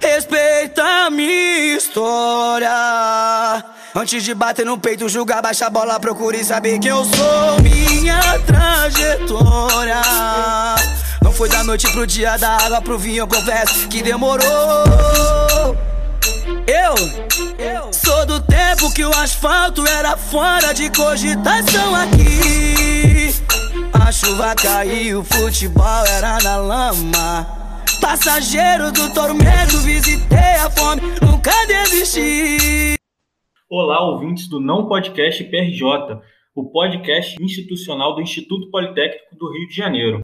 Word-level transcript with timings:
Respeita 0.00 0.82
a 0.82 1.10
minha 1.10 1.76
história. 1.76 2.70
Antes 3.94 4.24
de 4.24 4.34
bater 4.34 4.64
no 4.64 4.78
peito, 4.78 5.08
julgar, 5.10 5.42
baixa 5.42 5.66
a 5.66 5.70
bola, 5.70 6.00
procure 6.00 6.42
saber 6.42 6.78
quem 6.78 6.90
eu 6.90 7.04
sou. 7.04 7.60
Minha 7.60 8.38
trajetória. 8.46 10.00
Não 11.22 11.30
foi 11.30 11.50
da 11.50 11.62
noite 11.62 11.86
pro 11.92 12.06
dia, 12.06 12.38
da 12.38 12.56
água 12.56 12.80
pro 12.80 12.98
vinho, 12.98 13.18
eu 13.18 13.28
confesso 13.28 13.86
que 13.88 14.02
demorou. 14.02 14.46
Eu, 16.66 16.94
eu 17.58 17.92
sou 17.92 18.24
do 18.24 18.40
tempo 18.40 18.90
que 18.94 19.04
o 19.04 19.14
asfalto 19.14 19.86
era 19.86 20.16
fora 20.16 20.72
de 20.72 20.88
cogitação 20.90 21.94
aqui. 21.94 23.34
A 23.92 24.10
chuva 24.10 24.54
caiu, 24.54 25.20
o 25.20 25.24
futebol 25.24 26.06
era 26.06 26.38
na 26.42 26.56
lama. 26.56 27.59
Passageiro 28.00 28.90
do 28.92 29.12
tormento, 29.12 29.78
visitei 29.84 30.38
a 30.38 30.70
fome, 30.70 31.02
nunca 31.22 31.52
desisti. 31.66 32.94
Olá, 33.68 34.02
ouvintes 34.02 34.48
do 34.48 34.58
Não 34.58 34.88
Podcast 34.88 35.44
PRJ, 35.44 36.20
o 36.54 36.70
podcast 36.70 37.36
institucional 37.40 38.14
do 38.14 38.22
Instituto 38.22 38.70
Politécnico 38.70 39.36
do 39.36 39.52
Rio 39.52 39.68
de 39.68 39.76
Janeiro. 39.76 40.22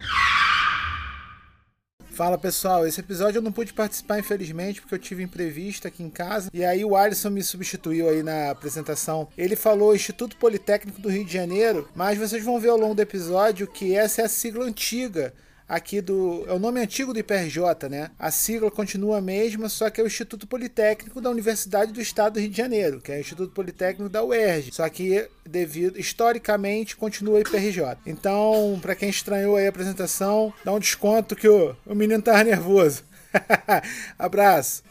Fala 2.16 2.38
pessoal, 2.38 2.86
esse 2.86 2.98
episódio 2.98 3.38
eu 3.38 3.42
não 3.42 3.52
pude 3.52 3.74
participar 3.74 4.18
infelizmente 4.18 4.80
porque 4.80 4.94
eu 4.94 4.98
tive 4.98 5.22
imprevisto 5.22 5.86
aqui 5.86 6.02
em 6.02 6.08
casa 6.08 6.50
e 6.54 6.64
aí 6.64 6.82
o 6.82 6.96
Alisson 6.96 7.28
me 7.28 7.42
substituiu 7.42 8.08
aí 8.08 8.22
na 8.22 8.50
apresentação. 8.50 9.28
Ele 9.36 9.54
falou 9.54 9.94
Instituto 9.94 10.36
Politécnico 10.38 10.98
do 10.98 11.10
Rio 11.10 11.26
de 11.26 11.32
Janeiro, 11.32 11.86
mas 11.94 12.18
vocês 12.18 12.42
vão 12.42 12.58
ver 12.58 12.70
ao 12.70 12.78
longo 12.78 12.94
do 12.94 13.02
episódio 13.02 13.66
que 13.66 13.94
essa 13.94 14.22
é 14.22 14.24
a 14.24 14.28
sigla 14.30 14.64
antiga 14.64 15.34
aqui 15.68 16.00
do. 16.00 16.44
É 16.46 16.52
o 16.52 16.58
nome 16.58 16.80
antigo 16.80 17.12
do 17.12 17.18
IPRJ, 17.18 17.88
né? 17.90 18.10
A 18.18 18.30
sigla 18.30 18.70
continua 18.70 19.18
a 19.18 19.20
mesma, 19.20 19.68
só 19.68 19.90
que 19.90 20.00
é 20.00 20.04
o 20.04 20.06
Instituto 20.06 20.46
Politécnico 20.46 21.20
da 21.20 21.30
Universidade 21.30 21.92
do 21.92 22.00
Estado 22.00 22.34
do 22.34 22.40
Rio 22.40 22.50
de 22.50 22.56
Janeiro, 22.56 23.00
que 23.00 23.12
é 23.12 23.16
o 23.16 23.20
Instituto 23.20 23.52
Politécnico 23.52 24.08
da 24.08 24.22
UERJ. 24.22 24.72
Só 24.72 24.88
que, 24.88 25.28
devido 25.44 25.98
historicamente, 25.98 26.96
continua 26.96 27.38
o 27.38 27.40
IPRJ. 27.40 27.98
Então, 28.06 28.78
para 28.80 28.94
quem 28.94 29.08
estranhou 29.08 29.56
a 29.56 29.68
apresentação, 29.68 30.52
dá 30.64 30.72
um 30.72 30.78
desconto 30.78 31.34
que 31.34 31.48
o, 31.48 31.74
o 31.84 31.94
menino 31.94 32.22
tá 32.22 32.42
nervoso. 32.44 33.04
Abraço. 34.18 34.82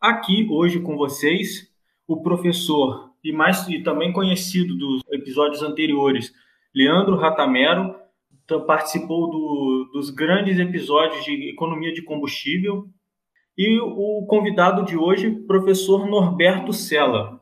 Aqui 0.00 0.46
hoje 0.50 0.80
com 0.80 0.96
vocês, 0.96 1.68
o 2.06 2.22
professor 2.22 3.14
e 3.24 3.32
mais 3.32 3.66
e 3.68 3.82
também 3.82 4.12
conhecido 4.12 4.76
dos 4.76 5.02
episódios 5.10 5.62
anteriores, 5.62 6.30
Leandro 6.74 7.16
Ratamero 7.16 8.03
participou 8.66 9.30
do, 9.30 9.90
dos 9.92 10.10
grandes 10.10 10.58
episódios 10.58 11.24
de 11.24 11.50
economia 11.50 11.92
de 11.92 12.02
combustível. 12.02 12.86
E 13.56 13.78
o 13.80 14.26
convidado 14.26 14.84
de 14.84 14.96
hoje, 14.96 15.30
professor 15.46 16.06
Norberto 16.06 16.72
Sela. 16.72 17.40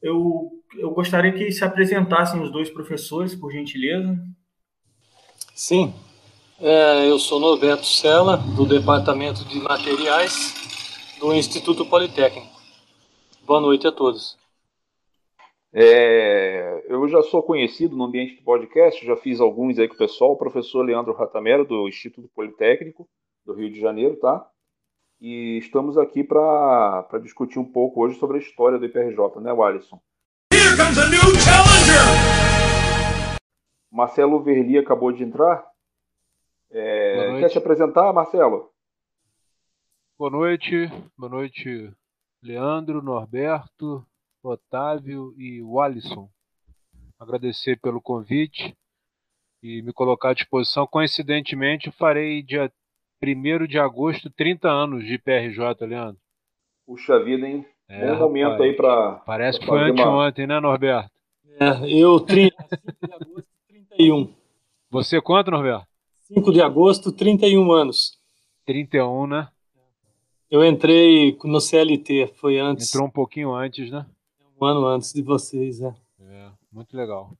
Eu, 0.00 0.50
eu 0.78 0.90
gostaria 0.90 1.32
que 1.32 1.52
se 1.52 1.64
apresentassem 1.64 2.40
os 2.40 2.50
dois 2.50 2.70
professores, 2.70 3.34
por 3.34 3.52
gentileza. 3.52 4.18
Sim, 5.54 5.92
é, 6.58 7.08
eu 7.10 7.18
sou 7.18 7.38
Norberto 7.38 7.84
Sela, 7.84 8.36
do 8.36 8.64
Departamento 8.64 9.44
de 9.44 9.60
Materiais 9.60 10.54
do 11.20 11.34
Instituto 11.34 11.84
Politécnico. 11.84 12.48
Boa 13.44 13.60
noite 13.60 13.86
a 13.86 13.92
todos. 13.92 14.41
É, 15.74 16.84
eu 16.86 17.08
já 17.08 17.22
sou 17.22 17.42
conhecido 17.42 17.96
no 17.96 18.04
ambiente 18.04 18.36
do 18.36 18.42
podcast, 18.42 19.06
já 19.06 19.16
fiz 19.16 19.40
alguns 19.40 19.78
aí 19.78 19.88
com 19.88 19.94
o 19.94 19.98
pessoal, 19.98 20.32
o 20.32 20.36
professor 20.36 20.82
Leandro 20.82 21.14
Ratamero, 21.14 21.64
do 21.64 21.88
Instituto 21.88 22.28
Politécnico 22.34 23.08
do 23.46 23.54
Rio 23.54 23.72
de 23.72 23.80
Janeiro, 23.80 24.16
tá? 24.16 24.46
E 25.18 25.56
estamos 25.56 25.96
aqui 25.96 26.22
para 26.22 27.06
discutir 27.22 27.58
um 27.58 27.64
pouco 27.64 28.04
hoje 28.04 28.18
sobre 28.18 28.36
a 28.36 28.40
história 28.40 28.78
do 28.78 28.84
IPRJ, 28.84 29.40
né, 29.40 29.50
Alisson? 29.50 29.98
Here 30.52 30.76
comes 30.76 30.98
a 30.98 31.08
new 31.08 31.40
challenger! 31.40 32.42
Marcelo 33.90 34.42
Verli 34.42 34.76
acabou 34.76 35.10
de 35.10 35.24
entrar. 35.24 35.64
É, 36.70 37.40
quer 37.40 37.50
se 37.50 37.58
apresentar, 37.58 38.12
Marcelo? 38.12 38.70
Boa 40.18 40.30
noite, 40.30 40.86
boa 41.16 41.30
noite, 41.30 41.90
Leandro, 42.42 43.00
Norberto, 43.00 44.04
Otávio 44.42 45.34
e 45.38 45.62
o 45.62 45.80
Alisson. 45.80 46.28
Agradecer 47.18 47.78
pelo 47.80 48.00
convite 48.00 48.76
e 49.62 49.80
me 49.82 49.92
colocar 49.92 50.30
à 50.30 50.34
disposição. 50.34 50.86
Coincidentemente, 50.86 51.90
farei 51.92 52.42
dia 52.42 52.70
1 53.22 53.66
de 53.66 53.78
agosto 53.78 54.28
30 54.30 54.68
anos 54.68 55.06
de 55.06 55.16
PRJ, 55.18 55.86
Leandro. 55.86 56.20
Puxa 56.84 57.22
vida, 57.22 57.46
hein? 57.46 57.64
É, 57.88 58.12
Bom 58.12 58.18
momento 58.18 58.50
rapaz, 58.50 58.60
aí 58.62 58.76
para. 58.76 59.12
Parece 59.26 59.58
pra 59.58 59.66
que 59.66 59.72
foi 59.72 59.90
anteontem, 59.90 60.44
uma... 60.44 60.54
né, 60.54 60.60
Norberto? 60.60 61.10
É, 61.60 62.02
eu, 62.02 62.18
30, 62.18 62.56
5 62.56 63.06
de 63.06 63.12
agosto, 63.12 63.48
31. 63.68 64.34
Você 64.90 65.20
quanto, 65.20 65.50
Norberto? 65.50 65.86
5 66.22 66.52
de 66.52 66.60
agosto, 66.62 67.12
31 67.12 67.70
anos. 67.70 68.18
31, 68.64 69.26
né? 69.26 69.48
Eu 70.50 70.64
entrei 70.64 71.38
no 71.44 71.60
CLT, 71.60 72.32
foi 72.34 72.58
antes. 72.58 72.88
Entrou 72.88 73.06
um 73.06 73.10
pouquinho 73.10 73.54
antes, 73.54 73.90
né? 73.90 74.06
Um 74.62 74.64
ano 74.64 74.86
antes 74.86 75.12
de 75.12 75.22
vocês, 75.22 75.80
é. 75.80 75.94
É, 76.20 76.50
muito 76.72 76.96
legal. 76.96 77.36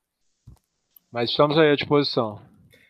Mas 1.11 1.31
estamos 1.31 1.57
aí 1.57 1.71
à 1.71 1.77
disposição. 1.77 2.41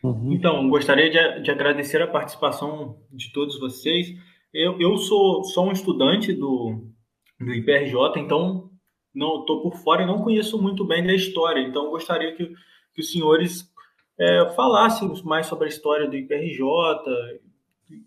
Uhum. 0.03 0.33
Então, 0.33 0.67
gostaria 0.69 1.09
de, 1.09 1.43
de, 1.43 1.51
agradecer 1.51 2.01
a 2.01 2.07
participação 2.07 2.97
de 3.11 3.31
todos 3.31 3.59
vocês. 3.59 4.07
Eu, 4.53 4.79
eu 4.79 4.97
sou 4.97 5.43
só 5.43 5.63
um 5.63 5.71
estudante 5.71 6.33
do, 6.33 6.83
do 7.39 7.53
IPRJ, 7.53 7.95
então 8.17 8.71
não 9.13 9.41
estou 9.41 9.61
por 9.61 9.77
fora 9.77 10.03
e 10.03 10.07
não 10.07 10.23
conheço 10.23 10.61
muito 10.61 10.85
bem 10.85 11.05
da 11.05 11.13
história. 11.13 11.61
Então, 11.61 11.91
gostaria 11.91 12.35
que, 12.35 12.47
que 12.93 13.01
os 13.01 13.11
senhores 13.11 13.71
é, 14.19 14.49
falassem 14.55 15.11
mais 15.23 15.45
sobre 15.45 15.65
a 15.65 15.69
história 15.69 16.09
do 16.09 16.15
IPRJ, 16.15 16.65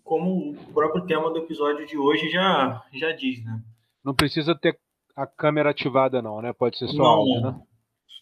como 0.02 0.50
o 0.50 0.72
próprio 0.72 1.06
tema 1.06 1.30
do 1.30 1.38
episódio 1.38 1.86
de 1.86 1.96
hoje 1.96 2.28
já, 2.28 2.82
já 2.92 3.12
diz, 3.12 3.44
né? 3.44 3.62
Não 4.04 4.14
precisa 4.14 4.54
ter 4.54 4.78
a 5.16 5.26
câmera 5.26 5.70
ativada 5.70 6.20
não, 6.20 6.42
né? 6.42 6.52
Pode 6.52 6.76
ser 6.76 6.88
só 6.88 6.98
não, 6.98 7.06
áudio, 7.06 7.40
né? 7.40 7.62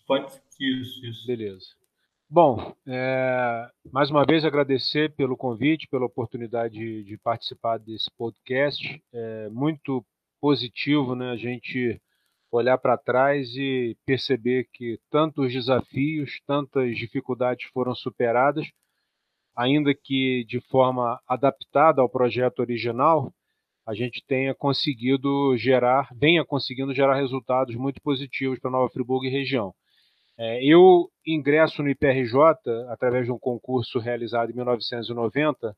Pode 0.06 0.26
isso, 0.60 1.04
isso. 1.04 1.26
Beleza. 1.26 1.66
Bom, 2.30 2.74
é, 2.86 3.68
mais 3.92 4.10
uma 4.10 4.24
vez 4.24 4.44
agradecer 4.44 5.14
pelo 5.14 5.36
convite, 5.36 5.88
pela 5.88 6.06
oportunidade 6.06 6.74
de, 6.74 7.04
de 7.04 7.18
participar 7.18 7.78
desse 7.78 8.10
podcast. 8.16 9.02
É 9.12 9.48
muito 9.50 10.04
positivo, 10.40 11.14
né? 11.14 11.30
A 11.30 11.36
gente 11.36 12.00
olhar 12.50 12.78
para 12.78 12.96
trás 12.96 13.48
e 13.56 13.96
perceber 14.06 14.68
que 14.72 14.98
tantos 15.10 15.52
desafios, 15.52 16.40
tantas 16.46 16.96
dificuldades 16.96 17.66
foram 17.72 17.94
superadas, 17.94 18.66
ainda 19.56 19.94
que 19.94 20.44
de 20.44 20.60
forma 20.60 21.20
adaptada 21.26 22.00
ao 22.00 22.08
projeto 22.08 22.60
original, 22.60 23.32
a 23.86 23.94
gente 23.94 24.24
tenha 24.26 24.54
conseguido 24.54 25.56
gerar, 25.56 26.08
venha 26.14 26.44
conseguindo 26.44 26.94
gerar 26.94 27.16
resultados 27.16 27.74
muito 27.76 28.00
positivos 28.00 28.58
para 28.58 28.70
Nova 28.70 28.88
Friburgo 28.90 29.26
e 29.26 29.30
região. 29.30 29.74
É, 30.38 30.64
eu 30.64 31.08
ingresso 31.26 31.82
no 31.82 31.90
IPRJ 31.90 32.40
através 32.88 33.26
de 33.26 33.32
um 33.32 33.38
concurso 33.38 33.98
realizado 33.98 34.50
em 34.50 34.54
1990 34.54 35.76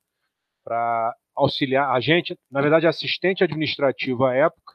para 0.65 1.15
auxiliar 1.35 1.95
a 1.95 2.01
gente, 2.01 2.39
na 2.51 2.63
verdade, 2.63 2.87
assistente 2.87 3.45
administrativo 3.45 4.25
à 4.25 4.35
época, 4.35 4.75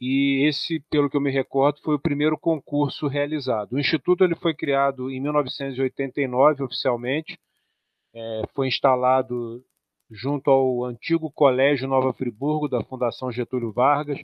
e 0.00 0.44
esse, 0.48 0.80
pelo 0.90 1.08
que 1.08 1.16
eu 1.16 1.20
me 1.20 1.30
recordo, 1.30 1.80
foi 1.80 1.94
o 1.94 2.00
primeiro 2.00 2.36
concurso 2.36 3.06
realizado. 3.06 3.74
O 3.74 3.78
instituto 3.78 4.24
ele 4.24 4.34
foi 4.34 4.52
criado 4.52 5.08
em 5.10 5.20
1989 5.20 6.64
oficialmente, 6.64 7.38
é, 8.12 8.42
foi 8.52 8.66
instalado 8.66 9.64
junto 10.12 10.50
ao 10.50 10.84
antigo 10.84 11.30
Colégio 11.30 11.88
Nova 11.88 12.12
Friburgo, 12.12 12.68
da 12.68 12.84
Fundação 12.84 13.32
Getúlio 13.32 13.72
Vargas, 13.72 14.20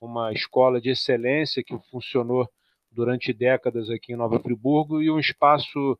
uma 0.00 0.32
escola 0.32 0.80
de 0.80 0.90
excelência 0.90 1.62
que 1.62 1.78
funcionou 1.90 2.48
durante 2.90 3.32
décadas 3.32 3.88
aqui 3.88 4.12
em 4.12 4.16
Nova 4.16 4.40
Friburgo 4.40 5.00
e 5.00 5.10
um 5.10 5.20
espaço 5.20 5.98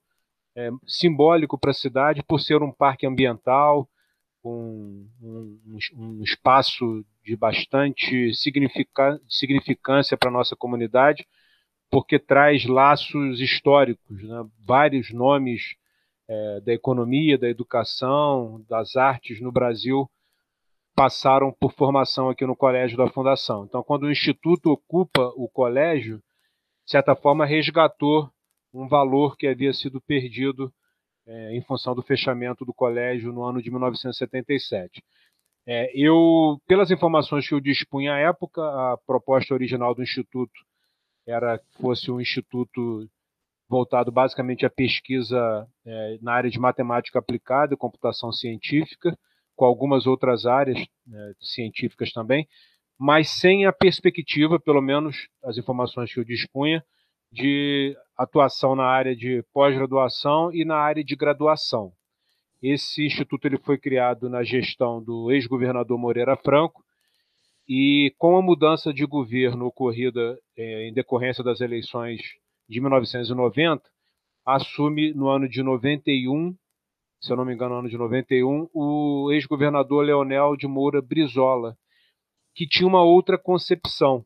é, 0.56 0.71
simbólico 0.87 1.56
para 1.56 1.71
a 1.71 1.75
cidade 1.75 2.23
por 2.25 2.41
ser 2.41 2.61
um 2.62 2.73
parque 2.73 3.06
ambiental, 3.06 3.88
um, 4.43 5.09
um, 5.23 5.79
um 5.94 6.23
espaço 6.25 7.05
de 7.23 7.37
bastante 7.37 8.33
significância 8.35 10.17
para 10.17 10.29
a 10.29 10.33
nossa 10.33 10.56
comunidade, 10.56 11.25
porque 11.88 12.19
traz 12.19 12.65
laços 12.65 13.41
históricos, 13.41 14.23
né? 14.23 14.44
vários 14.67 15.12
nomes 15.12 15.76
é, 16.31 16.61
da 16.61 16.73
economia, 16.73 17.37
da 17.37 17.49
educação, 17.49 18.65
das 18.69 18.94
artes 18.94 19.41
no 19.41 19.50
Brasil 19.50 20.09
passaram 20.94 21.53
por 21.53 21.73
formação 21.73 22.29
aqui 22.29 22.47
no 22.47 22.55
colégio 22.55 22.97
da 22.97 23.09
Fundação. 23.09 23.65
Então, 23.65 23.82
quando 23.82 24.05
o 24.05 24.11
Instituto 24.12 24.71
ocupa 24.71 25.32
o 25.35 25.49
colégio, 25.49 26.19
de 26.85 26.93
certa 26.93 27.17
forma 27.17 27.44
resgatou 27.44 28.31
um 28.73 28.87
valor 28.87 29.37
que 29.37 29.49
havia 29.49 29.73
sido 29.73 30.00
perdido 30.00 30.73
é, 31.27 31.56
em 31.56 31.62
função 31.62 31.97
do 31.97 32.03
fechamento 32.03 32.65
do 32.65 32.73
colégio 32.73 33.33
no 33.33 33.43
ano 33.43 33.61
de 33.61 33.69
1977. 33.69 35.03
É, 35.67 35.91
eu, 35.94 36.61
pelas 36.69 36.93
informações 36.93 37.49
que 37.49 37.55
eu 37.55 37.61
dispunha 37.61 38.15
à 38.15 38.19
época, 38.19 38.62
a 38.62 38.97
proposta 39.05 39.53
original 39.53 39.97
do 39.97 40.03
Instituto 40.03 40.65
era 41.26 41.59
que 41.59 41.76
fosse 41.81 42.09
um 42.09 42.21
instituto 42.21 43.09
voltado 43.71 44.11
basicamente 44.11 44.67
à 44.67 44.71
pesquisa 44.71 45.65
é, 45.87 46.19
na 46.21 46.33
área 46.33 46.51
de 46.51 46.59
matemática 46.59 47.21
aplicada 47.21 47.73
e 47.73 47.77
computação 47.77 48.33
científica, 48.33 49.17
com 49.55 49.65
algumas 49.65 50.09
outras 50.09 50.45
áreas 50.45 50.85
né, 51.07 51.33
científicas 51.41 52.11
também, 52.11 52.49
mas 52.99 53.31
sem 53.31 53.67
a 53.67 53.73
perspectiva, 53.73 54.59
pelo 54.59 54.83
menos 54.83 55.29
as 55.45 55.57
informações 55.57 56.13
que 56.13 56.19
eu 56.19 56.25
dispunha, 56.25 56.85
de 57.33 57.97
atuação 58.19 58.75
na 58.75 58.85
área 58.85 59.15
de 59.15 59.45
pós-graduação 59.53 60.53
e 60.53 60.65
na 60.65 60.77
área 60.77 61.05
de 61.05 61.15
graduação. 61.15 61.93
Esse 62.61 63.07
instituto 63.07 63.47
ele 63.47 63.57
foi 63.59 63.79
criado 63.79 64.29
na 64.29 64.43
gestão 64.43 65.01
do 65.03 65.31
ex-governador 65.31 65.97
Moreira 65.97 66.37
Franco 66.37 66.83
e 67.69 68.13
com 68.19 68.37
a 68.37 68.43
mudança 68.43 68.93
de 68.93 69.07
governo 69.07 69.67
ocorrida 69.67 70.37
é, 70.59 70.89
em 70.89 70.93
decorrência 70.93 71.45
das 71.45 71.61
eleições 71.61 72.21
de 72.71 72.81
1990, 72.81 73.83
assume 74.47 75.13
no 75.13 75.29
ano 75.29 75.49
de 75.49 75.61
91, 75.61 76.57
se 77.21 77.33
eu 77.33 77.37
não 77.37 77.45
me 77.45 77.53
engano, 77.53 77.75
no 77.75 77.81
ano 77.81 77.89
de 77.89 77.99
91, 77.99 78.71
o 78.73 79.33
ex-governador 79.33 80.05
Leonel 80.05 80.57
de 80.57 80.69
Moura 80.69 81.03
Brizola, 81.03 81.77
que 82.55 82.69
tinha 82.69 82.87
uma 82.87 83.03
outra 83.03 83.37
concepção. 83.37 84.25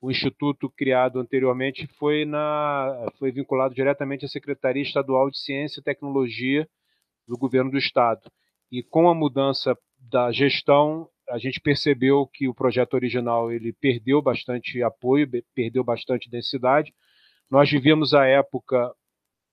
O 0.00 0.08
instituto 0.08 0.70
criado 0.70 1.18
anteriormente 1.18 1.86
foi, 1.98 2.24
na, 2.24 3.10
foi 3.18 3.32
vinculado 3.32 3.74
diretamente 3.74 4.24
à 4.24 4.28
Secretaria 4.28 4.82
Estadual 4.82 5.28
de 5.28 5.38
Ciência 5.38 5.80
e 5.80 5.84
Tecnologia 5.84 6.66
do 7.26 7.36
governo 7.36 7.72
do 7.72 7.76
estado. 7.76 8.30
E 8.70 8.84
com 8.84 9.10
a 9.10 9.14
mudança 9.14 9.76
da 9.98 10.30
gestão, 10.30 11.08
a 11.28 11.38
gente 11.38 11.60
percebeu 11.60 12.26
que 12.32 12.48
o 12.48 12.54
projeto 12.54 12.94
original 12.94 13.52
ele 13.52 13.72
perdeu 13.72 14.22
bastante 14.22 14.80
apoio, 14.80 15.28
perdeu 15.54 15.82
bastante 15.84 16.30
densidade, 16.30 16.94
nós 17.50 17.70
vivíamos 17.70 18.14
a 18.14 18.24
época 18.26 18.92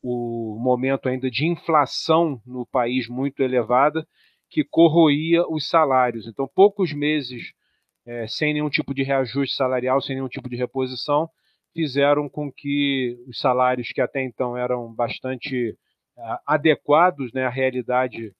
o 0.01 0.57
momento 0.59 1.09
ainda 1.09 1.29
de 1.29 1.45
inflação 1.45 2.41
no 2.45 2.65
país 2.65 3.07
muito 3.07 3.41
elevada, 3.41 4.07
que 4.49 4.63
corroía 4.63 5.45
os 5.49 5.67
salários. 5.67 6.27
Então, 6.27 6.49
poucos 6.53 6.93
meses 6.93 7.51
é, 8.05 8.25
sem 8.27 8.53
nenhum 8.53 8.69
tipo 8.69 8.93
de 8.93 9.03
reajuste 9.03 9.55
salarial, 9.55 10.01
sem 10.01 10.15
nenhum 10.15 10.29
tipo 10.29 10.47
de 10.47 10.55
reposição, 10.55 11.29
fizeram 11.73 12.29
com 12.29 12.51
que 12.51 13.17
os 13.27 13.37
salários 13.37 13.89
que 13.89 13.99
até 13.99 14.23
então 14.23 14.55
eram 14.55 14.93
bastante 14.93 15.71
uh, 16.17 16.39
adequados 16.45 17.33
né, 17.33 17.45
à 17.45 17.49
realidade 17.49 18.33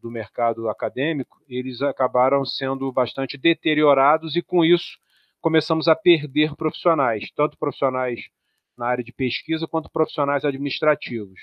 do 0.00 0.10
mercado 0.10 0.68
acadêmico, 0.68 1.38
eles 1.48 1.82
acabaram 1.82 2.44
sendo 2.44 2.92
bastante 2.92 3.36
deteriorados 3.36 4.36
e, 4.36 4.42
com 4.42 4.64
isso, 4.64 4.98
começamos 5.40 5.88
a 5.88 5.96
perder 5.96 6.54
profissionais, 6.54 7.30
tanto 7.34 7.58
profissionais 7.58 8.28
na 8.78 8.86
área 8.86 9.04
de 9.04 9.12
pesquisa 9.12 9.66
quanto 9.66 9.90
profissionais 9.90 10.44
administrativos. 10.44 11.40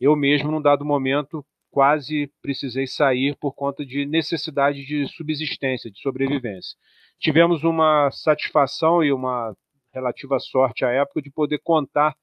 Eu 0.00 0.16
mesmo, 0.16 0.50
num 0.50 0.60
dado 0.60 0.84
momento, 0.84 1.44
quase 1.70 2.30
precisei 2.42 2.86
sair 2.86 3.36
por 3.36 3.54
conta 3.54 3.86
de 3.86 4.04
necessidade 4.04 4.84
de 4.84 5.06
subsistência, 5.06 5.90
de 5.90 6.00
sobrevivência. 6.00 6.76
Tivemos 7.18 7.62
uma 7.62 8.10
satisfação 8.10 9.02
e 9.02 9.12
uma 9.12 9.56
relativa 9.94 10.38
sorte 10.40 10.84
à 10.84 10.90
época 10.90 11.22
de 11.22 11.30
poder 11.30 11.60
contar 11.62 12.14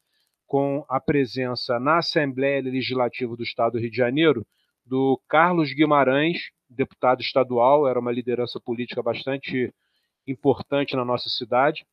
com 0.46 0.84
a 0.90 1.00
presença 1.00 1.80
na 1.80 2.00
Assembleia 2.00 2.62
Legislativa 2.62 3.36
do 3.36 3.44
Estado 3.44 3.74
do 3.74 3.80
Rio 3.80 3.92
de 3.92 3.96
Janeiro 3.96 4.46
do 4.86 5.22
Carlos 5.28 5.72
Guimarães, 5.72 6.50
deputado 6.68 7.22
estadual, 7.22 7.88
era 7.88 8.00
uma 8.00 8.12
liderança 8.12 8.60
política 8.60 9.04
bastante 9.04 9.72
importante 10.26 10.96
na 10.96 11.06
nossa 11.06 11.30
cidade, 11.30 11.86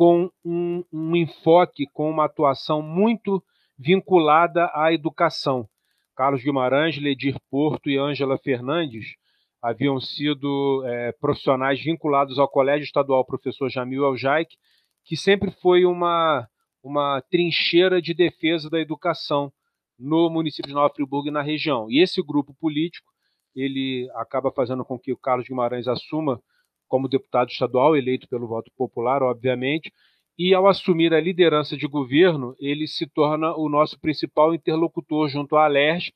com 0.00 0.30
um, 0.42 0.82
um 0.90 1.14
enfoque, 1.14 1.84
com 1.92 2.08
uma 2.08 2.24
atuação 2.24 2.80
muito 2.80 3.44
vinculada 3.78 4.70
à 4.72 4.94
educação. 4.94 5.68
Carlos 6.16 6.42
Guimarães, 6.42 6.96
Ledir 6.96 7.36
Porto 7.50 7.90
e 7.90 7.98
Ângela 7.98 8.38
Fernandes 8.38 9.16
haviam 9.60 10.00
sido 10.00 10.82
é, 10.86 11.12
profissionais 11.20 11.84
vinculados 11.84 12.38
ao 12.38 12.48
Colégio 12.48 12.86
Estadual 12.86 13.26
Professor 13.26 13.68
Jamil 13.68 14.06
Aljaic, 14.06 14.56
que 15.04 15.18
sempre 15.18 15.50
foi 15.50 15.84
uma, 15.84 16.48
uma 16.82 17.22
trincheira 17.30 18.00
de 18.00 18.14
defesa 18.14 18.70
da 18.70 18.80
educação 18.80 19.52
no 19.98 20.30
município 20.30 20.70
de 20.70 20.74
Nova 20.74 20.94
Friburgo 20.94 21.28
e 21.28 21.30
na 21.30 21.42
região. 21.42 21.90
E 21.90 22.02
esse 22.02 22.22
grupo 22.22 22.54
político 22.58 23.12
ele 23.54 24.10
acaba 24.14 24.50
fazendo 24.50 24.82
com 24.82 24.98
que 24.98 25.12
o 25.12 25.18
Carlos 25.18 25.46
Guimarães 25.46 25.86
assuma 25.86 26.40
como 26.90 27.08
deputado 27.08 27.48
estadual, 27.48 27.96
eleito 27.96 28.28
pelo 28.28 28.48
voto 28.48 28.70
popular, 28.76 29.22
obviamente, 29.22 29.92
e 30.36 30.52
ao 30.52 30.66
assumir 30.66 31.14
a 31.14 31.20
liderança 31.20 31.76
de 31.76 31.86
governo, 31.86 32.56
ele 32.58 32.88
se 32.88 33.06
torna 33.06 33.54
o 33.54 33.68
nosso 33.68 33.98
principal 34.00 34.52
interlocutor 34.52 35.28
junto 35.28 35.54
à 35.56 35.66
ALERJ, 35.66 36.12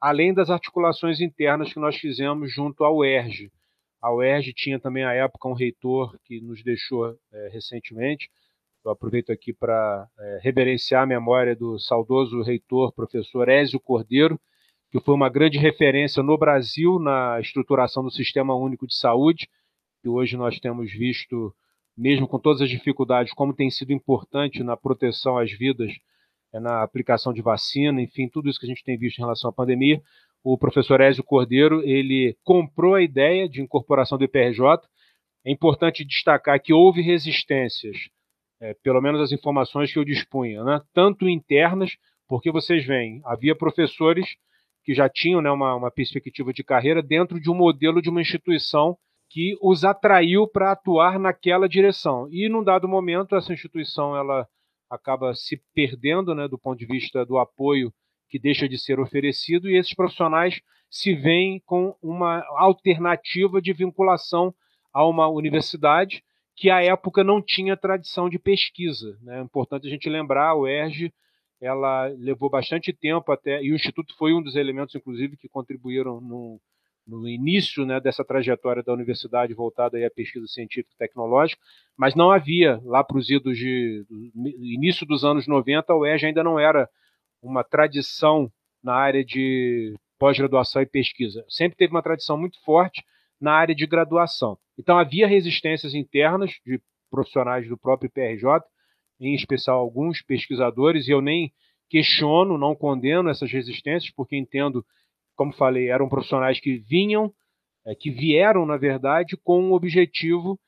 além 0.00 0.34
das 0.34 0.50
articulações 0.50 1.20
internas 1.20 1.72
que 1.72 1.78
nós 1.78 1.96
fizemos 1.96 2.52
junto 2.52 2.82
ao 2.82 2.96
UERJ. 2.96 3.50
A 4.02 4.12
UERJ 4.12 4.52
tinha 4.52 4.80
também, 4.80 5.04
à 5.04 5.12
época, 5.12 5.48
um 5.48 5.52
reitor 5.52 6.18
que 6.24 6.40
nos 6.40 6.62
deixou 6.62 7.16
é, 7.32 7.48
recentemente. 7.52 8.28
Eu 8.84 8.90
aproveito 8.90 9.30
aqui 9.30 9.52
para 9.52 10.08
é, 10.18 10.40
reverenciar 10.42 11.02
a 11.02 11.06
memória 11.06 11.54
do 11.54 11.78
saudoso 11.78 12.42
reitor, 12.42 12.92
professor 12.92 13.48
Ézio 13.48 13.78
Cordeiro, 13.78 14.40
que 14.90 15.00
foi 15.00 15.14
uma 15.14 15.28
grande 15.28 15.58
referência 15.58 16.22
no 16.22 16.36
Brasil 16.38 16.98
na 16.98 17.40
estruturação 17.40 18.02
do 18.02 18.10
Sistema 18.10 18.54
Único 18.54 18.86
de 18.86 18.96
Saúde, 18.96 19.48
que 20.06 20.08
hoje 20.08 20.36
nós 20.36 20.60
temos 20.60 20.92
visto, 20.92 21.52
mesmo 21.98 22.28
com 22.28 22.38
todas 22.38 22.62
as 22.62 22.70
dificuldades, 22.70 23.32
como 23.34 23.52
tem 23.52 23.68
sido 23.68 23.92
importante 23.92 24.62
na 24.62 24.76
proteção 24.76 25.36
às 25.36 25.50
vidas, 25.50 25.92
é, 26.54 26.60
na 26.60 26.84
aplicação 26.84 27.32
de 27.32 27.42
vacina, 27.42 28.00
enfim, 28.00 28.28
tudo 28.28 28.48
isso 28.48 28.60
que 28.60 28.66
a 28.66 28.68
gente 28.68 28.84
tem 28.84 28.96
visto 28.96 29.18
em 29.18 29.22
relação 29.22 29.50
à 29.50 29.52
pandemia. 29.52 30.00
O 30.44 30.56
professor 30.56 31.00
Ézio 31.00 31.24
Cordeiro, 31.24 31.82
ele 31.82 32.36
comprou 32.44 32.94
a 32.94 33.02
ideia 33.02 33.48
de 33.48 33.60
incorporação 33.60 34.16
do 34.16 34.22
IPRJ. 34.22 34.78
É 35.44 35.50
importante 35.50 36.04
destacar 36.04 36.62
que 36.62 36.72
houve 36.72 37.02
resistências, 37.02 37.96
é, 38.60 38.74
pelo 38.84 39.00
menos 39.00 39.20
as 39.20 39.32
informações 39.32 39.92
que 39.92 39.98
eu 39.98 40.04
dispunha, 40.04 40.62
né? 40.62 40.80
tanto 40.94 41.28
internas, 41.28 41.96
porque 42.28 42.52
vocês 42.52 42.86
veem, 42.86 43.20
havia 43.24 43.56
professores 43.56 44.24
que 44.84 44.94
já 44.94 45.08
tinham 45.08 45.42
né, 45.42 45.50
uma, 45.50 45.74
uma 45.74 45.90
perspectiva 45.90 46.52
de 46.52 46.62
carreira 46.62 47.02
dentro 47.02 47.40
de 47.40 47.50
um 47.50 47.54
modelo 47.54 48.00
de 48.00 48.08
uma 48.08 48.20
instituição 48.20 48.96
que 49.28 49.56
os 49.60 49.84
atraiu 49.84 50.46
para 50.46 50.72
atuar 50.72 51.18
naquela 51.18 51.68
direção. 51.68 52.28
E 52.30 52.48
num 52.48 52.62
dado 52.62 52.88
momento 52.88 53.34
essa 53.34 53.52
instituição 53.52 54.16
ela 54.16 54.46
acaba 54.88 55.34
se 55.34 55.60
perdendo, 55.74 56.34
né, 56.34 56.46
do 56.46 56.58
ponto 56.58 56.78
de 56.78 56.86
vista 56.86 57.24
do 57.24 57.38
apoio 57.38 57.92
que 58.28 58.38
deixa 58.38 58.68
de 58.68 58.78
ser 58.78 59.00
oferecido 59.00 59.68
e 59.68 59.76
esses 59.76 59.94
profissionais 59.94 60.60
se 60.88 61.14
veem 61.14 61.60
com 61.64 61.96
uma 62.00 62.44
alternativa 62.56 63.60
de 63.60 63.72
vinculação 63.72 64.54
a 64.92 65.04
uma 65.04 65.28
universidade 65.28 66.22
que 66.56 66.70
à 66.70 66.82
época 66.82 67.22
não 67.22 67.42
tinha 67.42 67.76
tradição 67.76 68.30
de 68.30 68.38
pesquisa. 68.38 69.18
Né? 69.22 69.38
É 69.38 69.42
importante 69.42 69.86
a 69.86 69.90
gente 69.90 70.08
lembrar, 70.08 70.54
o 70.54 70.66
ERJ 70.66 71.12
ela 71.60 72.06
levou 72.18 72.50
bastante 72.50 72.92
tempo 72.92 73.30
até, 73.32 73.62
e 73.62 73.72
o 73.72 73.74
Instituto 73.74 74.14
foi 74.16 74.32
um 74.32 74.42
dos 74.42 74.56
elementos, 74.56 74.94
inclusive, 74.94 75.36
que 75.36 75.48
contribuíram 75.48 76.20
no, 76.20 76.60
no 77.06 77.28
início 77.28 77.86
né, 77.86 78.00
dessa 78.00 78.24
trajetória 78.24 78.82
da 78.82 78.92
universidade 78.92 79.54
voltada 79.54 80.04
à 80.04 80.10
pesquisa 80.10 80.46
científica 80.46 80.90
e 80.94 80.98
tecnológica, 80.98 81.62
mas 81.96 82.14
não 82.14 82.30
havia, 82.30 82.80
lá 82.84 83.04
para 83.04 83.16
os 83.16 83.30
idos 83.30 83.56
de 83.56 84.04
início 84.34 85.06
dos 85.06 85.24
anos 85.24 85.46
90, 85.46 85.92
a 85.92 85.96
UERJ 85.96 86.26
ainda 86.26 86.42
não 86.42 86.58
era 86.58 86.88
uma 87.40 87.62
tradição 87.62 88.50
na 88.82 88.94
área 88.94 89.24
de 89.24 89.94
pós-graduação 90.18 90.82
e 90.82 90.86
pesquisa. 90.86 91.44
Sempre 91.48 91.76
teve 91.76 91.92
uma 91.92 92.02
tradição 92.02 92.36
muito 92.36 92.60
forte 92.64 93.04
na 93.40 93.52
área 93.52 93.74
de 93.74 93.86
graduação. 93.86 94.58
Então 94.78 94.98
havia 94.98 95.26
resistências 95.26 95.94
internas 95.94 96.52
de 96.64 96.80
profissionais 97.10 97.68
do 97.68 97.78
próprio 97.78 98.10
PRJ, 98.10 98.62
em 99.20 99.34
especial 99.34 99.78
alguns 99.78 100.22
pesquisadores, 100.22 101.06
e 101.06 101.12
eu 101.12 101.20
nem 101.20 101.52
questiono, 101.88 102.58
não 102.58 102.74
condeno 102.74 103.30
essas 103.30 103.50
resistências, 103.50 104.12
porque 104.14 104.36
entendo 104.36 104.84
como 105.36 105.52
falei, 105.52 105.88
eram 105.88 106.08
profissionais 106.08 106.58
que 106.58 106.78
vinham, 106.78 107.32
é, 107.86 107.94
que 107.94 108.10
vieram, 108.10 108.66
na 108.66 108.76
verdade, 108.76 109.36
com 109.36 109.62
um 109.62 109.72
objetivo 109.72 110.58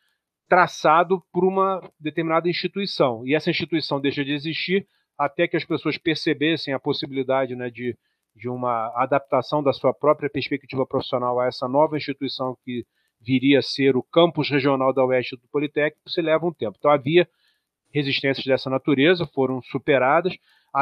traçado 0.48 1.22
por 1.32 1.44
uma 1.44 1.80
determinada 1.98 2.48
instituição. 2.48 3.26
E 3.26 3.34
essa 3.34 3.50
instituição 3.50 4.00
deixa 4.00 4.24
de 4.24 4.32
existir 4.32 4.86
até 5.18 5.48
que 5.48 5.56
as 5.56 5.64
pessoas 5.64 5.98
percebessem 5.98 6.72
a 6.72 6.78
possibilidade 6.78 7.56
né, 7.56 7.70
de, 7.70 7.96
de 8.34 8.48
uma 8.48 8.92
adaptação 8.94 9.62
da 9.62 9.72
sua 9.72 9.92
própria 9.92 10.30
perspectiva 10.30 10.86
profissional 10.86 11.40
a 11.40 11.46
essa 11.46 11.68
nova 11.68 11.96
instituição 11.96 12.56
que 12.64 12.84
viria 13.20 13.58
a 13.58 13.62
ser 13.62 13.96
o 13.96 14.02
campus 14.02 14.48
regional 14.48 14.92
da 14.92 15.04
Oeste 15.04 15.36
do 15.36 15.48
Politécnico, 15.50 16.08
se 16.08 16.22
leva 16.22 16.46
um 16.46 16.52
tempo. 16.52 16.76
Então 16.78 16.90
havia 16.90 17.28
resistências 17.92 18.46
dessa 18.46 18.70
natureza, 18.70 19.26
foram 19.26 19.60
superadas, 19.62 20.34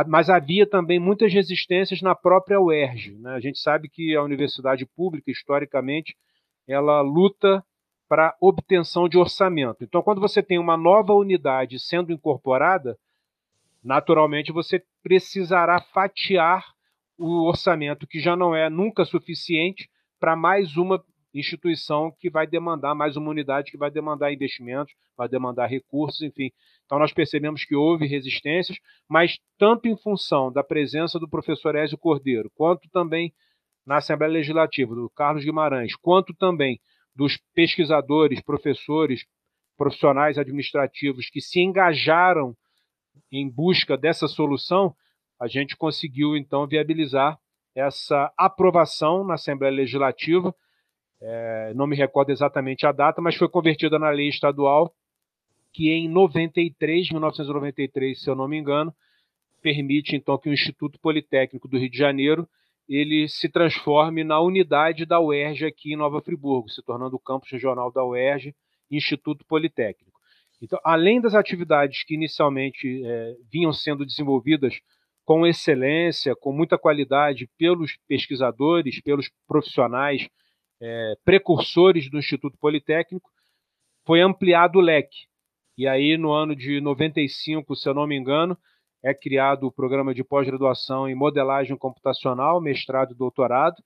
mas 0.07 0.29
havia 0.29 0.69
também 0.69 0.99
muitas 0.99 1.33
resistências 1.33 2.03
na 2.03 2.15
própria 2.15 2.61
UERJ. 2.61 3.15
Né? 3.19 3.35
A 3.35 3.41
gente 3.41 3.59
sabe 3.59 3.89
que 3.89 4.15
a 4.15 4.23
universidade 4.23 4.85
pública, 4.85 5.31
historicamente, 5.31 6.17
ela 6.67 7.01
luta 7.01 7.65
para 8.09 8.37
obtenção 8.41 9.09
de 9.09 9.19
orçamento. 9.19 9.83
Então, 9.83 10.03
quando 10.03 10.21
você 10.21 10.43
tem 10.43 10.59
uma 10.59 10.77
nova 10.77 11.13
unidade 11.13 11.79
sendo 11.79 12.13
incorporada, 12.13 12.97
naturalmente 13.83 14.53
você 14.53 14.83
precisará 15.03 15.81
fatiar 15.81 16.65
o 17.19 17.47
orçamento, 17.49 18.07
que 18.07 18.21
já 18.21 18.37
não 18.37 18.55
é 18.55 18.69
nunca 18.69 19.05
suficiente 19.05 19.89
para 20.21 20.37
mais 20.37 20.77
uma 20.77 21.03
instituição 21.41 22.13
que 22.19 22.31
vai 22.31 22.47
demandar, 22.47 22.95
mais 22.95 23.17
uma 23.17 23.31
unidade 23.31 23.71
que 23.71 23.77
vai 23.77 23.91
demandar 23.91 24.33
investimentos, 24.33 24.95
vai 25.17 25.29
demandar 25.29 25.67
recursos, 25.67 26.21
enfim. 26.23 26.51
Então, 26.85 26.99
nós 26.99 27.13
percebemos 27.13 27.65
que 27.65 27.75
houve 27.75 28.07
resistências, 28.07 28.79
mas 29.09 29.39
tanto 29.59 29.89
em 29.89 29.97
função 29.97 30.53
da 30.53 30.63
presença 30.63 31.19
do 31.19 31.29
professor 31.29 31.75
Ézio 31.75 31.99
Cordeiro, 31.99 32.51
quanto 32.55 32.89
também 32.91 33.33
na 33.87 33.99
Assembleia 33.99 34.33
Legislativa, 34.33 34.95
do 34.95 35.11
Carlos 35.11 35.45
Guimarães, 35.45 35.95
quanto 35.97 36.35
também 36.35 36.81
dos 37.15 37.39
pesquisadores, 37.55 38.41
professores, 38.43 39.25
profissionais 39.77 40.39
administrativos 40.39 41.29
que 41.31 41.41
se 41.41 41.61
engajaram 41.61 42.57
em 43.31 43.49
busca 43.49 43.97
dessa 43.97 44.27
solução, 44.27 44.95
a 45.41 45.47
gente 45.47 45.77
conseguiu 45.77 46.37
então 46.37 46.67
viabilizar 46.67 47.39
essa 47.75 48.33
aprovação 48.39 49.25
na 49.25 49.35
Assembleia 49.35 49.75
Legislativa. 49.75 50.55
É, 51.21 51.73
não 51.75 51.87
me 51.87 51.97
recordo 51.97 52.31
exatamente 52.31 52.87
a 52.87 52.93
data, 52.93 53.21
mas 53.21 53.37
foi 53.37 53.49
convertida 53.49 53.99
na 53.99 54.11
lei 54.11 54.29
estadual 54.29 54.95
que 55.73 55.91
em 55.91 56.09
93, 56.09 57.11
1993, 57.11 58.19
se 58.19 58.31
eu 58.31 58.35
não 58.35 58.49
me 58.49 58.57
engano, 58.57 58.95
permite 59.61 60.17
então 60.17 60.39
que 60.39 60.49
o 60.49 60.53
Instituto 60.53 60.99
Politécnico 60.99 61.69
do 61.69 61.77
Rio 61.77 61.91
de 61.91 61.99
Janeiro 61.99 62.49
ele 62.89 63.29
se 63.29 63.49
transforme 63.49 64.25
na 64.25 64.41
unidade 64.41 65.05
da 65.05 65.21
UERJ 65.21 65.67
aqui 65.67 65.93
em 65.93 65.97
Nova 65.97 66.23
Friburgo, 66.23 66.71
se 66.71 66.83
tornando 66.83 67.17
o 67.17 67.21
campus 67.21 67.51
regional 67.51 67.93
da 67.93 68.05
UERJ, 68.05 68.55
Instituto 68.91 69.45
Politécnico. 69.45 70.19
Então, 70.63 70.79
além 70.83 71.21
das 71.21 71.35
atividades 71.35 72.05
que 72.05 72.15
inicialmente 72.15 73.03
é, 73.05 73.35
vinham 73.53 73.73
sendo 73.73 74.07
desenvolvidas 74.07 74.81
com 75.25 75.47
excelência, 75.47 76.35
com 76.37 76.53
muita 76.53 76.79
qualidade 76.79 77.51
pelos 77.59 77.99
pesquisadores, 78.09 79.03
pelos 79.03 79.29
profissionais 79.47 80.29
é, 80.81 81.15
precursores 81.25 82.11
do 82.11 82.19
Instituto 82.19 82.59
Politécnico, 82.59 83.31
foi 84.07 84.21
ampliado 84.21 84.79
o 84.79 84.83
leque. 84.83 85.27
E 85.77 85.87
aí, 85.87 86.17
no 86.17 86.33
ano 86.33 86.55
de 86.55 86.81
95, 86.81 87.75
se 87.77 87.89
eu 87.89 87.95
não 87.95 88.07
me 88.07 88.17
engano, 88.17 88.57
é 89.03 89.13
criado 89.13 89.67
o 89.67 89.73
programa 89.73 90.15
de 90.15 90.25
pós-graduação 90.25 91.09
em 91.09 91.15
modelagem 91.15 91.77
computacional, 91.77 92.61
mestrado 92.61 93.13
e 93.13 93.17
doutorado, 93.17 93.77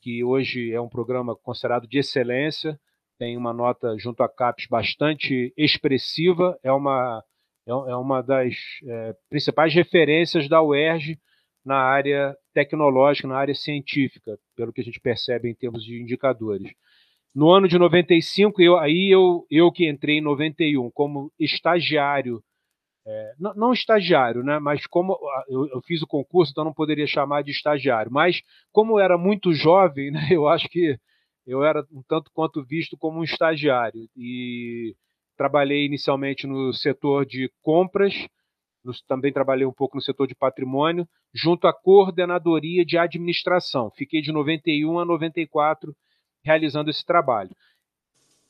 que 0.00 0.22
hoje 0.22 0.72
é 0.72 0.80
um 0.80 0.88
programa 0.88 1.34
considerado 1.34 1.86
de 1.88 1.98
excelência, 1.98 2.78
tem 3.18 3.36
uma 3.36 3.52
nota 3.52 3.96
junto 3.98 4.22
à 4.22 4.28
CAPES 4.28 4.66
bastante 4.68 5.52
expressiva, 5.56 6.58
é 6.62 6.70
uma 6.70 7.22
é, 7.66 7.72
é 7.72 7.96
uma 7.96 8.22
das 8.22 8.54
é, 8.84 9.14
principais 9.28 9.74
referências 9.74 10.48
da 10.48 10.62
UERJ 10.62 11.18
na 11.64 11.78
área 11.78 12.36
tecnológica, 12.56 13.28
na 13.28 13.36
área 13.36 13.54
científica, 13.54 14.38
pelo 14.56 14.72
que 14.72 14.80
a 14.80 14.84
gente 14.84 14.98
percebe 14.98 15.50
em 15.50 15.54
termos 15.54 15.84
de 15.84 16.00
indicadores. 16.00 16.72
No 17.34 17.50
ano 17.50 17.68
de 17.68 17.78
95, 17.78 18.62
eu, 18.62 18.78
aí 18.78 19.10
eu, 19.10 19.46
eu 19.50 19.70
que 19.70 19.86
entrei 19.86 20.18
em 20.18 20.22
91 20.22 20.90
como 20.90 21.30
estagiário, 21.38 22.42
é, 23.06 23.34
não, 23.38 23.54
não, 23.54 23.72
estagiário, 23.72 24.42
né, 24.42 24.58
mas 24.58 24.86
como 24.86 25.18
eu, 25.48 25.68
eu, 25.68 25.82
fiz 25.82 26.00
o 26.00 26.06
concurso, 26.06 26.50
então 26.50 26.64
não 26.64 26.72
poderia 26.72 27.06
chamar 27.06 27.42
de 27.42 27.50
estagiário, 27.50 28.10
mas 28.10 28.40
como 28.72 28.94
eu 28.94 29.04
era 29.04 29.18
muito 29.18 29.52
jovem, 29.52 30.10
né, 30.12 30.28
eu 30.30 30.48
acho 30.48 30.66
que 30.68 30.98
eu 31.46 31.62
era 31.62 31.84
um 31.92 32.02
tanto 32.08 32.30
quanto 32.32 32.64
visto 32.64 32.96
como 32.96 33.20
um 33.20 33.24
estagiário. 33.24 34.08
E 34.16 34.96
Trabalhei 35.36 35.84
inicialmente 35.84 36.46
no 36.46 36.72
setor 36.72 37.26
de 37.26 37.50
compras, 37.62 38.14
também 39.06 39.32
trabalhei 39.32 39.66
um 39.66 39.72
pouco 39.72 39.96
no 39.96 40.02
setor 40.02 40.26
de 40.26 40.34
patrimônio, 40.34 41.06
junto 41.34 41.66
à 41.66 41.72
coordenadoria 41.72 42.84
de 42.84 42.98
administração. 42.98 43.90
Fiquei 43.90 44.20
de 44.20 44.32
91 44.32 44.98
a 44.98 45.04
94 45.04 45.94
realizando 46.44 46.90
esse 46.90 47.04
trabalho. 47.04 47.50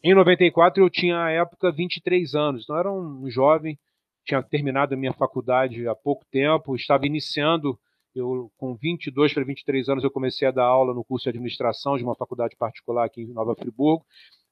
Em 0.02 0.14
94 0.14 0.82
eu 0.82 0.90
tinha 0.90 1.22
à 1.22 1.30
época 1.30 1.72
23 1.72 2.34
anos, 2.34 2.64
então 2.64 2.76
era 2.76 2.92
um 2.92 3.28
jovem, 3.30 3.78
tinha 4.24 4.42
terminado 4.42 4.94
a 4.94 4.96
minha 4.96 5.12
faculdade 5.12 5.88
há 5.88 5.94
pouco 5.94 6.24
tempo, 6.30 6.76
estava 6.76 7.06
iniciando, 7.06 7.78
eu 8.14 8.50
com 8.56 8.74
22 8.74 9.32
para 9.32 9.44
23 9.44 9.88
anos 9.88 10.04
eu 10.04 10.10
comecei 10.10 10.46
a 10.46 10.50
dar 10.50 10.64
aula 10.64 10.94
no 10.94 11.04
curso 11.04 11.24
de 11.24 11.30
administração 11.30 11.96
de 11.96 12.04
uma 12.04 12.14
faculdade 12.14 12.56
particular 12.56 13.04
aqui 13.04 13.22
em 13.22 13.32
Nova 13.32 13.54
Friburgo 13.54 14.04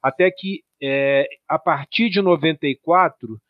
até 0.05 0.31
que 0.31 0.62
é, 0.83 1.26
a 1.49 1.59
partir 1.59 2.11
de 2.11 2.21
94 2.21 3.41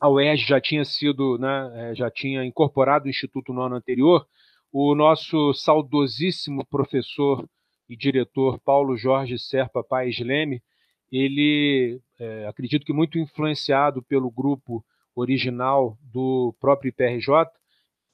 a 0.00 0.08
UERJ 0.08 0.46
já 0.46 0.60
tinha 0.60 0.84
sido, 0.84 1.38
né, 1.38 1.90
é, 1.90 1.94
já 1.94 2.10
tinha 2.10 2.44
incorporado 2.44 3.06
o 3.06 3.08
Instituto 3.08 3.52
no 3.52 3.62
ano 3.62 3.76
anterior, 3.76 4.26
o 4.72 4.94
nosso 4.94 5.52
saudosíssimo 5.54 6.64
professor 6.66 7.48
e 7.88 7.96
diretor 7.96 8.60
Paulo 8.60 8.96
Jorge 8.96 9.38
Serpa 9.38 9.82
Paes 9.82 10.18
Leme, 10.20 10.62
ele, 11.10 12.00
é, 12.18 12.46
acredito 12.46 12.84
que 12.84 12.92
muito 12.92 13.18
influenciado 13.18 14.02
pelo 14.02 14.30
grupo 14.30 14.84
original 15.16 15.98
do 16.02 16.54
próprio 16.60 16.90
IPRJ, 16.90 17.46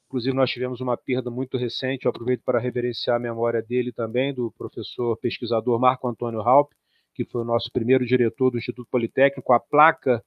inclusive 0.07 0.35
nós 0.35 0.49
tivemos 0.49 0.79
uma 0.79 0.95
perda 0.95 1.29
muito 1.29 1.57
recente, 1.57 2.05
eu 2.05 2.09
aproveito 2.09 2.41
para 2.43 2.59
reverenciar 2.59 3.17
a 3.17 3.19
memória 3.19 3.61
dele 3.61 3.91
também, 3.91 4.33
do 4.33 4.51
professor 4.57 5.17
pesquisador 5.17 5.79
Marco 5.79 6.07
Antônio 6.07 6.39
Halp, 6.39 6.71
que 7.13 7.25
foi 7.25 7.41
o 7.41 7.45
nosso 7.45 7.69
primeiro 7.71 8.05
diretor 8.05 8.49
do 8.49 8.57
Instituto 8.57 8.87
Politécnico, 8.89 9.53
a 9.53 9.59
placa 9.59 10.23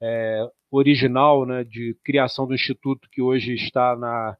é, 0.00 0.46
original 0.70 1.44
né, 1.46 1.64
de 1.64 1.96
criação 2.04 2.46
do 2.46 2.54
Instituto, 2.54 3.08
que 3.10 3.22
hoje 3.22 3.54
está 3.54 3.96
na, 3.96 4.36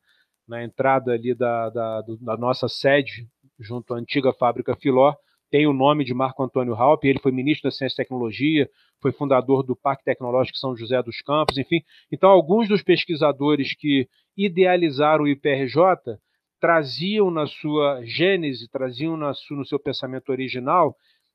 na 0.47 0.63
entrada 0.63 1.13
ali 1.13 1.35
da, 1.35 1.71
da, 1.71 2.03
da, 2.21 2.37
nossa 2.37 2.69
sede, 2.69 3.29
junto 3.59 3.95
à 3.95 3.99
antiga 3.99 4.33
fábrica 4.33 4.77
Filó, 4.77 5.15
tem 5.51 5.67
o 5.67 5.73
nome 5.73 6.05
de 6.05 6.13
Marco 6.13 6.43
Antônio 6.43 6.75
Halp, 6.75 7.05
ele 7.05 7.21
foi 7.21 7.33
ministro 7.33 7.71
da 7.71 7.71
Ciência 7.71 7.95
e 7.95 8.05
Tecnologia, 8.05 8.69
foi 9.01 9.13
fundador 9.13 9.63
do 9.63 9.75
Parque 9.75 10.05
Tecnológico 10.05 10.59
São 10.59 10.77
José 10.77 11.03
dos 11.03 11.23
Campos, 11.23 11.57
enfim. 11.57 11.81
Então, 12.13 12.29
alguns 12.29 12.69
dos 12.69 12.83
pesquisadores 12.83 13.75
que 13.75 14.07
idealizaram 14.37 15.25
o 15.25 15.29
IPRJ 15.29 16.19
traziam 16.61 17.31
na 17.31 17.47
sua 17.47 18.03
gênese, 18.05 18.69
traziam 18.69 19.17
no 19.17 19.65
seu 19.65 19.79
pensamento 19.79 20.31
original 20.31 20.95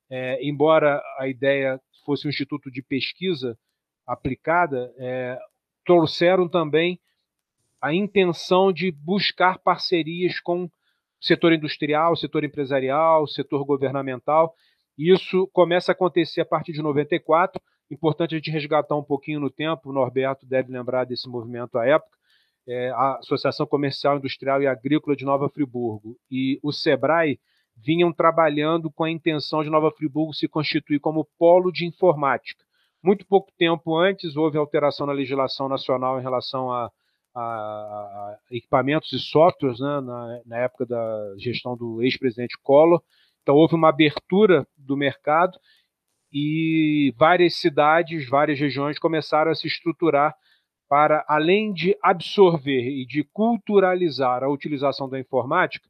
é, 0.09 0.37
embora 0.45 1.01
a 1.17 1.27
ideia 1.27 1.79
fosse 2.05 2.27
um 2.27 2.29
instituto 2.29 2.69
de 2.69 2.83
pesquisa 2.83 3.57
aplicada, 4.05 4.93
é, 4.97 5.37
trouxeram 5.85 6.47
também 6.47 6.99
a 7.81 7.93
intenção 7.93 8.71
de 8.71 8.91
buscar 8.91 9.59
parcerias 9.59 10.39
com 10.39 10.65
o 10.65 10.71
setor 11.19 11.53
industrial, 11.53 12.15
setor 12.15 12.43
empresarial, 12.43 13.27
setor 13.27 13.65
governamental. 13.65 14.55
Isso 14.97 15.47
começa 15.51 15.91
a 15.91 15.93
acontecer 15.93 16.41
a 16.41 16.45
partir 16.45 16.71
de 16.71 16.81
94. 16.81 17.61
Importante 17.91 18.35
a 18.35 18.37
gente 18.37 18.51
resgatar 18.51 18.95
um 18.95 19.03
pouquinho 19.03 19.39
no 19.39 19.49
tempo, 19.49 19.89
o 19.89 19.93
Norberto 19.93 20.45
deve 20.45 20.71
lembrar 20.71 21.05
desse 21.05 21.27
movimento 21.27 21.77
à 21.77 21.85
época. 21.85 22.17
É, 22.65 22.89
a 22.91 23.17
Associação 23.17 23.67
Comercial, 23.67 24.17
Industrial 24.17 24.61
e 24.61 24.67
Agrícola 24.67 25.15
de 25.15 25.25
Nova 25.25 25.49
Friburgo 25.49 26.17
e 26.31 26.59
o 26.63 26.71
SEBRAE 26.71 27.37
vinham 27.75 28.13
trabalhando 28.13 28.89
com 28.89 29.03
a 29.03 29.11
intenção 29.11 29.63
de 29.63 29.69
Nova 29.69 29.91
Friburgo 29.91 30.33
se 30.33 30.47
constituir 30.47 30.99
como 30.99 31.27
polo 31.37 31.71
de 31.71 31.85
informática. 31.85 32.63
Muito 33.03 33.25
pouco 33.27 33.51
tempo 33.57 33.97
antes, 33.97 34.37
houve 34.37 34.57
alteração 34.57 35.05
na 35.05 35.13
legislação 35.13 35.67
nacional 35.67 36.19
em 36.19 36.23
relação 36.23 36.71
a, 36.71 36.89
a, 37.35 37.41
a 37.41 38.37
equipamentos 38.51 39.11
e 39.11 39.19
softwares, 39.19 39.79
né, 39.79 39.99
na, 40.01 40.41
na 40.45 40.57
época 40.59 40.85
da 40.85 41.35
gestão 41.37 41.75
do 41.75 42.01
ex-presidente 42.01 42.57
Collor. 42.63 43.01
Então, 43.41 43.55
houve 43.55 43.75
uma 43.75 43.89
abertura 43.89 44.65
do 44.77 44.95
mercado 44.95 45.59
e 46.31 47.13
várias 47.17 47.55
cidades, 47.55 48.27
várias 48.29 48.57
regiões 48.57 48.97
começaram 48.97 49.51
a 49.51 49.55
se 49.55 49.67
estruturar 49.67 50.33
para, 50.87 51.25
além 51.27 51.73
de 51.73 51.97
absorver 52.01 52.87
e 52.87 53.05
de 53.05 53.23
culturalizar 53.33 54.43
a 54.43 54.49
utilização 54.49 55.09
da 55.09 55.19
informática, 55.19 55.89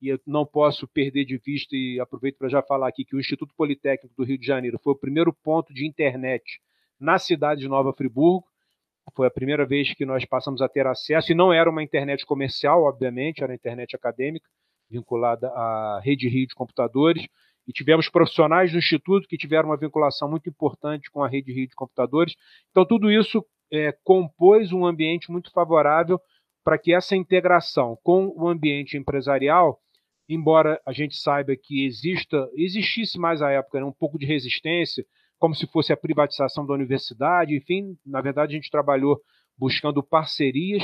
e 0.00 0.08
eu 0.08 0.18
não 0.26 0.44
posso 0.44 0.86
perder 0.88 1.24
de 1.24 1.38
vista, 1.38 1.74
e 1.74 1.98
aproveito 2.00 2.36
para 2.36 2.48
já 2.48 2.62
falar 2.62 2.88
aqui, 2.88 3.04
que 3.04 3.16
o 3.16 3.20
Instituto 3.20 3.54
Politécnico 3.56 4.14
do 4.16 4.24
Rio 4.24 4.38
de 4.38 4.46
Janeiro 4.46 4.78
foi 4.82 4.92
o 4.92 4.98
primeiro 4.98 5.32
ponto 5.32 5.72
de 5.72 5.86
internet 5.86 6.60
na 7.00 7.18
cidade 7.18 7.60
de 7.60 7.68
Nova 7.68 7.92
Friburgo. 7.92 8.46
Foi 9.14 9.26
a 9.26 9.30
primeira 9.30 9.66
vez 9.66 9.94
que 9.94 10.06
nós 10.06 10.24
passamos 10.24 10.62
a 10.62 10.68
ter 10.68 10.86
acesso, 10.86 11.32
e 11.32 11.34
não 11.34 11.52
era 11.52 11.70
uma 11.70 11.82
internet 11.82 12.24
comercial, 12.24 12.82
obviamente, 12.82 13.42
era 13.42 13.54
internet 13.54 13.94
acadêmica, 13.94 14.48
vinculada 14.90 15.48
à 15.48 16.00
Rede 16.02 16.28
Rio 16.28 16.46
de 16.46 16.54
Computadores. 16.54 17.26
E 17.66 17.72
tivemos 17.72 18.10
profissionais 18.10 18.72
do 18.72 18.78
Instituto 18.78 19.26
que 19.26 19.38
tiveram 19.38 19.70
uma 19.70 19.76
vinculação 19.76 20.28
muito 20.28 20.48
importante 20.48 21.10
com 21.10 21.22
a 21.22 21.28
Rede 21.28 21.52
Rio 21.52 21.66
de 21.66 21.74
Computadores. 21.74 22.34
Então, 22.70 22.84
tudo 22.84 23.10
isso 23.10 23.44
é, 23.72 23.92
compôs 24.04 24.70
um 24.72 24.84
ambiente 24.84 25.30
muito 25.30 25.50
favorável 25.50 26.20
para 26.64 26.78
que 26.78 26.94
essa 26.94 27.14
integração 27.14 27.98
com 28.02 28.32
o 28.36 28.48
ambiente 28.48 28.96
empresarial 28.96 29.78
embora 30.28 30.80
a 30.86 30.92
gente 30.92 31.16
saiba 31.16 31.54
que 31.56 31.84
exista, 31.84 32.48
existisse 32.54 33.18
mais 33.18 33.42
à 33.42 33.50
época 33.50 33.80
né, 33.80 33.84
um 33.84 33.92
pouco 33.92 34.18
de 34.18 34.26
resistência, 34.26 35.04
como 35.38 35.54
se 35.54 35.66
fosse 35.66 35.92
a 35.92 35.96
privatização 35.96 36.66
da 36.66 36.72
universidade, 36.72 37.54
enfim, 37.54 37.96
na 38.04 38.20
verdade 38.20 38.54
a 38.54 38.56
gente 38.56 38.70
trabalhou 38.70 39.20
buscando 39.56 40.02
parcerias, 40.02 40.82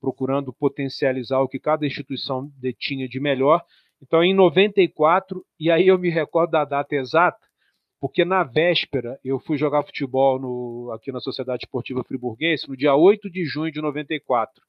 procurando 0.00 0.52
potencializar 0.52 1.40
o 1.40 1.48
que 1.48 1.60
cada 1.60 1.86
instituição 1.86 2.50
detinha 2.56 3.08
de 3.08 3.20
melhor. 3.20 3.62
Então, 4.02 4.22
em 4.24 4.34
94, 4.34 5.44
e 5.60 5.70
aí 5.70 5.86
eu 5.86 5.96
me 5.96 6.10
recordo 6.10 6.50
da 6.50 6.64
data 6.64 6.96
exata, 6.96 7.38
porque 8.00 8.24
na 8.24 8.42
véspera 8.42 9.16
eu 9.24 9.38
fui 9.38 9.56
jogar 9.56 9.84
futebol 9.84 10.40
no, 10.40 10.90
aqui 10.92 11.12
na 11.12 11.20
Sociedade 11.20 11.64
Esportiva 11.64 12.02
Friburguense, 12.02 12.68
no 12.68 12.76
dia 12.76 12.96
8 12.96 13.30
de 13.30 13.44
junho 13.44 13.70
de 13.70 13.80
94, 13.80 14.60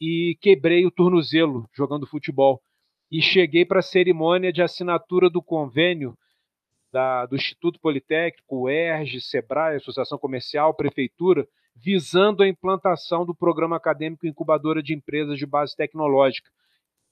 e 0.00 0.36
quebrei 0.40 0.86
o 0.86 0.90
tornozelo 0.90 1.68
jogando 1.74 2.06
futebol. 2.06 2.60
E 3.10 3.22
cheguei 3.22 3.64
para 3.64 3.80
a 3.80 3.82
cerimônia 3.82 4.52
de 4.52 4.62
assinatura 4.62 5.30
do 5.30 5.42
convênio 5.42 6.14
da, 6.92 7.26
do 7.26 7.36
Instituto 7.36 7.80
Politécnico, 7.80 8.64
o 8.64 8.68
ERG, 8.68 9.20
SEBRAE, 9.20 9.76
Associação 9.76 10.18
Comercial, 10.18 10.74
Prefeitura, 10.74 11.46
visando 11.74 12.42
a 12.42 12.48
implantação 12.48 13.24
do 13.24 13.34
Programa 13.34 13.76
Acadêmico 13.76 14.26
Incubadora 14.26 14.82
de 14.82 14.94
Empresas 14.94 15.38
de 15.38 15.46
Base 15.46 15.76
Tecnológica. 15.76 16.50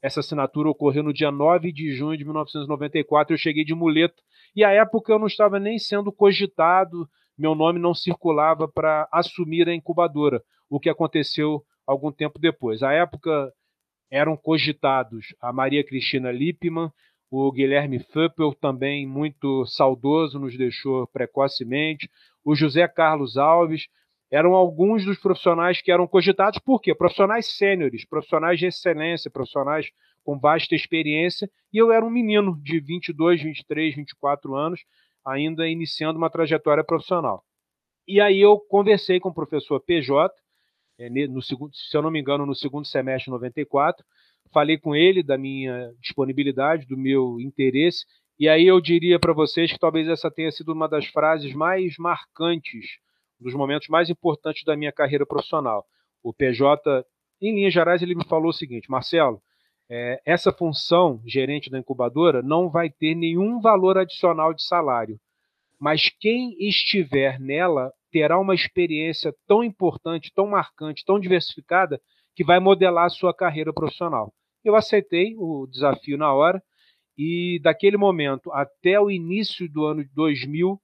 Essa 0.02 0.21
assinatura 0.21 0.69
ocorreu 0.69 1.02
no 1.02 1.12
dia 1.12 1.31
9 1.31 1.73
de 1.73 1.93
junho 1.93 2.16
de 2.16 2.25
1994. 2.25 3.35
Eu 3.35 3.38
cheguei 3.38 3.64
de 3.64 3.75
muleta 3.75 4.23
e 4.55 4.64
à 4.64 4.71
época 4.71 5.12
eu 5.12 5.19
não 5.19 5.26
estava 5.26 5.59
nem 5.59 5.78
sendo 5.78 6.12
cogitado, 6.12 7.09
meu 7.37 7.55
nome 7.55 7.78
não 7.78 7.95
circulava 7.95 8.69
para 8.69 9.09
assumir 9.12 9.69
a 9.69 9.75
incubadora, 9.75 10.43
o 10.69 10.81
que 10.81 10.88
aconteceu 10.88 11.64
algum 11.87 12.11
tempo 12.11 12.38
depois. 12.38 12.83
À 12.83 12.93
época 12.93 13.52
eram 14.11 14.37
cogitados 14.37 15.35
a 15.40 15.52
Maria 15.52 15.85
Cristina 15.85 16.31
Lippmann, 16.31 16.90
o 17.31 17.50
Guilherme 17.50 17.99
Fuppel, 17.99 18.55
também 18.55 19.07
muito 19.07 19.66
saudoso, 19.66 20.38
nos 20.38 20.57
deixou 20.57 21.07
precocemente. 21.09 22.09
O 22.45 22.55
José 22.55 22.87
Carlos 22.87 23.37
Alves. 23.37 23.88
Eram 24.28 24.55
alguns 24.55 25.05
dos 25.05 25.19
profissionais 25.21 25.81
que 25.81 25.93
eram 25.93 26.07
cogitados, 26.07 26.59
por 26.59 26.81
quê? 26.81 26.93
Profissionais 26.93 27.47
sêniores, 27.47 28.05
profissionais 28.05 28.59
de 28.59 28.66
excelência, 28.66 29.31
profissionais 29.31 29.88
com 30.25 30.37
vasta 30.37 30.75
experiência. 30.75 31.49
E 31.73 31.78
eu 31.78 31.93
era 31.93 32.05
um 32.05 32.11
menino 32.11 32.61
de 32.61 32.81
22, 32.81 33.40
23, 33.40 33.95
24 33.95 34.57
anos, 34.57 34.85
ainda 35.25 35.69
iniciando 35.69 36.19
uma 36.19 36.28
trajetória 36.28 36.83
profissional. 36.83 37.45
E 38.07 38.21
aí 38.21 38.40
eu 38.40 38.59
conversei 38.59 39.21
com 39.21 39.28
o 39.28 39.35
professor 39.35 39.81
PJ, 39.81 40.35
no 41.30 41.42
segundo, 41.42 41.74
se 41.74 41.96
eu 41.96 42.02
não 42.02 42.10
me 42.10 42.20
engano, 42.20 42.46
no 42.46 42.54
segundo 42.54 42.86
semestre 42.86 43.24
de 43.24 43.30
94, 43.30 44.04
falei 44.52 44.78
com 44.78 44.94
ele 44.94 45.22
da 45.22 45.36
minha 45.36 45.92
disponibilidade, 46.00 46.86
do 46.86 46.96
meu 46.96 47.40
interesse, 47.40 48.04
e 48.38 48.48
aí 48.48 48.66
eu 48.66 48.80
diria 48.80 49.18
para 49.18 49.32
vocês 49.32 49.72
que 49.72 49.78
talvez 49.78 50.08
essa 50.08 50.30
tenha 50.30 50.50
sido 50.50 50.72
uma 50.72 50.88
das 50.88 51.06
frases 51.06 51.54
mais 51.54 51.96
marcantes, 51.98 52.98
dos 53.40 53.54
momentos 53.54 53.88
mais 53.88 54.10
importantes 54.10 54.64
da 54.64 54.76
minha 54.76 54.92
carreira 54.92 55.26
profissional. 55.26 55.86
O 56.22 56.32
PJ, 56.32 57.04
em 57.40 57.54
linhas 57.54 57.72
gerais, 57.72 58.02
ele 58.02 58.14
me 58.14 58.26
falou 58.26 58.50
o 58.50 58.52
seguinte: 58.52 58.90
Marcelo, 58.90 59.40
é, 59.88 60.20
essa 60.24 60.52
função 60.52 61.22
gerente 61.24 61.70
da 61.70 61.78
incubadora 61.78 62.42
não 62.42 62.68
vai 62.68 62.90
ter 62.90 63.14
nenhum 63.14 63.60
valor 63.60 63.96
adicional 63.96 64.52
de 64.52 64.62
salário, 64.62 65.18
mas 65.78 66.10
quem 66.20 66.56
estiver 66.58 67.38
nela 67.38 67.92
terá 68.16 68.40
uma 68.40 68.54
experiência 68.54 69.30
tão 69.46 69.62
importante, 69.62 70.32
tão 70.35 70.46
marcante, 70.46 71.04
tão 71.04 71.20
diversificada 71.20 72.00
que 72.35 72.42
vai 72.42 72.58
modelar 72.58 73.04
a 73.04 73.11
sua 73.11 73.35
carreira 73.35 73.75
profissional. 73.75 74.32
Eu 74.64 74.75
aceitei 74.75 75.35
o 75.37 75.66
desafio 75.66 76.16
na 76.16 76.32
hora 76.32 76.62
e 77.14 77.61
daquele 77.62 77.99
momento 77.99 78.50
até 78.52 78.99
o 78.99 79.11
início 79.11 79.70
do 79.70 79.85
ano 79.85 80.02
2000 80.14 80.80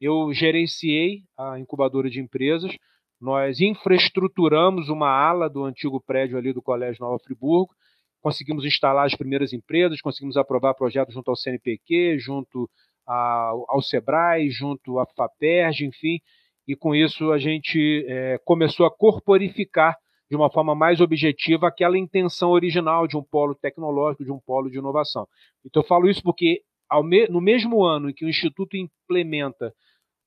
eu 0.00 0.32
gerenciei 0.32 1.22
a 1.38 1.56
incubadora 1.56 2.10
de 2.10 2.18
empresas. 2.18 2.76
Nós 3.20 3.60
infraestruturamos 3.60 4.88
uma 4.88 5.08
ala 5.08 5.48
do 5.48 5.62
antigo 5.62 6.02
prédio 6.04 6.36
ali 6.36 6.52
do 6.52 6.60
Colégio 6.60 7.00
Nova 7.00 7.20
Friburgo, 7.20 7.72
conseguimos 8.20 8.64
instalar 8.64 9.06
as 9.06 9.14
primeiras 9.14 9.52
empresas, 9.52 10.00
conseguimos 10.00 10.36
aprovar 10.36 10.74
projetos 10.74 11.14
junto 11.14 11.30
ao 11.30 11.36
CNPq, 11.36 12.18
junto 12.18 12.68
ao, 13.06 13.66
ao 13.68 13.80
Sebrae, 13.80 14.50
junto 14.50 14.98
à 14.98 15.06
FAPERJ, 15.06 15.86
enfim, 15.86 16.18
e 16.66 16.76
com 16.76 16.94
isso 16.94 17.32
a 17.32 17.38
gente 17.38 18.04
é, 18.08 18.38
começou 18.44 18.86
a 18.86 18.90
corporificar 18.90 19.96
de 20.30 20.36
uma 20.36 20.50
forma 20.50 20.74
mais 20.74 21.00
objetiva 21.00 21.68
aquela 21.68 21.98
intenção 21.98 22.50
original 22.50 23.06
de 23.06 23.16
um 23.16 23.22
polo 23.22 23.54
tecnológico, 23.54 24.24
de 24.24 24.32
um 24.32 24.40
polo 24.40 24.70
de 24.70 24.78
inovação. 24.78 25.26
Então 25.64 25.82
eu 25.82 25.86
falo 25.86 26.08
isso 26.08 26.22
porque 26.22 26.62
me, 27.04 27.26
no 27.28 27.40
mesmo 27.40 27.84
ano 27.84 28.10
em 28.10 28.14
que 28.14 28.24
o 28.24 28.28
Instituto 28.28 28.76
implementa 28.76 29.72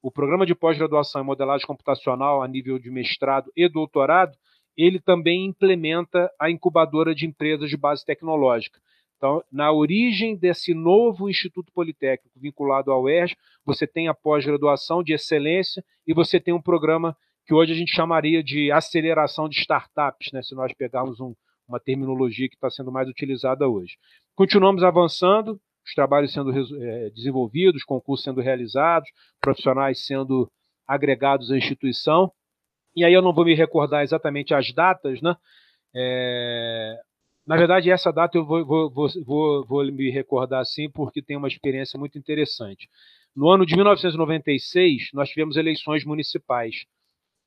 o 0.02 0.12
programa 0.12 0.46
de 0.46 0.54
pós-graduação 0.54 1.22
em 1.22 1.26
modelagem 1.26 1.66
computacional 1.66 2.44
a 2.44 2.48
nível 2.48 2.78
de 2.78 2.92
mestrado 2.92 3.52
e 3.56 3.68
doutorado, 3.68 4.34
ele 4.78 5.00
também 5.00 5.46
implementa 5.46 6.30
a 6.40 6.52
incubadora 6.52 7.16
de 7.16 7.26
empresas 7.26 7.70
de 7.70 7.78
base 7.78 8.06
tecnológica. 8.06 8.80
Então, 9.18 9.44
na 9.52 9.72
origem 9.72 10.36
desse 10.36 10.74
novo 10.74 11.30
Instituto 11.30 11.72
Politécnico 11.74 12.40
vinculado 12.40 12.92
ao 12.92 13.04
UERJ, 13.04 13.36
você 13.66 13.88
tem 13.88 14.08
a 14.08 14.14
pós-graduação 14.14 15.02
de 15.02 15.14
excelência 15.14 15.84
e 16.06 16.14
você 16.14 16.40
tem 16.40 16.54
um 16.54 16.62
programa 16.62 17.16
que 17.46 17.54
hoje 17.54 17.72
a 17.72 17.76
gente 17.76 17.96
chamaria 17.96 18.44
de 18.44 18.72
aceleração 18.72 19.48
de 19.48 19.60
startups, 19.60 20.32
né, 20.34 20.42
se 20.42 20.56
nós 20.56 20.74
pegarmos 20.74 21.20
um, 21.20 21.34
uma 21.68 21.80
terminologia 21.80 22.50
que 22.50 22.56
está 22.56 22.70
sendo 22.70 22.92
mais 22.92 23.08
utilizada 23.08 23.68
hoje. 23.68 23.98
Continuamos 24.36 24.84
avançando, 24.84 25.60
os 25.86 25.94
trabalhos 25.94 26.34
sendo 26.34 26.52
é, 26.84 27.10
desenvolvidos, 27.12 27.84
concursos 27.84 28.24
sendo 28.24 28.42
realizados, 28.42 29.10
profissionais 29.40 30.04
sendo 30.06 30.52
agregados 30.88 31.52
à 31.52 31.58
instituição. 31.58 32.32
E 32.96 33.04
aí 33.06 33.14
eu 33.14 33.22
não 33.22 33.34
vou 33.34 33.46
me 33.46 33.54
recordar 33.54 34.04
exatamente 34.04 34.54
as 34.54 34.74
datas, 34.74 35.22
né? 35.22 35.36
É, 35.94 37.00
na 37.46 37.56
verdade, 37.56 37.92
essa 37.92 38.12
data 38.12 38.38
eu 38.38 38.46
vou, 38.46 38.66
vou, 38.66 38.90
vou, 39.26 39.66
vou, 39.66 39.86
me 39.92 40.10
recordar 40.10 40.66
sim, 40.66 40.90
porque 40.90 41.22
tem 41.22 41.38
uma 41.38 41.48
experiência 41.48 42.00
muito 42.00 42.18
interessante. 42.18 42.90
No 43.36 43.50
ano 43.50 43.66
de 43.66 43.76
1996, 43.76 45.10
nós 45.14 45.30
tivemos 45.30 45.56
eleições 45.56 46.04
municipais 46.06 46.86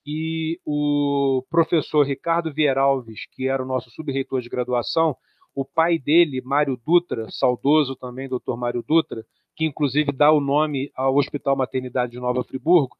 e 0.07 0.61
o 0.65 1.45
professor 1.51 2.07
Ricardo 2.07 2.53
Vieira 2.53 2.83
Alves, 2.83 3.27
que 3.33 3.49
era 3.49 3.63
o 3.63 3.67
nosso 3.67 3.91
subreitor 3.91 4.41
de 4.41 4.49
graduação, 4.49 5.17
o 5.55 5.65
pai 5.65 5.99
dele, 5.99 6.41
Mário 6.43 6.81
Dutra, 6.87 7.27
saudoso 7.31 7.97
também, 7.97 8.29
doutor 8.29 8.57
Mário 8.57 8.85
Dutra, 8.87 9.25
que 9.57 9.65
inclusive 9.65 10.13
dá 10.13 10.31
o 10.31 10.41
nome 10.41 10.91
ao 10.95 11.17
Hospital 11.17 11.57
Maternidade 11.57 12.13
de 12.13 12.21
Nova 12.21 12.45
Friburgo, 12.45 12.97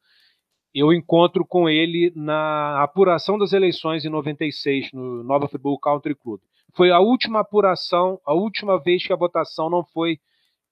eu 0.73 0.93
encontro 0.93 1.45
com 1.45 1.69
ele 1.69 2.11
na 2.15 2.83
apuração 2.83 3.37
das 3.37 3.53
eleições 3.53 4.05
em 4.05 4.09
96, 4.09 4.91
no 4.93 5.23
Nova 5.23 5.47
Friburgo 5.47 5.79
Country 5.79 6.13
Club. 6.13 6.41
Foi 6.79 6.91
a 6.91 6.99
última 7.01 7.41
apuração, 7.41 8.21
a 8.25 8.33
última 8.33 8.81
vez 8.81 9.05
que 9.05 9.11
a 9.11 9.17
votação 9.17 9.69
não 9.69 9.83
foi 9.83 10.17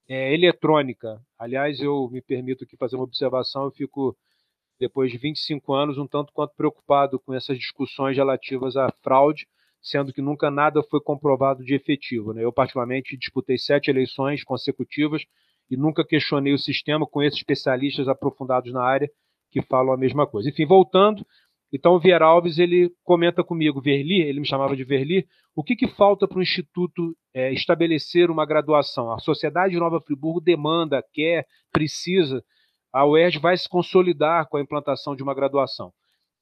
é, 0.08 0.34
eletrônica. 0.34 1.20
Aliás, 1.38 1.82
eu 1.82 2.08
me 2.10 2.22
permito 2.22 2.64
aqui 2.64 2.78
fazer 2.78 2.96
uma 2.96 3.04
observação, 3.04 3.66
eu 3.66 3.72
fico 3.72 4.16
depois 4.80 5.12
de 5.12 5.18
25 5.18 5.74
anos, 5.74 5.98
um 5.98 6.08
tanto 6.08 6.32
quanto 6.32 6.56
preocupado 6.56 7.20
com 7.20 7.34
essas 7.34 7.58
discussões 7.58 8.16
relativas 8.16 8.78
à 8.78 8.90
fraude, 9.04 9.46
sendo 9.82 10.14
que 10.14 10.22
nunca 10.22 10.50
nada 10.50 10.82
foi 10.82 11.02
comprovado 11.02 11.62
de 11.62 11.76
efetivo. 11.76 12.32
Né? 12.32 12.42
Eu, 12.46 12.54
particularmente, 12.54 13.18
disputei 13.18 13.58
sete 13.58 13.90
eleições 13.90 14.46
consecutivas 14.46 15.24
e 15.70 15.76
nunca 15.76 16.06
questionei 16.06 16.54
o 16.54 16.58
sistema 16.58 17.06
com 17.06 17.22
esses 17.22 17.40
especialistas 17.40 18.08
aprofundados 18.08 18.72
na 18.72 18.82
área 18.82 19.12
que 19.52 19.62
falam 19.62 19.94
a 19.94 19.98
mesma 19.98 20.26
coisa. 20.26 20.48
Enfim, 20.48 20.66
voltando, 20.66 21.28
então 21.72 21.94
o 21.94 22.00
Vieira 22.00 22.26
Alves 22.26 22.58
ele 22.58 22.92
comenta 23.04 23.44
comigo, 23.44 23.82
Verli, 23.82 24.22
ele 24.22 24.40
me 24.40 24.48
chamava 24.48 24.76
de 24.76 24.84
Verli, 24.84 25.28
o 25.56 25.64
que, 25.64 25.76
que 25.76 25.88
falta 25.88 26.28
para 26.28 26.40
o 26.40 26.42
Instituto 26.42 27.16
é, 27.34 27.52
estabelecer 27.52 28.30
uma 28.30 28.46
graduação? 28.46 29.12
A 29.12 29.20
sociedade 29.20 29.74
de 29.74 29.80
Nova 29.80 30.00
Friburgo 30.00 30.40
demanda, 30.40 31.04
quer, 31.14 31.46
precisa 31.72 32.44
a 32.98 33.06
UERJ 33.06 33.40
vai 33.40 33.56
se 33.56 33.70
consolidar 33.70 34.48
com 34.48 34.58
a 34.58 34.62
implantação 34.62 35.16
de 35.16 35.22
uma 35.22 35.36
graduação. 35.36 35.94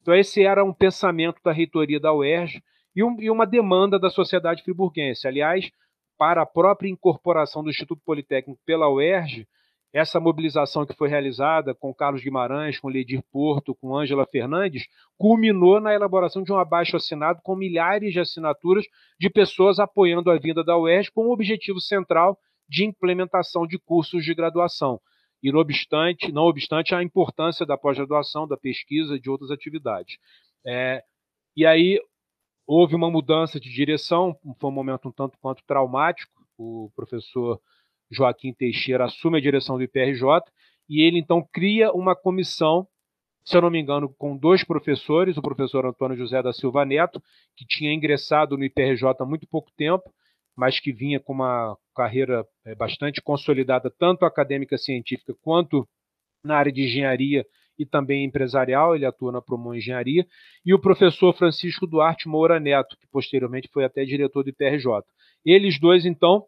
Então, 0.02 0.16
esse 0.16 0.44
era 0.44 0.64
um 0.64 0.74
pensamento 0.74 1.42
da 1.44 1.52
reitoria 1.52 2.00
da 2.00 2.14
UERJ 2.14 2.64
e, 2.96 3.04
um, 3.04 3.20
e 3.20 3.30
uma 3.30 3.46
demanda 3.46 4.00
da 4.00 4.10
sociedade 4.10 4.64
friburguense. 4.64 5.28
Aliás, 5.28 5.70
para 6.18 6.44
a 6.44 6.46
própria 6.46 6.88
incorporação 6.88 7.64
do 7.64 7.70
Instituto 7.70 8.02
Politécnico 8.06 8.60
pela 8.66 8.90
UERJ, 8.90 9.48
essa 9.98 10.20
mobilização 10.20 10.86
que 10.86 10.94
foi 10.94 11.08
realizada 11.08 11.74
com 11.74 11.94
Carlos 11.94 12.22
Guimarães, 12.22 12.78
com 12.78 12.90
Ledir 12.90 13.24
Porto, 13.32 13.74
com 13.74 13.96
Ângela 13.96 14.26
Fernandes, 14.26 14.88
culminou 15.18 15.80
na 15.80 15.94
elaboração 15.94 16.44
de 16.44 16.52
um 16.52 16.58
abaixo 16.58 16.98
assinado 16.98 17.40
com 17.42 17.56
milhares 17.56 18.12
de 18.12 18.20
assinaturas 18.20 18.86
de 19.18 19.30
pessoas 19.30 19.80
apoiando 19.80 20.30
a 20.30 20.38
vinda 20.38 20.66
da 20.66 20.78
UERJ 20.78 21.12
com 21.12 21.28
o 21.28 21.32
objetivo 21.32 21.80
central 21.80 22.38
de 22.68 22.84
implementação 22.84 23.66
de 23.66 23.80
cursos 23.80 24.26
de 24.26 24.36
graduação 24.36 25.00
e 25.42 25.50
não 25.50 25.60
obstante, 25.60 26.30
não 26.30 26.44
obstante 26.44 26.94
a 26.94 27.02
importância 27.02 27.66
da 27.66 27.78
pós-graduação, 27.78 28.46
da 28.46 28.58
pesquisa 28.58 29.18
de 29.18 29.30
outras 29.30 29.50
atividades. 29.50 30.18
É, 30.66 31.02
e 31.56 31.66
aí 31.66 32.02
houve 32.68 32.96
uma 32.96 33.10
mudança 33.10 33.62
de 33.62 33.70
direção, 33.72 34.38
foi 34.60 34.70
um 34.70 34.74
momento 34.74 35.08
um 35.08 35.12
tanto 35.12 35.38
quanto 35.40 35.64
traumático, 35.66 36.34
o 36.58 36.92
professor 36.98 37.62
Joaquim 38.16 38.54
Teixeira 38.54 39.06
assume 39.06 39.38
a 39.38 39.42
direção 39.42 39.78
do 39.78 39.84
IPRJ 39.84 40.42
e 40.90 41.02
ele 41.02 41.20
então 41.20 41.46
cria 41.52 41.92
uma 41.92 42.16
comissão, 42.16 42.88
se 43.44 43.58
eu 43.58 43.62
não 43.62 43.70
me 43.70 43.80
engano, 43.80 44.14
com 44.18 44.38
dois 44.38 44.64
professores, 44.64 45.38
o 45.38 45.42
professor 45.42 45.86
Antônio 45.86 46.18
José 46.18 46.42
da 46.42 46.54
Silva 46.54 46.86
Neto, 46.86 47.22
que 47.56 47.66
tinha 47.68 47.94
ingressado 47.94 48.58
no 48.58 48.64
IPRJ 48.64 49.16
há 49.20 49.26
muito 49.26 49.48
pouco 49.48 49.72
tempo, 49.76 50.04
mas 50.56 50.80
que 50.80 50.92
vinha 50.92 51.20
com 51.20 51.34
uma 51.34 51.78
carreira 51.96 52.46
é, 52.66 52.74
bastante 52.76 53.22
consolidada, 53.22 53.92
tanto 54.00 54.26
acadêmica 54.26 54.78
científica 54.78 55.34
quanto 55.42 55.88
na 56.44 56.56
área 56.58 56.72
de 56.72 56.84
engenharia 56.84 57.46
e 57.78 57.86
também 57.86 58.24
empresarial, 58.24 58.96
ele 58.96 59.06
atua 59.06 59.32
na 59.32 59.42
Promon 59.42 59.76
Engenharia, 59.76 60.26
e 60.66 60.74
o 60.74 60.80
professor 60.80 61.36
Francisco 61.36 61.86
Duarte 61.86 62.28
Moura 62.28 62.60
Neto, 62.60 62.96
que 62.98 63.08
posteriormente 63.12 63.70
foi 63.72 63.84
até 63.84 64.06
diretor 64.06 64.44
do 64.44 64.50
IPRJ. 64.50 65.04
Eles 65.44 65.78
dois, 65.78 66.06
então, 66.06 66.46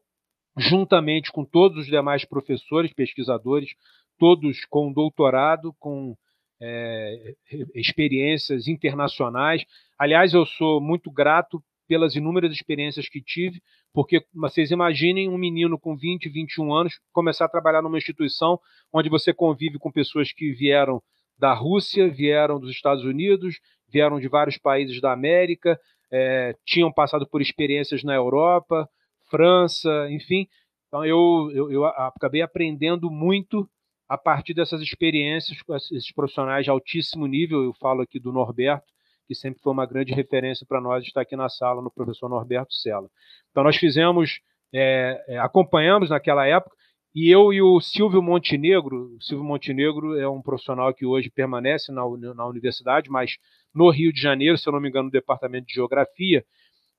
juntamente 0.57 1.31
com 1.31 1.45
todos 1.45 1.77
os 1.79 1.85
demais 1.85 2.25
professores, 2.25 2.93
pesquisadores, 2.93 3.69
todos 4.17 4.65
com 4.65 4.91
doutorado, 4.91 5.73
com 5.79 6.15
é, 6.61 7.35
experiências 7.75 8.67
internacionais. 8.67 9.63
Aliás, 9.97 10.33
eu 10.33 10.45
sou 10.45 10.81
muito 10.81 11.11
grato 11.11 11.61
pelas 11.87 12.15
inúmeras 12.15 12.51
experiências 12.51 13.07
que 13.07 13.21
tive, 13.21 13.61
porque 13.93 14.25
vocês 14.33 14.71
imaginem 14.71 15.29
um 15.29 15.37
menino 15.37 15.79
com 15.79 15.95
20, 15.95 16.27
21 16.29 16.73
anos 16.73 16.99
começar 17.13 17.45
a 17.45 17.49
trabalhar 17.49 17.81
numa 17.81 17.97
instituição 17.97 18.59
onde 18.91 19.09
você 19.09 19.33
convive 19.33 19.79
com 19.79 19.91
pessoas 19.91 20.33
que 20.33 20.51
vieram 20.51 21.01
da 21.39 21.53
Rússia, 21.53 22.09
vieram 22.09 22.59
dos 22.59 22.71
Estados 22.71 23.05
Unidos, 23.05 23.59
vieram 23.87 24.19
de 24.19 24.27
vários 24.27 24.57
países 24.57 24.99
da 24.99 25.13
América, 25.13 25.79
é, 26.11 26.55
tinham 26.65 26.91
passado 26.91 27.27
por 27.27 27.41
experiências 27.41 28.03
na 28.03 28.13
Europa, 28.13 28.89
França, 29.29 30.07
enfim. 30.09 30.47
Então 30.87 31.05
eu, 31.05 31.51
eu, 31.53 31.71
eu 31.71 31.85
acabei 31.85 32.41
aprendendo 32.41 33.09
muito 33.11 33.69
a 34.07 34.17
partir 34.17 34.53
dessas 34.53 34.81
experiências 34.81 35.61
com 35.61 35.75
esses 35.75 36.11
profissionais 36.13 36.63
de 36.63 36.69
altíssimo 36.69 37.27
nível. 37.27 37.63
Eu 37.63 37.73
falo 37.73 38.01
aqui 38.01 38.19
do 38.19 38.31
Norberto, 38.31 38.85
que 39.27 39.35
sempre 39.35 39.61
foi 39.61 39.73
uma 39.73 39.85
grande 39.85 40.13
referência 40.13 40.65
para 40.67 40.79
nós 40.79 41.03
estar 41.03 41.21
aqui 41.21 41.35
na 41.35 41.49
sala, 41.49 41.81
no 41.81 41.91
professor 41.91 42.29
Norberto 42.29 42.73
Sela. 42.73 43.09
Então 43.51 43.63
nós 43.63 43.75
fizemos, 43.75 44.39
é, 44.73 45.23
é, 45.27 45.37
acompanhamos 45.39 46.09
naquela 46.09 46.47
época, 46.47 46.75
e 47.13 47.33
eu 47.33 47.51
e 47.51 47.61
o 47.61 47.79
Silvio 47.81 48.21
Montenegro, 48.21 49.15
o 49.15 49.21
Silvio 49.21 49.43
Montenegro 49.43 50.17
é 50.19 50.29
um 50.29 50.41
profissional 50.41 50.93
que 50.93 51.05
hoje 51.05 51.31
permanece 51.31 51.91
na, 51.91 52.03
na 52.35 52.45
universidade, 52.45 53.09
mas 53.09 53.37
no 53.73 53.89
Rio 53.89 54.13
de 54.13 54.21
Janeiro, 54.21 54.57
se 54.57 54.69
eu 54.69 54.73
não 54.73 54.79
me 54.79 54.87
engano, 54.87 55.05
no 55.05 55.11
departamento 55.11 55.65
de 55.65 55.73
Geografia, 55.73 56.45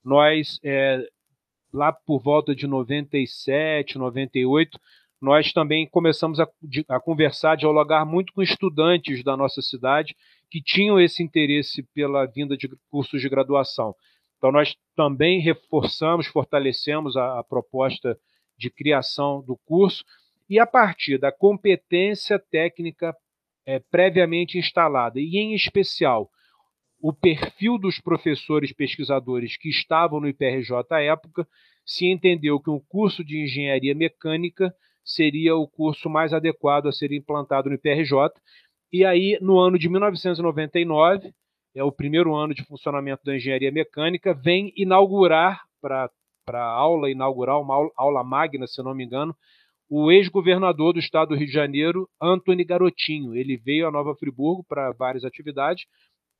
nós, 0.05 0.59
é, 0.65 1.07
lá 1.73 1.93
por 1.93 2.21
volta 2.21 2.55
de 2.55 2.67
97, 2.67 3.99
98, 3.99 4.79
nós 5.21 5.53
também 5.53 5.89
começamos 5.89 6.39
a, 6.39 6.49
a 6.89 7.01
conversar, 7.01 7.57
dialogar 7.57 8.05
muito 8.05 8.33
com 8.33 8.43
estudantes 8.43 9.25
da 9.25 9.37
nossa 9.37 9.61
cidade 9.61 10.15
que 10.51 10.63
tinham 10.63 11.01
esse 11.01 11.23
interesse 11.23 11.83
pela 11.95 12.27
vinda 12.27 12.57
de 12.57 12.69
cursos 12.91 13.21
de 13.21 13.29
graduação. 13.29 13.95
Então, 14.39 14.53
nós 14.53 14.77
também 14.95 15.41
reforçamos, 15.41 16.27
fortalecemos 16.27 17.17
a, 17.17 17.41
a 17.41 17.45
proposta 17.45 18.17
de 18.57 18.71
criação 18.71 19.43
do 19.43 19.57
curso, 19.65 20.05
e 20.49 20.59
a 20.59 20.67
partir 20.67 21.19
da 21.19 21.31
competência 21.31 22.39
técnica 22.39 23.15
é, 23.67 23.79
previamente 23.79 24.57
instalada, 24.57 25.21
e 25.21 25.37
em 25.37 25.55
especial 25.55 26.31
o 27.01 27.13
perfil 27.13 27.79
dos 27.79 28.01
professores 28.01 28.73
pesquisadores 28.73 29.57
que 29.57 29.69
estavam 29.69 30.21
no 30.21 30.29
IPRJ 30.29 30.85
à 30.91 31.01
época, 31.01 31.47
se 31.85 32.07
entendeu 32.07 32.61
que 32.61 32.71
um 32.71 32.81
curso 32.81 33.25
de 33.25 33.43
engenharia 33.43 33.95
mecânica 33.95 34.75
seria 35.05 35.57
o 35.57 35.67
curso 35.67 36.11
mais 36.11 36.33
adequado 36.33 36.87
a 36.87 36.93
ser 36.93 37.13
implantado 37.13 37.69
no 37.69 37.77
IPRJ. 37.77 38.31
E 38.93 39.05
aí, 39.05 39.39
no 39.41 39.59
ano 39.59 39.79
de 39.79 39.89
1999, 39.89 41.33
é 41.75 41.83
o 41.85 41.93
primeiro 41.93 42.35
ano 42.35 42.53
de 42.53 42.65
funcionamento 42.65 43.25
da 43.25 43.37
engenharia 43.37 43.71
mecânica, 43.71 44.35
vem 44.35 44.73
inaugurar 44.77 45.63
para 45.81 46.11
a 46.53 46.65
aula 46.65 47.11
inaugural, 47.11 47.63
uma 47.63 47.75
aula, 47.75 47.91
aula 47.97 48.25
magna, 48.25 48.67
se 48.67 48.83
não 48.83 48.95
me 48.95 49.05
engano, 49.05 49.35
o 49.89 50.11
ex-governador 50.11 50.93
do 50.93 50.99
estado 50.99 51.29
do 51.31 51.37
Rio 51.37 51.47
de 51.47 51.53
Janeiro, 51.53 52.09
Antony 52.21 52.65
Garotinho. 52.65 53.35
Ele 53.35 53.57
veio 53.57 53.87
a 53.87 53.91
Nova 53.91 54.15
Friburgo 54.15 54.65
para 54.65 54.93
várias 54.93 55.25
atividades, 55.25 55.87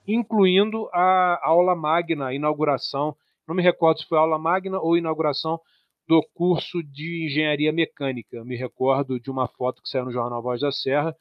incluindo 0.09 0.89
a 0.93 1.39
aula 1.47 1.77
magna, 1.77 2.29
a 2.29 2.35
inauguração, 2.35 3.15
não 3.47 3.55
me 3.55 3.63
recordo 3.63 4.01
se 4.01 4.07
foi 4.07 4.17
aula 4.17 4.39
magna 4.39 4.81
ou 4.81 4.97
inauguração 4.97 5.61
do 6.09 6.27
curso 6.35 6.83
de 6.83 7.27
engenharia 7.27 7.71
mecânica. 7.71 8.43
me 8.43 8.57
recordo 8.57 9.21
de 9.21 9.31
uma 9.31 9.47
foto 9.47 9.83
que 9.83 9.89
saiu 9.89 10.07
no 10.07 10.13
jornal 10.13 10.43
Voz 10.43 10.63
da 10.63 10.73
Serra, 10.73 11.15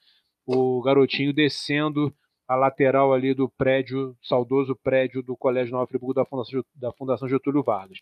o 0.45 0.81
garotinho 0.81 1.33
descendo 1.33 2.13
a 2.47 2.55
lateral 2.55 3.13
ali 3.13 3.33
do 3.33 3.49
prédio, 3.49 4.15
saudoso 4.23 4.73
prédio 4.81 5.21
do 5.21 5.35
Colégio 5.35 5.73
Nova 5.73 5.85
Friburgo 5.87 6.13
da 6.13 6.25
Fundação, 6.25 6.63
da 6.73 6.93
Fundação 6.93 7.27
Getúlio 7.27 7.61
Vargas. 7.61 7.99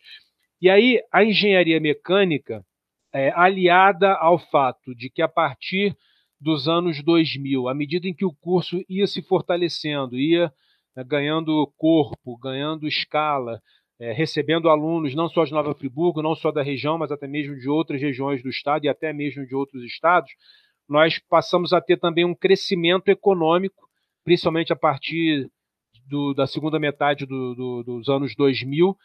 E 0.62 0.70
aí 0.70 1.02
a 1.12 1.24
engenharia 1.24 1.80
mecânica, 1.80 2.64
é, 3.12 3.32
aliada 3.34 4.14
ao 4.14 4.38
fato 4.38 4.94
de 4.94 5.10
que 5.10 5.20
a 5.20 5.28
partir 5.28 5.96
dos 6.40 6.68
anos 6.68 7.02
2000, 7.02 7.68
à 7.68 7.74
medida 7.74 8.06
em 8.06 8.14
que 8.14 8.24
o 8.24 8.32
curso 8.32 8.84
ia 8.88 9.06
se 9.06 9.22
fortalecendo, 9.22 10.16
ia 10.16 10.52
né, 10.96 11.04
ganhando 11.04 11.70
corpo, 11.76 12.38
ganhando 12.38 12.88
escala, 12.88 13.60
é, 14.00 14.12
recebendo 14.12 14.68
alunos 14.68 15.14
não 15.14 15.28
só 15.28 15.44
de 15.44 15.52
Nova 15.52 15.74
Friburgo, 15.74 16.22
não 16.22 16.34
só 16.34 16.50
da 16.50 16.62
região, 16.62 16.98
mas 16.98 17.12
até 17.12 17.26
mesmo 17.26 17.56
de 17.56 17.68
outras 17.68 18.00
regiões 18.00 18.42
do 18.42 18.48
estado 18.48 18.84
e 18.84 18.88
até 18.88 19.12
mesmo 19.12 19.46
de 19.46 19.54
outros 19.54 19.82
estados, 19.84 20.30
nós 20.88 21.18
passamos 21.28 21.72
a 21.72 21.80
ter 21.80 21.98
também 21.98 22.24
um 22.24 22.34
crescimento 22.34 23.08
econômico, 23.08 23.88
principalmente 24.24 24.72
a 24.72 24.76
partir 24.76 25.50
do, 26.08 26.32
da 26.32 26.46
segunda 26.46 26.78
metade 26.78 27.26
do, 27.26 27.54
do, 27.54 27.82
dos 27.82 28.08
anos 28.08 28.34
2000, 28.36 28.96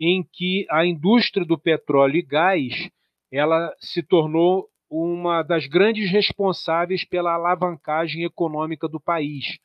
em 0.00 0.24
que 0.32 0.66
a 0.70 0.84
indústria 0.84 1.44
do 1.44 1.58
petróleo 1.58 2.16
e 2.16 2.22
gás 2.22 2.90
ela 3.32 3.72
se 3.78 4.02
tornou 4.02 4.68
uma 4.90 5.42
das 5.42 5.66
grandes 5.66 6.10
responsáveis 6.10 7.04
pela 7.04 7.34
alavancagem 7.34 8.24
econômica 8.24 8.88
do 8.88 8.98
país. 8.98 9.58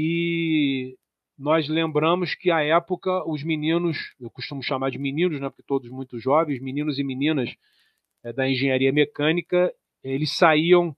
E 0.00 0.96
nós 1.36 1.68
lembramos 1.68 2.32
que 2.36 2.52
à 2.52 2.62
época 2.62 3.28
os 3.28 3.42
meninos, 3.42 4.14
eu 4.20 4.30
costumo 4.30 4.62
chamar 4.62 4.92
de 4.92 4.98
meninos, 4.98 5.40
né, 5.40 5.48
porque 5.48 5.64
todos 5.66 5.90
muito 5.90 6.20
jovens, 6.20 6.62
meninos 6.62 7.00
e 7.00 7.02
meninas 7.02 7.52
é, 8.22 8.32
da 8.32 8.48
engenharia 8.48 8.92
mecânica, 8.92 9.74
eles 10.04 10.36
saíam 10.36 10.94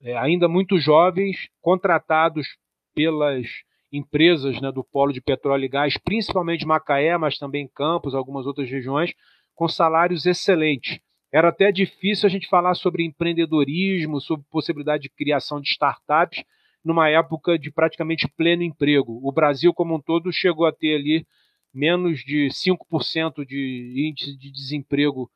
é, 0.00 0.16
ainda 0.16 0.48
muito 0.48 0.78
jovens, 0.78 1.50
contratados 1.60 2.46
pelas 2.94 3.46
empresas 3.92 4.58
né, 4.58 4.72
do 4.72 4.82
polo 4.82 5.12
de 5.12 5.20
petróleo 5.20 5.66
e 5.66 5.68
gás, 5.68 5.98
principalmente 5.98 6.64
Macaé, 6.64 7.18
mas 7.18 7.36
também 7.36 7.68
Campos, 7.68 8.14
algumas 8.14 8.46
outras 8.46 8.70
regiões, 8.70 9.12
com 9.54 9.68
salários 9.68 10.24
excelentes. 10.24 10.98
Era 11.30 11.50
até 11.50 11.70
difícil 11.70 12.26
a 12.26 12.30
gente 12.30 12.48
falar 12.48 12.72
sobre 12.72 13.04
empreendedorismo, 13.04 14.18
sobre 14.18 14.46
possibilidade 14.50 15.02
de 15.02 15.10
criação 15.10 15.60
de 15.60 15.68
startups, 15.68 16.42
numa 16.84 17.08
época 17.08 17.58
de 17.58 17.70
praticamente 17.70 18.28
pleno 18.28 18.62
emprego. 18.62 19.20
O 19.22 19.32
Brasil, 19.32 19.72
como 19.72 19.94
um 19.94 20.00
todo, 20.00 20.32
chegou 20.32 20.66
a 20.66 20.72
ter 20.72 20.96
ali 20.96 21.26
menos 21.72 22.20
de 22.20 22.48
5% 22.48 23.46
de 23.46 24.08
índice 24.08 24.36
de 24.36 24.50
desemprego 24.50 25.30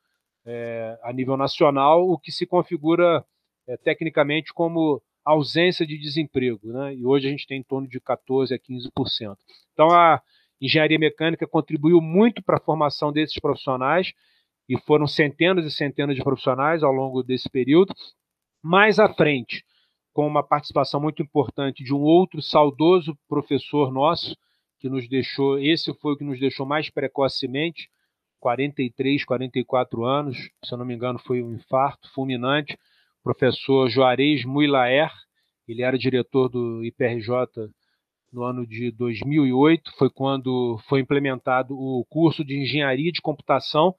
é, 0.47 0.99
a 1.03 1.13
nível 1.13 1.37
nacional, 1.37 2.09
o 2.09 2.19
que 2.19 2.33
se 2.33 2.47
configura 2.47 3.25
é, 3.67 3.77
tecnicamente 3.77 4.53
como 4.53 5.03
ausência 5.25 5.87
de 5.87 5.97
desemprego, 5.97 6.71
né? 6.71 6.95
e 6.95 7.07
hoje 7.07 7.27
a 7.27 7.31
gente 7.31 7.47
tem 7.47 7.61
em 7.61 7.63
torno 7.63 7.89
de 7.89 7.99
14% 7.99 8.53
a 8.53 8.59
15%. 8.59 9.37
Então 9.73 9.91
a 9.91 10.21
engenharia 10.61 10.99
mecânica 10.99 11.47
contribuiu 11.47 12.01
muito 12.01 12.43
para 12.43 12.57
a 12.57 12.61
formação 12.61 13.11
desses 13.11 13.39
profissionais, 13.41 14.13
e 14.69 14.79
foram 14.81 15.07
centenas 15.07 15.65
e 15.67 15.71
centenas 15.71 16.17
de 16.17 16.23
profissionais 16.23 16.83
ao 16.83 16.93
longo 16.93 17.23
desse 17.23 17.49
período. 17.49 17.95
Mais 18.63 18.99
à 18.99 19.13
frente, 19.13 19.65
com 20.15 20.27
uma 20.27 20.45
participação 20.45 21.01
muito 21.01 21.21
importante 21.21 21.83
de 21.83 21.93
um 21.93 22.01
outro 22.01 22.41
saudoso 22.41 23.19
professor 23.29 23.93
nosso, 23.93 24.37
que 24.79 24.89
nos 24.89 25.09
deixou, 25.09 25.59
esse 25.59 25.93
foi 25.95 26.13
o 26.13 26.17
que 26.17 26.25
nos 26.25 26.39
deixou 26.39 26.65
mais 26.65 26.89
precocemente, 26.89 27.91
43, 28.39 29.25
44 29.25 30.05
anos, 30.05 30.37
se 30.65 30.73
eu 30.73 30.79
não 30.79 30.87
me 30.87 30.95
engano, 30.95 31.19
foi 31.19 31.43
um 31.43 31.55
infarto 31.55 32.09
fulminante 32.13 32.79
professor 33.25 33.89
Juarez 33.89 34.45
Muilaer, 34.45 35.11
ele 35.67 35.83
era 35.83 35.99
diretor 35.99 36.49
do 36.49 36.85
IPRJ 36.85 37.71
no 38.31 38.45
ano 38.45 38.67
de 38.67 38.91
2008, 38.93 39.93
foi 39.97 40.11
quando 40.11 40.79
foi 40.87 41.01
implementado 41.01 41.75
o 41.75 42.05
curso 42.09 42.45
de 42.45 42.57
engenharia 42.57 43.11
de 43.11 43.23
computação, 43.23 43.95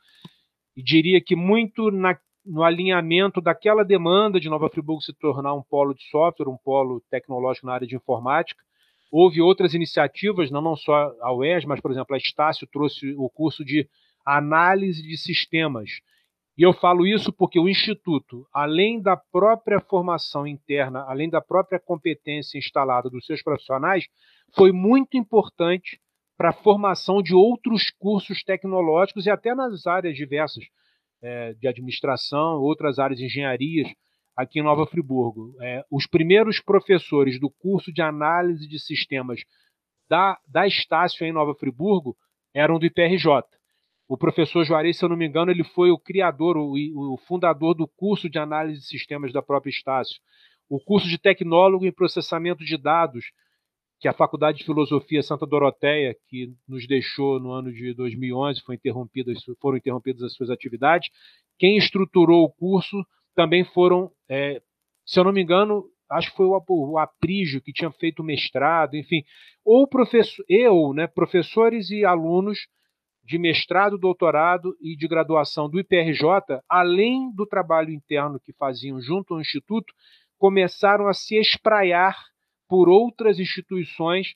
e 0.75 0.83
diria 0.83 1.19
que 1.19 1.35
muito 1.35 1.89
na, 1.89 2.17
no 2.45 2.63
alinhamento 2.63 3.41
daquela 3.41 3.83
demanda 3.83 4.39
de 4.39 4.49
Nova 4.49 4.69
Friburgo 4.69 5.01
se 5.01 5.13
tornar 5.13 5.53
um 5.53 5.63
polo 5.63 5.93
de 5.93 6.03
software, 6.09 6.47
um 6.47 6.57
polo 6.57 7.01
tecnológico 7.09 7.65
na 7.65 7.73
área 7.73 7.87
de 7.87 7.95
informática. 7.95 8.61
Houve 9.11 9.41
outras 9.41 9.73
iniciativas, 9.73 10.51
não, 10.51 10.61
não 10.61 10.75
só 10.75 11.11
a 11.21 11.33
UES, 11.33 11.65
mas, 11.65 11.81
por 11.81 11.91
exemplo, 11.91 12.13
a 12.13 12.17
Estácio 12.17 12.67
trouxe 12.71 13.15
o 13.17 13.29
curso 13.29 13.63
de 13.63 13.87
análise 14.25 15.01
de 15.01 15.17
sistemas, 15.17 15.89
E 16.57 16.63
eu 16.63 16.73
falo 16.73 17.05
isso 17.05 17.33
porque 17.33 17.59
o 17.59 17.67
Instituto, 17.67 18.47
além 18.53 19.01
da 19.01 19.17
própria 19.17 19.79
formação 19.79 20.47
interna, 20.47 21.03
além 21.07 21.29
da 21.29 21.41
própria 21.41 21.79
competência 21.79 22.57
instalada 22.57 23.09
dos 23.09 23.25
seus 23.25 23.43
profissionais, 23.43 24.05
foi 24.55 24.71
muito 24.71 25.17
importante 25.17 25.99
para 26.37 26.49
a 26.49 26.53
formação 26.53 27.21
de 27.21 27.35
outros 27.35 27.91
cursos 27.99 28.43
tecnológicos 28.43 29.25
e 29.25 29.29
até 29.29 29.53
nas 29.53 29.85
áreas 29.85 30.15
diversas 30.15 30.63
é, 31.25 31.53
de 31.53 31.67
administração, 31.67 32.61
outras 32.61 32.99
áreas 32.99 33.19
de 33.19 33.25
engenharias 33.25 33.91
aqui 34.35 34.59
em 34.59 34.63
Nova 34.63 34.85
Friburgo. 34.85 35.55
É, 35.61 35.83
os 35.89 36.05
primeiros 36.05 36.61
professores 36.61 37.39
do 37.39 37.49
curso 37.49 37.91
de 37.91 38.01
análise 38.01 38.67
de 38.67 38.79
sistemas 38.79 39.41
da, 40.07 40.37
da 40.47 40.67
Estácio 40.67 41.25
em 41.25 41.31
Nova 41.31 41.55
Friburgo 41.55 42.15
eram 42.53 42.77
do 42.77 42.85
IPRJ. 42.85 43.43
O 44.07 44.15
professor 44.15 44.63
Juarez, 44.63 44.97
se 44.97 45.03
eu 45.03 45.09
não 45.09 45.17
me 45.17 45.25
engano, 45.25 45.49
ele 45.49 45.63
foi 45.63 45.89
o 45.89 45.97
criador, 45.97 46.57
o, 46.57 46.73
o 47.13 47.17
fundador 47.17 47.73
do 47.73 47.87
curso 47.87 48.29
de 48.29 48.37
análise 48.37 48.81
de 48.81 48.85
sistemas 48.85 49.33
da 49.33 49.41
própria 49.41 49.71
Estácio. 49.71 50.21
O 50.69 50.79
curso 50.79 51.07
de 51.07 51.17
tecnólogo 51.17 51.85
em 51.85 51.91
processamento 51.91 52.63
de 52.63 52.77
dados, 52.77 53.31
que 54.05 54.09
a 54.09 54.13
Faculdade 54.13 54.59
de 54.59 54.65
Filosofia 54.65 55.23
Santa 55.23 55.47
Doroteia, 55.47 56.15
que 56.27 56.53
nos 56.67 56.85
deixou 56.85 57.39
no 57.39 57.49
ano 57.49 57.73
de 57.73 57.91
2011, 57.95 58.61
foi 58.61 58.75
interrompidas, 58.75 59.43
foram 59.59 59.79
interrompidas 59.79 60.21
as 60.21 60.33
suas 60.35 60.51
atividades. 60.51 61.09
Quem 61.57 61.75
estruturou 61.75 62.43
o 62.43 62.51
curso 62.51 63.03
também 63.33 63.63
foram, 63.63 64.11
é, 64.29 64.61
se 65.03 65.19
eu 65.19 65.23
não 65.23 65.33
me 65.33 65.41
engano, 65.41 65.85
acho 66.07 66.29
que 66.29 66.37
foi 66.37 66.45
o, 66.45 66.63
o 66.67 66.99
Aprígio 66.99 67.59
que 67.59 67.73
tinha 67.73 67.89
feito 67.93 68.23
mestrado, 68.23 68.95
enfim, 68.95 69.23
ou 69.65 69.87
professor, 69.87 70.45
eu, 70.47 70.93
né, 70.93 71.07
professores 71.07 71.89
e 71.89 72.05
alunos 72.05 72.59
de 73.23 73.39
mestrado, 73.39 73.97
doutorado 73.97 74.77
e 74.79 74.95
de 74.95 75.07
graduação 75.07 75.67
do 75.67 75.79
IPRJ, 75.79 76.61
além 76.69 77.33
do 77.33 77.47
trabalho 77.47 77.89
interno 77.89 78.39
que 78.39 78.53
faziam 78.53 79.01
junto 79.01 79.33
ao 79.33 79.41
Instituto, 79.41 79.91
começaram 80.37 81.07
a 81.07 81.13
se 81.15 81.37
espraiar 81.37 82.15
por 82.67 82.89
outras 82.89 83.39
instituições, 83.39 84.33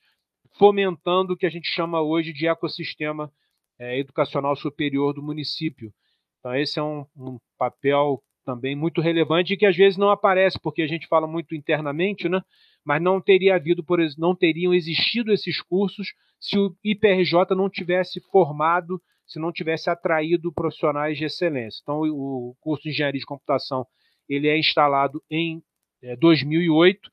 fomentando 0.58 1.34
o 1.34 1.38
que 1.38 1.46
a 1.46 1.50
gente 1.50 1.68
chama 1.68 2.02
hoje 2.02 2.34
de 2.34 2.48
ecossistema 2.48 3.32
é, 3.78 4.00
educacional 4.00 4.56
superior 4.56 5.14
do 5.14 5.24
município. 5.24 5.94
Então, 6.40 6.56
esse 6.56 6.80
é 6.80 6.84
um, 6.84 7.06
um 7.18 7.38
papel 7.58 8.22
também 8.46 8.76
muito 8.76 9.02
relevante 9.02 9.54
e 9.54 9.58
que 9.58 9.66
às 9.66 9.76
vezes 9.76 9.98
não 9.98 10.10
aparece, 10.10 10.60
porque 10.60 10.82
a 10.82 10.88
gente 10.88 11.08
fala 11.08 11.28
muito 11.28 11.54
internamente, 11.56 12.28
né? 12.28 12.42
mas 12.84 13.02
não 13.02 13.22
teria 13.22 13.56
havido, 13.56 13.84
por 13.84 14.00
não 14.18 14.36
teriam 14.36 14.74
existido 14.74 15.32
esses 15.32 15.62
cursos 15.62 16.14
se 16.40 16.58
o 16.58 16.76
IPRJ 16.84 17.56
não 17.56 17.70
tivesse 17.70 18.20
formado, 18.32 19.02
se 19.28 19.40
não 19.40 19.52
tivesse 19.52 19.90
atraído 19.90 20.52
profissionais 20.52 21.18
de 21.18 21.26
excelência. 21.26 21.80
Então, 21.84 22.02
o 22.02 22.56
curso 22.60 22.84
de 22.84 22.90
Engenharia 22.90 23.20
de 23.20 23.26
Computação 23.26 23.86
ele 24.28 24.48
é 24.48 24.58
instalado 24.58 25.22
em 25.30 25.62
é, 26.02 26.16
2008. 26.16 27.12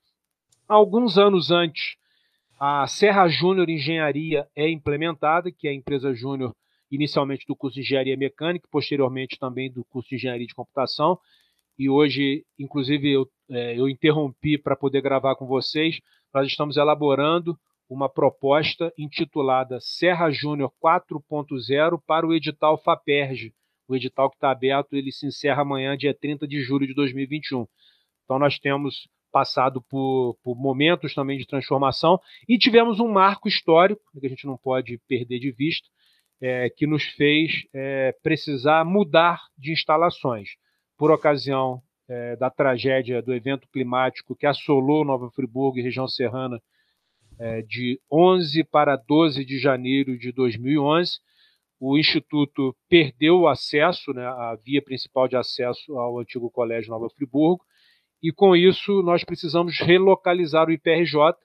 Alguns 0.67 1.17
anos 1.17 1.49
antes, 1.49 1.95
a 2.59 2.85
Serra 2.87 3.27
Júnior 3.29 3.69
Engenharia 3.69 4.45
é 4.53 4.69
implementada, 4.69 5.49
que 5.49 5.65
é 5.65 5.71
a 5.71 5.73
empresa 5.73 6.13
júnior 6.13 6.53
inicialmente 6.91 7.45
do 7.47 7.55
curso 7.55 7.75
de 7.75 7.81
Engenharia 7.81 8.17
Mecânica, 8.17 8.67
posteriormente 8.69 9.39
também 9.39 9.71
do 9.71 9.85
curso 9.85 10.09
de 10.09 10.15
Engenharia 10.15 10.45
de 10.45 10.53
Computação. 10.53 11.17
E 11.79 11.89
hoje, 11.89 12.43
inclusive, 12.59 13.09
eu, 13.09 13.29
é, 13.49 13.79
eu 13.79 13.87
interrompi 13.87 14.57
para 14.57 14.75
poder 14.75 15.01
gravar 15.01 15.35
com 15.35 15.47
vocês. 15.47 16.01
Nós 16.33 16.47
estamos 16.47 16.75
elaborando 16.75 17.57
uma 17.89 18.09
proposta 18.09 18.91
intitulada 18.97 19.79
Serra 19.79 20.29
Júnior 20.29 20.73
4.0 20.83 22.01
para 22.05 22.27
o 22.27 22.33
edital 22.33 22.77
FAPERJ. 22.77 23.53
O 23.87 23.95
edital 23.95 24.29
que 24.29 24.35
está 24.35 24.51
aberto, 24.51 24.97
ele 24.97 25.13
se 25.13 25.25
encerra 25.25 25.61
amanhã, 25.61 25.95
dia 25.95 26.13
30 26.13 26.45
de 26.45 26.61
julho 26.61 26.85
de 26.85 26.93
2021. 26.93 27.65
Então 28.25 28.37
nós 28.37 28.59
temos 28.59 29.07
passado 29.31 29.81
por, 29.81 30.37
por 30.43 30.55
momentos 30.55 31.13
também 31.13 31.37
de 31.37 31.45
transformação 31.45 32.19
e 32.47 32.57
tivemos 32.57 32.99
um 32.99 33.07
marco 33.07 33.47
histórico, 33.47 34.01
que 34.19 34.25
a 34.25 34.29
gente 34.29 34.45
não 34.45 34.57
pode 34.57 34.99
perder 35.07 35.39
de 35.39 35.51
vista, 35.51 35.87
é, 36.41 36.69
que 36.69 36.85
nos 36.85 37.03
fez 37.03 37.65
é, 37.73 38.15
precisar 38.21 38.85
mudar 38.85 39.41
de 39.57 39.71
instalações. 39.71 40.49
Por 40.97 41.11
ocasião 41.11 41.81
é, 42.07 42.35
da 42.35 42.49
tragédia 42.49 43.21
do 43.21 43.33
evento 43.33 43.67
climático 43.71 44.35
que 44.35 44.45
assolou 44.45 45.03
Nova 45.03 45.29
Friburgo 45.31 45.77
e 45.77 45.81
região 45.81 46.07
serrana 46.07 46.61
é, 47.39 47.61
de 47.61 47.99
11 48.11 48.63
para 48.65 48.95
12 48.95 49.43
de 49.45 49.59
janeiro 49.59 50.17
de 50.17 50.31
2011. 50.31 51.19
O 51.79 51.97
Instituto 51.97 52.75
perdeu 52.89 53.41
o 53.41 53.47
acesso, 53.47 54.11
né, 54.11 54.25
a 54.25 54.57
via 54.63 54.81
principal 54.81 55.27
de 55.27 55.35
acesso 55.35 55.97
ao 55.97 56.17
antigo 56.17 56.49
Colégio 56.49 56.89
Nova 56.89 57.07
Friburgo, 57.09 57.63
e 58.21 58.31
com 58.31 58.55
isso 58.55 59.01
nós 59.03 59.23
precisamos 59.23 59.79
relocalizar 59.79 60.67
o 60.67 60.71
IPRJ. 60.71 61.35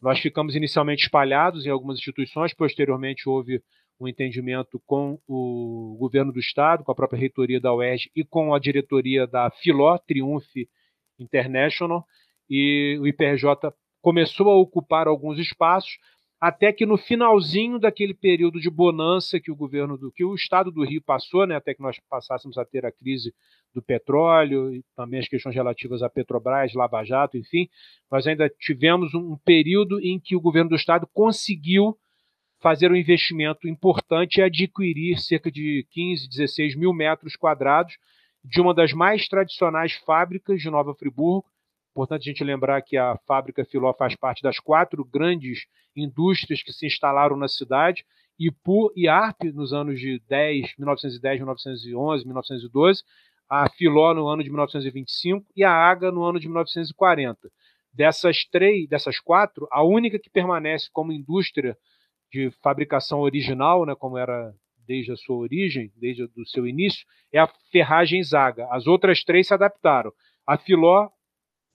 Nós 0.00 0.20
ficamos 0.20 0.54
inicialmente 0.54 1.04
espalhados 1.04 1.66
em 1.66 1.70
algumas 1.70 1.98
instituições, 1.98 2.54
posteriormente 2.54 3.28
houve 3.28 3.62
um 3.98 4.08
entendimento 4.08 4.82
com 4.86 5.18
o 5.26 5.96
governo 5.98 6.32
do 6.32 6.40
estado, 6.40 6.84
com 6.84 6.92
a 6.92 6.94
própria 6.94 7.18
reitoria 7.18 7.60
da 7.60 7.72
UERJ 7.72 8.10
e 8.14 8.24
com 8.24 8.54
a 8.54 8.58
diretoria 8.58 9.26
da 9.26 9.50
Filó, 9.50 9.96
Triumph 9.98 10.44
International, 11.18 12.04
e 12.50 12.98
o 13.00 13.06
IPRJ 13.06 13.72
começou 14.02 14.50
a 14.50 14.56
ocupar 14.56 15.06
alguns 15.06 15.38
espaços, 15.38 15.96
até 16.46 16.70
que 16.74 16.84
no 16.84 16.98
finalzinho 16.98 17.78
daquele 17.78 18.12
período 18.12 18.60
de 18.60 18.68
bonança 18.68 19.40
que 19.40 19.50
o 19.50 19.56
governo 19.56 19.96
do 19.96 20.12
que 20.12 20.22
o 20.22 20.34
estado 20.34 20.70
do 20.70 20.84
Rio 20.84 21.00
passou, 21.00 21.46
né, 21.46 21.56
até 21.56 21.72
que 21.72 21.80
nós 21.80 21.98
passássemos 22.10 22.58
a 22.58 22.66
ter 22.66 22.84
a 22.84 22.92
crise 22.92 23.34
do 23.74 23.80
petróleo 23.80 24.70
e 24.70 24.84
também 24.94 25.20
as 25.20 25.26
questões 25.26 25.54
relativas 25.54 26.02
à 26.02 26.10
Petrobras, 26.10 26.74
Lava 26.74 27.02
Jato, 27.02 27.38
enfim, 27.38 27.66
nós 28.10 28.26
ainda 28.26 28.46
tivemos 28.60 29.14
um 29.14 29.38
período 29.38 29.98
em 30.02 30.20
que 30.20 30.36
o 30.36 30.40
governo 30.40 30.68
do 30.68 30.76
estado 30.76 31.08
conseguiu 31.14 31.96
fazer 32.60 32.92
um 32.92 32.96
investimento 32.96 33.66
importante 33.66 34.36
e 34.36 34.42
adquirir 34.42 35.18
cerca 35.18 35.50
de 35.50 35.86
15, 35.92 36.28
16 36.28 36.76
mil 36.76 36.92
metros 36.92 37.36
quadrados 37.36 37.96
de 38.44 38.60
uma 38.60 38.74
das 38.74 38.92
mais 38.92 39.26
tradicionais 39.26 39.94
fábricas 39.94 40.60
de 40.60 40.68
Nova 40.68 40.94
Friburgo, 40.94 41.48
Importante 41.94 42.28
a 42.28 42.32
gente 42.32 42.42
lembrar 42.42 42.82
que 42.82 42.96
a 42.96 43.16
fábrica 43.24 43.64
Filó 43.64 43.94
faz 43.94 44.16
parte 44.16 44.42
das 44.42 44.58
quatro 44.58 45.04
grandes 45.04 45.66
indústrias 45.94 46.60
que 46.60 46.72
se 46.72 46.86
instalaram 46.86 47.36
na 47.36 47.46
cidade, 47.46 48.04
Ipu 48.36 48.92
e 48.96 49.06
ARP 49.06 49.44
nos 49.54 49.72
anos 49.72 50.00
de 50.00 50.20
10, 50.28 50.74
1910, 50.76 51.38
1911, 51.38 52.24
1912, 52.24 53.04
a 53.48 53.70
Filó 53.70 54.12
no 54.12 54.26
ano 54.26 54.42
de 54.42 54.50
1925 54.50 55.46
e 55.54 55.62
a 55.62 55.70
AGA 55.70 56.10
no 56.10 56.24
ano 56.24 56.40
de 56.40 56.48
1940. 56.48 57.48
Dessas 57.92 58.44
três, 58.44 58.88
dessas 58.88 59.20
quatro, 59.20 59.68
a 59.70 59.84
única 59.84 60.18
que 60.18 60.28
permanece 60.28 60.88
como 60.92 61.12
indústria 61.12 61.78
de 62.32 62.50
fabricação 62.60 63.20
original, 63.20 63.86
né, 63.86 63.94
como 63.94 64.18
era 64.18 64.52
desde 64.84 65.12
a 65.12 65.16
sua 65.16 65.36
origem, 65.36 65.92
desde 65.94 66.24
o 66.24 66.44
seu 66.44 66.66
início, 66.66 67.06
é 67.32 67.38
a 67.38 67.48
ferragem 67.70 68.20
Zaga. 68.20 68.66
As 68.72 68.88
outras 68.88 69.22
três 69.22 69.46
se 69.46 69.54
adaptaram. 69.54 70.12
A 70.44 70.58
Filó 70.58 71.08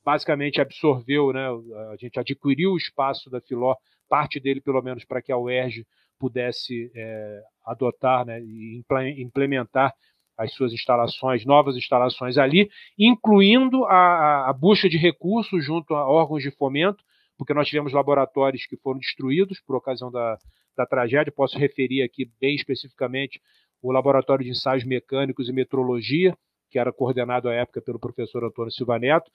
basicamente 0.03 0.61
absorveu, 0.61 1.31
né, 1.33 1.47
a 1.91 1.95
gente 1.97 2.19
adquiriu 2.19 2.71
o 2.71 2.77
espaço 2.77 3.29
da 3.29 3.41
Filó, 3.41 3.75
parte 4.07 4.39
dele 4.39 4.61
pelo 4.61 4.81
menos 4.81 5.05
para 5.05 5.21
que 5.21 5.31
a 5.31 5.37
UERJ 5.37 5.85
pudesse 6.19 6.91
é, 6.95 7.41
adotar 7.65 8.25
né, 8.25 8.41
e 8.41 8.83
implementar 9.17 9.93
as 10.37 10.53
suas 10.53 10.71
instalações, 10.71 11.45
novas 11.45 11.75
instalações 11.75 12.37
ali, 12.37 12.69
incluindo 12.97 13.83
a, 13.85 14.49
a 14.49 14.53
busca 14.53 14.87
de 14.87 14.97
recursos 14.97 15.65
junto 15.65 15.93
a 15.93 16.07
órgãos 16.07 16.41
de 16.41 16.49
fomento, 16.51 17.03
porque 17.37 17.53
nós 17.53 17.67
tivemos 17.67 17.93
laboratórios 17.93 18.65
que 18.65 18.77
foram 18.77 18.99
destruídos 18.99 19.59
por 19.61 19.75
ocasião 19.75 20.09
da, 20.09 20.37
da 20.77 20.85
tragédia. 20.85 21.31
Posso 21.31 21.57
referir 21.57 22.01
aqui 22.03 22.29
bem 22.39 22.55
especificamente 22.55 23.41
o 23.81 23.91
Laboratório 23.91 24.43
de 24.43 24.51
Ensaios 24.51 24.85
Mecânicos 24.85 25.49
e 25.49 25.53
Metrologia, 25.53 26.37
que 26.69 26.79
era 26.79 26.91
coordenado 26.93 27.49
à 27.49 27.53
época 27.53 27.81
pelo 27.81 27.99
professor 27.99 28.43
Antônio 28.43 28.71
Silva 28.71 28.99
Neto, 28.99 29.29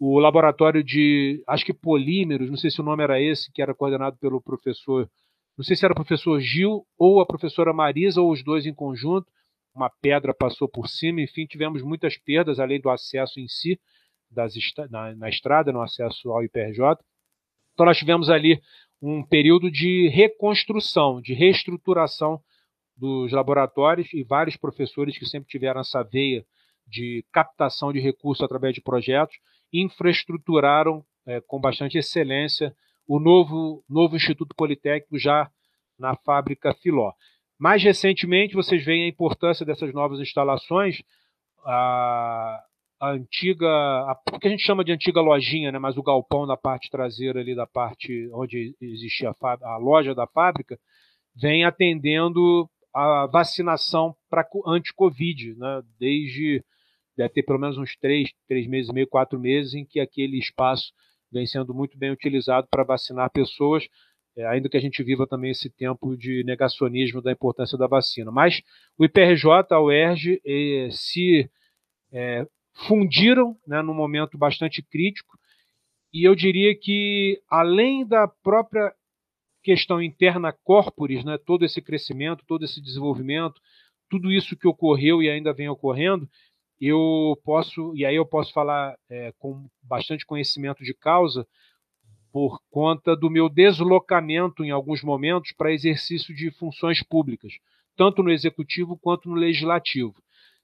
o 0.00 0.18
laboratório 0.18 0.82
de, 0.82 1.44
acho 1.46 1.62
que 1.62 1.74
polímeros, 1.74 2.48
não 2.48 2.56
sei 2.56 2.70
se 2.70 2.80
o 2.80 2.84
nome 2.84 3.02
era 3.04 3.20
esse, 3.20 3.52
que 3.52 3.60
era 3.60 3.74
coordenado 3.74 4.16
pelo 4.16 4.40
professor, 4.40 5.06
não 5.58 5.62
sei 5.62 5.76
se 5.76 5.84
era 5.84 5.92
o 5.92 5.94
professor 5.94 6.40
Gil 6.40 6.86
ou 6.96 7.20
a 7.20 7.26
professora 7.26 7.70
Marisa, 7.70 8.22
ou 8.22 8.32
os 8.32 8.42
dois 8.42 8.64
em 8.64 8.72
conjunto. 8.72 9.30
Uma 9.74 9.90
pedra 9.90 10.32
passou 10.32 10.66
por 10.66 10.88
cima, 10.88 11.20
enfim, 11.20 11.44
tivemos 11.44 11.82
muitas 11.82 12.16
perdas, 12.16 12.58
além 12.58 12.80
do 12.80 12.88
acesso 12.88 13.38
em 13.38 13.46
si, 13.46 13.78
das, 14.30 14.54
na, 14.88 15.14
na 15.14 15.28
estrada, 15.28 15.70
no 15.70 15.82
acesso 15.82 16.30
ao 16.30 16.42
IPRJ. 16.42 16.96
Então, 17.74 17.84
nós 17.84 17.98
tivemos 17.98 18.30
ali 18.30 18.58
um 19.02 19.22
período 19.22 19.70
de 19.70 20.08
reconstrução, 20.08 21.20
de 21.20 21.34
reestruturação 21.34 22.40
dos 22.96 23.32
laboratórios 23.32 24.10
e 24.14 24.24
vários 24.24 24.56
professores 24.56 25.18
que 25.18 25.26
sempre 25.26 25.50
tiveram 25.50 25.82
essa 25.82 26.02
veia 26.02 26.42
de 26.86 27.22
captação 27.30 27.92
de 27.92 28.00
recursos 28.00 28.42
através 28.42 28.74
de 28.74 28.80
projetos 28.80 29.36
infraestruturaram 29.72 31.04
é, 31.26 31.40
com 31.40 31.60
bastante 31.60 31.98
excelência 31.98 32.74
o 33.06 33.18
novo, 33.18 33.84
novo 33.88 34.16
Instituto 34.16 34.54
Politécnico 34.54 35.18
já 35.18 35.50
na 35.98 36.14
fábrica 36.16 36.74
Filó. 36.74 37.12
Mais 37.58 37.82
recentemente, 37.82 38.54
vocês 38.54 38.84
veem 38.84 39.04
a 39.04 39.08
importância 39.08 39.66
dessas 39.66 39.92
novas 39.92 40.20
instalações, 40.20 41.02
a, 41.64 42.62
a 43.00 43.10
antiga, 43.10 43.66
a, 43.68 44.16
o 44.32 44.38
que 44.38 44.46
a 44.46 44.50
gente 44.50 44.62
chama 44.64 44.84
de 44.84 44.92
antiga 44.92 45.20
lojinha, 45.20 45.70
né, 45.72 45.78
mas 45.78 45.96
o 45.96 46.02
galpão 46.02 46.46
na 46.46 46.56
parte 46.56 46.88
traseira 46.88 47.40
ali 47.40 47.54
da 47.54 47.66
parte 47.66 48.30
onde 48.32 48.74
existia 48.80 49.30
a, 49.30 49.74
a 49.74 49.76
loja 49.76 50.14
da 50.14 50.26
fábrica, 50.26 50.78
vem 51.34 51.64
atendendo 51.64 52.68
a 52.94 53.26
vacinação 53.26 54.14
para 54.28 54.46
anti-Covid, 54.66 55.54
né, 55.56 55.82
desde 55.98 56.64
deve 57.20 57.34
ter 57.34 57.42
pelo 57.42 57.58
menos 57.58 57.76
uns 57.76 57.94
três, 57.96 58.30
três 58.48 58.66
meses 58.66 58.90
e 58.90 58.94
meio, 58.94 59.06
quatro 59.06 59.38
meses, 59.38 59.74
em 59.74 59.84
que 59.84 60.00
aquele 60.00 60.38
espaço 60.38 60.92
vem 61.30 61.46
sendo 61.46 61.74
muito 61.74 61.98
bem 61.98 62.10
utilizado 62.10 62.66
para 62.70 62.82
vacinar 62.82 63.30
pessoas, 63.30 63.86
é, 64.36 64.46
ainda 64.46 64.68
que 64.70 64.76
a 64.76 64.80
gente 64.80 65.02
viva 65.02 65.26
também 65.26 65.50
esse 65.50 65.68
tempo 65.68 66.16
de 66.16 66.42
negacionismo 66.44 67.20
da 67.20 67.30
importância 67.30 67.76
da 67.76 67.86
vacina. 67.86 68.30
Mas 68.30 68.62
o 68.98 69.04
IPRJ, 69.04 69.66
a 69.70 69.80
UERJ, 69.80 70.40
se 70.90 71.50
é, 72.10 72.46
fundiram 72.88 73.54
né, 73.66 73.82
num 73.82 73.94
momento 73.94 74.38
bastante 74.38 74.82
crítico, 74.82 75.38
e 76.12 76.26
eu 76.26 76.34
diria 76.34 76.74
que, 76.74 77.40
além 77.48 78.04
da 78.06 78.26
própria 78.26 78.92
questão 79.62 80.02
interna 80.02 80.52
corporis, 80.64 81.22
né, 81.22 81.38
todo 81.38 81.64
esse 81.66 81.82
crescimento, 81.82 82.44
todo 82.48 82.64
esse 82.64 82.80
desenvolvimento, 82.80 83.60
tudo 84.08 84.32
isso 84.32 84.56
que 84.56 84.66
ocorreu 84.66 85.22
e 85.22 85.28
ainda 85.28 85.52
vem 85.52 85.68
ocorrendo, 85.68 86.28
eu 86.80 87.38
posso, 87.44 87.92
e 87.94 88.06
aí 88.06 88.16
eu 88.16 88.24
posso 88.24 88.52
falar 88.52 88.96
é, 89.08 89.32
com 89.38 89.68
bastante 89.82 90.24
conhecimento 90.24 90.82
de 90.82 90.94
causa, 90.94 91.46
por 92.32 92.60
conta 92.70 93.16
do 93.16 93.28
meu 93.28 93.48
deslocamento 93.48 94.64
em 94.64 94.70
alguns 94.70 95.02
momentos 95.02 95.52
para 95.52 95.72
exercício 95.72 96.34
de 96.34 96.50
funções 96.52 97.02
públicas, 97.02 97.52
tanto 97.96 98.22
no 98.22 98.30
executivo 98.30 98.96
quanto 98.96 99.28
no 99.28 99.34
legislativo. 99.34 100.14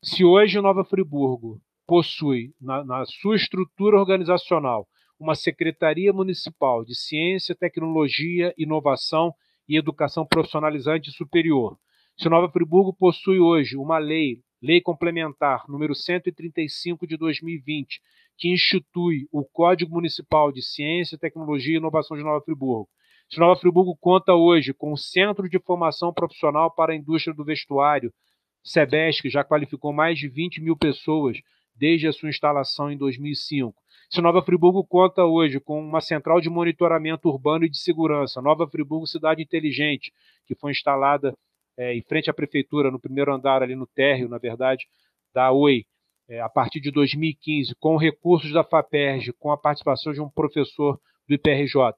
Se 0.02 0.24
hoje 0.24 0.60
Nova 0.60 0.84
Friburgo 0.84 1.60
possui 1.86 2.54
na, 2.60 2.84
na 2.84 3.04
sua 3.04 3.36
estrutura 3.36 3.98
organizacional 3.98 4.86
uma 5.18 5.34
secretaria 5.34 6.12
municipal 6.12 6.84
de 6.84 6.94
ciência, 6.94 7.54
tecnologia, 7.54 8.54
inovação 8.56 9.32
e 9.68 9.76
educação 9.76 10.26
profissionalizante 10.26 11.10
superior, 11.10 11.76
se 12.16 12.28
Nova 12.28 12.50
Friburgo 12.50 12.94
possui 12.94 13.38
hoje 13.40 13.76
uma 13.76 13.98
lei 13.98 14.40
Lei 14.62 14.80
Complementar 14.80 15.64
número 15.68 15.94
135 15.94 17.06
de 17.06 17.16
2020, 17.16 18.00
que 18.38 18.48
institui 18.48 19.28
o 19.30 19.44
Código 19.44 19.94
Municipal 19.94 20.50
de 20.50 20.62
Ciência, 20.62 21.18
Tecnologia 21.18 21.74
e 21.74 21.76
Inovação 21.76 22.16
de 22.16 22.22
Nova 22.22 22.42
Friburgo. 22.42 22.88
Se 23.28 23.38
Nova 23.38 23.58
Friburgo 23.58 23.96
conta 23.96 24.34
hoje 24.34 24.72
com 24.72 24.92
o 24.92 24.96
Centro 24.96 25.48
de 25.48 25.58
Formação 25.58 26.12
Profissional 26.12 26.70
para 26.70 26.92
a 26.92 26.96
Indústria 26.96 27.34
do 27.34 27.44
Vestuário, 27.44 28.12
SEBES, 28.64 29.20
que 29.20 29.28
já 29.28 29.44
qualificou 29.44 29.92
mais 29.92 30.18
de 30.18 30.28
20 30.28 30.62
mil 30.62 30.76
pessoas 30.76 31.38
desde 31.74 32.08
a 32.08 32.12
sua 32.12 32.30
instalação 32.30 32.90
em 32.90 32.96
2005. 32.96 33.74
Se 34.08 34.20
Nova 34.20 34.40
Friburgo 34.40 34.84
conta 34.84 35.24
hoje 35.24 35.60
com 35.60 35.80
uma 35.80 36.00
central 36.00 36.40
de 36.40 36.48
monitoramento 36.48 37.28
urbano 37.28 37.64
e 37.64 37.70
de 37.70 37.78
segurança, 37.78 38.40
Nova 38.40 38.66
Friburgo 38.66 39.06
Cidade 39.06 39.42
Inteligente, 39.42 40.12
que 40.46 40.54
foi 40.54 40.70
instalada 40.70 41.36
é, 41.76 41.94
em 41.94 42.02
frente 42.02 42.30
à 42.30 42.34
prefeitura, 42.34 42.90
no 42.90 43.00
primeiro 43.00 43.32
andar, 43.34 43.62
ali 43.62 43.74
no 43.74 43.86
térreo, 43.86 44.28
na 44.28 44.38
verdade, 44.38 44.86
da 45.34 45.52
Oi, 45.52 45.84
é, 46.28 46.40
a 46.40 46.48
partir 46.48 46.80
de 46.80 46.90
2015, 46.90 47.74
com 47.78 47.96
recursos 47.96 48.52
da 48.52 48.64
FAPERJ, 48.64 49.32
com 49.38 49.50
a 49.50 49.58
participação 49.58 50.12
de 50.12 50.20
um 50.20 50.28
professor 50.28 50.98
do 51.28 51.34
IPRJ. 51.34 51.94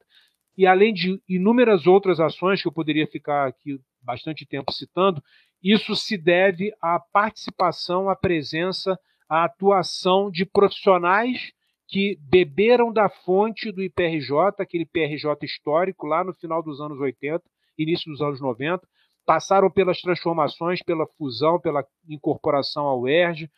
E 0.57 0.67
além 0.67 0.93
de 0.93 1.21
inúmeras 1.29 1.87
outras 1.87 2.19
ações 2.19 2.61
que 2.61 2.69
eu 2.69 2.73
poderia 2.73 3.07
ficar 3.07 3.47
aqui 3.47 3.79
bastante 4.03 4.45
tempo 4.45 4.73
citando, 4.73 5.23
isso 5.63 5.95
se 5.95 6.17
deve 6.17 6.73
à 6.83 6.99
participação, 6.99 8.09
à 8.09 8.17
presença, 8.17 8.99
à 9.29 9.45
atuação 9.45 10.31
de 10.31 10.45
profissionais 10.45 11.53
que 11.87 12.19
beberam 12.21 12.93
da 12.93 13.09
fonte 13.09 13.73
do 13.73 13.83
IPRJ, 13.83 14.35
aquele 14.59 14.83
IPRJ 14.85 15.27
histórico, 15.43 16.07
lá 16.07 16.23
no 16.23 16.35
final 16.35 16.63
dos 16.63 16.81
anos 16.81 16.99
80, 17.01 17.43
início 17.79 18.11
dos 18.11 18.21
anos 18.21 18.41
90, 18.41 18.87
passaram 19.29 19.71
pelas 19.71 20.01
transformações, 20.01 20.83
pela 20.83 21.07
fusão, 21.19 21.61
pela 21.61 21.85
incorporação 22.09 22.87
ao 22.87 23.07
ERJ, 23.07 23.51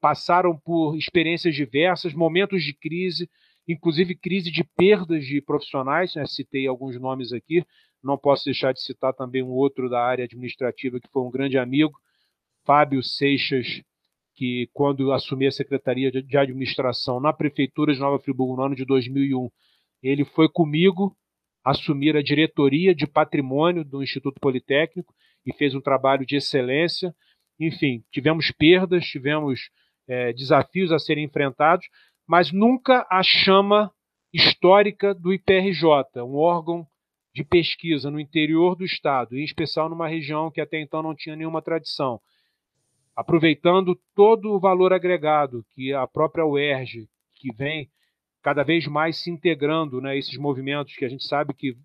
passaram 0.00 0.56
por 0.56 0.96
experiências 0.96 1.52
diversas, 1.52 2.14
momentos 2.14 2.62
de 2.62 2.72
crise, 2.72 3.28
inclusive 3.66 4.14
crise 4.14 4.52
de 4.52 4.62
perdas 4.62 5.24
de 5.24 5.42
profissionais, 5.42 6.14
né? 6.14 6.24
citei 6.26 6.68
alguns 6.68 6.96
nomes 7.00 7.32
aqui, 7.32 7.64
não 8.00 8.16
posso 8.16 8.44
deixar 8.44 8.72
de 8.72 8.80
citar 8.80 9.12
também 9.14 9.42
um 9.42 9.50
outro 9.50 9.90
da 9.90 10.00
área 10.00 10.24
administrativa 10.24 11.00
que 11.00 11.10
foi 11.10 11.22
um 11.22 11.30
grande 11.30 11.58
amigo, 11.58 11.98
Fábio 12.64 13.02
Seixas, 13.02 13.82
que 14.36 14.70
quando 14.72 15.10
assumi 15.10 15.48
a 15.48 15.50
Secretaria 15.50 16.12
de 16.12 16.38
Administração 16.38 17.18
na 17.18 17.32
Prefeitura 17.32 17.92
de 17.92 17.98
Nova 17.98 18.20
Friburgo 18.20 18.54
no 18.54 18.62
ano 18.62 18.76
de 18.76 18.84
2001, 18.84 19.50
ele 20.04 20.24
foi 20.24 20.48
comigo 20.48 21.16
assumir 21.66 22.16
a 22.16 22.22
diretoria 22.22 22.94
de 22.94 23.08
patrimônio 23.08 23.84
do 23.84 24.00
Instituto 24.00 24.38
Politécnico 24.40 25.12
e 25.44 25.52
fez 25.52 25.74
um 25.74 25.80
trabalho 25.80 26.24
de 26.24 26.36
excelência. 26.36 27.12
Enfim, 27.58 28.04
tivemos 28.12 28.52
perdas, 28.52 29.04
tivemos 29.04 29.68
é, 30.06 30.32
desafios 30.32 30.92
a 30.92 30.98
serem 31.00 31.24
enfrentados, 31.24 31.84
mas 32.24 32.52
nunca 32.52 33.04
a 33.10 33.20
chama 33.20 33.90
histórica 34.32 35.12
do 35.12 35.32
IPRJ, 35.32 36.22
um 36.22 36.36
órgão 36.36 36.86
de 37.34 37.42
pesquisa 37.42 38.12
no 38.12 38.20
interior 38.20 38.76
do 38.76 38.84
estado, 38.84 39.36
em 39.36 39.42
especial 39.42 39.88
numa 39.88 40.06
região 40.06 40.52
que 40.52 40.60
até 40.60 40.80
então 40.80 41.02
não 41.02 41.16
tinha 41.16 41.34
nenhuma 41.34 41.60
tradição. 41.60 42.20
Aproveitando 43.16 43.98
todo 44.14 44.52
o 44.52 44.60
valor 44.60 44.92
agregado 44.92 45.66
que 45.74 45.92
a 45.92 46.06
própria 46.06 46.46
UERJ, 46.46 47.08
que 47.34 47.52
vem 47.52 47.90
cada 48.46 48.62
vez 48.62 48.86
mais 48.86 49.16
se 49.16 49.28
integrando, 49.28 50.00
né, 50.00 50.16
esses 50.16 50.38
movimentos 50.38 50.94
que 50.94 51.04
a 51.04 51.08
gente 51.08 51.26
sabe 51.26 51.52
que 51.52 51.76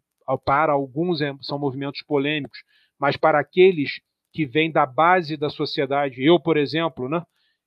para 0.46 0.72
alguns 0.72 1.20
é, 1.20 1.34
são 1.42 1.58
movimentos 1.58 2.04
polêmicos, 2.04 2.60
mas 3.00 3.18
para 3.18 3.40
aqueles 3.40 4.00
que 4.32 4.46
vêm 4.46 4.72
da 4.72 4.86
base 4.86 5.36
da 5.36 5.50
sociedade, 5.50 6.24
eu, 6.24 6.40
por 6.40 6.58
exemplo, 6.58 7.10
né, 7.10 7.24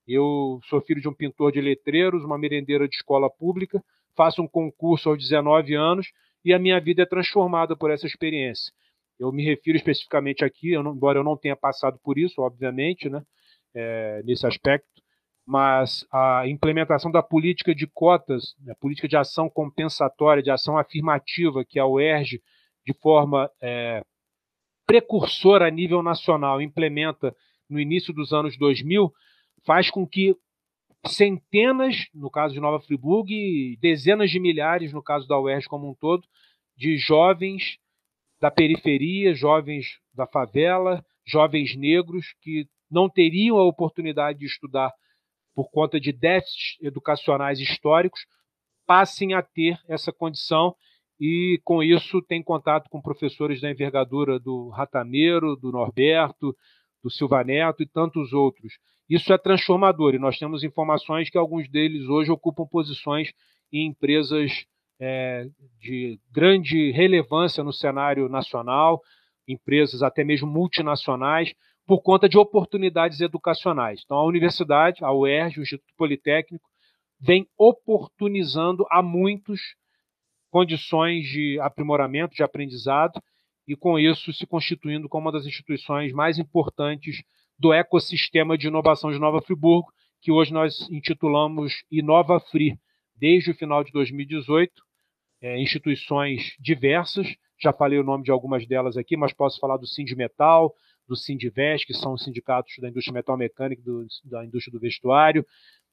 eu 0.06 0.60
sou 0.68 0.80
filho 0.80 1.00
de 1.00 1.08
um 1.08 1.12
pintor 1.12 1.50
de 1.50 1.60
letreiros, 1.60 2.22
uma 2.22 2.38
merendeira 2.38 2.86
de 2.86 2.94
escola 2.94 3.28
pública, 3.28 3.82
faço 4.16 4.40
um 4.40 4.46
concurso 4.46 5.08
aos 5.08 5.18
19 5.18 5.74
anos 5.74 6.06
e 6.44 6.54
a 6.54 6.58
minha 6.60 6.80
vida 6.80 7.02
é 7.02 7.06
transformada 7.06 7.76
por 7.76 7.90
essa 7.90 8.06
experiência. 8.06 8.72
Eu 9.18 9.32
me 9.32 9.44
refiro 9.44 9.76
especificamente 9.76 10.44
aqui, 10.44 10.70
eu 10.70 10.84
não, 10.84 10.94
embora 10.94 11.18
eu 11.18 11.24
não 11.24 11.36
tenha 11.36 11.56
passado 11.56 11.98
por 12.00 12.16
isso, 12.16 12.40
obviamente, 12.40 13.08
né, 13.08 13.20
é, 13.74 14.22
nesse 14.24 14.46
aspecto, 14.46 15.02
mas 15.46 16.06
a 16.10 16.46
implementação 16.46 17.10
da 17.10 17.22
política 17.22 17.74
de 17.74 17.86
cotas, 17.86 18.54
a 18.62 18.68
né, 18.68 18.74
política 18.80 19.06
de 19.06 19.16
ação 19.16 19.48
compensatória, 19.48 20.42
de 20.42 20.50
ação 20.50 20.78
afirmativa, 20.78 21.64
que 21.64 21.78
a 21.78 21.86
UERJ, 21.86 22.42
de 22.86 22.94
forma 22.94 23.50
é, 23.60 24.02
precursora 24.86 25.66
a 25.66 25.70
nível 25.70 26.02
nacional, 26.02 26.62
implementa 26.62 27.34
no 27.68 27.78
início 27.78 28.12
dos 28.12 28.32
anos 28.32 28.56
2000, 28.56 29.12
faz 29.66 29.90
com 29.90 30.06
que 30.06 30.34
centenas, 31.06 32.06
no 32.14 32.30
caso 32.30 32.54
de 32.54 32.60
Nova 32.60 32.80
Friburgo, 32.80 33.30
e 33.30 33.76
dezenas 33.80 34.30
de 34.30 34.40
milhares, 34.40 34.92
no 34.92 35.02
caso 35.02 35.28
da 35.28 35.38
UERJ 35.38 35.68
como 35.68 35.90
um 35.90 35.94
todo, 35.94 36.26
de 36.76 36.96
jovens 36.96 37.78
da 38.40 38.50
periferia, 38.50 39.34
jovens 39.34 39.98
da 40.14 40.26
favela, 40.26 41.04
jovens 41.26 41.76
negros 41.76 42.34
que 42.40 42.66
não 42.90 43.08
teriam 43.08 43.58
a 43.58 43.64
oportunidade 43.64 44.38
de 44.38 44.46
estudar 44.46 44.92
por 45.54 45.70
conta 45.70 46.00
de 46.00 46.12
déficits 46.12 46.76
educacionais 46.80 47.60
históricos, 47.60 48.26
passem 48.86 49.34
a 49.34 49.42
ter 49.42 49.78
essa 49.88 50.12
condição 50.12 50.74
e, 51.18 51.60
com 51.64 51.82
isso, 51.82 52.20
tem 52.22 52.42
contato 52.42 52.88
com 52.90 53.00
professores 53.00 53.60
da 53.60 53.70
envergadura 53.70 54.38
do 54.38 54.68
Ratameiro, 54.70 55.56
do 55.56 55.70
Norberto, 55.70 56.54
do 57.02 57.10
Silva 57.10 57.44
Neto 57.44 57.82
e 57.82 57.86
tantos 57.86 58.32
outros. 58.32 58.74
Isso 59.08 59.32
é 59.32 59.38
transformador 59.38 60.14
e 60.14 60.18
nós 60.18 60.38
temos 60.38 60.64
informações 60.64 61.30
que 61.30 61.38
alguns 61.38 61.68
deles 61.68 62.08
hoje 62.08 62.30
ocupam 62.30 62.66
posições 62.66 63.32
em 63.72 63.86
empresas 63.86 64.66
é, 64.98 65.46
de 65.78 66.18
grande 66.32 66.90
relevância 66.92 67.62
no 67.62 67.72
cenário 67.72 68.28
nacional, 68.28 69.00
empresas 69.46 70.02
até 70.02 70.24
mesmo 70.24 70.48
multinacionais, 70.48 71.54
por 71.86 72.00
conta 72.02 72.28
de 72.28 72.38
oportunidades 72.38 73.20
educacionais. 73.20 74.02
Então, 74.04 74.16
a 74.16 74.24
universidade, 74.24 75.04
a 75.04 75.12
UERJ, 75.12 75.58
o 75.58 75.62
Instituto 75.62 75.94
Politécnico, 75.96 76.66
vem 77.20 77.46
oportunizando 77.58 78.86
a 78.90 79.02
muitos 79.02 79.60
condições 80.50 81.26
de 81.26 81.58
aprimoramento, 81.60 82.34
de 82.34 82.42
aprendizado, 82.42 83.20
e 83.66 83.74
com 83.74 83.98
isso 83.98 84.32
se 84.32 84.46
constituindo 84.46 85.08
como 85.08 85.26
uma 85.26 85.32
das 85.32 85.46
instituições 85.46 86.12
mais 86.12 86.38
importantes 86.38 87.22
do 87.58 87.72
ecossistema 87.72 88.56
de 88.56 88.68
inovação 88.68 89.10
de 89.10 89.18
Nova 89.18 89.40
Friburgo, 89.40 89.92
que 90.20 90.30
hoje 90.30 90.52
nós 90.52 90.88
intitulamos 90.90 91.84
Inova 91.90 92.40
Free. 92.40 92.78
Desde 93.16 93.50
o 93.50 93.54
final 93.54 93.84
de 93.84 93.92
2018, 93.92 94.72
é, 95.40 95.60
instituições 95.60 96.54
diversas, 96.58 97.34
já 97.60 97.72
falei 97.72 97.98
o 97.98 98.04
nome 98.04 98.24
de 98.24 98.30
algumas 98.30 98.66
delas 98.66 98.96
aqui, 98.96 99.16
mas 99.16 99.32
posso 99.32 99.58
falar 99.60 99.76
do 99.76 99.86
Metal 100.16 100.74
do 101.06 101.16
Sindivest, 101.16 101.86
que 101.86 101.94
são 101.94 102.12
os 102.14 102.24
sindicatos 102.24 102.74
da 102.80 102.88
indústria 102.88 103.14
metalmecânica 103.14 103.82
e 103.82 104.28
da 104.28 104.44
indústria 104.44 104.72
do 104.72 104.80
vestuário. 104.80 105.44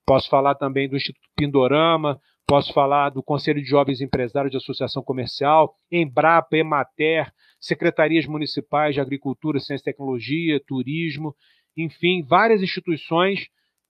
Posso 0.06 0.30
falar 0.30 0.56
também 0.56 0.90
do 0.90 0.96
Instituto 0.96 1.28
Pindorama, 1.36 2.20
posso 2.48 2.74
falar 2.74 3.10
do 3.10 3.22
Conselho 3.24 3.62
de 3.62 3.68
Jovens 3.68 4.02
Empresários 4.02 4.52
de 4.52 4.58
Associação 4.58 5.04
Comercial, 5.04 5.76
Embrapa, 5.92 6.58
Emater, 6.58 7.32
secretarias 7.60 8.26
municipais 8.26 8.96
de 8.96 9.02
Agricultura, 9.02 9.60
Ciência 9.60 9.84
e 9.84 9.92
Tecnologia, 9.94 10.62
Turismo, 10.66 11.36
enfim, 11.78 12.24
várias 12.24 12.62
instituições. 12.62 13.48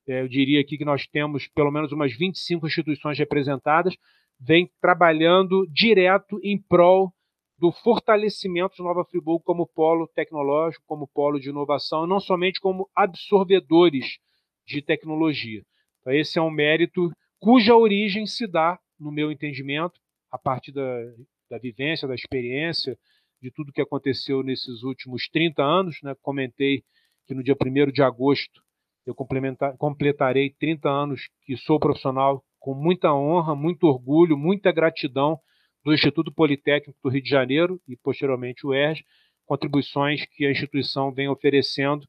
É, 0.07 0.21
eu 0.21 0.27
diria 0.27 0.59
aqui 0.59 0.77
que 0.77 0.85
nós 0.85 1.07
temos 1.07 1.47
pelo 1.47 1.71
menos 1.71 1.91
umas 1.91 2.13
25 2.15 2.67
instituições 2.67 3.17
representadas, 3.17 3.95
vem 4.39 4.69
trabalhando 4.81 5.65
direto 5.71 6.39
em 6.43 6.61
prol 6.61 7.13
do 7.61 7.71
fortalecimento 7.71 8.75
de 8.75 8.81
Nova 8.81 9.05
Friburgo 9.05 9.43
como 9.43 9.67
polo 9.67 10.07
tecnológico, 10.07 10.83
como 10.87 11.07
polo 11.07 11.39
de 11.39 11.49
inovação, 11.49 12.07
não 12.07 12.19
somente 12.19 12.59
como 12.59 12.89
absorvedores 12.95 14.17
de 14.65 14.81
tecnologia. 14.81 15.61
Então, 15.99 16.11
esse 16.11 16.39
é 16.39 16.41
um 16.41 16.49
mérito 16.49 17.11
cuja 17.39 17.75
origem 17.75 18.25
se 18.25 18.47
dá, 18.47 18.79
no 18.99 19.11
meu 19.11 19.31
entendimento, 19.31 20.01
a 20.31 20.39
partir 20.39 20.71
da, 20.71 21.03
da 21.51 21.59
vivência, 21.59 22.07
da 22.07 22.15
experiência, 22.15 22.97
de 23.39 23.51
tudo 23.51 23.71
que 23.71 23.81
aconteceu 23.81 24.41
nesses 24.41 24.81
últimos 24.81 25.29
30 25.29 25.61
anos. 25.61 25.99
Né? 26.01 26.15
Comentei 26.19 26.83
que 27.27 27.35
no 27.35 27.43
dia 27.43 27.55
1 27.55 27.91
de 27.91 28.01
agosto 28.01 28.59
eu 29.05 29.13
completarei 29.77 30.49
30 30.49 30.89
anos 30.89 31.29
que 31.43 31.55
sou 31.55 31.79
profissional 31.79 32.43
com 32.59 32.73
muita 32.73 33.13
honra, 33.13 33.53
muito 33.53 33.83
orgulho, 33.85 34.35
muita 34.35 34.71
gratidão 34.71 35.39
do 35.83 35.93
Instituto 35.93 36.31
Politécnico 36.31 36.99
do 37.03 37.09
Rio 37.09 37.21
de 37.21 37.29
Janeiro 37.29 37.81
e, 37.87 37.95
posteriormente, 37.95 38.65
o 38.65 38.73
ERJ, 38.73 39.03
contribuições 39.45 40.25
que 40.25 40.45
a 40.45 40.51
instituição 40.51 41.11
vem 41.11 41.27
oferecendo. 41.27 42.07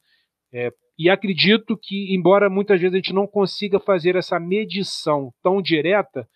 É, 0.52 0.70
e 0.98 1.08
acredito 1.08 1.76
que, 1.76 2.14
embora 2.14 2.50
muitas 2.50 2.80
vezes 2.80 2.94
a 2.94 2.98
gente 2.98 3.14
não 3.14 3.26
consiga 3.26 3.80
fazer 3.80 4.14
essa 4.16 4.38
medição 4.38 5.32
tão 5.42 5.62
direta, 5.62 6.28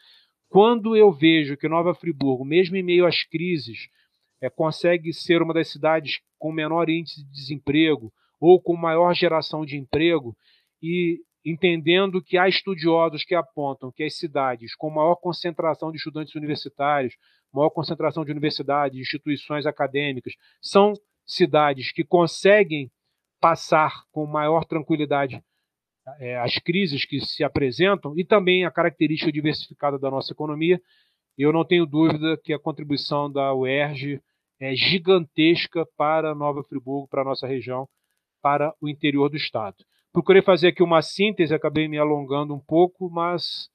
quando 0.48 0.96
eu 0.96 1.12
vejo 1.12 1.56
que 1.56 1.68
Nova 1.68 1.94
Friburgo, 1.94 2.44
mesmo 2.44 2.76
em 2.76 2.82
meio 2.82 3.06
às 3.06 3.22
crises, 3.22 3.88
é, 4.40 4.48
consegue 4.48 5.12
ser 5.12 5.42
uma 5.42 5.52
das 5.52 5.68
cidades 5.68 6.20
com 6.38 6.52
menor 6.52 6.88
índice 6.88 7.24
de 7.24 7.30
desemprego 7.30 8.12
ou 8.40 8.60
com 8.60 8.76
maior 8.76 9.14
geração 9.14 9.64
de 9.64 9.76
emprego, 9.76 10.36
e 10.82 11.20
entendendo 11.46 12.20
que 12.20 12.36
há 12.36 12.48
estudiosos 12.48 13.24
que 13.24 13.34
apontam 13.34 13.92
que 13.92 14.02
as 14.02 14.18
cidades 14.18 14.74
com 14.74 14.90
maior 14.90 15.14
concentração 15.14 15.92
de 15.92 15.96
estudantes 15.96 16.34
universitários, 16.34 17.14
maior 17.54 17.70
concentração 17.70 18.24
de 18.24 18.32
universidades, 18.32 18.98
instituições 18.98 19.64
acadêmicas, 19.64 20.34
são 20.60 20.92
cidades 21.24 21.92
que 21.92 22.04
conseguem 22.04 22.90
passar 23.40 24.02
com 24.10 24.26
maior 24.26 24.64
tranquilidade 24.64 25.40
é, 26.18 26.36
as 26.38 26.58
crises 26.58 27.04
que 27.04 27.20
se 27.20 27.44
apresentam 27.44 28.16
e 28.18 28.24
também 28.24 28.64
a 28.64 28.70
característica 28.70 29.30
diversificada 29.30 29.98
da 29.98 30.10
nossa 30.10 30.32
economia. 30.32 30.80
Eu 31.38 31.52
não 31.52 31.64
tenho 31.64 31.86
dúvida 31.86 32.38
que 32.42 32.52
a 32.52 32.58
contribuição 32.58 33.30
da 33.30 33.54
UERJ 33.54 34.20
é 34.58 34.74
gigantesca 34.74 35.86
para 35.96 36.34
Nova 36.34 36.62
Friburgo, 36.64 37.08
para 37.08 37.22
a 37.22 37.24
nossa 37.24 37.46
região, 37.46 37.88
para 38.40 38.74
o 38.80 38.88
interior 38.88 39.28
do 39.28 39.36
estado. 39.36 39.76
Procurei 40.16 40.40
fazer 40.40 40.68
aqui 40.68 40.82
uma 40.82 41.02
síntese, 41.02 41.54
acabei 41.54 41.86
me 41.88 41.98
alongando 41.98 42.54
um 42.54 42.58
pouco, 42.58 43.10
mas 43.10 43.68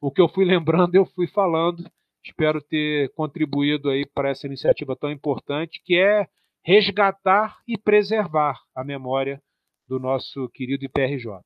o 0.00 0.10
que 0.10 0.20
eu 0.20 0.26
fui 0.28 0.44
lembrando, 0.44 0.96
eu 0.96 1.06
fui 1.06 1.28
falando. 1.28 1.84
Espero 2.20 2.60
ter 2.60 3.12
contribuído 3.14 3.88
aí 3.88 4.04
para 4.04 4.30
essa 4.30 4.48
iniciativa 4.48 4.96
tão 4.96 5.08
importante, 5.08 5.80
que 5.84 5.96
é 5.96 6.26
resgatar 6.64 7.58
e 7.68 7.78
preservar 7.78 8.58
a 8.74 8.82
memória 8.82 9.40
do 9.86 10.00
nosso 10.00 10.48
querido 10.48 10.84
IPRJ. 10.84 11.38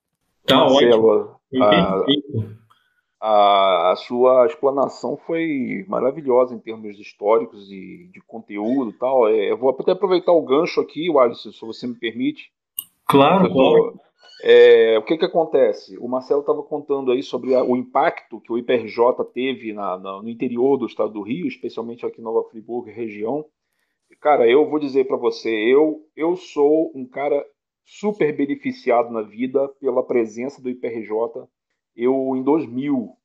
Tá 0.46 0.56
Marcelo, 0.56 1.36
a, 1.60 2.04
a, 3.20 3.92
a, 3.92 3.96
sua 3.96 4.46
explanação 4.46 5.18
foi 5.26 5.84
maravilhosa 5.86 6.54
em 6.54 6.58
termos 6.58 6.98
históricos 6.98 7.70
e 7.70 8.08
de 8.14 8.22
conteúdo 8.26 8.92
e 8.92 8.94
tal. 8.94 9.28
É, 9.28 9.50
eu 9.50 9.58
vou 9.58 9.68
até 9.68 9.92
aproveitar 9.92 10.32
o 10.32 10.40
gancho 10.40 10.80
aqui, 10.80 11.06
Alisson, 11.18 11.52
se 11.52 11.60
você 11.60 11.86
me 11.86 11.96
permite. 11.96 12.50
Claro, 13.04 13.52
claro. 13.52 14.07
É, 14.42 14.96
o 14.98 15.02
que, 15.02 15.18
que 15.18 15.24
acontece? 15.24 15.98
O 15.98 16.08
Marcelo 16.08 16.40
estava 16.40 16.62
contando 16.62 17.10
aí 17.10 17.22
sobre 17.22 17.54
a, 17.54 17.62
o 17.62 17.76
impacto 17.76 18.40
que 18.40 18.52
o 18.52 18.58
IPRJ 18.58 19.24
teve 19.32 19.72
na, 19.72 19.98
na, 19.98 20.22
no 20.22 20.28
interior 20.28 20.76
do 20.76 20.86
estado 20.86 21.12
do 21.12 21.22
Rio, 21.22 21.48
especialmente 21.48 22.06
aqui 22.06 22.20
em 22.20 22.24
Nova 22.24 22.48
Friburgo 22.48 22.90
região. 22.90 23.44
Cara, 24.20 24.48
eu 24.48 24.68
vou 24.68 24.78
dizer 24.78 25.06
para 25.06 25.16
você, 25.16 25.50
eu, 25.50 26.04
eu 26.16 26.36
sou 26.36 26.92
um 26.94 27.04
cara 27.04 27.44
super 27.84 28.36
beneficiado 28.36 29.10
na 29.10 29.22
vida 29.22 29.68
pela 29.80 30.06
presença 30.06 30.62
do 30.62 30.70
IPRJ. 30.70 31.48
Eu, 31.96 32.34
em 32.36 32.42
2000, 32.42 33.16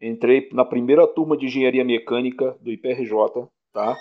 entrei 0.00 0.48
na 0.52 0.64
primeira 0.64 1.06
turma 1.06 1.36
de 1.36 1.46
engenharia 1.46 1.84
mecânica 1.84 2.56
do 2.60 2.70
IPRJ, 2.70 3.48
tá? 3.72 3.96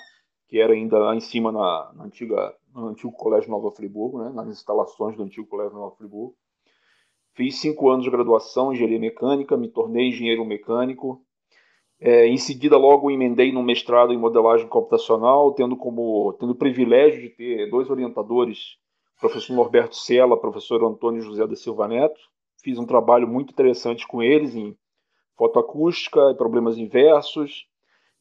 Que 0.51 0.59
era 0.59 0.73
ainda 0.73 0.99
lá 0.99 1.15
em 1.15 1.21
cima 1.21 1.49
na, 1.49 1.93
na 1.95 2.03
antiga, 2.03 2.53
no 2.75 2.89
antigo 2.89 3.13
Colégio 3.13 3.49
Nova 3.49 3.71
Friburgo, 3.71 4.21
né? 4.21 4.31
nas 4.31 4.49
instalações 4.49 5.15
do 5.15 5.23
antigo 5.23 5.47
Colégio 5.47 5.77
Nova 5.77 5.95
Friburgo. 5.95 6.35
Fiz 7.33 7.55
cinco 7.55 7.89
anos 7.89 8.03
de 8.03 8.11
graduação 8.11 8.69
em 8.69 8.75
engenharia 8.75 8.99
mecânica, 8.99 9.55
me 9.55 9.69
tornei 9.69 10.09
engenheiro 10.09 10.43
mecânico. 10.43 11.23
É, 12.01 12.27
em 12.27 12.37
seguida, 12.37 12.75
logo 12.75 13.09
emendei 13.09 13.49
no 13.53 13.63
mestrado 13.63 14.11
em 14.11 14.17
modelagem 14.17 14.67
computacional, 14.67 15.53
tendo 15.53 15.77
como 15.77 16.33
tendo 16.33 16.51
o 16.51 16.55
privilégio 16.55 17.21
de 17.21 17.29
ter 17.29 17.69
dois 17.69 17.89
orientadores, 17.89 18.75
professor 19.21 19.53
Norberto 19.53 19.95
Sela, 19.95 20.37
professor 20.37 20.83
Antônio 20.83 21.21
José 21.21 21.47
da 21.47 21.55
Silva 21.55 21.87
Neto. 21.87 22.19
Fiz 22.61 22.77
um 22.77 22.85
trabalho 22.85 23.25
muito 23.25 23.51
interessante 23.51 24.05
com 24.05 24.21
eles 24.21 24.53
em 24.53 24.75
fotoacústica, 25.37 26.35
problemas 26.35 26.77
inversos, 26.77 27.70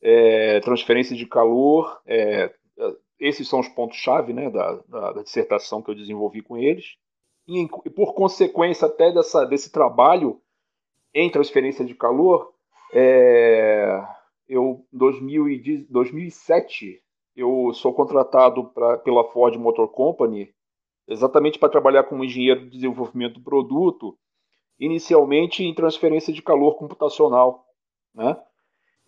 é, 0.02 0.60
transferência 0.60 1.16
de 1.16 1.26
calor. 1.26 2.00
É, 2.06 2.52
esses 3.18 3.48
são 3.48 3.60
os 3.60 3.68
pontos-chave 3.68 4.32
né, 4.32 4.48
da, 4.50 4.76
da, 4.88 5.12
da 5.12 5.22
dissertação 5.22 5.82
que 5.82 5.90
eu 5.90 5.94
desenvolvi 5.94 6.40
com 6.40 6.56
eles 6.56 6.96
e, 7.46 7.68
por 7.90 8.14
consequência 8.14 8.86
até 8.86 9.12
dessa, 9.12 9.44
desse 9.44 9.72
trabalho 9.72 10.40
em 11.12 11.28
transferência 11.28 11.84
de 11.84 11.94
calor, 11.94 12.54
é, 12.92 14.00
eu 14.48 14.86
em 14.92 15.86
2007 15.88 17.02
eu 17.34 17.72
sou 17.74 17.92
contratado 17.92 18.64
pra, 18.70 18.98
pela 18.98 19.24
Ford 19.32 19.56
Motor 19.56 19.88
Company 19.88 20.54
exatamente 21.08 21.58
para 21.58 21.68
trabalhar 21.68 22.04
como 22.04 22.24
engenheiro 22.24 22.60
de 22.60 22.70
desenvolvimento 22.70 23.34
do 23.34 23.44
produto, 23.44 24.16
inicialmente 24.78 25.64
em 25.64 25.74
transferência 25.74 26.32
de 26.32 26.42
calor 26.42 26.76
computacional, 26.76 27.66
né? 28.14 28.40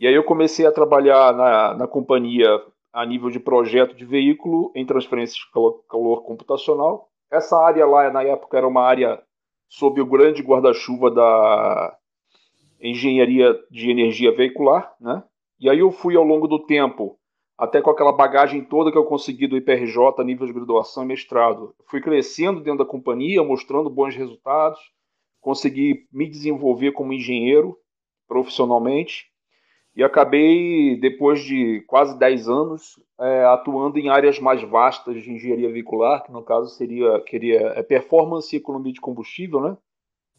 E 0.03 0.07
aí 0.09 0.15
eu 0.15 0.25
comecei 0.25 0.67
a 0.67 0.73
trabalhar 0.73 1.33
na, 1.33 1.75
na 1.75 1.87
companhia 1.87 2.61
a 2.93 3.07
nível 3.07 3.31
de 3.31 3.39
projeto 3.39 3.95
de 3.95 4.05
veículo 4.05 4.73
em 4.75 4.85
transferência 4.85 5.37
de 5.37 5.51
calor, 5.51 5.85
calor 5.89 6.25
computacional 6.25 7.09
essa 7.33 7.57
área 7.57 7.87
lá, 7.87 8.11
na 8.11 8.23
época, 8.23 8.59
era 8.59 8.69
uma 8.69 8.83
área 8.83 9.23
sob 9.67 9.99
o 10.03 10.07
grande 10.07 10.43
guarda-chuva 10.43 11.11
da 11.11 11.97
engenharia 12.79 13.59
de 13.71 13.91
energia 13.91 14.37
veicular, 14.37 14.95
né? 15.01 15.25
E 15.59 15.71
aí 15.71 15.79
eu 15.79 15.91
fui 15.91 16.15
ao 16.15 16.25
longo 16.25 16.47
do 16.47 16.59
tempo, 16.59 17.19
até 17.57 17.81
com 17.81 17.89
aquela 17.89 18.13
bagagem 18.13 18.63
toda 18.63 18.93
que 18.93 18.99
eu 18.99 19.07
consegui 19.07 19.47
do 19.47 19.57
IPRJ 19.57 19.97
a 20.19 20.25
nível 20.25 20.47
de 20.47 20.53
graduação 20.53 21.05
e 21.05 21.07
mestrado, 21.07 21.75
fui 21.87 22.03
crescendo 22.03 22.61
dentro 22.61 22.85
da 22.85 22.91
companhia, 22.91 23.43
mostrando 23.43 23.89
bons 23.89 24.15
resultados, 24.15 24.79
consegui 25.41 26.07
me 26.13 26.29
desenvolver 26.29 26.93
como 26.93 27.15
engenheiro 27.15 27.79
profissionalmente 28.29 29.32
e 29.95 30.03
acabei, 30.03 30.97
depois 30.97 31.45
de 31.45 31.83
quase 31.87 32.19
10 32.19 32.49
anos, 32.49 32.99
é, 33.21 33.45
atuando 33.45 33.99
em 33.99 34.09
áreas 34.09 34.39
mais 34.39 34.63
vastas 34.63 35.23
de 35.23 35.31
engenharia 35.31 35.71
veicular, 35.71 36.25
que 36.25 36.33
no 36.33 36.43
caso 36.43 36.71
seria 36.71 37.21
queria, 37.21 37.61
é 37.77 37.83
performance 37.83 38.55
e 38.55 38.59
economia 38.59 38.93
de 38.93 39.01
combustível. 39.01 39.61
Né? 39.61 39.77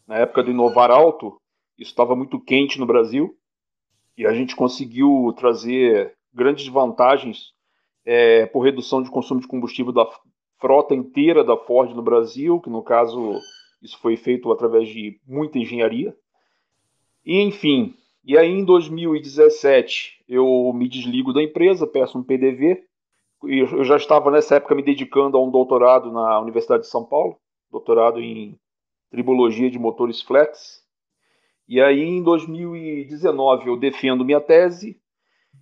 Na 0.08 0.16
época 0.16 0.42
do 0.42 0.50
Inovar 0.50 0.90
Alto, 0.90 1.40
isso 1.78 1.90
estava 1.90 2.16
muito 2.16 2.40
quente 2.40 2.80
no 2.80 2.86
Brasil, 2.86 3.36
e 4.18 4.26
a 4.26 4.32
gente 4.32 4.56
conseguiu 4.56 5.32
trazer 5.36 6.14
grandes 6.32 6.66
vantagens 6.66 7.52
é, 8.04 8.46
por 8.46 8.60
redução 8.60 9.02
de 9.02 9.10
consumo 9.10 9.40
de 9.40 9.46
combustível 9.46 9.92
da 9.92 10.06
frota 10.60 10.94
inteira 10.94 11.44
da 11.44 11.56
Ford 11.56 11.94
no 11.94 12.02
Brasil, 12.02 12.60
que 12.60 12.70
no 12.70 12.82
caso 12.82 13.38
isso 13.80 13.98
foi 13.98 14.16
feito 14.16 14.50
através 14.50 14.88
de 14.88 15.20
muita 15.26 15.58
engenharia. 15.58 16.16
E 17.24 17.40
enfim, 17.40 17.94
e 18.26 18.38
aí, 18.38 18.50
em 18.50 18.64
2017, 18.64 20.24
eu 20.26 20.72
me 20.74 20.88
desligo 20.88 21.32
da 21.32 21.42
empresa, 21.42 21.86
peço 21.86 22.18
um 22.18 22.22
PDV. 22.22 22.82
E 23.44 23.58
eu 23.58 23.84
já 23.84 23.96
estava 23.96 24.30
nessa 24.30 24.56
época 24.56 24.74
me 24.74 24.82
dedicando 24.82 25.36
a 25.36 25.42
um 25.42 25.50
doutorado 25.50 26.10
na 26.10 26.40
Universidade 26.40 26.84
de 26.84 26.88
São 26.88 27.04
Paulo, 27.04 27.36
doutorado 27.70 28.20
em 28.20 28.58
tribologia 29.10 29.70
de 29.70 29.78
motores 29.78 30.22
flex. 30.22 30.82
E 31.68 31.80
aí, 31.82 32.02
em 32.02 32.22
2019, 32.22 33.68
eu 33.68 33.76
defendo 33.76 34.24
minha 34.24 34.40
tese 34.40 34.98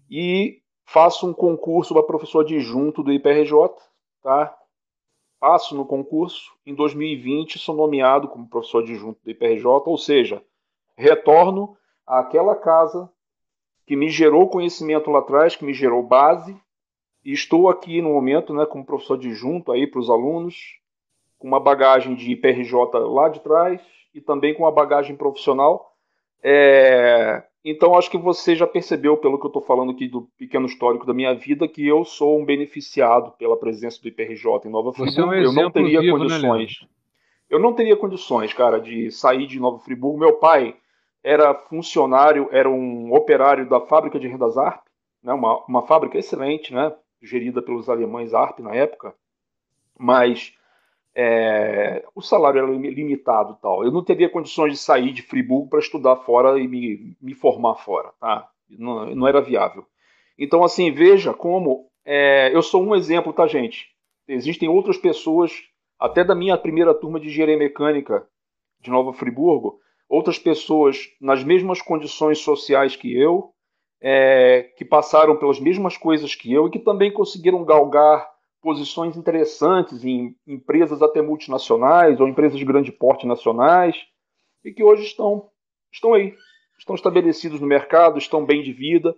e 0.08 0.60
faço 0.84 1.28
um 1.28 1.34
concurso 1.34 1.92
para 1.94 2.02
professor 2.04 2.44
adjunto 2.44 3.02
do 3.02 3.12
IPRJ, 3.12 3.52
tá? 4.22 4.56
passo 5.42 5.74
no 5.74 5.84
concurso, 5.84 6.52
em 6.64 6.72
2020 6.72 7.58
sou 7.58 7.74
nomeado 7.74 8.28
como 8.28 8.48
professor 8.48 8.84
adjunto 8.84 9.20
do 9.24 9.30
IPRJ, 9.32 9.66
ou 9.66 9.98
seja, 9.98 10.40
retorno 10.96 11.76
àquela 12.06 12.54
casa 12.54 13.10
que 13.86 13.96
me 13.96 14.08
gerou 14.08 14.48
conhecimento 14.48 15.10
lá 15.10 15.18
atrás, 15.20 15.56
que 15.56 15.64
me 15.64 15.74
gerou 15.74 16.02
base, 16.02 16.56
e 17.24 17.32
estou 17.32 17.68
aqui 17.68 18.00
no 18.02 18.10
momento 18.10 18.52
né, 18.52 18.66
como 18.66 18.84
professor 18.84 19.14
adjunto 19.14 19.70
aí 19.70 19.86
para 19.86 20.00
os 20.00 20.10
alunos, 20.10 20.78
com 21.38 21.48
uma 21.48 21.60
bagagem 21.60 22.14
de 22.14 22.32
IPRJ 22.32 22.74
lá 22.94 23.28
de 23.28 23.40
trás 23.40 23.80
e 24.14 24.20
também 24.20 24.54
com 24.54 24.62
uma 24.64 24.72
bagagem 24.72 25.16
profissional. 25.16 25.92
É, 26.42 27.42
então, 27.64 27.96
acho 27.96 28.10
que 28.10 28.18
você 28.18 28.56
já 28.56 28.66
percebeu, 28.66 29.16
pelo 29.16 29.38
que 29.38 29.46
eu 29.46 29.48
estou 29.48 29.62
falando 29.62 29.92
aqui 29.92 30.08
do 30.08 30.22
pequeno 30.36 30.66
histórico 30.66 31.06
da 31.06 31.14
minha 31.14 31.34
vida, 31.34 31.68
que 31.68 31.86
eu 31.86 32.04
sou 32.04 32.40
um 32.40 32.44
beneficiado 32.44 33.32
pela 33.38 33.56
presença 33.56 34.00
do 34.02 34.08
IPRJ 34.08 34.66
em 34.66 34.70
Nova 34.70 34.92
Friburgo. 34.92 35.32
É 35.32 35.38
um 35.38 35.42
eu 35.44 35.52
não 35.52 35.70
teria 35.70 36.00
vivo, 36.00 36.18
né, 36.18 36.24
condições. 36.24 36.80
Né, 36.80 36.88
eu 37.48 37.60
não 37.60 37.72
teria 37.72 37.96
condições, 37.96 38.52
cara, 38.52 38.80
de 38.80 39.10
sair 39.12 39.46
de 39.46 39.60
Nova 39.60 39.78
Friburgo. 39.78 40.18
Meu 40.18 40.34
pai 40.34 40.74
era 41.22 41.54
funcionário, 41.54 42.48
era 42.50 42.68
um 42.68 43.14
operário 43.14 43.68
da 43.68 43.80
fábrica 43.80 44.18
de 44.18 44.28
rendas 44.28 44.56
ARP, 44.58 44.84
né, 45.22 45.32
uma, 45.32 45.64
uma 45.66 45.86
fábrica 45.86 46.18
excelente, 46.18 46.74
né, 46.74 46.92
gerida 47.22 47.62
pelos 47.62 47.88
alemães 47.88 48.34
ARP 48.34 48.58
na 48.60 48.74
época, 48.74 49.14
mas 49.98 50.54
é, 51.14 52.04
o 52.14 52.20
salário 52.20 52.58
era 52.58 52.70
limitado 52.70 53.56
tal. 53.60 53.84
Eu 53.84 53.92
não 53.92 54.02
teria 54.02 54.28
condições 54.28 54.72
de 54.72 54.78
sair 54.78 55.12
de 55.12 55.22
Friburgo 55.22 55.68
para 55.68 55.78
estudar 55.78 56.16
fora 56.16 56.58
e 56.58 56.66
me, 56.66 57.16
me 57.20 57.34
formar 57.34 57.76
fora, 57.76 58.12
tá? 58.18 58.48
Não, 58.68 59.14
não, 59.14 59.28
era 59.28 59.40
viável. 59.40 59.86
Então, 60.38 60.64
assim, 60.64 60.90
veja 60.90 61.34
como 61.34 61.88
é, 62.04 62.54
eu 62.54 62.62
sou 62.62 62.82
um 62.82 62.94
exemplo, 62.94 63.32
tá, 63.32 63.46
gente? 63.46 63.90
Existem 64.26 64.68
outras 64.68 64.96
pessoas, 64.96 65.52
até 65.98 66.24
da 66.24 66.34
minha 66.34 66.56
primeira 66.56 66.94
turma 66.94 67.20
de 67.20 67.28
engenharia 67.28 67.58
mecânica 67.58 68.26
de 68.80 68.90
Nova 68.90 69.12
Friburgo, 69.12 69.78
outras 70.12 70.38
pessoas 70.38 71.08
nas 71.18 71.42
mesmas 71.42 71.80
condições 71.80 72.38
sociais 72.40 72.94
que 72.94 73.16
eu, 73.18 73.54
é, 73.98 74.70
que 74.76 74.84
passaram 74.84 75.38
pelas 75.38 75.58
mesmas 75.58 75.96
coisas 75.96 76.34
que 76.34 76.52
eu 76.52 76.66
e 76.66 76.70
que 76.70 76.78
também 76.78 77.10
conseguiram 77.10 77.64
galgar 77.64 78.30
posições 78.60 79.16
interessantes 79.16 80.04
em 80.04 80.36
empresas 80.46 81.00
até 81.00 81.22
multinacionais 81.22 82.20
ou 82.20 82.28
empresas 82.28 82.58
de 82.58 82.64
grande 82.64 82.92
porte 82.92 83.26
nacionais 83.26 83.96
e 84.62 84.70
que 84.70 84.84
hoje 84.84 85.04
estão, 85.04 85.48
estão 85.90 86.12
aí, 86.12 86.36
estão 86.78 86.94
estabelecidos 86.94 87.58
no 87.58 87.66
mercado, 87.66 88.18
estão 88.18 88.44
bem 88.44 88.62
de 88.62 88.72
vida. 88.72 89.16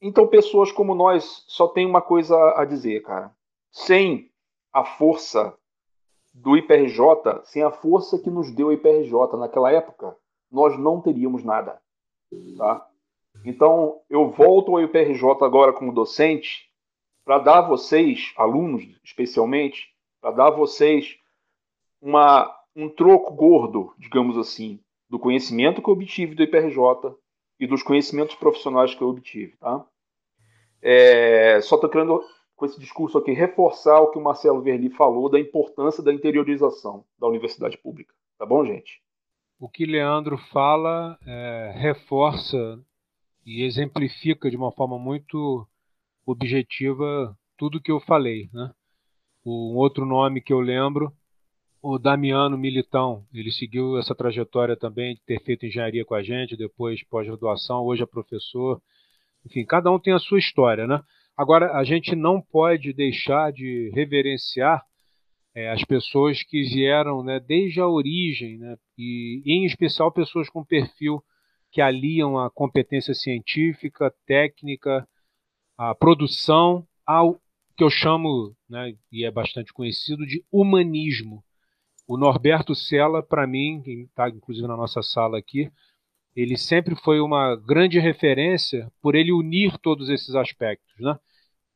Então, 0.00 0.28
pessoas 0.28 0.70
como 0.70 0.94
nós 0.94 1.44
só 1.48 1.66
tem 1.66 1.84
uma 1.84 2.00
coisa 2.00 2.36
a 2.56 2.64
dizer, 2.64 3.02
cara. 3.02 3.32
Sem 3.72 4.30
a 4.72 4.84
força 4.84 5.52
do 6.32 6.56
IPRJ, 6.56 7.42
sem 7.44 7.62
a 7.62 7.70
força 7.70 8.18
que 8.18 8.30
nos 8.30 8.50
deu 8.50 8.68
o 8.68 8.72
IPRJ 8.72 9.36
naquela 9.38 9.70
época, 9.70 10.16
nós 10.50 10.78
não 10.78 11.00
teríamos 11.00 11.44
nada. 11.44 11.80
Tá? 12.56 12.86
Então, 13.44 14.00
eu 14.08 14.30
volto 14.30 14.72
ao 14.72 14.82
IPRJ 14.82 15.22
agora 15.42 15.72
como 15.72 15.92
docente 15.92 16.70
para 17.24 17.38
dar 17.38 17.58
a 17.58 17.68
vocês, 17.68 18.32
alunos 18.36 18.84
especialmente, 19.04 19.92
para 20.20 20.32
dar 20.32 20.48
a 20.48 20.56
vocês 20.56 21.16
uma, 22.00 22.52
um 22.74 22.88
troco 22.88 23.34
gordo, 23.34 23.94
digamos 23.98 24.36
assim, 24.36 24.80
do 25.08 25.18
conhecimento 25.18 25.82
que 25.82 25.88
eu 25.88 25.94
obtive 25.94 26.34
do 26.34 26.42
IPRJ 26.42 27.14
e 27.60 27.66
dos 27.66 27.82
conhecimentos 27.82 28.34
profissionais 28.34 28.94
que 28.94 29.02
eu 29.02 29.08
obtive. 29.08 29.56
Tá? 29.58 29.84
É, 30.80 31.60
só 31.60 31.76
estou 31.76 31.88
querendo, 31.88 32.24
com 32.62 32.66
esse 32.66 32.78
discurso 32.78 33.18
aqui, 33.18 33.32
reforçar 33.32 34.00
o 34.00 34.12
que 34.12 34.18
o 34.20 34.22
Marcelo 34.22 34.62
Verli 34.62 34.88
falou 34.90 35.28
da 35.28 35.40
importância 35.40 36.00
da 36.00 36.14
interiorização 36.14 37.04
da 37.18 37.26
universidade 37.26 37.76
pública. 37.76 38.14
Tá 38.38 38.46
bom, 38.46 38.64
gente? 38.64 39.02
O 39.58 39.68
que 39.68 39.84
Leandro 39.84 40.38
fala 40.52 41.18
é, 41.26 41.72
reforça 41.74 42.80
e 43.44 43.64
exemplifica 43.64 44.48
de 44.48 44.56
uma 44.56 44.70
forma 44.70 44.96
muito 44.96 45.66
objetiva 46.24 47.36
tudo 47.58 47.80
que 47.80 47.90
eu 47.90 47.98
falei. 47.98 48.48
Né? 48.52 48.70
Um 49.44 49.74
outro 49.74 50.06
nome 50.06 50.40
que 50.40 50.52
eu 50.52 50.60
lembro, 50.60 51.12
o 51.82 51.98
Damiano 51.98 52.56
Militão, 52.56 53.26
ele 53.34 53.50
seguiu 53.50 53.98
essa 53.98 54.14
trajetória 54.14 54.76
também 54.76 55.16
de 55.16 55.22
ter 55.22 55.42
feito 55.42 55.66
engenharia 55.66 56.04
com 56.04 56.14
a 56.14 56.22
gente, 56.22 56.56
depois 56.56 57.02
pós-graduação, 57.08 57.82
hoje 57.84 58.04
é 58.04 58.06
professor. 58.06 58.80
Enfim, 59.44 59.64
cada 59.64 59.90
um 59.90 59.98
tem 59.98 60.12
a 60.12 60.20
sua 60.20 60.38
história. 60.38 60.86
Né? 60.86 61.02
Agora, 61.36 61.76
a 61.76 61.84
gente 61.84 62.14
não 62.14 62.40
pode 62.40 62.92
deixar 62.92 63.52
de 63.52 63.90
reverenciar 63.94 64.84
é, 65.54 65.70
as 65.70 65.84
pessoas 65.84 66.42
que 66.42 66.62
vieram 66.62 67.22
né, 67.22 67.40
desde 67.40 67.80
a 67.80 67.86
origem, 67.86 68.58
né, 68.58 68.76
e 68.96 69.42
em 69.46 69.64
especial 69.64 70.10
pessoas 70.12 70.48
com 70.48 70.64
perfil 70.64 71.22
que 71.70 71.80
aliam 71.80 72.38
a 72.38 72.50
competência 72.50 73.14
científica, 73.14 74.12
técnica, 74.26 75.06
a 75.76 75.94
produção 75.94 76.86
ao 77.06 77.40
que 77.76 77.82
eu 77.82 77.90
chamo, 77.90 78.54
né, 78.68 78.94
e 79.10 79.24
é 79.24 79.30
bastante 79.30 79.72
conhecido, 79.72 80.26
de 80.26 80.44
humanismo. 80.50 81.42
O 82.06 82.18
Norberto 82.18 82.74
Sela, 82.74 83.22
para 83.22 83.46
mim, 83.46 83.80
que 83.82 84.02
está 84.02 84.28
inclusive 84.28 84.66
na 84.66 84.76
nossa 84.76 85.02
sala 85.02 85.38
aqui, 85.38 85.70
ele 86.34 86.56
sempre 86.56 86.94
foi 86.96 87.20
uma 87.20 87.56
grande 87.56 87.98
referência 87.98 88.90
por 89.00 89.14
ele 89.14 89.32
unir 89.32 89.76
todos 89.78 90.08
esses 90.08 90.34
aspectos. 90.34 90.94
Né? 90.98 91.18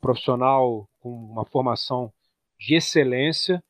Profissional 0.01 0.89
com 1.01 1.11
uma 1.11 1.45
formação 1.47 2.13
de 2.59 2.75
excelência, 2.75 3.63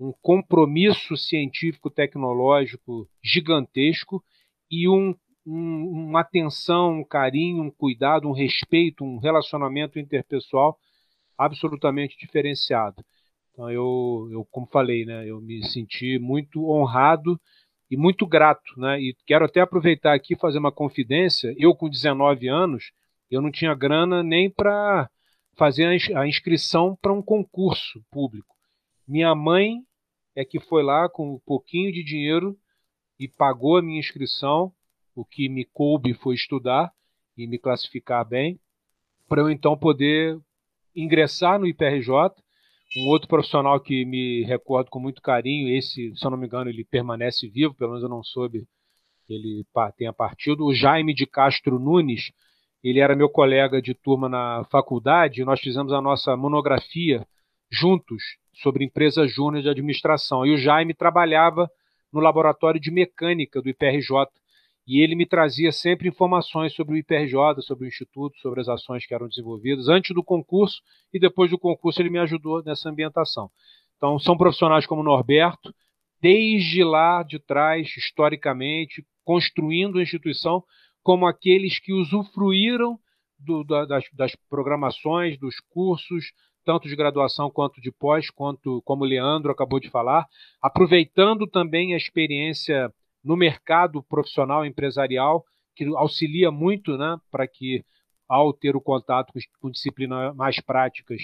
um 0.00 0.12
compromisso 0.20 1.16
científico-tecnológico 1.16 3.08
gigantesco 3.22 4.22
e 4.70 4.88
um 4.88 5.14
um, 5.46 6.06
uma 6.06 6.20
atenção, 6.20 7.00
um 7.00 7.04
carinho, 7.04 7.62
um 7.62 7.70
cuidado, 7.70 8.28
um 8.28 8.32
respeito, 8.32 9.04
um 9.04 9.18
relacionamento 9.18 9.98
interpessoal 9.98 10.78
absolutamente 11.36 12.16
diferenciado. 12.18 13.04
Então 13.52 13.70
eu, 13.70 14.28
eu 14.30 14.46
como 14.50 14.66
falei, 14.66 15.04
né, 15.04 15.28
eu 15.28 15.40
me 15.40 15.64
senti 15.68 16.18
muito 16.18 16.68
honrado 16.70 17.40
e 17.92 17.96
muito 17.98 18.26
grato, 18.26 18.72
né? 18.78 18.98
E 18.98 19.14
quero 19.26 19.44
até 19.44 19.60
aproveitar 19.60 20.14
aqui 20.14 20.34
fazer 20.34 20.56
uma 20.56 20.72
confidência. 20.72 21.54
Eu 21.58 21.74
com 21.74 21.90
19 21.90 22.48
anos, 22.48 22.90
eu 23.30 23.42
não 23.42 23.50
tinha 23.50 23.74
grana 23.74 24.22
nem 24.22 24.48
para 24.48 25.10
fazer 25.58 25.86
a 26.16 26.26
inscrição 26.26 26.96
para 27.02 27.12
um 27.12 27.20
concurso 27.20 28.02
público. 28.10 28.56
Minha 29.06 29.34
mãe 29.34 29.82
é 30.34 30.42
que 30.42 30.58
foi 30.58 30.82
lá 30.82 31.06
com 31.06 31.34
um 31.34 31.38
pouquinho 31.44 31.92
de 31.92 32.02
dinheiro 32.02 32.56
e 33.20 33.28
pagou 33.28 33.76
a 33.76 33.82
minha 33.82 34.00
inscrição 34.00 34.72
o 35.14 35.22
que 35.22 35.46
me 35.50 35.66
coube 35.66 36.14
foi 36.14 36.34
estudar 36.34 36.90
e 37.36 37.46
me 37.46 37.58
classificar 37.58 38.26
bem, 38.26 38.58
para 39.28 39.42
eu 39.42 39.50
então 39.50 39.76
poder 39.76 40.40
ingressar 40.96 41.58
no 41.58 41.66
IPRJ. 41.66 42.10
Um 42.96 43.08
outro 43.08 43.26
profissional 43.26 43.80
que 43.80 44.04
me 44.04 44.44
recordo 44.44 44.90
com 44.90 45.00
muito 45.00 45.22
carinho, 45.22 45.74
esse, 45.74 46.14
se 46.14 46.26
eu 46.26 46.30
não 46.30 46.36
me 46.36 46.46
engano, 46.46 46.68
ele 46.68 46.84
permanece 46.84 47.48
vivo, 47.48 47.74
pelo 47.74 47.90
menos 47.90 48.02
eu 48.02 48.08
não 48.08 48.22
soube 48.22 48.66
que 49.26 49.32
ele 49.32 49.64
tenha 49.96 50.12
partido, 50.12 50.66
o 50.66 50.74
Jaime 50.74 51.14
de 51.14 51.26
Castro 51.26 51.78
Nunes, 51.78 52.32
ele 52.82 53.00
era 53.00 53.16
meu 53.16 53.28
colega 53.28 53.80
de 53.80 53.94
turma 53.94 54.28
na 54.28 54.64
faculdade, 54.70 55.44
nós 55.44 55.60
fizemos 55.60 55.92
a 55.92 56.00
nossa 56.02 56.36
monografia 56.36 57.26
juntos 57.70 58.22
sobre 58.52 58.84
empresa 58.84 59.26
júnior 59.26 59.62
de 59.62 59.68
administração. 59.68 60.44
E 60.44 60.52
o 60.52 60.58
Jaime 60.58 60.92
trabalhava 60.92 61.70
no 62.12 62.20
laboratório 62.20 62.80
de 62.80 62.90
mecânica 62.90 63.62
do 63.62 63.68
IPRJ 63.68 64.26
e 64.86 65.00
ele 65.00 65.14
me 65.14 65.26
trazia 65.26 65.70
sempre 65.70 66.08
informações 66.08 66.74
sobre 66.74 66.94
o 66.94 66.96
IPRJ, 66.96 67.62
sobre 67.62 67.86
o 67.86 67.88
Instituto, 67.88 68.38
sobre 68.38 68.60
as 68.60 68.68
ações 68.68 69.06
que 69.06 69.14
eram 69.14 69.28
desenvolvidas 69.28 69.88
antes 69.88 70.14
do 70.14 70.24
concurso 70.24 70.82
e 71.12 71.20
depois 71.20 71.50
do 71.50 71.58
concurso 71.58 72.02
ele 72.02 72.10
me 72.10 72.18
ajudou 72.18 72.62
nessa 72.64 72.88
ambientação. 72.88 73.50
Então, 73.96 74.18
são 74.18 74.36
profissionais 74.36 74.84
como 74.84 75.02
Norberto, 75.02 75.72
desde 76.20 76.82
lá 76.82 77.22
de 77.22 77.38
trás, 77.38 77.96
historicamente, 77.96 79.04
construindo 79.24 79.98
a 79.98 80.02
instituição, 80.02 80.64
como 81.02 81.26
aqueles 81.26 81.78
que 81.78 81.92
usufruíram 81.92 82.98
do, 83.38 83.64
das, 83.64 84.04
das, 84.12 84.36
programações, 84.48 85.38
dos 85.38 85.60
cursos, 85.60 86.32
tanto 86.64 86.88
de 86.88 86.94
graduação 86.96 87.50
quanto 87.50 87.80
de 87.80 87.90
pós, 87.90 88.30
quanto 88.30 88.80
como 88.84 89.04
o 89.04 89.06
Leandro 89.06 89.50
acabou 89.50 89.80
de 89.80 89.90
falar, 89.90 90.26
aproveitando 90.60 91.46
também 91.46 91.92
a 91.94 91.96
experiência 91.96 92.92
no 93.24 93.36
mercado 93.36 94.02
profissional 94.02 94.64
empresarial, 94.64 95.44
que 95.74 95.84
auxilia 95.96 96.50
muito 96.50 96.96
né, 96.96 97.16
para 97.30 97.46
que, 97.46 97.84
ao 98.28 98.52
ter 98.52 98.76
o 98.76 98.80
contato 98.80 99.32
com, 99.60 99.70
disciplinas 99.70 100.34
mais 100.34 100.60
práticas, 100.60 101.22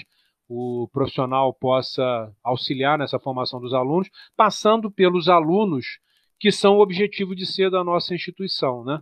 o 0.49 0.89
profissional 0.93 1.53
possa 1.53 2.33
auxiliar 2.43 2.99
nessa 2.99 3.19
formação 3.19 3.61
dos 3.61 3.75
alunos, 3.75 4.09
passando 4.37 4.91
pelos 4.91 5.29
alunos 5.29 5.99
que 6.41 6.51
são 6.51 6.79
o 6.79 6.81
objetivo 6.81 7.35
de 7.35 7.45
ser 7.45 7.71
da 7.71 7.85
nossa 7.85 8.15
instituição. 8.15 8.85
Né? 8.85 9.01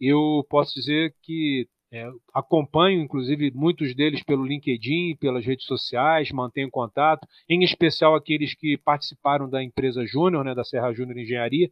Eu 0.00 0.44
posso 0.48 0.74
dizer 0.74 1.14
que 1.22 1.68
é, 1.90 2.06
acompanho, 2.34 3.00
inclusive, 3.00 3.50
muitos 3.54 3.94
deles 3.94 4.22
pelo 4.22 4.44
LinkedIn, 4.44 5.16
pelas 5.16 5.44
redes 5.44 5.64
sociais, 5.64 6.30
mantenho 6.30 6.70
contato, 6.70 7.26
em 7.48 7.62
especial 7.64 8.14
aqueles 8.14 8.54
que 8.54 8.76
participaram 8.76 9.48
da 9.48 9.62
empresa 9.62 10.04
Júnior, 10.06 10.44
né, 10.44 10.54
da 10.54 10.64
Serra 10.64 10.92
Júnior 10.92 11.16
Engenharia. 11.18 11.70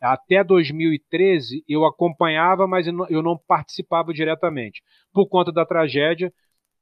Até 0.00 0.44
2013 0.44 1.64
eu 1.68 1.84
acompanhava, 1.84 2.66
mas 2.66 2.86
eu 2.86 3.22
não 3.22 3.36
participava 3.36 4.12
diretamente. 4.12 4.82
Por 5.12 5.28
conta 5.28 5.50
da 5.50 5.66
tragédia, 5.66 6.32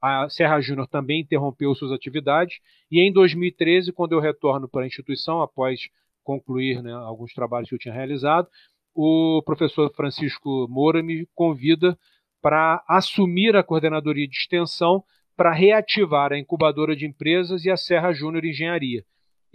a 0.01 0.29
Serra 0.29 0.61
Júnior 0.61 0.87
também 0.87 1.23
interrompeu 1.23 1.75
suas 1.75 1.93
atividades, 1.93 2.59
e 2.91 3.01
em 3.01 3.13
2013, 3.13 3.93
quando 3.93 4.13
eu 4.13 4.21
retorno 4.21 4.69
para 4.69 4.83
a 4.83 4.87
instituição, 4.87 5.41
após 5.41 5.89
concluir 6.23 6.83
né, 6.83 6.93
alguns 6.93 7.33
trabalhos 7.33 7.69
que 7.69 7.75
eu 7.75 7.79
tinha 7.79 7.95
realizado, 7.95 8.49
o 8.95 9.43
professor 9.45 9.93
Francisco 9.95 10.67
Moura 10.69 11.03
me 11.03 11.27
convida 11.35 11.99
para 12.43 12.83
assumir 12.89 13.57
a 13.57 13.63
coordenadoria 13.63 14.27
de 14.27 14.37
extensão 14.37 15.03
para 15.37 15.53
reativar 15.53 16.33
a 16.33 16.39
incubadora 16.39 16.97
de 16.97 17.07
empresas 17.07 17.65
e 17.65 17.71
a 17.71 17.77
Serra 17.77 18.13
Júnior 18.13 18.45
Engenharia. 18.45 19.05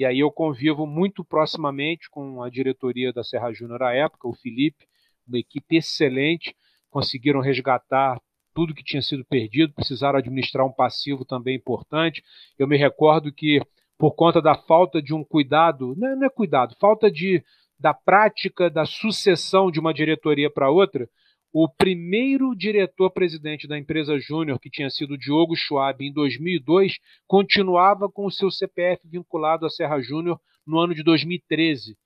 E 0.01 0.05
aí 0.05 0.17
eu 0.17 0.31
convivo 0.31 0.87
muito 0.87 1.23
proximamente 1.23 2.09
com 2.09 2.41
a 2.41 2.49
diretoria 2.49 3.13
da 3.13 3.23
Serra 3.23 3.53
Júnior 3.53 3.83
à 3.83 3.93
época, 3.93 4.27
o 4.27 4.33
Felipe, 4.33 4.87
uma 5.27 5.37
equipe 5.37 5.75
excelente, 5.77 6.55
conseguiram 6.89 7.39
resgatar 7.39 8.19
tudo 8.51 8.73
que 8.73 8.83
tinha 8.83 9.03
sido 9.03 9.23
perdido, 9.23 9.75
precisaram 9.75 10.17
administrar 10.17 10.65
um 10.65 10.71
passivo 10.71 11.23
também 11.23 11.55
importante. 11.55 12.23
Eu 12.57 12.67
me 12.67 12.77
recordo 12.77 13.31
que, 13.31 13.61
por 13.95 14.15
conta 14.15 14.41
da 14.41 14.55
falta 14.55 14.99
de 14.99 15.13
um 15.13 15.23
cuidado, 15.23 15.93
não 15.95 16.07
é, 16.07 16.15
não 16.15 16.25
é 16.25 16.29
cuidado, 16.31 16.75
falta 16.79 17.11
de, 17.11 17.43
da 17.79 17.93
prática 17.93 18.71
da 18.71 18.85
sucessão 18.85 19.69
de 19.69 19.79
uma 19.79 19.93
diretoria 19.93 20.49
para 20.49 20.71
outra, 20.71 21.07
o 21.53 21.67
primeiro 21.67 22.55
diretor-presidente 22.55 23.67
da 23.67 23.77
empresa 23.77 24.17
Júnior, 24.19 24.59
que 24.59 24.69
tinha 24.69 24.89
sido 24.89 25.17
Diogo 25.17 25.55
Schwab, 25.55 26.05
em 26.05 26.13
2002, 26.13 26.97
continuava 27.27 28.09
com 28.09 28.25
o 28.25 28.31
seu 28.31 28.49
CPF 28.49 29.07
vinculado 29.07 29.65
à 29.65 29.69
Serra 29.69 30.01
Júnior 30.01 30.39
no 30.65 30.79
ano 30.79 30.95
de 30.95 31.03
2013. 31.03 31.97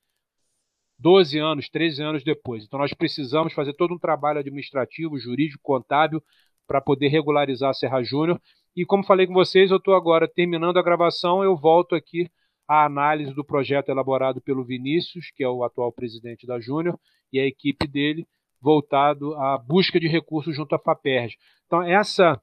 12 0.98 1.38
anos, 1.38 1.68
13 1.68 2.02
anos 2.02 2.24
depois. 2.24 2.64
Então, 2.64 2.80
nós 2.80 2.92
precisamos 2.92 3.52
fazer 3.52 3.74
todo 3.74 3.94
um 3.94 3.98
trabalho 3.98 4.40
administrativo, 4.40 5.18
jurídico, 5.18 5.60
contábil, 5.62 6.22
para 6.66 6.80
poder 6.80 7.08
regularizar 7.08 7.70
a 7.70 7.74
Serra 7.74 8.02
Júnior. 8.02 8.40
E 8.74 8.84
como 8.84 9.04
falei 9.04 9.26
com 9.26 9.34
vocês, 9.34 9.70
eu 9.70 9.76
estou 9.76 9.94
agora 9.94 10.26
terminando 10.26 10.78
a 10.78 10.82
gravação, 10.82 11.44
eu 11.44 11.56
volto 11.56 11.94
aqui 11.94 12.28
à 12.66 12.84
análise 12.84 13.32
do 13.32 13.44
projeto 13.44 13.90
elaborado 13.90 14.40
pelo 14.40 14.64
Vinícius, 14.64 15.30
que 15.30 15.44
é 15.44 15.48
o 15.48 15.62
atual 15.62 15.92
presidente 15.92 16.46
da 16.46 16.58
Júnior, 16.58 16.98
e 17.32 17.38
a 17.38 17.46
equipe 17.46 17.86
dele, 17.86 18.26
voltado 18.66 19.32
à 19.36 19.56
busca 19.56 20.00
de 20.00 20.08
recursos 20.08 20.56
junto 20.56 20.74
à 20.74 20.78
FAPERJ. 20.80 21.36
Então, 21.66 21.84
essa, 21.84 22.42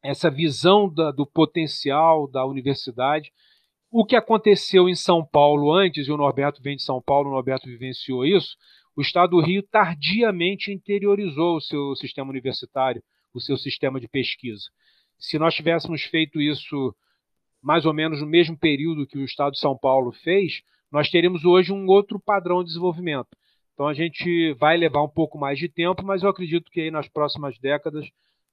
essa 0.00 0.30
visão 0.30 0.88
da, 0.88 1.10
do 1.10 1.26
potencial 1.26 2.28
da 2.30 2.46
universidade, 2.46 3.32
o 3.90 4.04
que 4.04 4.14
aconteceu 4.14 4.88
em 4.88 4.94
São 4.94 5.26
Paulo 5.26 5.72
antes, 5.72 6.06
e 6.06 6.12
o 6.12 6.16
Norberto 6.16 6.62
vem 6.62 6.76
de 6.76 6.84
São 6.84 7.02
Paulo, 7.02 7.30
o 7.30 7.32
Norberto 7.32 7.66
vivenciou 7.66 8.24
isso, 8.24 8.56
o 8.96 9.02
Estado 9.02 9.30
do 9.30 9.40
Rio 9.40 9.60
tardiamente 9.60 10.70
interiorizou 10.70 11.56
o 11.56 11.60
seu 11.60 11.96
sistema 11.96 12.30
universitário, 12.30 13.02
o 13.34 13.40
seu 13.40 13.56
sistema 13.56 13.98
de 13.98 14.06
pesquisa. 14.06 14.66
Se 15.18 15.36
nós 15.36 15.52
tivéssemos 15.52 16.04
feito 16.04 16.40
isso 16.40 16.94
mais 17.60 17.84
ou 17.84 17.92
menos 17.92 18.20
no 18.20 18.26
mesmo 18.28 18.56
período 18.56 19.04
que 19.04 19.18
o 19.18 19.24
Estado 19.24 19.54
de 19.54 19.58
São 19.58 19.76
Paulo 19.76 20.12
fez, 20.12 20.62
nós 20.92 21.10
teríamos 21.10 21.44
hoje 21.44 21.72
um 21.72 21.88
outro 21.88 22.20
padrão 22.20 22.60
de 22.60 22.68
desenvolvimento. 22.68 23.36
Então 23.76 23.86
a 23.86 23.92
gente 23.92 24.54
vai 24.54 24.74
levar 24.74 25.02
um 25.02 25.08
pouco 25.08 25.36
mais 25.36 25.58
de 25.58 25.68
tempo, 25.68 26.02
mas 26.02 26.22
eu 26.22 26.30
acredito 26.30 26.70
que 26.70 26.80
aí 26.80 26.90
nas 26.90 27.08
próximas 27.08 27.58
décadas 27.58 28.08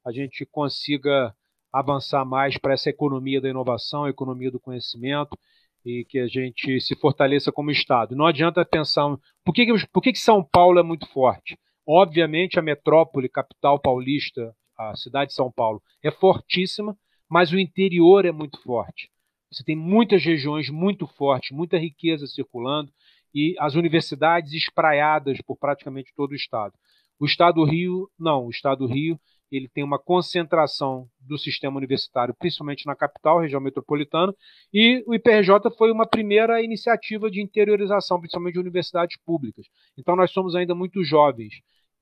a 0.06 0.12
gente 0.12 0.46
consiga 0.46 1.34
avançar 1.72 2.26
mais 2.26 2.58
para 2.58 2.74
essa 2.74 2.90
economia 2.90 3.40
da 3.40 3.50
inovação, 3.50 4.06
economia 4.06 4.52
do 4.52 4.60
conhecimento 4.60 5.40
e 5.86 6.04
que 6.10 6.20
a 6.20 6.28
gente 6.28 6.82
se 6.82 6.94
fortaleça 6.94 7.54
como 7.54 7.72
Estado. 7.72 8.18
Não 8.18 8.26
adianta 8.26 8.66
pensar 8.66 9.18
por 9.46 9.54
que, 9.54 9.66
por 9.94 10.04
que, 10.04 10.14
São 10.14 10.44
Paulo 10.44 10.78
é 10.78 10.84
muito 10.84 11.08
forte. 11.08 11.58
Obviamente 11.88 12.60
a 12.60 12.62
metrópole, 12.62 13.30
capital 13.30 13.80
paulista, 13.80 14.54
a 14.78 14.94
cidade 14.94 15.30
de 15.30 15.36
São 15.36 15.50
Paulo 15.50 15.82
é 16.04 16.12
fortíssima, 16.12 16.98
mas 17.30 17.54
o 17.54 17.58
interior 17.58 18.26
é 18.26 18.32
muito 18.34 18.62
forte. 18.62 19.10
Você 19.50 19.64
tem 19.64 19.76
muitas 19.76 20.22
regiões 20.22 20.70
muito 20.70 21.08
fortes, 21.08 21.56
muita 21.56 21.78
riqueza 21.78 22.28
circulando 22.28 22.92
e 23.34 23.56
as 23.60 23.76
universidades 23.76 24.54
espraiadas 24.54 25.40
por 25.42 25.58
praticamente 25.58 26.14
todo 26.16 26.32
o 26.32 26.36
estado. 26.36 26.74
O 27.20 27.26
estado 27.26 27.56
do 27.56 27.64
Rio, 27.64 28.10
não, 28.20 28.46
o 28.46 28.50
estado 28.50 28.80
do 28.80 28.94
Rio 28.94 29.20
ele 29.56 29.70
tem 29.70 29.84
uma 29.84 30.00
concentração 30.00 31.08
do 31.20 31.38
sistema 31.38 31.78
universitário, 31.78 32.36
principalmente 32.38 32.86
na 32.86 32.96
capital, 32.96 33.40
região 33.40 33.62
metropolitana, 33.62 34.34
e 34.74 35.04
o 35.06 35.14
IPRJ 35.14 35.70
foi 35.78 35.92
uma 35.92 36.08
primeira 36.08 36.62
iniciativa 36.64 37.30
de 37.30 37.42
interiorização, 37.42 38.20
principalmente 38.20 38.54
de 38.54 38.60
universidades 38.60 39.16
públicas. 39.24 39.68
Então 39.98 40.16
nós 40.16 40.32
somos 40.32 40.56
ainda 40.56 40.74
muito 40.74 41.04
jovens. 41.04 41.54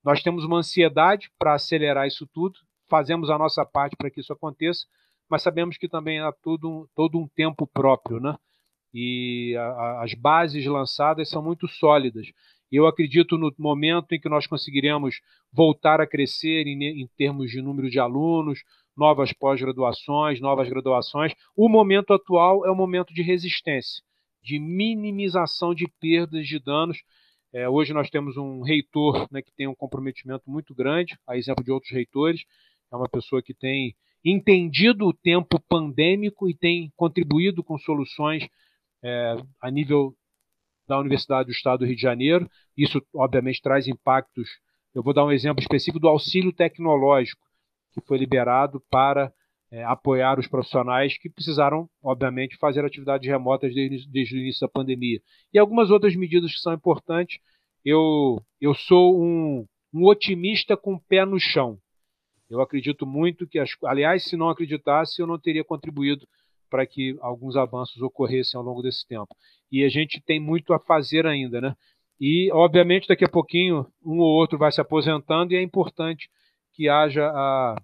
Nós 0.02 0.22
temos 0.22 0.44
uma 0.44 0.58
ansiedade 0.58 1.30
para 1.38 1.54
acelerar 1.54 2.06
isso 2.06 2.26
tudo, 2.32 2.58
fazemos 2.88 3.30
a 3.30 3.38
nossa 3.38 3.64
parte 3.64 3.96
para 3.96 4.10
que 4.10 4.20
isso 4.20 4.32
aconteça, 4.32 4.86
mas 5.28 5.42
sabemos 5.42 5.76
que 5.76 5.88
também 5.88 6.20
há 6.20 6.32
todo, 6.32 6.88
todo 6.94 7.18
um 7.18 7.28
tempo 7.28 7.66
próprio, 7.66 8.18
né? 8.18 8.36
E 8.92 9.56
a, 9.56 10.02
as 10.02 10.14
bases 10.14 10.64
lançadas 10.66 11.28
são 11.28 11.42
muito 11.42 11.66
sólidas. 11.68 12.26
Eu 12.70 12.86
acredito 12.86 13.36
no 13.36 13.52
momento 13.58 14.12
em 14.12 14.20
que 14.20 14.28
nós 14.28 14.46
conseguiremos 14.46 15.20
voltar 15.52 16.00
a 16.00 16.06
crescer 16.06 16.66
em, 16.66 17.02
em 17.02 17.06
termos 17.18 17.50
de 17.50 17.60
número 17.60 17.90
de 17.90 17.98
alunos, 17.98 18.60
novas 18.96 19.32
pós-graduações, 19.32 20.40
novas 20.40 20.68
graduações. 20.68 21.34
O 21.54 21.68
momento 21.68 22.14
atual 22.14 22.64
é 22.66 22.72
um 22.72 22.74
momento 22.74 23.12
de 23.12 23.22
resistência, 23.22 24.02
de 24.42 24.58
minimização 24.58 25.74
de 25.74 25.86
perdas, 26.00 26.46
de 26.46 26.58
danos. 26.58 26.98
É, 27.52 27.68
hoje 27.68 27.92
nós 27.92 28.08
temos 28.08 28.38
um 28.38 28.62
reitor 28.62 29.28
né, 29.30 29.42
que 29.42 29.52
tem 29.52 29.66
um 29.66 29.74
comprometimento 29.74 30.50
muito 30.50 30.74
grande, 30.74 31.18
a 31.26 31.36
exemplo 31.36 31.62
de 31.62 31.70
outros 31.70 31.92
reitores. 31.92 32.42
É 32.90 32.96
uma 32.96 33.08
pessoa 33.08 33.42
que 33.42 33.52
tem 33.52 33.94
entendido 34.24 35.06
o 35.06 35.12
tempo 35.12 35.60
pandêmico 35.68 36.48
e 36.48 36.54
tem 36.54 36.90
contribuído 36.96 37.62
com 37.62 37.76
soluções 37.76 38.48
é, 39.02 39.36
a 39.60 39.70
nível 39.70 40.14
da 40.86 40.98
Universidade 40.98 41.46
do 41.46 41.52
Estado 41.52 41.80
do 41.80 41.86
Rio 41.86 41.96
de 41.96 42.02
Janeiro. 42.02 42.48
Isso, 42.76 43.00
obviamente, 43.14 43.62
traz 43.62 43.86
impactos. 43.86 44.48
Eu 44.94 45.02
vou 45.02 45.14
dar 45.14 45.24
um 45.24 45.32
exemplo 45.32 45.62
específico 45.62 45.98
do 45.98 46.08
auxílio 46.08 46.52
tecnológico, 46.52 47.40
que 47.92 48.00
foi 48.02 48.18
liberado 48.18 48.82
para 48.90 49.32
é, 49.70 49.82
apoiar 49.84 50.38
os 50.38 50.46
profissionais 50.46 51.16
que 51.16 51.30
precisaram, 51.30 51.88
obviamente, 52.02 52.58
fazer 52.58 52.84
atividades 52.84 53.28
remotas 53.28 53.74
desde, 53.74 54.06
desde, 54.10 54.36
o 54.36 54.38
início 54.38 54.60
da 54.60 54.68
pandemia. 54.68 55.20
E 55.52 55.58
algumas 55.58 55.90
outras 55.90 56.14
medidas 56.14 56.52
que 56.52 56.60
são 56.60 56.74
importantes. 56.74 57.38
Eu, 57.84 58.40
eu 58.60 58.74
sou 58.74 59.20
um, 59.20 59.66
um 59.92 60.04
otimista 60.04 60.76
com 60.76 60.94
o 60.94 61.00
pé 61.00 61.24
no 61.24 61.40
chão. 61.40 61.78
Eu 62.48 62.60
acredito 62.60 63.06
muito 63.06 63.46
que, 63.46 63.58
as, 63.58 63.70
aliás, 63.84 64.24
se 64.24 64.36
não 64.36 64.50
acreditasse, 64.50 65.20
eu 65.20 65.26
não 65.26 65.38
teria 65.38 65.64
contribuído 65.64 66.28
para 66.72 66.86
que 66.86 67.14
alguns 67.20 67.54
avanços 67.54 68.00
ocorressem 68.00 68.56
ao 68.56 68.64
longo 68.64 68.80
desse 68.80 69.06
tempo. 69.06 69.36
E 69.70 69.84
a 69.84 69.90
gente 69.90 70.22
tem 70.22 70.40
muito 70.40 70.72
a 70.72 70.78
fazer 70.78 71.26
ainda, 71.26 71.60
né? 71.60 71.76
E, 72.18 72.50
obviamente, 72.50 73.06
daqui 73.06 73.26
a 73.26 73.28
pouquinho, 73.28 73.86
um 74.02 74.20
ou 74.20 74.30
outro 74.30 74.56
vai 74.56 74.72
se 74.72 74.80
aposentando 74.80 75.52
e 75.52 75.56
é 75.56 75.62
importante 75.62 76.30
que 76.72 76.88
haja, 76.88 77.26
a, 77.26 77.76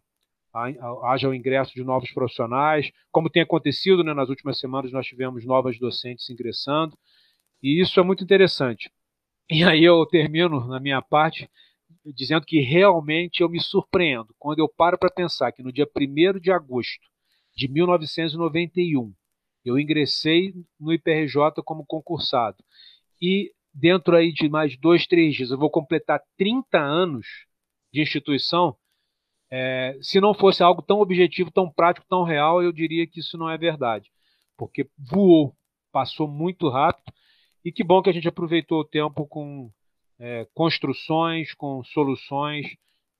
a, 0.54 0.68
a, 0.68 1.12
haja 1.12 1.28
o 1.28 1.34
ingresso 1.34 1.74
de 1.74 1.84
novos 1.84 2.10
profissionais. 2.12 2.90
Como 3.12 3.28
tem 3.28 3.42
acontecido 3.42 4.02
né, 4.02 4.14
nas 4.14 4.30
últimas 4.30 4.58
semanas, 4.58 4.90
nós 4.90 5.06
tivemos 5.06 5.44
novas 5.44 5.78
docentes 5.78 6.30
ingressando, 6.30 6.96
e 7.62 7.82
isso 7.82 8.00
é 8.00 8.02
muito 8.02 8.24
interessante. 8.24 8.90
E 9.50 9.64
aí 9.64 9.84
eu 9.84 10.06
termino 10.06 10.66
na 10.66 10.80
minha 10.80 11.02
parte 11.02 11.46
dizendo 12.06 12.46
que 12.46 12.60
realmente 12.60 13.42
eu 13.42 13.50
me 13.50 13.60
surpreendo 13.60 14.34
quando 14.38 14.60
eu 14.60 14.68
paro 14.68 14.98
para 14.98 15.10
pensar 15.10 15.52
que 15.52 15.62
no 15.62 15.72
dia 15.72 15.86
1 15.94 16.40
de 16.40 16.50
agosto 16.50 17.06
de 17.58 17.66
1991. 17.66 19.12
Eu 19.64 19.80
ingressei 19.80 20.54
no 20.78 20.92
IPRJ 20.92 21.60
como 21.64 21.84
concursado. 21.84 22.56
E 23.20 23.52
dentro 23.74 24.16
aí 24.16 24.32
de 24.32 24.48
mais 24.48 24.78
dois, 24.78 25.08
três 25.08 25.34
dias, 25.34 25.50
eu 25.50 25.58
vou 25.58 25.68
completar 25.68 26.22
30 26.36 26.78
anos 26.78 27.26
de 27.92 28.00
instituição. 28.00 28.76
É, 29.50 29.98
se 30.00 30.20
não 30.20 30.32
fosse 30.34 30.62
algo 30.62 30.80
tão 30.82 31.00
objetivo, 31.00 31.50
tão 31.50 31.68
prático, 31.68 32.06
tão 32.08 32.22
real, 32.22 32.62
eu 32.62 32.72
diria 32.72 33.08
que 33.08 33.18
isso 33.18 33.36
não 33.36 33.50
é 33.50 33.58
verdade. 33.58 34.08
Porque 34.56 34.88
voou, 34.96 35.52
passou 35.90 36.28
muito 36.28 36.68
rápido. 36.68 37.12
E 37.64 37.72
que 37.72 37.82
bom 37.82 38.00
que 38.00 38.08
a 38.08 38.12
gente 38.12 38.28
aproveitou 38.28 38.80
o 38.82 38.84
tempo 38.84 39.26
com 39.26 39.68
é, 40.20 40.46
construções, 40.54 41.52
com 41.54 41.82
soluções, 41.82 42.68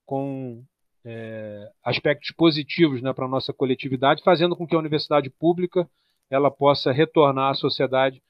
com 0.05 0.63
é, 1.05 1.69
aspectos 1.83 2.31
positivos 2.31 3.01
né, 3.01 3.13
para 3.13 3.25
a 3.25 3.29
nossa 3.29 3.53
coletividade, 3.53 4.23
fazendo 4.23 4.55
com 4.55 4.67
que 4.67 4.75
a 4.75 4.79
universidade 4.79 5.29
pública 5.29 5.89
ela 6.29 6.51
possa 6.51 6.91
retornar 6.91 7.51
à 7.51 7.53
sociedade 7.53 8.21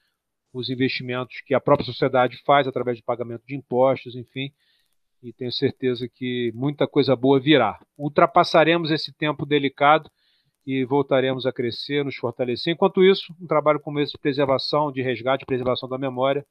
os 0.52 0.68
investimentos 0.68 1.40
que 1.46 1.54
a 1.54 1.60
própria 1.60 1.86
sociedade 1.86 2.40
faz 2.44 2.66
através 2.66 2.96
de 2.96 3.02
pagamento 3.02 3.44
de 3.46 3.54
impostos, 3.54 4.16
enfim. 4.16 4.52
e 5.22 5.32
tenho 5.32 5.52
certeza 5.52 6.08
que 6.08 6.50
muita 6.54 6.86
coisa 6.88 7.14
boa 7.14 7.38
virá. 7.38 7.78
Ultrapassaremos 7.96 8.90
esse 8.90 9.12
tempo 9.12 9.44
delicado 9.44 10.10
e 10.66 10.84
voltaremos 10.84 11.46
a 11.46 11.52
crescer, 11.52 12.04
nos 12.04 12.16
fortalecer. 12.16 12.72
Enquanto 12.72 13.04
isso, 13.04 13.34
um 13.40 13.46
trabalho 13.46 13.80
como 13.80 14.00
esse 14.00 14.12
de 14.12 14.18
preservação, 14.18 14.90
de 14.90 15.02
resgate, 15.02 15.44
preservação 15.44 15.88
da 15.88 15.98
memória 15.98 16.44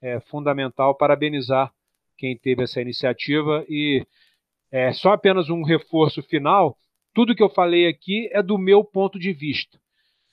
é 0.00 0.20
fundamental. 0.20 0.94
Parabenizar 0.94 1.72
quem 2.16 2.36
teve 2.36 2.62
essa 2.62 2.80
iniciativa 2.80 3.64
e 3.68 4.06
é, 4.72 4.92
só 4.92 5.12
apenas 5.12 5.50
um 5.50 5.62
reforço 5.62 6.22
final. 6.22 6.76
Tudo 7.14 7.34
que 7.34 7.42
eu 7.42 7.50
falei 7.50 7.86
aqui 7.86 8.28
é 8.32 8.42
do 8.42 8.56
meu 8.56 8.82
ponto 8.82 9.18
de 9.18 9.32
vista. 9.32 9.78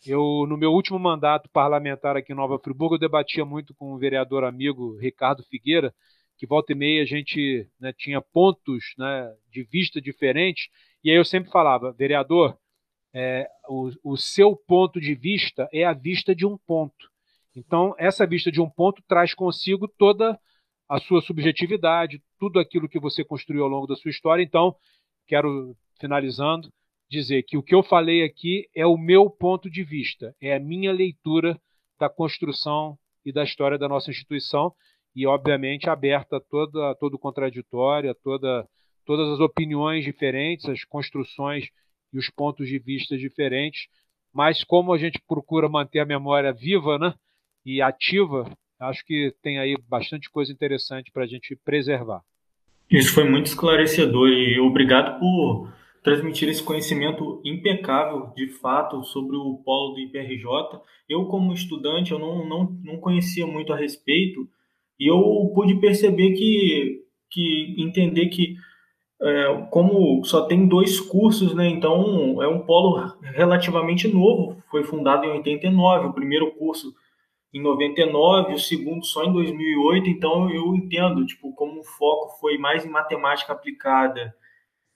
Eu, 0.06 0.46
no 0.48 0.58
meu 0.58 0.72
último 0.72 0.98
mandato 0.98 1.50
parlamentar 1.50 2.16
aqui 2.16 2.32
em 2.32 2.36
Nova 2.36 2.58
Friburgo, 2.58 2.96
eu 2.96 3.00
debatia 3.00 3.44
muito 3.44 3.76
com 3.76 3.94
o 3.94 3.98
vereador 3.98 4.46
amigo 4.46 4.98
Ricardo 4.98 5.44
Figueira, 5.44 5.94
que 6.38 6.48
volta 6.48 6.72
e 6.72 6.76
meia 6.76 7.04
a 7.04 7.06
gente 7.06 7.68
né, 7.78 7.92
tinha 7.92 8.22
pontos 8.22 8.94
né, 8.98 9.30
de 9.52 9.64
vista 9.64 10.02
diferentes, 10.02 10.70
e 11.04 11.12
aí 11.12 11.18
eu 11.18 11.26
sempre 11.26 11.52
falava, 11.52 11.92
vereador, 11.92 12.58
é, 13.14 13.46
o, 13.68 13.92
o 14.04 14.16
seu 14.16 14.56
ponto 14.56 15.02
de 15.02 15.14
vista 15.16 15.68
é 15.74 15.84
a 15.84 15.92
vista 15.92 16.34
de 16.34 16.46
um 16.46 16.58
ponto. 16.58 17.10
Então, 17.54 17.94
essa 17.98 18.26
vista 18.26 18.50
de 18.50 18.62
um 18.62 18.70
ponto 18.70 19.04
traz 19.06 19.34
consigo 19.34 19.86
toda 19.86 20.40
a 20.88 20.98
sua 20.98 21.22
subjetividade, 21.22 22.24
tudo 22.40 22.60
aquilo 22.60 22.90
que 22.90 23.00
você 23.00 23.24
construiu 23.24 23.64
ao 23.64 23.70
longo 23.70 23.88
da 23.88 23.96
sua 23.96 24.10
história. 24.10 24.42
Então, 24.42 24.76
quero, 25.28 25.76
finalizando, 26.00 26.70
dizer 27.10 27.44
que 27.44 27.58
o 27.58 27.64
que 27.64 27.76
eu 27.76 27.84
falei 27.84 28.24
aqui 28.24 28.68
é 28.76 28.86
o 28.86 28.98
meu 28.98 29.30
ponto 29.30 29.70
de 29.70 29.84
vista, 29.84 30.36
é 30.42 30.56
a 30.56 30.60
minha 30.60 30.92
leitura 30.92 31.60
da 32.00 32.10
construção 32.10 32.98
e 33.26 33.32
da 33.32 33.44
história 33.44 33.78
da 33.78 33.90
nossa 33.90 34.10
instituição 34.10 34.74
e, 35.16 35.26
obviamente, 35.26 35.90
aberta 35.90 36.38
a 36.38 36.40
toda, 36.40 36.96
todo 36.96 37.20
contraditório, 37.20 38.12
a 38.12 38.16
toda, 38.16 38.68
todas 39.06 39.28
as 39.30 39.40
opiniões 39.40 40.06
diferentes, 40.06 40.70
as 40.70 40.86
construções 40.86 41.68
e 42.14 42.18
os 42.18 42.30
pontos 42.30 42.68
de 42.68 42.80
vista 42.80 43.18
diferentes, 43.18 43.88
mas 44.34 44.64
como 44.64 44.94
a 44.94 44.98
gente 44.98 45.20
procura 45.28 45.68
manter 45.68 46.00
a 46.00 46.06
memória 46.06 46.54
viva 46.54 46.98
né, 46.98 47.14
e 47.66 47.82
ativa, 47.82 48.52
acho 48.80 49.04
que 49.04 49.36
tem 49.42 49.60
aí 49.60 49.76
bastante 49.88 50.30
coisa 50.30 50.52
interessante 50.52 51.12
para 51.12 51.24
a 51.24 51.28
gente 51.28 51.56
preservar. 51.66 52.22
Isso 52.90 53.14
foi 53.14 53.24
muito 53.24 53.46
esclarecedor 53.46 54.30
e 54.30 54.60
obrigado 54.60 55.20
por 55.20 55.72
transmitir 56.04 56.50
esse 56.50 56.64
conhecimento 56.64 57.40
impecável, 57.46 58.32
de 58.36 58.48
fato, 58.48 59.04
sobre 59.04 59.36
o 59.36 59.62
polo 59.64 59.94
do 59.94 60.00
IPRJ. 60.00 60.82
Eu, 61.08 61.26
como 61.26 61.54
estudante, 61.54 62.12
eu 62.12 62.20
não, 62.20 62.48
não, 62.48 62.80
não 62.84 62.98
conhecia 62.98 63.46
muito 63.46 63.72
a 63.72 63.78
respeito 63.78 64.48
e 65.00 65.10
eu 65.10 65.52
pude 65.54 65.76
perceber 65.76 66.32
que, 66.32 67.04
que 67.30 67.76
entender 67.78 68.28
que 68.28 68.56
é, 69.22 69.68
como 69.70 70.24
só 70.24 70.46
tem 70.46 70.68
dois 70.68 71.00
cursos, 71.00 71.54
né? 71.54 71.68
Então 71.68 72.42
é 72.42 72.48
um 72.48 72.60
polo 72.60 72.98
relativamente 73.22 74.08
novo. 74.08 74.64
Foi 74.72 74.84
fundado 74.84 75.26
em 75.26 75.32
89, 75.32 76.08
o 76.08 76.14
primeiro 76.14 76.52
curso 76.54 76.94
em 77.54 77.62
99, 77.62 78.54
o 78.54 78.60
segundo 78.60 79.06
só 79.06 79.24
em 79.24 79.34
2008. 79.34 80.10
Então 80.10 80.50
eu 80.50 80.76
entendo, 80.76 81.26
tipo, 81.26 81.54
como 81.54 81.80
o 81.80 81.84
foco 81.84 82.40
foi 82.40 82.58
mais 82.58 82.86
em 82.86 82.90
matemática 82.90 83.54
aplicada 83.54 84.34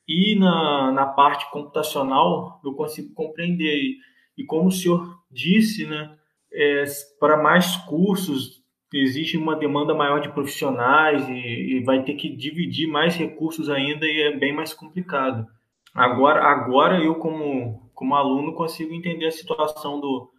e 0.08 0.38
na, 0.38 0.91
na 0.91 1.06
parte 1.06 1.49
computacional, 1.51 2.60
eu 2.64 2.74
consigo 2.74 3.14
compreender. 3.14 3.97
E, 4.38 4.43
como 4.45 4.68
o 4.68 4.72
senhor 4.72 5.20
disse, 5.32 5.86
né? 5.86 6.18
É, 6.51 6.84
para 7.20 7.41
mais 7.41 7.78
cursos 7.78 8.62
existe 8.93 9.38
uma 9.38 9.56
demanda 9.56 9.95
maior 9.95 10.20
de 10.20 10.30
profissionais 10.30 11.28
e, 11.28 11.34
e, 11.34 11.84
vai 11.84 12.04
ter 12.04 12.14
que 12.14 12.30
dividir 12.30 12.88
mais 12.88 13.16
recursos 13.16 13.70
ainda 13.70 14.06
e 14.06 14.22
é 14.22 14.38
bem 14.38 14.54
mais 14.54 14.72
complicado. 14.72 15.47
Agora, 15.95 16.43
agora 16.43 17.04
eu 17.04 17.16
como, 17.16 17.89
como 17.95 18.14
aluno 18.14 18.54
consigo 18.54 18.93
entender 18.93 19.26
a 19.26 19.32
situação 19.32 19.99
do, 19.99 20.30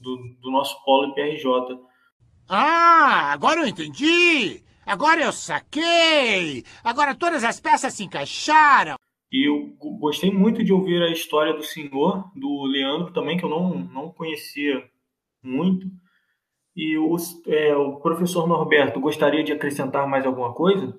do, 0.00 0.16
do 0.40 0.50
nosso 0.50 0.82
polo 0.84 1.10
IPRJ. 1.10 1.78
Ah, 2.48 3.32
agora 3.32 3.60
eu 3.60 3.66
entendi! 3.66 4.62
Agora 4.84 5.22
eu 5.22 5.32
saquei! 5.32 6.64
Agora 6.82 7.14
todas 7.14 7.44
as 7.44 7.60
peças 7.60 7.94
se 7.94 8.04
encaixaram! 8.04 8.96
E 9.32 9.48
eu 9.48 9.76
gostei 10.00 10.32
muito 10.32 10.64
de 10.64 10.72
ouvir 10.72 11.00
a 11.02 11.12
história 11.12 11.54
do 11.54 11.62
senhor, 11.62 12.28
do 12.34 12.64
Leandro 12.64 13.12
também, 13.12 13.38
que 13.38 13.44
eu 13.44 13.48
não, 13.48 13.78
não 13.78 14.10
conhecia 14.10 14.82
muito. 15.40 15.86
E 16.74 16.98
o, 16.98 17.16
é, 17.46 17.76
o 17.76 18.00
professor 18.00 18.48
Norberto 18.48 18.98
gostaria 18.98 19.44
de 19.44 19.52
acrescentar 19.52 20.08
mais 20.08 20.26
alguma 20.26 20.52
coisa? 20.52 20.98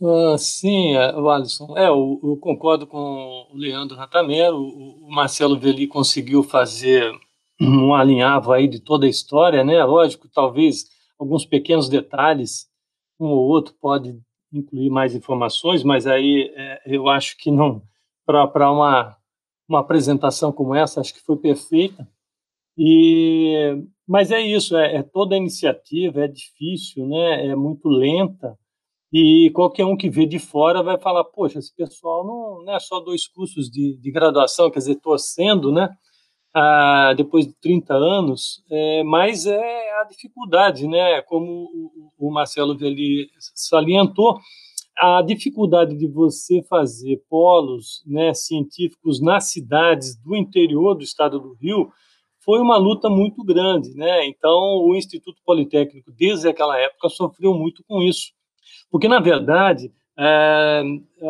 Uh, 0.00 0.38
sim, 0.38 0.96
é, 0.96 1.10
Alisson. 1.10 1.76
É, 1.76 1.88
eu, 1.88 2.18
eu, 2.22 2.36
concordo 2.38 2.86
com 2.86 3.46
o 3.52 3.54
Leandro 3.54 3.96
Ratamero. 3.96 4.56
O, 4.56 5.08
o 5.08 5.10
Marcelo 5.10 5.58
Veli 5.58 5.86
conseguiu 5.86 6.42
fazer 6.42 7.12
um 7.60 7.94
alinhavo 7.94 8.52
aí 8.52 8.66
de 8.66 8.80
toda 8.80 9.06
a 9.06 9.08
história, 9.10 9.62
né? 9.64 9.84
Lógico, 9.84 10.28
talvez 10.28 10.86
alguns 11.18 11.44
pequenos 11.44 11.88
detalhes, 11.88 12.68
um 13.18 13.26
ou 13.26 13.48
outro 13.48 13.74
pode 13.80 14.18
incluir 14.52 14.90
mais 14.90 15.14
informações, 15.14 15.84
mas 15.84 16.06
aí 16.06 16.52
é, 16.56 16.82
eu 16.86 17.08
acho 17.08 17.36
que 17.36 17.50
não 17.50 17.82
para 18.26 18.70
uma 18.70 19.16
uma 19.68 19.80
apresentação 19.80 20.50
como 20.52 20.74
essa, 20.74 21.00
acho 21.00 21.14
que 21.14 21.20
foi 21.20 21.36
perfeita. 21.36 22.08
E 22.76 23.84
mas 24.08 24.32
é 24.32 24.40
isso, 24.40 24.76
é, 24.76 24.96
é, 24.96 25.02
toda 25.02 25.34
a 25.36 25.38
iniciativa 25.38 26.24
é 26.24 26.28
difícil, 26.28 27.06
né? 27.06 27.46
É 27.48 27.54
muito 27.54 27.88
lenta 27.88 28.58
e 29.12 29.50
qualquer 29.54 29.84
um 29.84 29.96
que 29.96 30.10
vê 30.10 30.26
de 30.26 30.38
fora 30.38 30.82
vai 30.82 30.98
falar, 30.98 31.24
poxa, 31.24 31.58
esse 31.58 31.74
pessoal 31.74 32.24
não, 32.26 32.64
não 32.64 32.74
é 32.74 32.80
só 32.80 33.00
dois 33.00 33.26
cursos 33.28 33.70
de, 33.70 33.96
de 33.96 34.10
graduação, 34.12 34.70
quer 34.70 34.80
dizer, 34.80 34.96
torcendo, 34.96 35.72
né? 35.72 35.88
Ah, 36.52 37.14
depois 37.16 37.46
de 37.46 37.54
30 37.60 37.94
anos, 37.94 38.60
é, 38.68 39.04
mas 39.04 39.46
é 39.46 40.00
a 40.00 40.04
dificuldade, 40.04 40.88
né? 40.88 41.22
Como 41.22 41.68
o, 42.18 42.30
Marcelo 42.32 42.76
Veli 42.76 43.30
salientou, 43.54 44.40
a 44.98 45.22
dificuldade 45.22 45.96
de 45.96 46.08
você 46.08 46.60
fazer 46.64 47.22
polos 47.28 48.02
né, 48.04 48.34
científicos 48.34 49.20
nas 49.20 49.50
cidades 49.50 50.16
do 50.16 50.34
interior 50.34 50.94
do 50.96 51.04
estado 51.04 51.38
do 51.38 51.54
Rio 51.54 51.90
foi 52.44 52.58
uma 52.58 52.76
luta 52.76 53.08
muito 53.08 53.44
grande, 53.44 53.94
né? 53.94 54.26
Então, 54.26 54.84
o 54.84 54.96
Instituto 54.96 55.40
Politécnico, 55.44 56.10
desde 56.10 56.48
aquela 56.48 56.76
época, 56.76 57.08
sofreu 57.08 57.54
muito 57.54 57.84
com 57.86 58.02
isso, 58.02 58.32
porque 58.90 59.06
na 59.06 59.20
verdade, 59.20 59.92
é, 60.18 60.82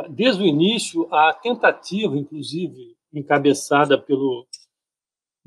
desde 0.08 0.42
o 0.42 0.46
início, 0.46 1.06
a 1.12 1.34
tentativa, 1.34 2.16
inclusive 2.16 2.96
encabeçada 3.12 3.98
pelo 3.98 4.46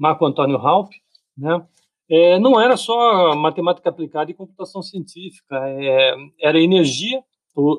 Marco 0.04 0.26
Antônio 0.26 0.58
Ralph, 0.58 0.90
né? 1.38 1.66
É, 2.10 2.38
não 2.38 2.60
era 2.60 2.76
só 2.76 3.34
matemática 3.38 3.90
aplicada 3.90 4.30
e 4.30 4.34
computação 4.34 4.82
científica, 4.82 5.56
é, 5.66 6.14
era 6.42 6.60
energia, 6.60 7.24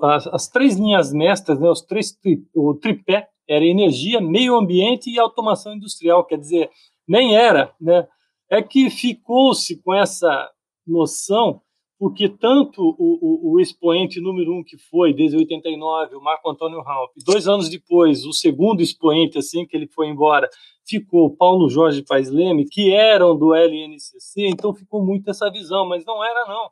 as, 0.03 0.27
as, 0.29 0.49
três 0.49 0.77
linhas 0.77 1.13
mestras, 1.13 1.61
né, 1.61 1.69
os 1.69 1.83
três 1.83 2.13
tri, 2.13 2.43
o 2.55 2.75
tripé 2.75 3.29
era 3.47 3.63
energia, 3.63 4.23
meio 4.23 4.57
ambiente 4.57 5.11
e 5.11 5.19
automação 5.19 5.75
industrial, 5.75 6.25
quer 6.25 6.39
dizer, 6.39 6.71
nem 7.07 7.37
era, 7.37 7.75
né? 7.79 8.09
É 8.49 8.63
que 8.63 8.89
ficou-se 8.89 9.83
com 9.83 9.93
essa 9.93 10.51
noção, 10.87 11.61
porque 12.05 12.29
tanto 12.29 12.83
o, 12.83 12.95
o, 12.99 13.53
o, 13.55 13.61
expoente 13.61 14.21
número 14.21 14.53
um 14.55 14.63
que 14.63 14.77
foi, 14.77 15.15
desde 15.15 15.39
89, 15.39 16.17
o 16.17 16.21
Marco 16.21 16.51
Antônio 16.51 16.83
Raup, 16.83 17.11
dois 17.25 17.49
anos 17.49 17.71
depois, 17.71 18.27
o 18.27 18.33
segundo 18.35 18.83
expoente, 18.83 19.39
assim 19.39 19.65
que 19.65 19.75
ele 19.75 19.87
foi 19.87 20.09
embora, 20.09 20.47
ficou 20.87 21.35
Paulo 21.35 21.67
Jorge 21.71 22.03
Paes 22.03 22.29
Leme, 22.29 22.67
que 22.69 22.93
eram 22.93 23.35
do 23.35 23.55
LNCC, 23.55 24.49
então 24.49 24.75
ficou 24.75 25.03
muito 25.03 25.31
essa 25.31 25.51
visão, 25.51 25.89
mas 25.89 26.05
não 26.05 26.23
era, 26.23 26.45
não. 26.47 26.69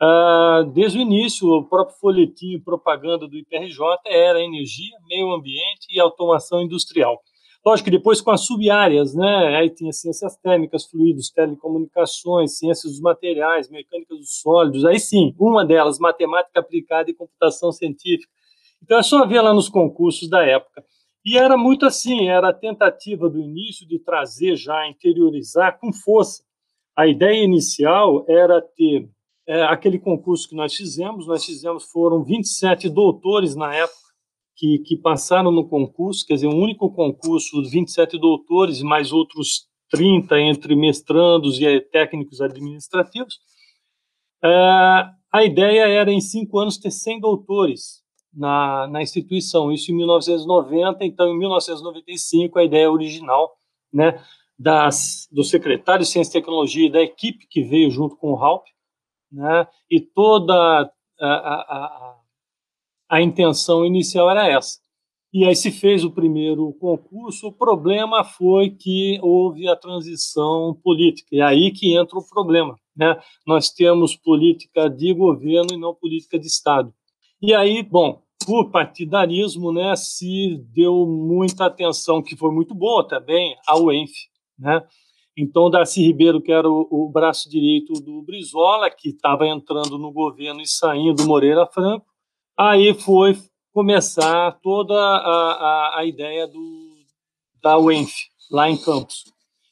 Ah, 0.00 0.64
desde 0.74 0.98
o 0.98 1.00
início, 1.00 1.46
o 1.46 1.64
próprio 1.68 1.96
folhetim 2.00 2.58
propaganda 2.58 3.28
do 3.28 3.36
IPRJ 3.36 3.78
era 4.04 4.42
energia, 4.42 4.96
meio 5.06 5.30
ambiente 5.30 5.86
e 5.92 6.00
automação 6.00 6.60
industrial. 6.60 7.20
Lógico 7.64 7.90
que 7.90 7.96
depois 7.96 8.22
com 8.22 8.30
as 8.30 8.46
sub-áreas, 8.46 9.14
né? 9.14 9.56
Aí 9.56 9.68
tinha 9.68 9.92
ciências 9.92 10.34
térmicas, 10.36 10.86
fluidos, 10.86 11.30
telecomunicações, 11.30 12.56
ciências 12.56 12.92
dos 12.92 13.00
materiais, 13.00 13.68
mecânica 13.68 14.14
dos 14.14 14.40
sólidos. 14.40 14.84
Aí 14.84 14.98
sim, 14.98 15.34
uma 15.38 15.64
delas, 15.64 15.98
matemática 15.98 16.58
aplicada 16.58 17.10
e 17.10 17.14
computação 17.14 17.70
científica. 17.70 18.32
Então 18.82 18.98
é 18.98 19.02
só 19.02 19.26
ver 19.26 19.42
lá 19.42 19.52
nos 19.52 19.68
concursos 19.68 20.28
da 20.28 20.42
época. 20.42 20.82
E 21.24 21.36
era 21.36 21.56
muito 21.56 21.84
assim, 21.84 22.28
era 22.28 22.48
a 22.48 22.54
tentativa 22.54 23.28
do 23.28 23.38
início 23.38 23.86
de 23.86 23.98
trazer 23.98 24.56
já, 24.56 24.88
interiorizar 24.88 25.78
com 25.78 25.92
força. 25.92 26.42
A 26.96 27.06
ideia 27.06 27.44
inicial 27.44 28.24
era 28.26 28.62
ter 28.62 29.10
é, 29.46 29.62
aquele 29.64 29.98
concurso 29.98 30.48
que 30.48 30.54
nós 30.54 30.74
fizemos, 30.74 31.26
nós 31.26 31.44
fizemos, 31.44 31.84
foram 31.84 32.24
27 32.24 32.88
doutores 32.88 33.54
na 33.54 33.74
época, 33.74 33.98
que, 34.60 34.78
que 34.80 34.94
passaram 34.94 35.50
no 35.50 35.66
concurso, 35.66 36.26
quer 36.26 36.34
dizer, 36.34 36.46
um 36.46 36.60
único 36.60 36.92
concurso, 36.92 37.62
27 37.62 38.18
doutores, 38.18 38.82
mais 38.82 39.10
outros 39.10 39.66
30 39.88 40.38
entre 40.38 40.76
mestrandos 40.76 41.58
e 41.58 41.80
técnicos 41.80 42.42
administrativos. 42.42 43.38
É, 44.44 44.50
a 45.32 45.44
ideia 45.44 45.88
era, 45.88 46.12
em 46.12 46.20
cinco 46.20 46.58
anos, 46.58 46.76
ter 46.76 46.90
100 46.90 47.20
doutores. 47.20 48.04
na, 48.32 48.86
na 48.88 49.02
instituição, 49.02 49.72
isso 49.72 49.90
em 49.90 49.96
1990, 49.96 51.04
então 51.06 51.28
em 51.34 51.38
1995 51.38 52.58
a 52.58 52.64
ideia 52.64 52.90
original, 52.90 53.56
né, 53.92 54.22
das, 54.58 55.26
do 55.32 55.42
secretário 55.42 56.04
de 56.04 56.10
Ciência 56.10 56.38
e 56.38 56.40
Tecnologia 56.40 56.86
e 56.86 56.92
da 56.92 57.00
equipe 57.00 57.48
que 57.48 57.62
veio 57.62 57.90
junto 57.90 58.14
com 58.16 58.34
o 58.34 58.36
Halp, 58.36 58.66
né, 59.32 59.66
e 59.90 60.00
toda 60.00 60.54
a, 60.54 61.26
a, 61.26 61.28
a, 61.28 62.19
a 63.10 63.20
intenção 63.20 63.84
inicial 63.84 64.30
era 64.30 64.46
essa. 64.48 64.78
E 65.32 65.44
aí 65.44 65.54
se 65.54 65.70
fez 65.70 66.04
o 66.04 66.10
primeiro 66.10 66.72
concurso. 66.74 67.48
O 67.48 67.52
problema 67.52 68.22
foi 68.24 68.70
que 68.70 69.18
houve 69.22 69.68
a 69.68 69.76
transição 69.76 70.78
política. 70.82 71.28
E 71.32 71.40
é 71.40 71.42
aí 71.42 71.70
que 71.72 71.96
entra 71.96 72.18
o 72.18 72.28
problema. 72.28 72.76
Né? 72.96 73.16
Nós 73.46 73.70
temos 73.70 74.16
política 74.16 74.88
de 74.88 75.12
governo 75.12 75.72
e 75.72 75.76
não 75.76 75.94
política 75.94 76.38
de 76.38 76.46
Estado. 76.46 76.92
E 77.42 77.54
aí, 77.54 77.82
bom, 77.82 78.22
por 78.44 78.70
partidarismo, 78.70 79.72
né, 79.72 79.94
se 79.96 80.58
deu 80.72 81.06
muita 81.06 81.66
atenção, 81.66 82.22
que 82.22 82.36
foi 82.36 82.50
muito 82.50 82.74
boa 82.74 83.06
também, 83.06 83.56
ao 83.66 83.92
ENF. 83.92 84.12
Né? 84.58 84.82
Então, 85.36 85.70
Darcy 85.70 86.02
Ribeiro, 86.02 86.40
que 86.40 86.52
era 86.52 86.68
o, 86.68 86.86
o 86.90 87.08
braço 87.08 87.48
direito 87.48 87.94
do 87.94 88.20
Brizola, 88.22 88.90
que 88.90 89.10
estava 89.10 89.46
entrando 89.46 89.96
no 89.96 90.12
governo 90.12 90.60
e 90.60 90.66
saindo 90.66 91.24
Moreira 91.24 91.66
Franco, 91.66 92.09
aí 92.68 92.94
foi 92.94 93.36
começar 93.72 94.58
toda 94.62 94.94
a, 94.94 95.96
a, 95.96 95.98
a 96.00 96.04
ideia 96.04 96.46
do, 96.46 96.96
da 97.62 97.78
UENF, 97.78 98.12
lá 98.50 98.68
em 98.68 98.76
Campos. 98.76 99.24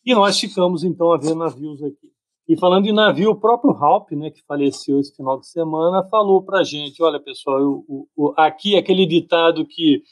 E 0.05 0.15
nós 0.15 0.39
ficamos, 0.41 0.85
então, 0.85 1.13
a 1.13 1.19
ver 1.19 1.35
navios 1.35 1.83
aqui. 1.83 2.09
E 2.49 2.57
falando 2.57 2.87
em 2.87 2.95
navio, 2.95 3.31
o 3.31 3.39
próprio 3.39 3.73
Halp, 3.73 4.11
né, 4.13 4.31
que 4.31 4.43
faleceu 4.47 4.99
esse 4.99 5.15
final 5.15 5.39
de 5.39 5.47
semana, 5.47 6.09
falou 6.09 6.43
para 6.43 6.61
a 6.61 6.65
gente, 6.65 7.03
olha, 7.03 7.21
pessoal, 7.21 7.59
eu, 7.59 7.85
o, 8.17 8.33
aqui 8.39 8.75
aquele 8.75 9.05
ditado 9.05 9.67
que 9.67 10.03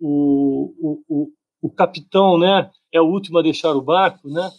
o, 0.00 0.98
o, 1.08 1.30
o, 1.62 1.70
capitão 1.70 2.38
né, 2.38 2.68
é 2.92 3.00
o 3.00 3.06
último 3.06 3.38
a 3.38 3.42
deixar 3.42 3.70
o 3.76 3.80
barco, 3.80 4.28
né? 4.28 4.50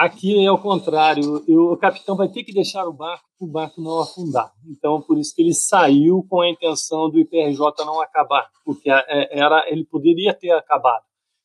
Aqui 0.00 0.42
é 0.42 0.50
o 0.50 0.56
contrário, 0.56 1.44
eu, 1.46 1.72
o 1.72 1.76
capitão 1.76 2.16
vai 2.16 2.26
ter 2.26 2.42
que 2.42 2.54
deixar 2.54 2.88
o 2.88 2.92
barco 2.92 3.22
para 3.38 3.46
o 3.46 3.50
barco 3.50 3.82
não 3.82 4.00
afundar. 4.00 4.50
Então, 4.66 5.02
por 5.02 5.18
isso 5.18 5.34
que 5.34 5.42
ele 5.42 5.52
saiu 5.52 6.24
com 6.26 6.40
a 6.40 6.48
intenção 6.48 7.10
do 7.10 7.20
IPRJ 7.20 7.60
não 7.84 8.00
acabar, 8.00 8.48
porque 8.64 8.90
é, 8.90 9.38
era, 9.38 9.70
ele 9.70 9.84
poderia 9.84 10.32
ter 10.32 10.52
acabado. 10.52 11.04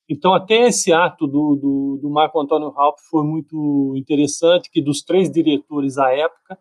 Então, 0.09 0.33
até 0.33 0.67
esse 0.67 0.93
ato 0.93 1.27
do, 1.27 1.57
do, 1.57 1.99
do 2.01 2.09
Marco 2.09 2.39
Antônio 2.39 2.69
Raup 2.69 2.95
foi 3.09 3.25
muito 3.25 3.93
interessante, 3.97 4.71
que 4.71 4.81
dos 4.81 5.01
três 5.01 5.29
diretores 5.29 5.97
à 5.97 6.13
época, 6.13 6.57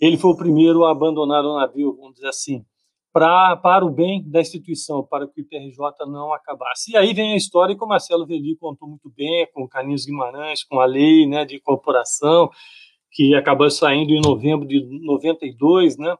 ele 0.00 0.18
foi 0.18 0.32
o 0.32 0.36
primeiro 0.36 0.84
a 0.84 0.90
abandonar 0.90 1.44
o 1.44 1.54
navio, 1.54 1.94
vamos 1.96 2.14
dizer 2.14 2.28
assim, 2.30 2.64
pra, 3.12 3.56
para 3.56 3.84
o 3.84 3.90
bem 3.90 4.22
da 4.28 4.40
instituição, 4.40 5.02
para 5.02 5.26
que 5.26 5.40
o 5.40 5.42
IPRJ 5.42 6.06
não 6.06 6.32
acabasse. 6.32 6.92
E 6.92 6.96
aí 6.96 7.12
vem 7.12 7.32
a 7.32 7.36
história 7.36 7.76
que 7.76 7.84
o 7.84 7.88
Marcelo 7.88 8.26
Veli 8.26 8.56
contou 8.56 8.88
muito 8.88 9.10
bem, 9.10 9.46
com 9.52 9.64
o 9.64 9.68
Carlinhos 9.68 10.04
Guimarães, 10.04 10.64
com 10.64 10.80
a 10.80 10.86
lei 10.86 11.26
né, 11.26 11.44
de 11.44 11.56
incorporação, 11.56 12.50
que 13.12 13.34
acabou 13.34 13.70
saindo 13.70 14.12
em 14.12 14.20
novembro 14.20 14.66
de 14.66 14.80
92, 15.04 15.96
né? 15.98 16.16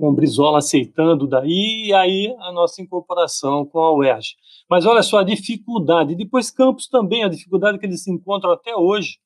com 0.00 0.08
o 0.08 0.14
Brizola 0.14 0.58
aceitando 0.58 1.28
daí, 1.28 1.88
e 1.88 1.92
aí 1.92 2.34
a 2.38 2.50
nossa 2.50 2.80
incorporação 2.80 3.66
com 3.66 3.80
a 3.80 3.94
UERJ. 3.94 4.34
Mas 4.68 4.86
olha 4.86 5.02
só 5.02 5.18
a 5.18 5.24
dificuldade, 5.24 6.16
depois 6.16 6.50
Campos 6.50 6.88
também, 6.88 7.22
a 7.22 7.28
dificuldade 7.28 7.78
que 7.78 7.84
eles 7.84 8.02
se 8.02 8.10
encontram 8.10 8.50
até 8.50 8.74
hoje 8.74 9.18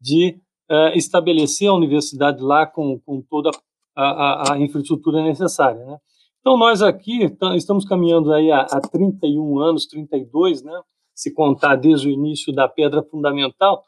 de 0.00 0.40
uh, 0.70 0.96
estabelecer 0.96 1.68
a 1.68 1.74
universidade 1.74 2.42
lá 2.42 2.66
com, 2.66 2.98
com 3.00 3.20
toda 3.20 3.50
a, 3.96 4.52
a, 4.52 4.58
infraestrutura 4.58 5.22
necessária. 5.22 5.84
Né? 5.84 5.98
Então 6.40 6.56
nós 6.56 6.82
aqui 6.82 7.24
estamos 7.56 7.84
caminhando 7.84 8.32
aí 8.32 8.50
há, 8.52 8.60
há 8.60 8.80
31 8.80 9.58
anos, 9.58 9.86
32, 9.86 10.62
né? 10.62 10.80
se 11.14 11.32
contar 11.32 11.76
desde 11.76 12.08
o 12.08 12.10
início 12.10 12.52
da 12.52 12.68
pedra 12.68 13.02
fundamental, 13.02 13.82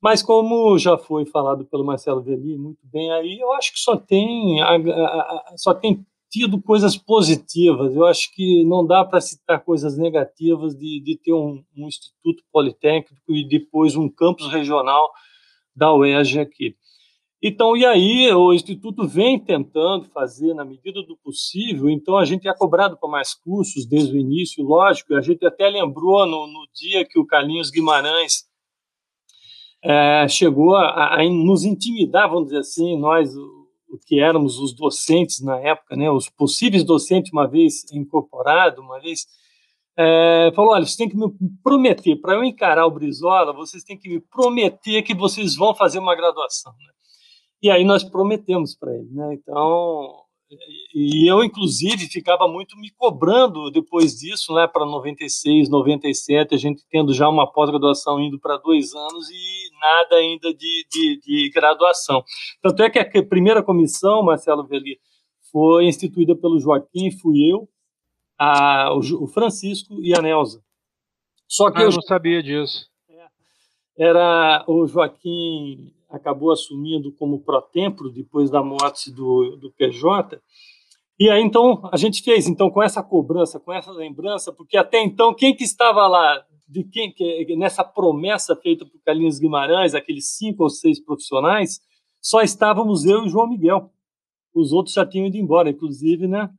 mas 0.00 0.22
como 0.22 0.78
já 0.78 0.96
foi 0.96 1.26
falado 1.26 1.64
pelo 1.64 1.84
Marcelo 1.84 2.22
Veli 2.22 2.56
muito 2.56 2.80
bem 2.84 3.12
aí, 3.12 3.38
eu 3.38 3.52
acho 3.52 3.72
que 3.72 3.78
só 3.78 3.96
tem 3.96 4.58
só 5.56 5.74
tem 5.74 6.04
tido 6.32 6.60
coisas 6.60 6.96
positivas. 6.96 7.94
Eu 7.94 8.06
acho 8.06 8.34
que 8.34 8.64
não 8.64 8.86
dá 8.86 9.04
para 9.04 9.20
citar 9.20 9.62
coisas 9.62 9.98
negativas 9.98 10.74
de, 10.74 10.98
de 11.04 11.18
ter 11.18 11.34
um, 11.34 11.62
um, 11.76 11.86
instituto 11.86 12.42
politécnico 12.50 13.20
e 13.28 13.46
depois 13.46 13.94
um 13.94 14.08
campus 14.08 14.50
regional 14.50 15.12
da 15.76 15.94
UERJ 15.94 16.40
aqui. 16.40 16.74
Então, 17.44 17.76
e 17.76 17.84
aí 17.84 18.32
o 18.32 18.52
instituto 18.52 19.08
vem 19.08 19.36
tentando 19.36 20.08
fazer 20.10 20.54
na 20.54 20.64
medida 20.64 21.02
do 21.02 21.16
possível. 21.16 21.90
Então, 21.90 22.16
a 22.16 22.24
gente 22.24 22.46
é 22.46 22.54
cobrado 22.54 22.96
para 22.96 23.08
mais 23.08 23.34
cursos 23.34 23.84
desde 23.84 24.16
o 24.16 24.20
início, 24.20 24.64
lógico. 24.64 25.14
A 25.14 25.20
gente 25.20 25.44
até 25.44 25.68
lembrou 25.68 26.24
no, 26.24 26.46
no 26.46 26.68
dia 26.72 27.04
que 27.04 27.18
o 27.18 27.26
Carlinhos 27.26 27.68
Guimarães 27.68 28.44
é, 29.82 30.28
chegou 30.28 30.76
a, 30.76 31.16
a, 31.16 31.24
nos 31.28 31.64
intimidar, 31.64 32.28
vamos 32.28 32.44
dizer 32.44 32.60
assim, 32.60 32.96
nós, 32.96 33.34
o, 33.34 33.98
que 34.06 34.20
éramos 34.20 34.60
os 34.60 34.72
docentes 34.72 35.42
na 35.42 35.58
época, 35.58 35.96
né, 35.96 36.08
os 36.08 36.28
possíveis 36.28 36.84
docentes, 36.84 37.32
uma 37.32 37.48
vez 37.48 37.84
incorporado, 37.92 38.80
uma 38.80 39.00
vez, 39.00 39.26
é, 39.98 40.52
falou, 40.54 40.74
olha, 40.74 40.84
vocês 40.84 40.96
têm 40.96 41.08
que 41.08 41.16
me 41.16 41.26
prometer, 41.64 42.14
para 42.20 42.34
eu 42.34 42.44
encarar 42.44 42.86
o 42.86 42.90
Brizola, 42.92 43.52
vocês 43.52 43.82
têm 43.82 43.98
que 43.98 44.08
me 44.08 44.20
prometer 44.20 45.02
que 45.02 45.14
vocês 45.14 45.56
vão 45.56 45.74
fazer 45.74 45.98
uma 45.98 46.14
graduação. 46.14 46.72
Né? 46.72 46.92
E 47.62 47.70
aí 47.70 47.84
nós 47.84 48.02
prometemos 48.02 48.74
para 48.74 48.92
ele. 48.92 49.08
Né? 49.12 49.34
Então, 49.34 50.22
e 50.94 51.30
eu, 51.30 51.42
inclusive, 51.42 52.08
ficava 52.08 52.46
muito 52.46 52.76
me 52.76 52.90
cobrando 52.90 53.70
depois 53.70 54.16
disso, 54.16 54.52
né, 54.54 54.66
para 54.66 54.84
96, 54.84 55.70
97, 55.70 56.54
a 56.54 56.58
gente 56.58 56.84
tendo 56.90 57.14
já 57.14 57.28
uma 57.28 57.50
pós-graduação 57.50 58.20
indo 58.20 58.38
para 58.38 58.58
dois 58.58 58.94
anos 58.94 59.30
e 59.30 59.70
nada 59.80 60.16
ainda 60.16 60.52
de, 60.52 60.86
de, 60.90 61.20
de, 61.20 61.50
graduação. 61.54 62.22
Tanto 62.60 62.82
é 62.82 62.90
que 62.90 63.18
a 63.18 63.26
primeira 63.26 63.62
comissão, 63.62 64.22
Marcelo 64.22 64.66
Veli, 64.66 64.98
foi 65.50 65.86
instituída 65.86 66.36
pelo 66.36 66.58
Joaquim, 66.58 67.10
fui 67.10 67.50
eu, 67.50 67.68
a, 68.38 68.92
o, 68.94 69.26
Francisco 69.26 70.02
e 70.02 70.14
a 70.14 70.20
Nelza. 70.20 70.62
Só 71.48 71.70
que 71.70 71.78
ah, 71.78 71.82
eu 71.82 71.90
não 71.90 72.02
sabia 72.02 72.42
disso. 72.42 72.86
É, 73.08 73.26
era 74.08 74.64
o 74.66 74.86
Joaquim 74.86 75.94
acabou 76.16 76.52
assumindo 76.52 77.12
como 77.12 77.42
pró-templo 77.42 78.10
depois 78.10 78.50
da 78.50 78.62
morte 78.62 79.10
do, 79.10 79.56
do 79.56 79.72
PJ. 79.72 80.40
E 81.18 81.30
aí, 81.30 81.42
então, 81.42 81.88
a 81.92 81.96
gente 81.96 82.22
fez, 82.22 82.46
então, 82.46 82.70
com 82.70 82.82
essa 82.82 83.02
cobrança, 83.02 83.60
com 83.60 83.72
essa 83.72 83.92
lembrança, 83.92 84.52
porque 84.52 84.76
até 84.76 85.02
então, 85.02 85.34
quem 85.34 85.54
que 85.54 85.64
estava 85.64 86.06
lá, 86.06 86.44
de 86.68 86.84
quem 86.84 87.12
que, 87.12 87.56
nessa 87.56 87.84
promessa 87.84 88.56
feita 88.56 88.84
por 88.84 89.00
Carlinhos 89.04 89.38
Guimarães, 89.38 89.94
aqueles 89.94 90.36
cinco 90.36 90.64
ou 90.64 90.70
seis 90.70 90.98
profissionais, 90.98 91.80
só 92.20 92.40
estávamos 92.40 93.04
eu 93.04 93.24
e 93.24 93.28
João 93.28 93.48
Miguel. 93.48 93.90
Os 94.54 94.72
outros 94.72 94.94
já 94.94 95.06
tinham 95.06 95.26
ido 95.26 95.36
embora, 95.36 95.70
inclusive, 95.70 96.26
né, 96.26 96.50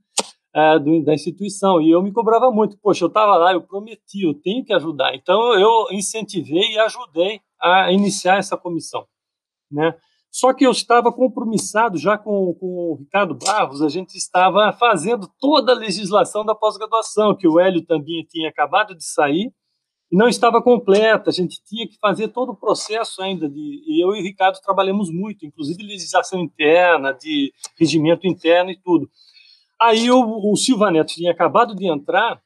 é, 0.54 0.80
da 0.80 1.14
instituição. 1.14 1.82
E 1.82 1.91
eu 1.91 2.01
me 2.01 2.12
cobrava 2.12 2.51
muito. 2.51 2.78
Poxa, 2.80 3.06
eu 3.06 3.08
estava 3.08 3.38
lá, 3.38 3.54
eu 3.54 3.62
prometi, 3.62 4.24
eu 4.24 4.34
tenho 4.34 4.64
que 4.64 4.74
ajudar. 4.74 5.16
Então, 5.16 5.54
eu 5.60 5.88
incentivei 5.91 6.72
e 6.72 6.80
ajudei 6.80 7.39
a 7.60 7.91
iniciar 7.91 8.38
essa 8.38 8.58
comissão 8.58 9.06
né? 9.72 9.95
Só 10.34 10.51
que 10.51 10.66
eu 10.66 10.72
estava 10.72 11.14
compromissado 11.14 11.95
já 11.99 12.18
com, 12.18 12.55
com 12.55 12.66
o 12.66 12.95
Ricardo 12.95 13.36
Barros, 13.36 13.84
a 13.84 13.88
gente 13.88 14.16
estava 14.16 14.74
fazendo 14.74 15.30
toda 15.39 15.74
a 15.74 15.76
legislação 15.76 16.43
da 16.43 16.55
pós-graduação, 16.55 17.36
que 17.38 17.47
o 17.47 17.59
Hélio 17.59 17.86
também 17.86 18.26
tinha 18.28 18.49
acabado 18.49 18.95
de 18.95 19.05
sair, 19.05 19.53
e 20.11 20.18
não 20.18 20.28
estava 20.28 20.59
completa, 20.59 21.30
a 21.30 21.34
gente 21.34 21.64
tinha 21.64 21.88
que 21.88 21.99
fazer 21.99 22.30
todo 22.30 22.51
o 22.51 22.55
processo 22.55 23.22
ainda, 23.22 23.47
de, 23.47 23.84
e 23.86 24.03
eu 24.03 24.16
e 24.16 24.22
o 24.22 24.24
Ricardo 24.24 24.59
trabalhamos 24.59 25.11
muito, 25.11 25.45
inclusive 25.45 25.84
legislação 25.84 26.39
interna, 26.39 27.14
de 27.14 27.53
regimento 27.78 28.26
interno 28.26 28.72
e 28.72 28.80
tudo. 28.82 29.07
Aí 29.80 30.09
o, 30.09 30.51
o 30.51 30.55
Silva 30.55 30.89
Neto 30.89 31.14
tinha 31.14 31.32
acabado 31.32 31.76
de 31.76 31.86
entrar, 31.88 32.41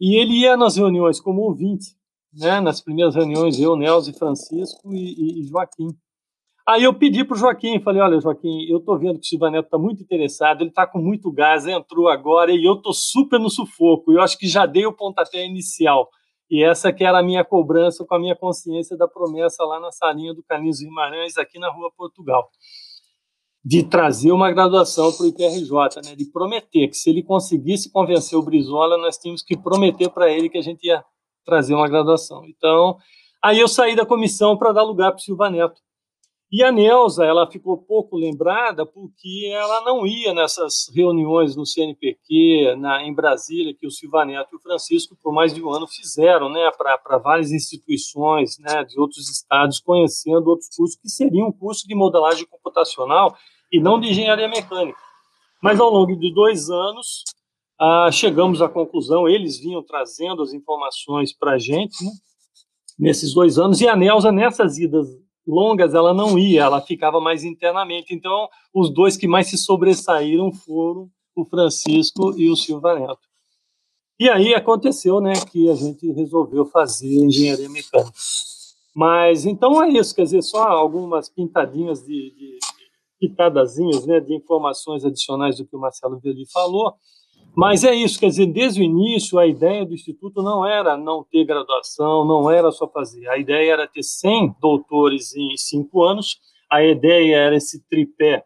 e 0.00 0.20
ele 0.20 0.42
ia 0.42 0.56
nas 0.56 0.76
reuniões 0.76 1.20
como 1.20 1.42
ouvinte, 1.42 1.96
né, 2.32 2.60
nas 2.60 2.80
primeiras 2.80 3.14
reuniões, 3.14 3.58
eu, 3.58 3.76
Nelson, 3.76 4.12
Francisco 4.12 4.92
e, 4.92 5.40
e 5.40 5.44
Joaquim. 5.48 5.88
Aí 6.68 6.84
eu 6.84 6.94
pedi 6.94 7.24
para 7.24 7.34
o 7.34 7.38
Joaquim, 7.38 7.80
falei, 7.80 8.00
olha, 8.00 8.20
Joaquim, 8.20 8.66
eu 8.68 8.78
estou 8.78 8.98
vendo 8.98 9.18
que 9.18 9.26
o 9.26 9.28
Silva 9.28 9.50
Neto 9.50 9.64
está 9.64 9.78
muito 9.78 10.02
interessado, 10.02 10.60
ele 10.60 10.70
está 10.70 10.86
com 10.86 11.00
muito 11.00 11.32
gás, 11.32 11.66
entrou 11.66 12.08
agora 12.08 12.52
e 12.52 12.64
eu 12.64 12.74
estou 12.74 12.92
super 12.92 13.40
no 13.40 13.50
sufoco. 13.50 14.12
Eu 14.12 14.20
acho 14.20 14.38
que 14.38 14.46
já 14.46 14.66
dei 14.66 14.86
o 14.86 14.92
pontapé 14.92 15.44
inicial. 15.44 16.08
E 16.48 16.62
essa 16.62 16.92
que 16.92 17.04
era 17.04 17.18
a 17.18 17.22
minha 17.22 17.44
cobrança 17.44 18.04
com 18.04 18.14
a 18.14 18.18
minha 18.18 18.36
consciência 18.36 18.96
da 18.96 19.08
promessa 19.08 19.64
lá 19.64 19.80
na 19.80 19.90
salinha 19.90 20.34
do 20.34 20.42
Carlinhos 20.42 20.80
Guimarães, 20.80 21.36
aqui 21.38 21.58
na 21.58 21.70
Rua 21.70 21.90
Portugal. 21.96 22.48
De 23.64 23.82
trazer 23.82 24.32
uma 24.32 24.50
graduação 24.50 25.12
para 25.12 25.26
o 25.26 25.28
IPRJ, 25.28 26.02
né? 26.04 26.16
de 26.16 26.30
prometer 26.30 26.88
que 26.88 26.94
se 26.94 27.10
ele 27.10 27.22
conseguisse 27.22 27.90
convencer 27.90 28.38
o 28.38 28.42
Brizola, 28.42 28.96
nós 28.96 29.16
tínhamos 29.16 29.42
que 29.42 29.56
prometer 29.56 30.08
para 30.10 30.30
ele 30.30 30.48
que 30.48 30.58
a 30.58 30.62
gente 30.62 30.86
ia 30.86 31.04
trazer 31.44 31.74
uma 31.74 31.88
graduação. 31.88 32.44
Então, 32.46 32.96
aí 33.42 33.58
eu 33.58 33.68
saí 33.68 33.94
da 33.94 34.06
comissão 34.06 34.56
para 34.56 34.72
dar 34.72 34.82
lugar 34.82 35.10
para 35.10 35.18
o 35.18 35.22
Silva 35.22 35.50
Neto. 35.50 35.80
E 36.52 36.64
a 36.64 36.72
Neuza, 36.72 37.24
ela 37.24 37.48
ficou 37.48 37.78
pouco 37.78 38.16
lembrada 38.16 38.84
porque 38.84 39.48
ela 39.52 39.82
não 39.82 40.04
ia 40.04 40.34
nessas 40.34 40.90
reuniões 40.92 41.54
no 41.54 41.64
CNPq, 41.64 42.74
na, 42.76 43.04
em 43.04 43.14
Brasília, 43.14 43.72
que 43.72 43.86
o 43.86 43.90
Silva 43.90 44.24
Neto 44.24 44.48
e 44.52 44.56
o 44.56 44.60
Francisco, 44.60 45.16
por 45.22 45.32
mais 45.32 45.54
de 45.54 45.62
um 45.62 45.70
ano, 45.70 45.86
fizeram 45.86 46.48
né, 46.48 46.68
para 46.76 47.18
várias 47.18 47.52
instituições 47.52 48.58
né, 48.58 48.82
de 48.82 48.98
outros 48.98 49.30
estados, 49.30 49.78
conhecendo 49.78 50.48
outros 50.48 50.68
cursos 50.76 50.98
que 51.00 51.08
seriam 51.08 51.46
um 51.46 51.52
curso 51.52 51.86
de 51.86 51.94
modelagem 51.94 52.44
computacional 52.46 53.36
e 53.70 53.78
não 53.78 54.00
de 54.00 54.08
engenharia 54.08 54.48
mecânica. 54.48 54.98
Mas 55.62 55.78
ao 55.78 55.88
longo 55.88 56.16
de 56.16 56.34
dois 56.34 56.68
anos, 56.68 57.22
ah, 57.80 58.10
chegamos 58.12 58.60
à 58.60 58.68
conclusão, 58.68 59.26
eles 59.26 59.58
vinham 59.58 59.82
trazendo 59.82 60.42
as 60.42 60.52
informações 60.52 61.32
para 61.32 61.52
a 61.52 61.58
gente, 61.58 62.04
né, 62.04 62.10
nesses 62.98 63.32
dois 63.32 63.58
anos, 63.58 63.80
e 63.80 63.88
a 63.88 63.96
Neuza, 63.96 64.30
nessas 64.30 64.76
idas 64.76 65.08
longas 65.46 65.94
ela 65.94 66.12
não 66.12 66.38
ia, 66.38 66.64
ela 66.64 66.82
ficava 66.82 67.18
mais 67.18 67.42
internamente. 67.42 68.14
Então, 68.14 68.48
os 68.74 68.92
dois 68.92 69.16
que 69.16 69.26
mais 69.26 69.48
se 69.48 69.56
sobressaíram 69.56 70.52
foram 70.52 71.08
o 71.34 71.42
Francisco 71.46 72.38
e 72.38 72.50
o 72.50 72.56
Silva 72.56 72.98
Neto. 72.98 73.30
E 74.18 74.28
aí 74.28 74.54
aconteceu, 74.54 75.18
né, 75.18 75.32
que 75.50 75.70
a 75.70 75.74
gente 75.74 76.12
resolveu 76.12 76.66
fazer 76.66 77.14
engenharia 77.14 77.70
mecânica. 77.70 78.12
Mas 78.94 79.46
então 79.46 79.82
é 79.82 79.88
isso, 79.88 80.14
quer 80.14 80.24
dizer, 80.24 80.42
só 80.42 80.64
algumas 80.64 81.30
pintadinhas 81.30 82.02
de, 82.04 82.34
de 82.34 82.58
pitadazinhas, 83.18 84.04
né, 84.04 84.20
de 84.20 84.34
informações 84.34 85.02
adicionais 85.02 85.56
do 85.56 85.64
que 85.64 85.74
o 85.74 85.80
Marcelo 85.80 86.18
Veli 86.18 86.44
falou. 86.52 86.94
Mas 87.54 87.82
é 87.84 87.94
isso, 87.94 88.18
quer 88.18 88.28
dizer, 88.28 88.46
desde 88.46 88.80
o 88.80 88.84
início 88.84 89.38
a 89.38 89.46
ideia 89.46 89.84
do 89.84 89.94
Instituto 89.94 90.42
não 90.42 90.64
era 90.64 90.96
não 90.96 91.24
ter 91.24 91.44
graduação, 91.44 92.24
não 92.24 92.50
era 92.50 92.70
só 92.70 92.88
fazer. 92.88 93.28
A 93.28 93.38
ideia 93.38 93.72
era 93.72 93.88
ter 93.88 94.02
100 94.02 94.56
doutores 94.60 95.34
em 95.34 95.56
cinco 95.56 96.02
anos, 96.02 96.38
a 96.70 96.84
ideia 96.84 97.36
era 97.36 97.56
esse 97.56 97.84
tripé, 97.88 98.44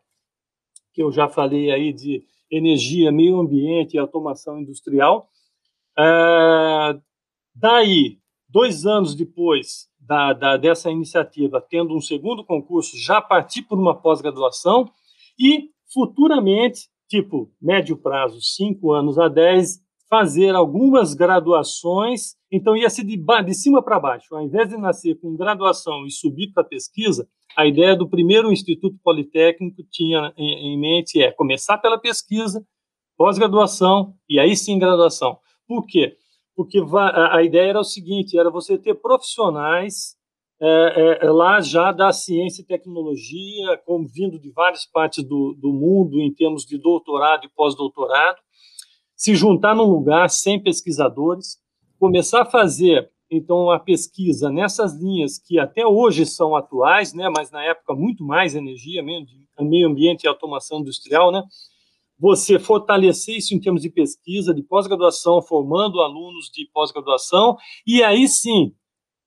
que 0.92 1.02
eu 1.02 1.12
já 1.12 1.28
falei 1.28 1.70
aí, 1.70 1.92
de 1.92 2.24
energia, 2.50 3.12
meio 3.12 3.38
ambiente 3.38 3.94
e 3.94 3.98
automação 3.98 4.58
industrial. 4.58 5.28
É, 5.98 6.98
daí, 7.54 8.18
dois 8.48 8.86
anos 8.86 9.14
depois 9.14 9.88
da, 9.98 10.32
da, 10.32 10.56
dessa 10.56 10.90
iniciativa, 10.90 11.60
tendo 11.60 11.94
um 11.94 12.00
segundo 12.00 12.44
concurso, 12.44 12.96
já 12.96 13.20
partir 13.20 13.62
por 13.62 13.78
uma 13.78 13.94
pós-graduação 13.94 14.90
e, 15.38 15.70
futuramente, 15.92 16.88
tipo 17.08 17.50
médio 17.60 17.96
prazo, 17.96 18.40
5 18.40 18.92
anos 18.92 19.18
a 19.18 19.28
10, 19.28 19.80
fazer 20.08 20.54
algumas 20.54 21.14
graduações, 21.14 22.36
então 22.50 22.76
ia 22.76 22.88
ser 22.88 23.04
de, 23.04 23.16
de 23.16 23.54
cima 23.54 23.82
para 23.82 23.98
baixo. 23.98 24.34
Ao 24.34 24.42
invés 24.42 24.68
de 24.68 24.76
nascer 24.76 25.18
com 25.20 25.34
graduação 25.36 26.06
e 26.06 26.10
subir 26.10 26.52
para 26.52 26.62
pesquisa, 26.62 27.28
a 27.56 27.66
ideia 27.66 27.96
do 27.96 28.08
primeiro 28.08 28.52
Instituto 28.52 28.96
Politécnico 29.02 29.82
tinha 29.90 30.32
em, 30.36 30.74
em 30.74 30.78
mente 30.78 31.22
é 31.22 31.30
começar 31.32 31.78
pela 31.78 31.98
pesquisa, 31.98 32.64
pós-graduação 33.16 34.14
e 34.28 34.38
aí 34.38 34.56
sim 34.56 34.78
graduação. 34.78 35.38
Por 35.66 35.86
quê? 35.86 36.16
Porque 36.56 36.80
a 37.32 37.42
ideia 37.42 37.70
era 37.70 37.80
o 37.80 37.84
seguinte, 37.84 38.38
era 38.38 38.50
você 38.50 38.78
ter 38.78 38.94
profissionais 38.94 40.16
é, 40.66 40.94
é, 40.96 41.26
é, 41.26 41.30
lá 41.30 41.60
já 41.60 41.92
da 41.92 42.10
ciência 42.10 42.62
e 42.62 42.64
tecnologia, 42.64 43.76
como 43.84 44.08
vindo 44.08 44.38
de 44.38 44.50
várias 44.50 44.86
partes 44.86 45.22
do, 45.22 45.54
do 45.60 45.70
mundo, 45.70 46.18
em 46.18 46.32
termos 46.32 46.64
de 46.64 46.78
doutorado 46.78 47.44
e 47.44 47.50
pós-doutorado, 47.50 48.38
se 49.14 49.34
juntar 49.34 49.74
num 49.74 49.84
lugar 49.84 50.30
sem 50.30 50.58
pesquisadores, 50.58 51.58
começar 51.98 52.42
a 52.42 52.46
fazer 52.46 53.10
então 53.30 53.70
a 53.70 53.78
pesquisa 53.78 54.50
nessas 54.50 54.94
linhas 54.94 55.38
que 55.38 55.58
até 55.58 55.86
hoje 55.86 56.24
são 56.24 56.56
atuais, 56.56 57.12
né, 57.12 57.28
mas 57.28 57.50
na 57.50 57.62
época 57.62 57.94
muito 57.94 58.24
mais 58.24 58.54
energia, 58.54 59.02
meio 59.02 59.88
ambiente 59.88 60.24
e 60.24 60.28
automação 60.28 60.80
industrial, 60.80 61.30
né, 61.30 61.42
você 62.18 62.58
fortalecer 62.58 63.36
isso 63.36 63.54
em 63.54 63.60
termos 63.60 63.82
de 63.82 63.90
pesquisa, 63.90 64.54
de 64.54 64.62
pós-graduação, 64.62 65.42
formando 65.42 66.00
alunos 66.00 66.50
de 66.50 66.66
pós-graduação, 66.72 67.58
e 67.86 68.02
aí 68.02 68.26
sim 68.28 68.72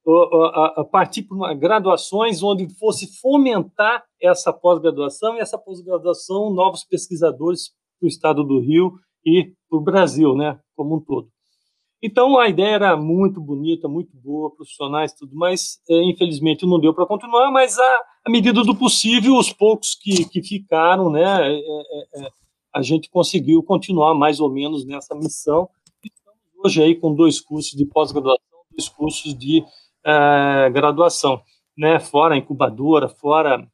a, 0.10 0.82
a 0.82 0.86
partir 0.86 1.24
para 1.24 1.54
graduações 1.54 2.42
onde 2.42 2.70
fosse 2.76 3.20
fomentar 3.20 4.04
essa 4.22 4.54
pós-graduação 4.54 5.36
e 5.36 5.40
essa 5.40 5.58
pós-graduação 5.58 6.50
novos 6.50 6.84
pesquisadores 6.84 7.72
para 8.00 8.06
o 8.06 8.08
estado 8.08 8.44
do 8.44 8.60
Rio 8.60 8.94
e 9.26 9.54
para 9.70 9.78
o 9.78 9.82
Brasil, 9.82 10.36
né, 10.36 10.60
como 10.76 10.96
um 10.96 11.00
todo. 11.00 11.30
Então 12.02 12.38
a 12.40 12.48
ideia 12.48 12.76
era 12.76 12.96
muito 12.96 13.42
bonita, 13.42 13.88
muito 13.88 14.16
boa, 14.16 14.56
profissionais 14.56 15.14
tudo, 15.14 15.36
mas 15.36 15.80
é, 15.90 16.04
infelizmente 16.04 16.66
não 16.66 16.80
deu 16.80 16.94
para 16.94 17.08
continuar. 17.08 17.52
Mas 17.52 17.78
à 17.80 18.30
medida 18.30 18.64
do 18.64 18.76
possível, 18.76 19.36
os 19.36 19.52
poucos 19.52 19.96
que, 19.96 20.26
que 20.30 20.44
ficaram, 20.44 21.10
né, 21.10 21.54
é, 21.54 21.58
é, 21.58 22.26
é 22.26 22.30
a 22.74 22.82
gente 22.84 23.10
conseguiu 23.10 23.64
continuar 23.64 24.14
mais 24.14 24.40
ou 24.40 24.52
menos 24.52 24.86
nessa 24.86 25.16
missão. 25.16 25.68
Estamos 26.04 26.40
hoje 26.64 26.84
aí 26.84 26.96
com 26.96 27.14
dois 27.16 27.42
cursos 27.42 27.72
de 27.72 27.86
pós-graduação, 27.86 28.46
dois 28.72 28.88
cursos 28.88 29.36
de 29.36 29.66
graduação, 30.72 31.42
né? 31.78 32.00
Fora 32.00 32.36
a 32.36 32.38
incubadora, 32.38 33.08
fora 33.08 33.68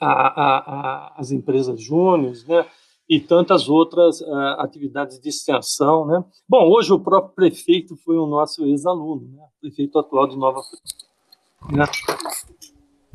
a, 0.00 0.10
a, 0.10 0.58
a, 0.58 1.14
as 1.16 1.30
empresas 1.30 1.80
júniores, 1.80 2.46
né? 2.46 2.66
E 3.08 3.18
tantas 3.18 3.68
outras 3.70 4.20
uh, 4.20 4.60
atividades 4.60 5.18
de 5.18 5.28
extensão, 5.30 6.06
né? 6.06 6.22
Bom, 6.46 6.68
hoje 6.68 6.92
o 6.92 7.00
próprio 7.00 7.34
prefeito 7.34 7.96
foi 7.96 8.18
o 8.18 8.26
nosso 8.26 8.64
ex-aluno, 8.66 9.28
né? 9.28 9.42
Prefeito 9.60 9.98
atual 9.98 10.26
de 10.26 10.36
Nova 10.36 10.60
né? 11.72 11.84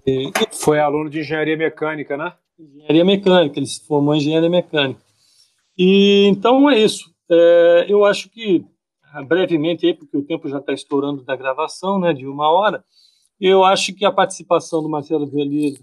E, 0.06 0.32
foi 0.52 0.80
aluno 0.80 1.10
de 1.10 1.20
engenharia 1.20 1.56
mecânica, 1.56 2.18
né? 2.18 2.34
Engenharia 2.60 3.06
mecânica, 3.06 3.60
ele 3.60 3.68
se 3.68 3.86
formou 3.86 4.14
em 4.14 4.18
engenharia 4.18 4.50
mecânica. 4.50 5.02
E 5.78 6.26
então 6.28 6.70
é 6.70 6.80
isso. 6.80 7.14
É, 7.30 7.86
eu 7.88 8.04
acho 8.04 8.30
que 8.30 8.66
brevemente 9.22 9.86
aí, 9.86 9.94
porque 9.94 10.18
o 10.18 10.26
tempo 10.26 10.50
já 10.50 10.58
está 10.58 10.74
estourando 10.74 11.24
da 11.24 11.36
gravação, 11.36 12.00
né, 12.00 12.14
de 12.14 12.26
uma 12.26 12.50
hora, 12.50 12.84
eu 13.40 13.64
acho 13.64 13.94
que 13.94 14.06
a 14.06 14.12
participação 14.12 14.82
do 14.82 14.90
Marcelo 14.90 15.28
Velez 15.28 15.80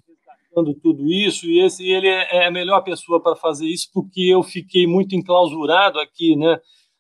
destacando 0.51 0.74
tudo 0.74 1.11
isso, 1.11 1.47
e 1.47 1.61
esse, 1.61 1.87
ele 1.89 2.09
é, 2.09 2.39
é 2.39 2.47
a 2.47 2.51
melhor 2.51 2.83
pessoa 2.83 3.20
para 3.22 3.37
fazer 3.37 3.66
isso, 3.66 3.89
porque 3.93 4.22
eu 4.22 4.43
fiquei 4.43 4.87
muito 4.87 5.14
enclausurado 5.14 6.01
aqui, 6.01 6.35
né, 6.35 6.59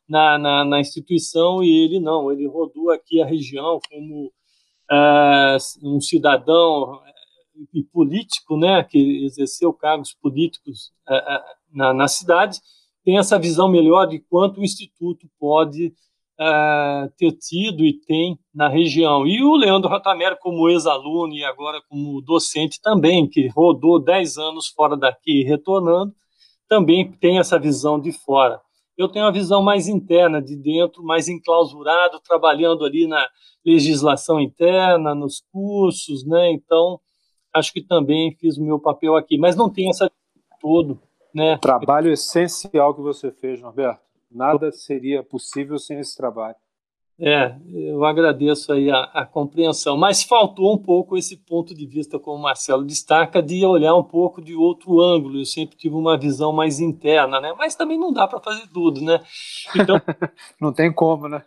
na, 0.08 0.38
na, 0.38 0.64
na 0.64 0.80
instituição, 0.80 1.62
e 1.62 1.84
ele 1.84 2.00
não, 2.00 2.30
ele 2.30 2.46
rodou 2.46 2.90
aqui 2.90 3.20
a 3.20 3.26
região 3.26 3.80
como 3.88 4.32
é, 4.90 5.56
um 5.82 6.00
cidadão 6.00 7.00
é, 7.06 7.12
e 7.74 7.82
político, 7.82 8.56
né, 8.56 8.82
que 8.84 9.24
exerceu 9.24 9.72
cargos 9.72 10.14
políticos 10.14 10.92
é, 11.08 11.42
na, 11.72 11.92
na 11.92 12.08
cidade, 12.08 12.60
tem 13.04 13.18
essa 13.18 13.38
visão 13.38 13.68
melhor 13.68 14.06
de 14.06 14.18
quanto 14.18 14.60
o 14.60 14.64
Instituto 14.64 15.28
pode 15.38 15.92
uh, 16.40 17.10
ter 17.18 17.32
tido 17.32 17.84
e 17.84 17.92
tem 17.92 18.38
na 18.54 18.68
região. 18.68 19.26
E 19.26 19.42
o 19.44 19.54
Leandro 19.54 19.90
Rotamero, 19.90 20.36
como 20.40 20.68
ex-aluno 20.68 21.34
e 21.34 21.44
agora 21.44 21.80
como 21.88 22.20
docente 22.22 22.80
também, 22.80 23.28
que 23.28 23.48
rodou 23.48 24.02
10 24.02 24.38
anos 24.38 24.68
fora 24.68 24.96
daqui 24.96 25.42
e 25.42 25.44
retornando, 25.44 26.12
também 26.68 27.12
tem 27.12 27.38
essa 27.38 27.58
visão 27.58 28.00
de 28.00 28.12
fora. 28.12 28.60
Eu 28.96 29.08
tenho 29.08 29.26
a 29.26 29.30
visão 29.30 29.62
mais 29.62 29.88
interna, 29.88 30.42
de 30.42 30.56
dentro, 30.56 31.02
mais 31.02 31.28
enclausurado, 31.28 32.20
trabalhando 32.20 32.84
ali 32.84 33.06
na 33.06 33.26
legislação 33.64 34.40
interna, 34.40 35.14
nos 35.14 35.42
cursos, 35.52 36.24
né? 36.26 36.50
Então, 36.52 37.00
acho 37.54 37.72
que 37.72 37.82
também 37.82 38.36
fiz 38.38 38.58
o 38.58 38.64
meu 38.64 38.78
papel 38.78 39.16
aqui, 39.16 39.38
mas 39.38 39.56
não 39.56 39.70
tem 39.70 39.88
essa 39.88 40.10
todo, 40.60 41.00
né? 41.34 41.56
Trabalho 41.58 42.12
essencial 42.12 42.94
que 42.94 43.00
você 43.00 43.30
fez, 43.30 43.60
Norberto. 43.60 44.09
Nada 44.30 44.70
seria 44.70 45.22
possível 45.22 45.78
sem 45.78 45.98
esse 45.98 46.16
trabalho. 46.16 46.56
É, 47.22 47.54
eu 47.68 48.02
agradeço 48.06 48.72
aí 48.72 48.90
a, 48.90 49.02
a, 49.12 49.26
compreensão, 49.26 49.94
mas 49.94 50.22
faltou 50.22 50.72
um 50.72 50.78
pouco 50.78 51.18
esse 51.18 51.36
ponto 51.36 51.74
de 51.74 51.84
vista, 51.84 52.18
como 52.18 52.38
o 52.38 52.42
Marcelo 52.42 52.82
destaca, 52.82 53.42
de 53.42 53.62
olhar 53.62 53.94
um 53.94 54.02
pouco 54.02 54.40
de 54.40 54.54
outro 54.54 55.00
ângulo. 55.00 55.38
Eu 55.38 55.44
sempre 55.44 55.76
tive 55.76 55.94
uma 55.94 56.16
visão 56.16 56.50
mais 56.50 56.80
interna, 56.80 57.38
né? 57.38 57.52
Mas 57.58 57.74
também 57.74 57.98
não 57.98 58.10
dá 58.10 58.26
para 58.26 58.40
fazer 58.40 58.66
tudo, 58.68 59.02
né? 59.02 59.20
Então, 59.76 60.00
não 60.58 60.72
tem 60.72 60.90
como, 60.90 61.28
né? 61.28 61.44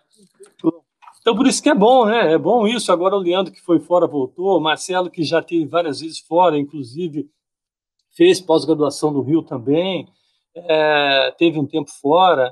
Então, 1.21 1.35
por 1.35 1.47
isso 1.47 1.63
que 1.63 1.69
é 1.69 1.75
bom, 1.75 2.05
né? 2.05 2.33
É 2.33 2.37
bom 2.37 2.67
isso. 2.67 2.91
Agora 2.91 3.15
o 3.15 3.19
Leandro, 3.19 3.51
que 3.51 3.61
foi 3.61 3.79
fora, 3.79 4.05
voltou. 4.05 4.55
O 4.57 4.61
Marcelo, 4.61 5.09
que 5.09 5.23
já 5.23 5.41
teve 5.41 5.65
várias 5.65 6.01
vezes 6.01 6.19
fora, 6.19 6.59
inclusive 6.59 7.27
fez 8.15 8.39
pós-graduação 8.39 9.09
no 9.09 9.21
Rio 9.21 9.41
também, 9.41 10.07
é, 10.55 11.33
teve 11.37 11.59
um 11.59 11.65
tempo 11.65 11.89
fora 11.89 12.51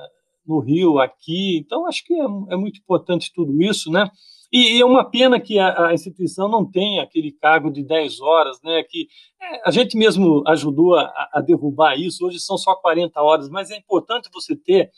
no 0.52 0.60
Rio, 0.60 1.00
aqui. 1.00 1.58
Então, 1.58 1.88
acho 1.88 2.04
que 2.04 2.14
é, 2.14 2.24
é 2.24 2.56
muito 2.56 2.80
importante 2.80 3.32
tudo 3.34 3.62
isso, 3.62 3.90
né? 3.92 4.10
E, 4.52 4.78
e 4.78 4.82
é 4.82 4.86
uma 4.86 5.10
pena 5.10 5.40
que 5.40 5.58
a, 5.58 5.88
a, 5.88 5.94
instituição 5.94 6.50
não 6.50 6.70
tenha 6.70 7.02
aquele 7.02 7.32
cargo 7.32 7.72
de 7.72 7.82
10 7.84 8.20
horas, 8.20 8.60
né? 8.62 8.84
Que 8.84 9.08
é, 9.42 9.68
a 9.68 9.72
gente 9.72 9.98
mesmo 9.98 10.44
ajudou 10.48 10.96
a, 10.96 11.30
a, 11.34 11.42
derrubar 11.42 11.98
isso. 11.98 12.26
Hoje 12.26 12.40
são 12.40 12.58
só 12.58 12.76
40 12.76 13.22
horas, 13.22 13.50
mas 13.50 13.72
é 13.72 13.78
importante 13.78 14.30
você 14.34 14.56
ter 14.56 14.92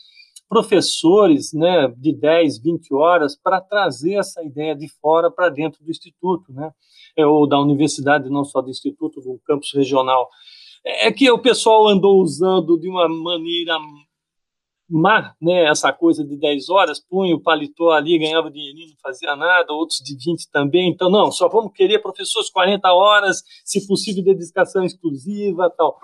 professores 0.48 1.52
né, 1.52 1.88
de 1.96 2.12
10, 2.12 2.58
20 2.58 2.94
horas 2.94 3.36
para 3.36 3.60
trazer 3.60 4.14
essa 4.14 4.42
ideia 4.44 4.74
de 4.74 4.88
fora 5.00 5.30
para 5.30 5.48
dentro 5.48 5.82
do 5.84 5.90
Instituto, 5.90 6.52
né? 6.52 6.72
É, 7.16 7.24
ou 7.24 7.46
da 7.46 7.60
universidade, 7.60 8.28
não 8.28 8.44
só 8.44 8.60
do 8.60 8.70
Instituto, 8.70 9.20
do 9.20 9.40
campus 9.46 9.72
regional. 9.72 10.28
É 10.84 11.12
que 11.12 11.30
o 11.30 11.38
pessoal 11.38 11.88
andou 11.88 12.20
usando 12.20 12.78
de 12.78 12.88
uma 12.88 13.08
maneira 13.08 13.78
má, 14.88 15.34
né, 15.40 15.64
essa 15.64 15.92
coisa 15.92 16.24
de 16.24 16.36
10 16.36 16.68
horas, 16.68 17.00
punha 17.00 17.34
o 17.34 17.40
paletó 17.40 17.90
ali, 17.90 18.18
ganhava 18.18 18.50
dinheirinho, 18.50 18.90
não 18.90 18.96
fazia 19.02 19.34
nada, 19.34 19.72
outros 19.72 19.98
de 19.98 20.14
20 20.14 20.50
também, 20.50 20.90
então 20.90 21.10
não, 21.10 21.30
só 21.30 21.48
vamos 21.48 21.72
querer 21.72 22.00
professores 22.00 22.50
40 22.50 22.92
horas, 22.92 23.42
se 23.64 23.86
possível 23.86 24.22
dedicação 24.22 24.84
exclusiva 24.84 25.70
tal. 25.76 25.98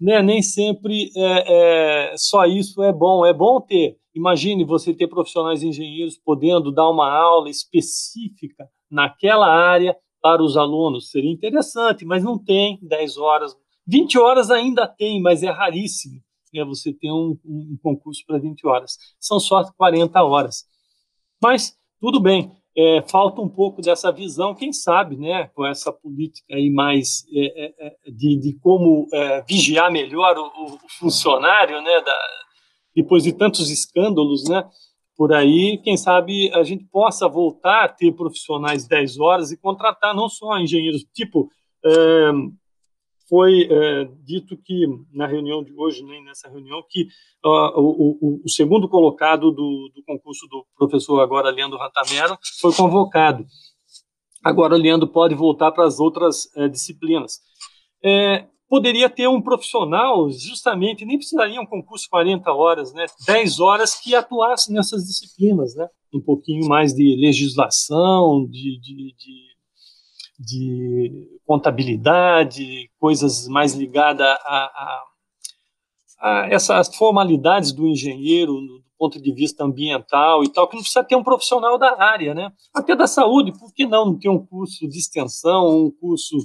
Né, 0.00 0.20
nem 0.22 0.42
sempre 0.42 1.10
é, 1.16 2.10
é, 2.10 2.16
só 2.16 2.44
isso 2.44 2.82
é 2.82 2.92
bom, 2.92 3.24
é 3.24 3.32
bom 3.32 3.60
ter, 3.60 3.96
imagine 4.14 4.64
você 4.64 4.92
ter 4.92 5.06
profissionais 5.06 5.62
engenheiros 5.62 6.18
podendo 6.18 6.72
dar 6.72 6.88
uma 6.88 7.08
aula 7.08 7.48
específica 7.48 8.66
naquela 8.90 9.46
área 9.46 9.96
para 10.20 10.42
os 10.42 10.56
alunos, 10.56 11.10
seria 11.10 11.30
interessante, 11.30 12.04
mas 12.04 12.24
não 12.24 12.38
tem 12.38 12.78
10 12.82 13.16
horas, 13.18 13.56
20 13.86 14.18
horas 14.18 14.50
ainda 14.50 14.86
tem, 14.86 15.20
mas 15.20 15.42
é 15.42 15.50
raríssimo 15.50 16.20
é 16.58 16.64
você 16.64 16.92
ter 16.92 17.10
um, 17.10 17.38
um 17.44 17.78
concurso 17.82 18.22
para 18.26 18.38
20 18.38 18.66
horas. 18.66 18.96
São 19.18 19.38
só 19.38 19.64
40 19.76 20.22
horas. 20.22 20.64
Mas, 21.42 21.76
tudo 22.00 22.20
bem, 22.20 22.50
é, 22.76 23.02
falta 23.02 23.40
um 23.40 23.48
pouco 23.48 23.82
dessa 23.82 24.10
visão, 24.10 24.54
quem 24.54 24.72
sabe, 24.72 25.16
né, 25.16 25.48
com 25.54 25.66
essa 25.66 25.92
política 25.92 26.54
aí 26.54 26.70
mais 26.70 27.24
é, 27.30 27.64
é, 27.64 27.96
é 28.06 28.10
de, 28.10 28.36
de, 28.40 28.58
como 28.60 29.06
é, 29.12 29.42
vigiar 29.42 29.90
melhor 29.90 30.36
o, 30.38 30.74
o, 30.74 30.78
funcionário, 30.98 31.82
né, 31.82 32.00
da, 32.00 32.16
depois 32.96 33.24
de 33.24 33.32
tantos 33.32 33.70
escândalos, 33.70 34.44
né, 34.48 34.64
por 35.16 35.34
aí, 35.34 35.78
quem 35.84 35.96
sabe 35.96 36.50
a 36.54 36.62
gente 36.62 36.84
possa 36.84 37.28
voltar 37.28 37.84
a 37.84 37.88
ter 37.88 38.12
profissionais 38.12 38.86
10 38.86 39.20
horas 39.20 39.52
e 39.52 39.58
contratar 39.58 40.14
não 40.14 40.28
só 40.28 40.58
engenheiros, 40.58 41.04
tipo, 41.12 41.50
é, 41.84 42.30
foi 43.32 43.62
é, 43.62 44.04
dito 44.22 44.58
que 44.58 44.86
na 45.10 45.26
reunião 45.26 45.64
de 45.64 45.72
hoje, 45.74 46.04
nem 46.04 46.22
nessa 46.22 46.50
reunião, 46.50 46.84
que 46.86 47.04
uh, 47.42 47.80
o, 47.80 48.18
o, 48.20 48.42
o, 48.44 48.48
segundo 48.50 48.86
colocado 48.86 49.50
do, 49.50 49.90
do, 49.94 50.02
concurso 50.06 50.46
do 50.48 50.66
professor 50.76 51.18
agora 51.18 51.48
Leandro 51.48 51.78
Ratamero 51.78 52.36
foi 52.60 52.74
convocado. 52.74 53.46
Agora 54.44 54.74
o 54.74 54.78
Leandro 54.78 55.08
pode 55.08 55.34
voltar 55.34 55.72
para 55.72 55.86
as 55.86 55.98
outras 55.98 56.54
é, 56.54 56.68
disciplinas. 56.68 57.38
É, 58.04 58.44
poderia 58.68 59.08
ter 59.08 59.28
um 59.28 59.40
profissional, 59.40 60.30
justamente, 60.30 61.06
nem 61.06 61.16
precisaria 61.16 61.58
um 61.58 61.64
concurso 61.64 62.06
40 62.10 62.52
horas, 62.52 62.92
né, 62.92 63.06
10 63.26 63.60
horas 63.60 63.98
que 63.98 64.14
atuasse 64.14 64.70
nessas 64.70 65.04
disciplinas, 65.04 65.74
né, 65.74 65.88
um 66.12 66.20
pouquinho 66.20 66.68
mais 66.68 66.92
de 66.92 67.16
legislação, 67.18 68.44
de, 68.44 68.78
de, 68.78 69.14
de 69.16 69.51
de 70.38 71.28
contabilidade, 71.46 72.90
coisas 72.98 73.46
mais 73.48 73.74
ligadas 73.74 74.26
a, 74.26 74.34
a, 74.44 75.02
a, 76.20 76.48
essas 76.50 76.94
formalidades 76.96 77.72
do 77.72 77.86
engenheiro 77.86 78.54
do 78.54 78.82
ponto 78.98 79.20
de 79.20 79.32
vista 79.32 79.64
ambiental 79.64 80.44
e 80.44 80.48
tal, 80.48 80.68
que 80.68 80.74
não 80.74 80.82
precisa 80.82 81.04
ter 81.04 81.16
um 81.16 81.24
profissional 81.24 81.76
da 81.76 82.00
área, 82.00 82.34
né? 82.34 82.52
Até 82.72 82.94
da 82.94 83.06
saúde, 83.06 83.52
por 83.58 83.72
que 83.72 83.84
não, 83.86 84.18
ter 84.18 84.28
um 84.28 84.44
curso 84.44 84.88
de 84.88 84.98
extensão, 84.98 85.86
um 85.86 85.90
curso 85.90 86.36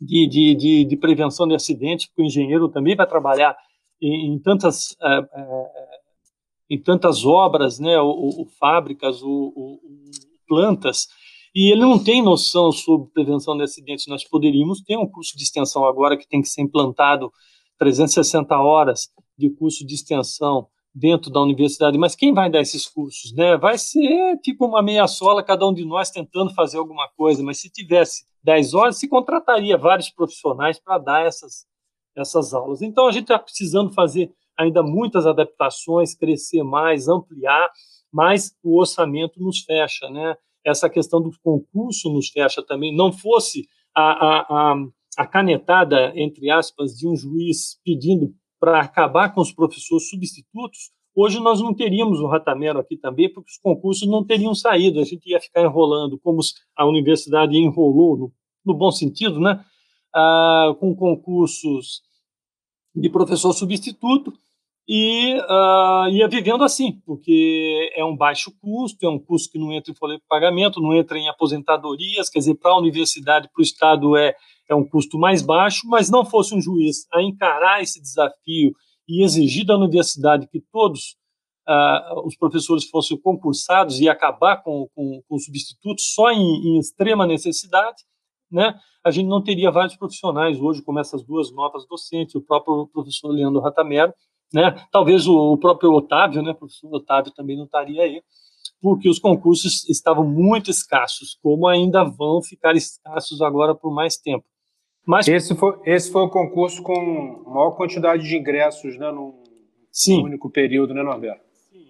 de, 0.00 0.26
de, 0.26 0.54
de, 0.54 0.84
de 0.84 0.96
prevenção 0.96 1.48
de 1.48 1.54
acidentes, 1.54 2.06
porque 2.06 2.22
o 2.22 2.26
engenheiro 2.26 2.68
também 2.68 2.94
vai 2.94 3.06
trabalhar 3.06 3.56
em, 4.00 4.32
em 4.32 4.38
tantas... 4.38 4.96
É, 5.00 5.18
é, 5.18 6.02
em 6.70 6.80
tantas 6.80 7.26
obras, 7.26 7.78
né, 7.78 8.00
ou, 8.00 8.38
ou 8.38 8.46
fábricas, 8.58 9.22
ou, 9.22 9.52
ou 9.54 9.80
plantas, 10.48 11.06
e 11.54 11.70
ele 11.70 11.80
não 11.80 12.02
tem 12.02 12.22
noção 12.22 12.72
sobre 12.72 13.10
prevenção 13.12 13.56
de 13.56 13.62
acidentes. 13.62 14.06
Nós 14.06 14.24
poderíamos 14.24 14.80
ter 14.80 14.96
um 14.96 15.06
curso 15.06 15.36
de 15.36 15.42
extensão 15.42 15.84
agora 15.84 16.16
que 16.16 16.28
tem 16.28 16.40
que 16.40 16.48
ser 16.48 16.62
implantado 16.62 17.30
360 17.78 18.56
horas 18.56 19.08
de 19.36 19.50
curso 19.50 19.86
de 19.86 19.94
extensão 19.94 20.68
dentro 20.94 21.30
da 21.30 21.40
universidade, 21.40 21.96
mas 21.96 22.14
quem 22.14 22.34
vai 22.34 22.50
dar 22.50 22.60
esses 22.60 22.86
cursos, 22.86 23.32
né? 23.32 23.56
Vai 23.56 23.78
ser 23.78 24.38
tipo 24.42 24.66
uma 24.66 24.82
meia 24.82 25.06
sola, 25.06 25.42
cada 25.42 25.66
um 25.66 25.72
de 25.72 25.84
nós 25.84 26.10
tentando 26.10 26.52
fazer 26.54 26.76
alguma 26.76 27.08
coisa, 27.16 27.42
mas 27.42 27.58
se 27.58 27.70
tivesse 27.70 28.24
10 28.42 28.74
horas, 28.74 28.98
se 28.98 29.08
contrataria 29.08 29.76
vários 29.78 30.10
profissionais 30.10 30.78
para 30.78 30.98
dar 30.98 31.26
essas, 31.26 31.66
essas 32.14 32.52
aulas. 32.52 32.82
Então, 32.82 33.06
a 33.06 33.12
gente 33.12 33.22
está 33.22 33.38
precisando 33.38 33.92
fazer 33.92 34.30
ainda 34.56 34.82
muitas 34.82 35.26
adaptações, 35.26 36.14
crescer 36.14 36.62
mais, 36.62 37.08
ampliar, 37.08 37.70
mas 38.12 38.54
o 38.62 38.78
orçamento 38.78 39.40
nos 39.40 39.60
fecha, 39.60 40.10
né? 40.10 40.36
Essa 40.64 40.88
questão 40.88 41.20
do 41.20 41.30
concurso 41.42 42.12
nos 42.12 42.28
fecha 42.28 42.62
também, 42.62 42.94
não 42.94 43.12
fosse 43.12 43.68
a, 43.94 44.02
a, 44.02 44.40
a, 44.48 44.76
a 45.18 45.26
canetada, 45.26 46.12
entre 46.14 46.50
aspas, 46.50 46.96
de 46.96 47.06
um 47.06 47.16
juiz 47.16 47.78
pedindo 47.84 48.34
para 48.60 48.80
acabar 48.80 49.34
com 49.34 49.40
os 49.40 49.52
professores 49.52 50.08
substitutos, 50.08 50.92
hoje 51.14 51.40
nós 51.40 51.60
não 51.60 51.74
teríamos 51.74 52.20
o 52.20 52.28
Ratamero 52.28 52.78
aqui 52.78 52.96
também, 52.96 53.32
porque 53.32 53.50
os 53.50 53.58
concursos 53.58 54.08
não 54.08 54.24
teriam 54.24 54.54
saído, 54.54 55.00
a 55.00 55.04
gente 55.04 55.28
ia 55.28 55.40
ficar 55.40 55.62
enrolando, 55.62 56.18
como 56.20 56.40
a 56.76 56.86
universidade 56.86 57.56
enrolou, 57.56 58.16
no, 58.16 58.32
no 58.64 58.74
bom 58.74 58.90
sentido, 58.92 59.40
né? 59.40 59.64
Ah, 60.14 60.74
com 60.78 60.94
concursos 60.94 62.02
de 62.94 63.08
professor 63.08 63.52
substituto, 63.52 64.32
e 64.88 65.38
uh, 65.38 66.08
ia 66.10 66.26
vivendo 66.28 66.64
assim, 66.64 67.00
porque 67.06 67.92
é 67.94 68.04
um 68.04 68.16
baixo 68.16 68.52
custo, 68.60 69.06
é 69.06 69.08
um 69.08 69.18
custo 69.18 69.52
que 69.52 69.58
não 69.58 69.72
entra 69.72 69.92
em 69.92 69.94
folha 69.94 70.16
de 70.16 70.22
pagamento, 70.28 70.80
não 70.80 70.92
entra 70.92 71.18
em 71.18 71.28
aposentadorias, 71.28 72.28
quer 72.28 72.40
dizer, 72.40 72.56
para 72.56 72.72
a 72.72 72.78
universidade, 72.78 73.48
para 73.52 73.60
o 73.60 73.62
Estado 73.62 74.16
é, 74.16 74.34
é 74.68 74.74
um 74.74 74.84
custo 74.84 75.18
mais 75.18 75.40
baixo, 75.40 75.86
mas 75.88 76.10
não 76.10 76.24
fosse 76.24 76.54
um 76.54 76.60
juiz 76.60 77.06
a 77.12 77.22
encarar 77.22 77.80
esse 77.80 78.00
desafio 78.00 78.72
e 79.08 79.22
exigir 79.22 79.64
da 79.64 79.76
universidade 79.76 80.48
que 80.48 80.60
todos 80.72 81.16
uh, 81.68 82.26
os 82.26 82.36
professores 82.36 82.84
fossem 82.84 83.16
concursados 83.16 84.00
e 84.00 84.08
acabar 84.08 84.62
com, 84.62 84.88
com, 84.94 85.22
com 85.28 85.38
substitutos 85.38 86.12
só 86.12 86.30
em, 86.32 86.40
em 86.40 86.78
extrema 86.78 87.24
necessidade, 87.24 88.02
né, 88.50 88.74
a 89.04 89.10
gente 89.10 89.26
não 89.26 89.42
teria 89.42 89.70
vários 89.70 89.96
profissionais 89.96 90.60
hoje, 90.60 90.82
como 90.82 90.98
essas 90.98 91.24
duas 91.24 91.50
novas 91.52 91.86
docentes, 91.86 92.34
o 92.34 92.42
próprio 92.42 92.86
professor 92.88 93.28
Leandro 93.28 93.60
Ratamero, 93.60 94.12
né? 94.52 94.74
Talvez 94.90 95.26
o, 95.26 95.56
próprio 95.56 95.92
Otávio, 95.92 96.42
né, 96.42 96.50
o 96.50 96.54
professor 96.54 96.94
Otávio 96.94 97.32
também 97.32 97.56
não 97.56 97.64
estaria 97.64 98.02
aí, 98.02 98.22
porque 98.80 99.08
os 99.08 99.18
concursos 99.18 99.88
estavam 99.88 100.24
muito 100.24 100.70
escassos, 100.70 101.38
como 101.42 101.66
ainda 101.66 102.04
vão 102.04 102.42
ficar 102.42 102.74
escassos 102.74 103.40
agora 103.40 103.74
por 103.74 103.92
mais 103.92 104.16
tempo. 104.16 104.44
Mas 105.06 105.26
esse 105.26 105.54
foi, 105.54 105.78
esse 105.84 106.10
foi 106.10 106.22
o 106.22 106.30
concurso 106.30 106.82
com 106.82 107.42
maior 107.46 107.72
quantidade 107.72 108.22
de 108.22 108.36
ingressos, 108.36 108.96
né, 108.98 109.10
num, 109.10 109.34
Sim. 109.90 110.22
único 110.22 110.50
período, 110.50 110.94
né, 110.94 111.02
Norberto? 111.02 111.42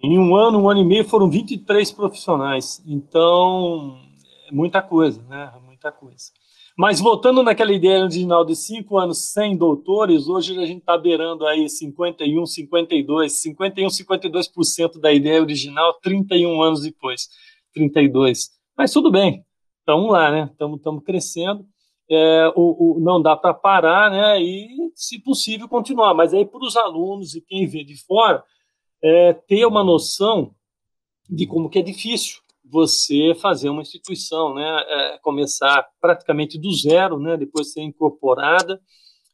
Em 0.03 0.19
um 0.19 0.35
ano, 0.35 0.59
um 0.59 0.69
ano 0.69 0.81
e 0.81 0.85
meio, 0.85 1.05
foram 1.05 1.29
23 1.29 1.89
profissionais. 1.91 2.83
Então, 2.85 3.97
muita 4.53 4.81
coisa, 4.81 5.21
né? 5.23 5.51
Muita 5.65 5.91
coisa. 5.91 6.31
Mas 6.77 6.99
voltando 6.99 7.43
naquela 7.43 7.71
ideia 7.71 8.01
original 8.01 8.45
de 8.45 8.55
cinco 8.55 8.97
anos 8.97 9.31
sem 9.31 9.55
doutores, 9.57 10.27
hoje 10.27 10.57
a 10.59 10.65
gente 10.65 10.79
está 10.79 10.97
beirando 10.97 11.45
aí 11.45 11.69
51, 11.69 12.45
52, 12.45 13.41
51, 13.41 13.87
52% 13.87 14.99
da 14.99 15.11
ideia 15.11 15.41
original, 15.41 15.93
31 16.01 16.61
anos 16.61 16.81
depois, 16.81 17.27
32. 17.73 18.49
Mas 18.75 18.91
tudo 18.91 19.11
bem, 19.11 19.45
estamos 19.79 20.11
lá, 20.11 20.31
né? 20.31 20.49
Estamos 20.51 21.03
crescendo. 21.03 21.65
É, 22.09 22.51
o, 22.55 22.97
o, 22.97 22.99
não 22.99 23.21
dá 23.21 23.35
para 23.35 23.53
parar, 23.53 24.11
né? 24.11 24.41
E, 24.41 24.67
se 24.95 25.19
possível, 25.19 25.67
continuar. 25.67 26.13
Mas 26.13 26.33
aí, 26.33 26.45
para 26.45 26.65
os 26.65 26.75
alunos 26.75 27.35
e 27.35 27.41
quem 27.41 27.67
vê 27.67 27.83
de 27.83 27.95
fora, 28.03 28.43
é, 29.01 29.33
ter 29.33 29.65
uma 29.65 29.83
noção 29.83 30.53
de 31.29 31.47
como 31.47 31.69
que 31.69 31.79
é 31.79 31.81
difícil 31.81 32.42
você 32.63 33.35
fazer 33.35 33.69
uma 33.69 33.81
instituição, 33.81 34.53
né, 34.53 34.83
é, 34.87 35.19
começar 35.21 35.85
praticamente 35.99 36.59
do 36.59 36.71
zero, 36.71 37.19
né, 37.19 37.35
depois 37.37 37.71
ser 37.71 37.81
incorporada 37.81 38.79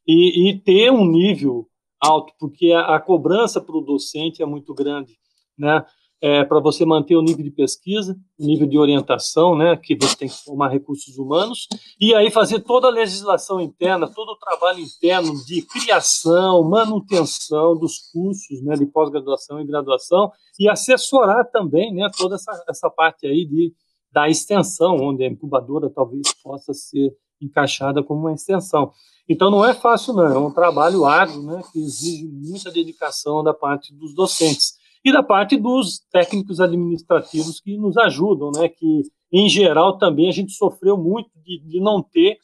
e, 0.08 0.50
e 0.50 0.60
ter 0.60 0.92
um 0.92 1.06
nível 1.06 1.68
alto, 2.00 2.34
porque 2.40 2.72
a, 2.72 2.96
a 2.96 3.00
cobrança 3.00 3.62
para 3.62 3.78
o 3.78 3.82
docente 3.82 4.42
é 4.42 4.46
muito 4.46 4.74
grande, 4.74 5.18
né, 5.58 5.86
é, 6.22 6.44
para 6.44 6.60
você 6.60 6.86
manter 6.86 7.16
o 7.16 7.22
nível 7.22 7.44
de 7.44 7.52
pesquisa, 7.52 8.18
o 8.38 8.46
nível 8.46 8.68
de 8.68 8.78
orientação, 8.78 9.56
né, 9.56 9.78
que 9.78 9.96
você 9.96 10.16
tem 10.16 10.28
que 10.28 10.44
formar 10.44 10.70
recursos 10.70 11.18
humanos, 11.18 11.68
e 12.00 12.14
aí 12.14 12.30
fazer 12.30 12.60
toda 12.60 12.88
a 12.88 12.92
legislação 12.92 13.62
interna, 13.62 14.08
todo 14.08 14.30
o 14.30 14.38
trabalho 14.38 14.80
interno 14.80 15.34
de 15.46 15.62
criação, 15.62 16.64
manutenção 16.64 17.78
dos 17.78 18.00
cursos 18.12 18.62
né, 18.64 18.76
de 18.76 18.86
pós-graduação 18.86 19.62
e 19.62 19.66
graduação, 19.66 20.32
e 20.60 20.68
assessorar 20.68 21.50
também 21.52 21.94
né, 21.94 22.10
toda 22.18 22.36
essa, 22.36 22.64
essa 22.68 22.90
parte 22.90 23.26
aí 23.26 23.46
de, 23.46 23.74
da 24.12 24.28
extensão, 24.28 24.98
onde 24.98 25.24
a 25.24 25.28
incubadora 25.28 25.90
talvez 25.90 26.34
possa 26.44 26.74
ser 26.74 27.16
encaixada 27.42 28.04
como 28.04 28.22
uma 28.22 28.34
extensão. 28.34 28.92
Então 29.30 29.50
não 29.50 29.64
é 29.64 29.74
fácil, 29.74 30.14
não, 30.14 30.26
é 30.26 30.38
um 30.38 30.52
trabalho 30.52 31.06
árduo, 31.06 31.44
né, 31.44 31.62
que 31.72 31.80
exige 31.80 32.28
muita 32.28 32.70
dedicação 32.70 33.42
da 33.42 33.54
parte 33.54 33.94
dos 33.94 34.14
docentes 34.14 34.79
e 35.04 35.12
da 35.12 35.24
parte 35.24 35.58
dos 35.58 36.00
técnicos 36.12 36.60
administrativos 36.60 37.60
que 37.60 37.78
nos 37.78 37.98
ajudam, 37.98 38.52
né, 38.52 38.68
que 38.68 39.04
em 39.32 39.48
geral 39.48 39.98
também 39.98 40.28
a 40.28 40.32
gente 40.32 40.52
sofreu 40.52 40.98
muito 40.98 41.30
de, 41.44 41.60
de 41.60 41.80
não 41.80 42.02
ter 42.02 42.40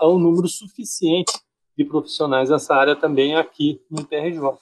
uh, 0.00 0.08
um 0.08 0.18
número 0.18 0.48
suficiente 0.48 1.32
de 1.76 1.84
profissionais 1.84 2.50
nessa 2.50 2.74
área 2.74 2.94
também 2.94 3.34
aqui 3.34 3.80
no 3.90 4.00
IPRJ. 4.02 4.40
Né? 4.40 4.56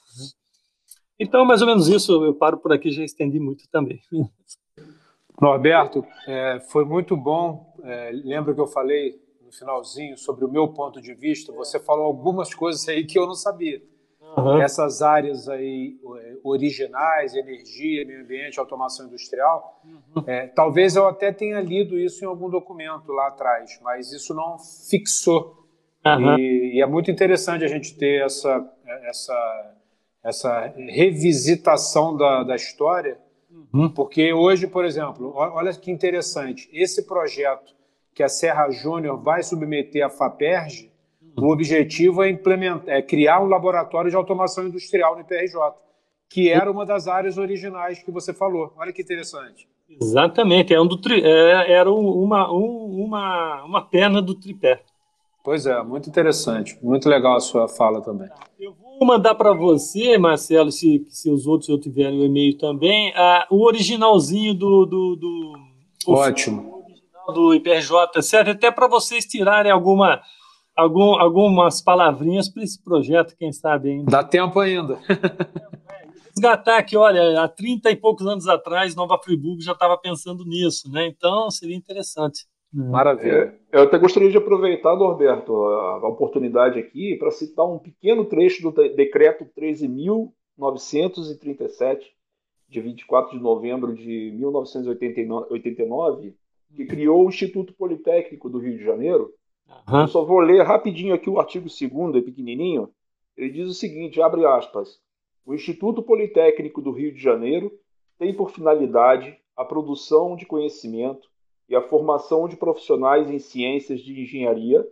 Então, 1.19 1.43
mais 1.43 1.61
ou 1.61 1.67
menos 1.67 1.87
isso, 1.89 2.23
eu 2.23 2.33
paro 2.33 2.57
por 2.57 2.71
aqui, 2.71 2.91
já 2.91 3.03
estendi 3.03 3.39
muito 3.39 3.65
também. 3.69 3.99
Norberto, 5.41 6.05
é, 6.27 6.59
foi 6.69 6.85
muito 6.85 7.15
bom. 7.15 7.73
É, 7.83 8.11
lembra 8.11 8.53
que 8.53 8.59
eu 8.59 8.67
falei 8.67 9.21
no 9.41 9.51
finalzinho 9.51 10.17
sobre 10.17 10.45
o 10.45 10.51
meu 10.51 10.69
ponto 10.69 11.01
de 11.01 11.13
vista? 11.13 11.51
Você 11.53 11.79
falou 11.79 12.05
algumas 12.05 12.53
coisas 12.53 12.87
aí 12.87 13.05
que 13.05 13.17
eu 13.17 13.25
não 13.25 13.35
sabia. 13.35 13.81
Uhum. 14.43 14.61
Essas 14.61 15.01
áreas 15.01 15.47
aí 15.47 15.97
é, 16.17 16.35
originais, 16.43 17.35
energia, 17.35 18.05
meio 18.05 18.21
ambiente, 18.21 18.59
automação 18.59 19.07
industrial, 19.07 19.81
uhum. 19.83 20.23
é, 20.27 20.47
talvez 20.47 20.95
eu 20.95 21.07
até 21.07 21.31
tenha 21.31 21.59
lido 21.61 21.97
isso 21.97 22.23
em 22.23 22.27
algum 22.27 22.49
documento 22.49 23.11
lá 23.11 23.27
atrás, 23.27 23.79
mas 23.83 24.11
isso 24.11 24.33
não 24.33 24.57
fixou. 24.89 25.67
Uhum. 26.05 26.37
E, 26.37 26.77
e, 26.77 26.81
é 26.81 26.85
muito 26.85 27.11
interessante 27.11 27.63
a 27.63 27.67
gente 27.67 27.97
ter 27.97 28.23
essa, 28.23 28.65
essa, 29.03 29.75
essa 30.23 30.73
revisitação 30.77 32.15
da, 32.15 32.43
da 32.43 32.55
história 32.55 33.17
Uhum. 33.73 33.89
Porque 33.89 34.33
hoje, 34.33 34.67
por 34.67 34.85
exemplo, 34.85 35.31
olha 35.35 35.73
que 35.73 35.91
interessante, 35.91 36.69
esse 36.73 37.05
projeto 37.05 37.75
que 38.13 38.23
a 38.23 38.29
Serra 38.29 38.69
Júnior 38.69 39.21
vai 39.21 39.43
submeter 39.43 40.05
à 40.05 40.09
FAPERJ. 40.09 40.88
O 41.41 41.51
objetivo 41.51 42.23
é, 42.23 42.29
implementar, 42.29 42.83
é 42.87 43.01
criar 43.01 43.41
um 43.41 43.47
laboratório 43.47 44.09
de 44.09 44.15
automação 44.15 44.67
industrial 44.67 45.15
no 45.15 45.21
IPRJ, 45.21 45.59
que 46.29 46.49
era 46.49 46.71
uma 46.71 46.85
das 46.85 47.07
áreas 47.07 47.37
originais 47.37 48.03
que 48.03 48.11
você 48.11 48.33
falou. 48.33 48.73
Olha 48.77 48.93
que 48.93 49.01
interessante. 49.01 49.67
Exatamente, 49.89 50.73
é 50.73 50.79
um 50.79 50.85
do 50.85 50.97
tri, 50.97 51.21
é, 51.23 51.71
era 51.71 51.91
uma, 51.91 52.51
um, 52.51 53.05
uma, 53.05 53.63
uma 53.63 53.81
perna 53.81 54.21
do 54.21 54.35
tripé. 54.35 54.83
Pois 55.43 55.65
é, 55.65 55.81
muito 55.81 56.09
interessante. 56.09 56.77
Muito 56.81 57.09
legal 57.09 57.35
a 57.35 57.39
sua 57.39 57.67
fala 57.67 58.01
também. 58.01 58.29
Eu 58.59 58.73
vou 58.73 59.07
mandar 59.07 59.33
para 59.35 59.53
você, 59.53 60.17
Marcelo, 60.17 60.71
se, 60.71 61.05
se 61.09 61.31
os 61.31 61.47
outros 61.47 61.69
eu 61.69 61.79
tiverem 61.79 62.19
o 62.19 62.25
e-mail 62.25 62.57
também, 62.57 63.11
a, 63.15 63.47
o 63.49 63.65
originalzinho 63.65 64.53
do. 64.53 64.85
do, 64.85 65.15
do 65.15 65.53
Ótimo. 66.05 66.61
O 66.61 66.85
original 66.85 67.33
do 67.33 67.53
IPRJ 67.55 68.21
serve 68.21 68.51
até 68.51 68.69
para 68.69 68.87
vocês 68.87 69.25
tirarem 69.25 69.71
alguma, 69.71 70.21
algum, 70.79 71.15
algumas 71.15 71.81
palavrinhas 71.81 72.47
para 72.49 72.63
esse 72.63 72.81
projeto, 72.81 73.35
quem 73.37 73.51
sabe 73.51 73.89
ainda. 73.89 74.09
Dá 74.09 74.23
tempo 74.23 74.59
ainda. 74.59 74.97
Resgatar 76.35 76.83
que, 76.83 76.95
olha, 76.95 77.41
há 77.41 77.47
30 77.47 77.89
e 77.91 77.95
poucos 77.95 78.25
anos 78.25 78.47
atrás, 78.47 78.95
Nova 78.95 79.19
Friburgo 79.21 79.61
já 79.61 79.73
estava 79.73 79.97
pensando 79.97 80.45
nisso, 80.45 80.89
né? 80.91 81.07
Então 81.07 81.51
seria 81.51 81.75
interessante. 81.75 82.47
Maravilha. 82.71 83.55
É, 83.71 83.77
eu 83.77 83.83
até 83.83 83.97
gostaria 83.97 84.29
de 84.29 84.37
aproveitar, 84.37 84.95
Norberto, 84.95 85.65
a 85.65 86.07
oportunidade 86.07 86.79
aqui 86.79 87.15
para 87.17 87.31
citar 87.31 87.65
um 87.65 87.79
pequeno 87.79 88.25
trecho 88.25 88.61
do 88.61 88.71
decreto 88.71 89.45
13.937, 89.57 92.03
de 92.69 92.79
24 92.79 93.35
de 93.35 93.43
novembro 93.43 93.95
de 93.95 94.31
1989, 94.35 96.35
que 96.75 96.85
criou 96.85 97.25
o 97.25 97.29
Instituto 97.29 97.73
Politécnico 97.73 98.47
do 98.47 98.59
Rio 98.59 98.77
de 98.77 98.83
Janeiro. 98.83 99.33
Uhum. 99.87 100.01
Eu 100.01 100.07
só 100.07 100.23
vou 100.23 100.39
ler 100.39 100.63
rapidinho 100.63 101.13
aqui 101.13 101.29
o 101.29 101.39
artigo 101.39 101.67
2 101.67 102.15
é 102.15 102.21
pequenininho. 102.21 102.89
Ele 103.37 103.49
diz 103.49 103.69
o 103.69 103.73
seguinte, 103.73 104.21
abre 104.21 104.45
aspas, 104.45 104.99
o 105.45 105.53
Instituto 105.53 106.03
Politécnico 106.03 106.81
do 106.81 106.91
Rio 106.91 107.13
de 107.13 107.21
Janeiro 107.21 107.71
tem 108.17 108.33
por 108.33 108.51
finalidade 108.51 109.37
a 109.55 109.63
produção 109.63 110.35
de 110.35 110.45
conhecimento, 110.45 111.29
e 111.69 111.75
a 111.75 111.81
formação 111.81 112.47
de 112.47 112.57
profissionais 112.57 113.29
em 113.29 113.37
ciências 113.37 114.01
de 114.01 114.19
engenharia 114.19 114.85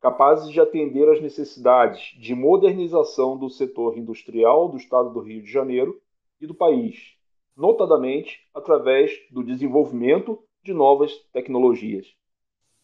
capazes 0.00 0.50
de 0.50 0.60
atender 0.60 1.06
às 1.10 1.20
necessidades 1.20 2.14
de 2.18 2.34
modernização 2.34 3.36
do 3.36 3.50
setor 3.50 3.98
industrial 3.98 4.68
do 4.68 4.78
Estado 4.78 5.10
do 5.10 5.20
Rio 5.20 5.42
de 5.42 5.50
Janeiro 5.50 6.00
e 6.40 6.46
do 6.46 6.54
país, 6.54 7.14
notadamente 7.54 8.40
através 8.54 9.12
do 9.30 9.42
desenvolvimento 9.42 10.42
de 10.62 10.72
novas 10.72 11.12
tecnologias. 11.32 12.06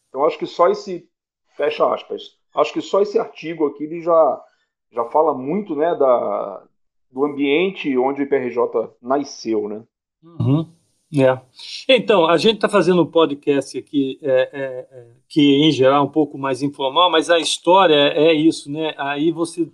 Então, 0.08 0.24
acho 0.24 0.38
que 0.38 0.46
só 0.46 0.68
esse, 0.68 1.08
fecha 1.56 1.92
aspas, 1.92 2.36
acho 2.54 2.72
que 2.72 2.80
só 2.80 3.00
esse 3.00 3.18
artigo 3.18 3.66
aqui 3.66 3.84
ele 3.84 4.02
já, 4.02 4.42
já 4.92 5.04
fala 5.06 5.34
muito 5.34 5.74
né, 5.74 5.94
da, 5.94 6.62
do 7.10 7.24
ambiente 7.24 7.96
onde 7.96 8.22
o 8.22 8.24
IPRJ 8.24 8.58
nasceu. 9.02 9.68
Né? 9.68 9.82
Uhum. 10.22 10.66
É. 11.14 11.40
Então, 11.88 12.26
a 12.26 12.36
gente 12.36 12.56
está 12.56 12.68
fazendo 12.68 13.02
um 13.02 13.10
podcast 13.10 13.78
aqui 13.78 14.18
é, 14.22 14.30
é, 14.30 14.88
é, 14.90 15.06
que, 15.28 15.40
em 15.40 15.70
geral, 15.70 16.02
é 16.02 16.06
um 16.06 16.10
pouco 16.10 16.36
mais 16.36 16.62
informal, 16.62 17.10
mas 17.10 17.30
a 17.30 17.38
história 17.38 17.94
é 17.94 18.32
isso, 18.32 18.70
né? 18.70 18.92
Aí 18.98 19.30
você. 19.30 19.70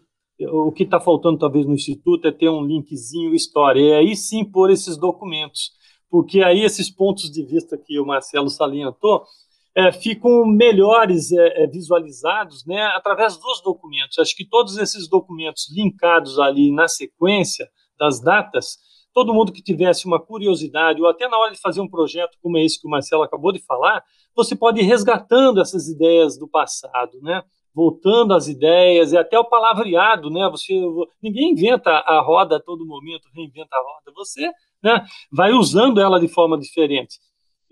O 0.51 0.73
que 0.73 0.83
está 0.83 1.01
faltando, 1.01 1.39
talvez, 1.39 1.67
no 1.67 1.75
Instituto 1.75 2.27
é 2.27 2.33
ter 2.33 2.49
um 2.49 2.65
linkzinho 2.65 3.35
história, 3.35 3.81
e 3.81 3.93
aí 3.95 4.17
sim 4.17 4.45
pôr 4.45 4.71
esses 4.71 4.97
documentos, 4.97 5.71
porque 6.11 6.43
aí 6.43 6.65
esses 6.65 6.91
pontos 6.91 7.31
de 7.31 7.45
vista 7.45 7.79
que 7.79 7.99
o 8.01 8.07
Marcelo 8.07 8.51
salientou 8.51 9.25
é, 9.75 9.91
ficam 9.93 10.47
melhores 10.47 11.33
é, 11.33 11.67
visualizados 11.67 12.65
né, 12.67 12.83
através 12.95 13.37
dos 13.37 13.63
documentos. 13.63 14.19
Acho 14.19 14.37
que 14.37 14.45
todos 14.49 14.77
esses 14.77 15.09
documentos 15.09 15.71
linkados 15.75 16.39
ali 16.39 16.71
na 16.71 16.89
sequência 16.89 17.69
das 17.99 18.21
datas 18.21 18.79
todo 19.15 19.35
mundo 19.35 19.53
que 19.53 19.63
tivesse 19.63 20.07
uma 20.07 20.19
curiosidade, 20.19 21.01
ou 21.01 21.09
até 21.09 21.29
na 21.29 21.39
hora 21.39 21.53
de 21.53 21.61
fazer 21.61 21.81
um 21.81 21.89
projeto 21.89 22.39
como 22.43 22.59
esse 22.59 22.81
que 22.81 22.87
o 22.87 22.91
Marcelo 22.91 23.23
acabou 23.23 23.53
de 23.53 23.61
falar, 23.61 24.03
você 24.35 24.57
pode 24.57 24.81
ir 24.81 24.85
resgatando 24.85 25.61
essas 25.61 25.89
ideias 25.89 26.39
do 26.39 26.49
passado, 26.49 27.21
né? 27.21 27.43
voltando 27.75 28.35
às 28.35 28.49
ideias 28.49 29.13
e 29.13 29.19
até 29.19 29.39
o 29.39 29.45
palavreado, 29.45 30.31
né? 30.31 30.47
Você 30.51 30.75
ninguém 31.23 31.53
inventa 31.53 31.91
a 31.91 32.21
roda 32.21 32.57
a 32.57 32.61
todo 32.61 32.87
momento, 32.87 33.29
reinventa 33.35 33.75
a 33.75 33.79
roda. 33.79 34.13
Você, 34.15 34.47
né, 34.83 35.05
vai 35.33 35.53
usando 35.53 35.99
ela 35.99 36.21
de 36.21 36.29
forma 36.29 36.59
diferente. 36.59 37.19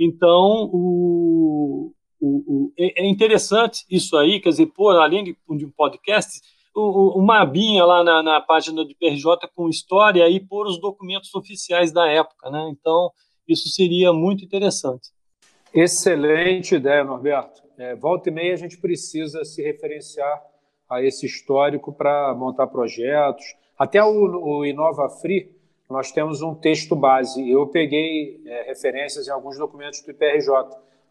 Então, 0.02 0.70
o, 0.72 1.92
o, 2.18 2.26
o 2.26 2.72
é, 2.78 3.02
é 3.02 3.06
interessante 3.06 3.84
isso 3.90 4.16
aí, 4.16 4.40
quer 4.40 4.48
dizer, 4.48 4.66
pô, 4.68 4.88
além 4.88 5.22
de, 5.22 5.36
de 5.50 5.66
um 5.66 5.70
podcast, 5.70 6.40
uma 6.74 7.42
abinha 7.42 7.84
lá 7.84 8.02
na, 8.02 8.22
na, 8.22 8.40
página 8.40 8.82
do 8.82 8.94
PRJ 8.96 9.46
com 9.54 9.68
história 9.68 10.26
e 10.30 10.40
pôr 10.40 10.66
os 10.66 10.80
documentos 10.80 11.34
oficiais 11.34 11.92
da 11.92 12.08
época, 12.08 12.48
né? 12.50 12.70
Então, 12.70 13.10
isso 13.46 13.68
seria 13.68 14.10
muito 14.10 14.42
interessante. 14.42 15.10
Excelente 15.74 16.76
ideia, 16.76 17.04
Norberto. 17.04 17.62
É, 17.76 17.94
volta 17.94 18.30
e 18.30 18.32
meia 18.32 18.54
a 18.54 18.56
gente 18.56 18.78
precisa 18.78 19.44
se 19.44 19.62
referenciar 19.62 20.42
a 20.88 21.02
esse 21.02 21.26
histórico 21.26 21.92
para 21.92 22.34
montar 22.34 22.68
projetos. 22.68 23.44
Até 23.78 24.02
o, 24.02 24.08
o 24.08 24.64
Inova 24.64 25.08
Free, 25.08 25.50
nós 25.90 26.12
temos 26.12 26.40
um 26.40 26.54
texto 26.54 26.94
base. 26.94 27.50
Eu 27.50 27.66
peguei 27.66 28.40
é, 28.46 28.68
referências 28.68 29.26
em 29.26 29.30
alguns 29.30 29.58
documentos 29.58 30.00
do 30.02 30.10
IPRJ, 30.12 30.50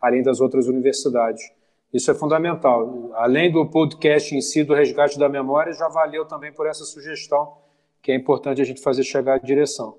além 0.01 0.23
das 0.23 0.39
outras 0.39 0.67
universidades. 0.67 1.43
Isso 1.93 2.09
é 2.09 2.13
fundamental. 2.13 3.11
Além 3.15 3.51
do 3.51 3.65
podcast 3.65 4.33
em 4.33 4.41
si, 4.41 4.63
do 4.63 4.73
resgate 4.73 5.19
da 5.19 5.27
memória, 5.27 5.73
já 5.73 5.89
valeu 5.89 6.25
também 6.25 6.53
por 6.53 6.67
essa 6.67 6.85
sugestão, 6.85 7.57
que 8.01 8.11
é 8.11 8.15
importante 8.15 8.61
a 8.61 8.65
gente 8.65 8.81
fazer 8.81 9.03
chegar 9.03 9.35
à 9.35 9.37
direção. 9.37 9.97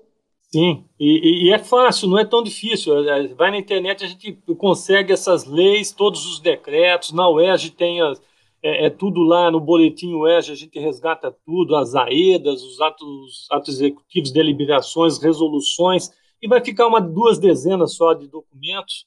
Sim, 0.51 0.83
e, 0.99 1.47
e, 1.47 1.53
é 1.53 1.59
fácil, 1.59 2.09
não 2.09 2.19
é 2.19 2.25
tão 2.25 2.43
difícil. 2.43 3.07
É, 3.07 3.27
vai 3.29 3.51
na 3.51 3.57
internet, 3.57 4.03
a 4.03 4.07
gente 4.07 4.33
consegue 4.57 5.13
essas 5.13 5.45
leis, 5.45 5.91
todos 5.91 6.25
os 6.25 6.39
decretos. 6.39 7.13
Na 7.13 7.29
UERJ 7.29 7.71
tem 7.71 8.01
as, 8.01 8.21
é, 8.63 8.85
é, 8.85 8.89
tudo 8.89 9.21
lá 9.21 9.49
no 9.49 9.59
boletim 9.59 10.13
UERJ, 10.13 10.51
a 10.51 10.55
gente 10.55 10.79
resgata 10.79 11.35
tudo, 11.45 11.75
as 11.75 11.95
AEDAS, 11.95 12.63
os 12.63 12.81
atos, 12.81 13.47
atos 13.51 13.75
executivos, 13.75 14.31
deliberações, 14.31 15.17
resoluções, 15.17 16.09
e 16.41 16.47
vai 16.47 16.63
ficar 16.63 16.87
uma 16.87 16.99
duas 16.99 17.39
dezenas 17.39 17.95
só 17.95 18.13
de 18.13 18.27
documentos 18.27 19.05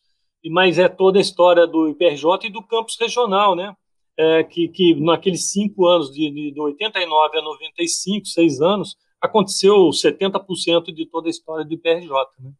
mas 0.51 0.78
é 0.78 0.89
toda 0.89 1.18
a 1.18 1.22
história 1.22 1.66
do 1.66 1.89
IPRJ 1.89 2.47
e 2.47 2.51
do 2.51 2.62
campus 2.62 2.97
regional, 3.01 3.55
né? 3.55 3.74
É, 4.16 4.44
que, 4.44 4.68
que 4.68 4.94
naqueles 4.94 5.51
cinco 5.51 5.86
anos, 5.86 6.12
de, 6.12 6.31
de, 6.31 6.52
de 6.52 6.60
89 6.60 7.39
a 7.39 7.43
95, 7.43 8.26
seis 8.26 8.60
anos, 8.60 8.97
aconteceu 9.20 9.89
70% 9.89 10.94
de 10.94 11.06
toda 11.06 11.28
a 11.28 11.31
história 11.31 11.64
do 11.64 11.74
IPRJ. 11.74 12.09
Né? 12.39 12.52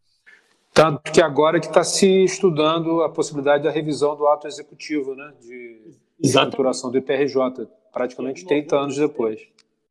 Tanto 0.73 1.13
que 1.13 1.23
agora 1.23 1.61
que 1.61 1.67
está 1.67 1.85
se 1.85 2.25
estudando 2.25 3.03
a 3.03 3.09
possibilidade 3.09 3.63
da 3.63 3.71
revisão 3.71 4.17
do 4.17 4.27
ato 4.27 4.49
executivo, 4.49 5.15
né, 5.15 5.33
de 5.41 5.95
estruturação 6.25 6.91
do 6.91 6.99
IPRJ, 6.99 7.69
praticamente 7.93 8.45
30 8.45 8.77
anos 8.77 8.97
depois. 8.97 9.41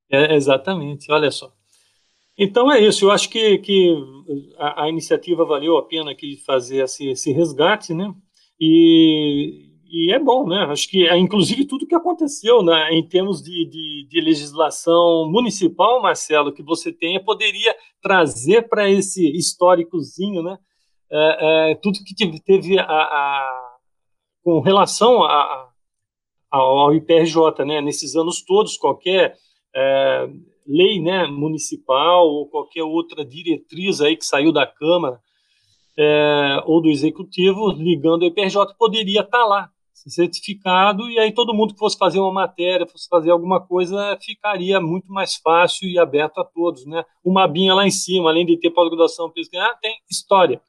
É, 0.09 0.35
exatamente, 0.35 1.11
olha 1.11 1.31
só. 1.31 1.51
Então 2.37 2.71
é 2.71 2.79
isso, 2.79 3.05
eu 3.05 3.11
acho 3.11 3.29
que, 3.29 3.59
que 3.59 3.95
a, 4.57 4.83
a 4.83 4.89
iniciativa 4.89 5.45
valeu 5.45 5.77
a 5.77 5.83
pena 5.83 6.11
aqui 6.11 6.35
fazer 6.37 6.83
esse, 6.83 7.09
esse 7.09 7.31
resgate, 7.31 7.93
né? 7.93 8.13
E, 8.59 9.69
e, 9.87 10.11
é 10.11 10.17
bom, 10.17 10.47
né? 10.47 10.65
Acho 10.69 10.89
que, 10.89 11.07
é, 11.07 11.17
inclusive, 11.17 11.65
tudo 11.65 11.85
que 11.85 11.93
aconteceu 11.93 12.63
né, 12.63 12.91
em 12.91 13.07
termos 13.07 13.41
de, 13.41 13.65
de, 13.65 14.07
de 14.09 14.21
legislação 14.21 15.29
municipal, 15.29 16.01
Marcelo, 16.01 16.53
que 16.53 16.63
você 16.63 16.91
tenha, 16.91 17.23
poderia 17.23 17.75
trazer 18.01 18.67
para 18.67 18.89
esse 18.89 19.29
históricozinho, 19.35 20.41
né? 20.41 20.57
É, 21.11 21.71
é, 21.71 21.75
tudo 21.75 21.99
que 22.03 22.39
teve 22.39 22.79
a, 22.79 22.85
a, 22.85 23.75
com 24.43 24.59
relação 24.59 25.23
a, 25.23 25.69
ao 26.53 26.93
IPRJ, 26.93 27.65
né? 27.65 27.81
Nesses 27.81 28.15
anos 28.15 28.43
todos, 28.43 28.77
qualquer 28.77 29.35
é, 29.75 30.29
lei 30.67 31.01
né, 31.01 31.25
municipal 31.25 32.27
ou 32.27 32.47
qualquer 32.47 32.83
outra 32.83 33.25
diretriz 33.25 34.01
aí 34.01 34.15
que 34.15 34.25
saiu 34.25 34.51
da 34.51 34.67
Câmara 34.67 35.19
é, 35.97 36.61
ou 36.65 36.81
do 36.81 36.89
Executivo 36.89 37.71
ligando 37.71 38.23
ao 38.23 38.27
IPRJ 38.27 38.75
poderia 38.77 39.21
estar 39.21 39.39
tá 39.39 39.45
lá, 39.45 39.69
certificado, 39.93 41.09
e 41.09 41.17
aí 41.17 41.31
todo 41.31 41.53
mundo 41.53 41.73
que 41.73 41.79
fosse 41.79 41.97
fazer 41.97 42.19
uma 42.19 42.31
matéria, 42.31 42.85
fosse 42.85 43.07
fazer 43.07 43.31
alguma 43.31 43.59
coisa, 43.59 44.17
ficaria 44.21 44.79
muito 44.79 45.11
mais 45.11 45.35
fácil 45.35 45.87
e 45.87 45.97
aberto 45.97 46.39
a 46.39 46.43
todos. 46.43 46.85
Né? 46.85 47.03
Uma 47.23 47.47
binha 47.47 47.73
lá 47.73 47.87
em 47.87 47.91
cima, 47.91 48.29
além 48.29 48.45
de 48.45 48.57
ter 48.57 48.69
pós-graduação 48.69 49.31
ah, 49.55 49.77
tem 49.81 49.95
história 50.09 50.61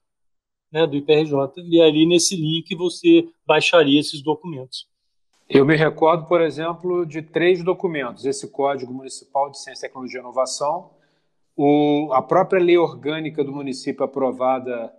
né, 0.72 0.86
do 0.86 0.96
IPRJ, 0.96 1.36
e 1.68 1.80
ali 1.80 2.06
nesse 2.06 2.36
link 2.36 2.74
você 2.74 3.28
baixaria 3.46 4.00
esses 4.00 4.22
documentos. 4.22 4.86
Eu 5.48 5.66
me 5.66 5.76
recordo, 5.76 6.26
por 6.26 6.40
exemplo, 6.40 7.04
de 7.04 7.20
três 7.20 7.62
documentos: 7.62 8.24
esse 8.24 8.48
Código 8.48 8.92
Municipal 8.92 9.50
de 9.50 9.58
Ciência, 9.60 9.88
Tecnologia 9.88 10.18
e 10.18 10.22
Inovação, 10.22 10.90
o, 11.56 12.10
a 12.12 12.22
própria 12.22 12.60
lei 12.60 12.78
orgânica 12.78 13.44
do 13.44 13.52
município 13.52 14.04
aprovada, 14.04 14.92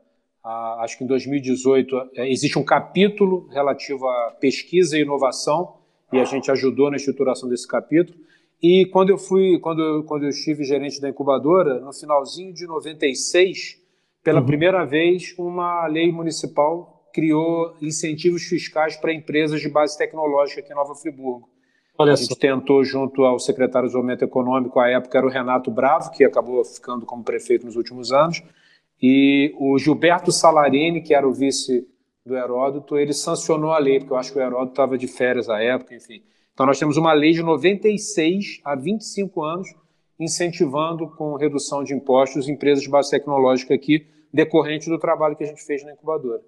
a, 0.43 0.83
acho 0.83 0.97
que 0.97 1.03
em 1.03 1.07
2018, 1.07 2.11
é, 2.15 2.29
existe 2.29 2.59
um 2.59 2.63
capítulo 2.63 3.47
relativo 3.47 4.07
à 4.07 4.35
pesquisa 4.39 4.97
e 4.97 5.01
inovação, 5.01 5.77
e 6.13 6.19
a 6.19 6.25
gente 6.25 6.49
ajudou 6.51 6.91
na 6.91 6.97
estruturação 6.97 7.49
desse 7.49 7.67
capítulo. 7.67 8.17
E 8.61 8.85
quando 8.85 9.09
eu 9.09 9.17
fui, 9.17 9.59
quando, 9.59 10.03
quando 10.03 10.23
eu 10.23 10.29
estive 10.29 10.63
gerente 10.63 11.01
da 11.01 11.09
incubadora, 11.09 11.79
no 11.81 11.91
finalzinho 11.91 12.53
de 12.53 12.65
96, 12.65 13.81
pela 14.23 14.39
uhum. 14.39 14.45
primeira 14.45 14.85
vez, 14.85 15.35
uma 15.37 15.85
lei 15.87 16.11
municipal 16.11 16.94
criou 17.15 17.73
incentivos 17.81 18.43
fiscais 18.43 18.97
para 18.97 19.13
empresas 19.13 19.61
de 19.61 19.69
base 19.69 19.97
tecnológica 19.97 20.59
aqui 20.59 20.73
em 20.73 20.75
Nova 20.75 20.93
Friburgo. 20.93 21.47
Olha 21.97 22.11
a 22.11 22.15
gente 22.17 22.33
só. 22.33 22.35
tentou, 22.35 22.83
junto 22.83 23.23
ao 23.23 23.39
secretário 23.39 23.87
de 23.87 23.93
Desenvolvimento 23.93 24.25
Econômico, 24.25 24.77
à 24.81 24.89
época 24.89 25.17
era 25.17 25.25
o 25.25 25.29
Renato 25.29 25.71
Bravo, 25.71 26.11
que 26.11 26.25
acabou 26.25 26.61
ficando 26.65 27.05
como 27.05 27.23
prefeito 27.23 27.65
nos 27.65 27.77
últimos 27.77 28.11
anos, 28.11 28.43
e 29.01 29.55
o 29.57 29.79
Gilberto 29.79 30.29
Salarini, 30.29 31.01
que 31.01 31.13
era 31.13 31.25
o 31.25 31.31
vice 31.31 31.87
do 32.25 32.35
Heródoto, 32.35 32.97
ele 32.97 33.13
sancionou 33.13 33.71
a 33.71 33.77
lei, 33.77 33.99
porque 33.99 34.11
eu 34.11 34.17
acho 34.17 34.33
que 34.33 34.39
o 34.39 34.41
Heródoto 34.41 34.71
estava 34.71 34.97
de 34.97 35.07
férias 35.07 35.47
à 35.47 35.63
época, 35.63 35.95
enfim. 35.95 36.21
Então 36.53 36.65
nós 36.65 36.77
temos 36.77 36.97
uma 36.97 37.13
lei 37.13 37.31
de 37.31 37.41
96 37.41 38.59
a 38.65 38.75
25 38.75 39.41
anos 39.41 39.73
incentivando 40.19 41.07
com 41.11 41.35
redução 41.35 41.81
de 41.81 41.93
impostos 41.93 42.49
empresas 42.49 42.83
de 42.83 42.89
base 42.89 43.09
tecnológica 43.09 43.73
aqui, 43.73 44.05
decorrente 44.33 44.89
do 44.89 44.99
trabalho 44.99 45.35
que 45.37 45.45
a 45.45 45.47
gente 45.47 45.63
fez 45.63 45.81
na 45.85 45.93
incubadora. 45.93 46.41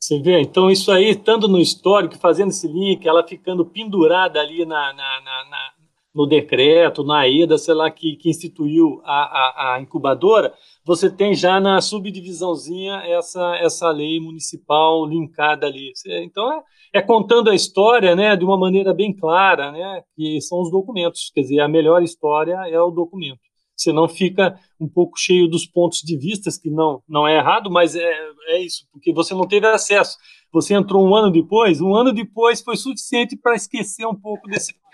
Você 0.00 0.20
vê? 0.20 0.40
Então, 0.40 0.70
isso 0.70 0.92
aí, 0.92 1.10
estando 1.10 1.48
no 1.48 1.58
histórico, 1.58 2.16
fazendo 2.18 2.50
esse 2.50 2.68
link, 2.68 3.06
ela 3.06 3.26
ficando 3.26 3.64
pendurada 3.66 4.40
ali 4.40 4.64
na, 4.64 4.92
na, 4.92 5.20
na, 5.20 5.72
no 6.14 6.24
decreto, 6.24 7.02
na 7.02 7.26
ida, 7.26 7.58
sei 7.58 7.74
lá, 7.74 7.90
que, 7.90 8.16
que 8.16 8.30
instituiu 8.30 9.00
a, 9.04 9.12
a, 9.12 9.74
a, 9.74 9.80
incubadora, 9.80 10.54
você 10.84 11.10
tem 11.10 11.34
já 11.34 11.60
na 11.60 11.80
subdivisãozinha 11.80 13.02
essa, 13.06 13.56
essa 13.56 13.90
lei 13.90 14.20
municipal 14.20 15.04
linkada 15.04 15.66
ali. 15.66 15.92
Então, 16.22 16.52
é, 16.52 16.62
é 16.94 17.02
contando 17.02 17.50
a 17.50 17.54
história 17.54 18.14
né, 18.14 18.36
de 18.36 18.44
uma 18.44 18.56
maneira 18.56 18.94
bem 18.94 19.12
clara, 19.12 19.72
né, 19.72 20.02
que 20.16 20.40
são 20.40 20.60
os 20.62 20.70
documentos. 20.70 21.30
Quer 21.34 21.40
dizer, 21.42 21.60
a 21.60 21.68
melhor 21.68 22.02
história 22.02 22.56
é 22.68 22.80
o 22.80 22.90
documento 22.90 23.47
senão 23.78 24.08
fica 24.08 24.58
um 24.80 24.88
pouco 24.88 25.18
cheio 25.18 25.48
dos 25.48 25.64
pontos 25.64 26.00
de 26.00 26.16
vista, 26.16 26.50
que 26.60 26.68
não, 26.68 27.02
não 27.08 27.26
é 27.26 27.36
errado, 27.36 27.70
mas 27.70 27.94
é, 27.94 28.12
é 28.48 28.60
isso, 28.60 28.86
porque 28.92 29.12
você 29.12 29.32
não 29.34 29.46
teve 29.46 29.66
acesso. 29.66 30.18
Você 30.52 30.74
entrou 30.74 31.06
um 31.06 31.14
ano 31.14 31.30
depois, 31.30 31.80
um 31.80 31.94
ano 31.94 32.12
depois 32.12 32.60
foi 32.60 32.76
suficiente 32.76 33.36
para 33.36 33.54
esquecer 33.54 34.06
um 34.06 34.14
pouco 34.14 34.48
desse. 34.48 34.74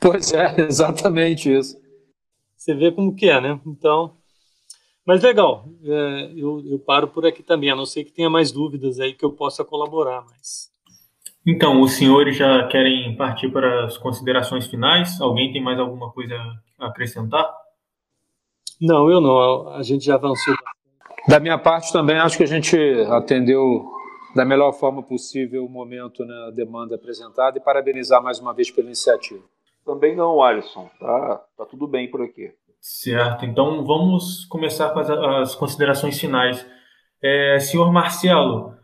Pois 0.00 0.32
é, 0.32 0.58
exatamente 0.62 1.52
isso. 1.52 1.76
Você 2.56 2.74
vê 2.74 2.90
como 2.90 3.14
que 3.14 3.28
é, 3.28 3.38
né? 3.38 3.60
Então, 3.66 4.16
mas 5.04 5.22
legal, 5.22 5.68
é, 5.84 6.32
eu, 6.34 6.62
eu 6.64 6.78
paro 6.78 7.08
por 7.08 7.26
aqui 7.26 7.42
também, 7.42 7.70
a 7.70 7.76
não 7.76 7.84
ser 7.84 8.04
que 8.04 8.12
tenha 8.12 8.30
mais 8.30 8.50
dúvidas 8.50 8.98
aí 8.98 9.12
que 9.12 9.24
eu 9.24 9.32
possa 9.32 9.62
colaborar, 9.62 10.24
mas... 10.24 10.70
Então, 11.46 11.80
os 11.80 11.92
senhores 11.92 12.36
já 12.36 12.66
querem 12.68 13.16
partir 13.16 13.50
para 13.50 13.86
as 13.86 13.98
considerações 13.98 14.66
finais? 14.66 15.20
Alguém 15.20 15.52
tem 15.52 15.62
mais 15.62 15.78
alguma 15.78 16.10
coisa 16.12 16.36
a 16.78 16.86
acrescentar? 16.86 17.50
Não, 18.80 19.10
eu 19.10 19.20
não. 19.20 19.68
A 19.74 19.82
gente 19.82 20.04
já 20.04 20.14
avançou. 20.14 20.54
Da 21.28 21.38
minha 21.38 21.58
parte 21.58 21.92
também, 21.92 22.18
acho 22.18 22.36
que 22.36 22.42
a 22.42 22.46
gente 22.46 22.76
atendeu 23.10 23.84
da 24.34 24.44
melhor 24.44 24.72
forma 24.72 25.02
possível 25.02 25.64
o 25.64 25.68
momento, 25.68 26.24
né, 26.24 26.46
a 26.48 26.50
demanda 26.50 26.94
apresentada 26.94 27.58
e 27.58 27.60
parabenizar 27.60 28.22
mais 28.22 28.38
uma 28.38 28.54
vez 28.54 28.70
pela 28.70 28.86
iniciativa. 28.86 29.42
Também 29.84 30.16
não, 30.16 30.42
Alisson. 30.42 30.88
Tá, 30.98 31.44
tá 31.56 31.66
tudo 31.66 31.86
bem 31.86 32.10
por 32.10 32.22
aqui. 32.22 32.52
Certo. 32.80 33.44
Então 33.44 33.84
vamos 33.84 34.46
começar 34.46 34.90
com 34.90 35.00
as, 35.00 35.10
as 35.10 35.54
considerações 35.54 36.18
finais. 36.18 36.66
É, 37.22 37.58
senhor 37.58 37.92
Marcelo, 37.92 38.74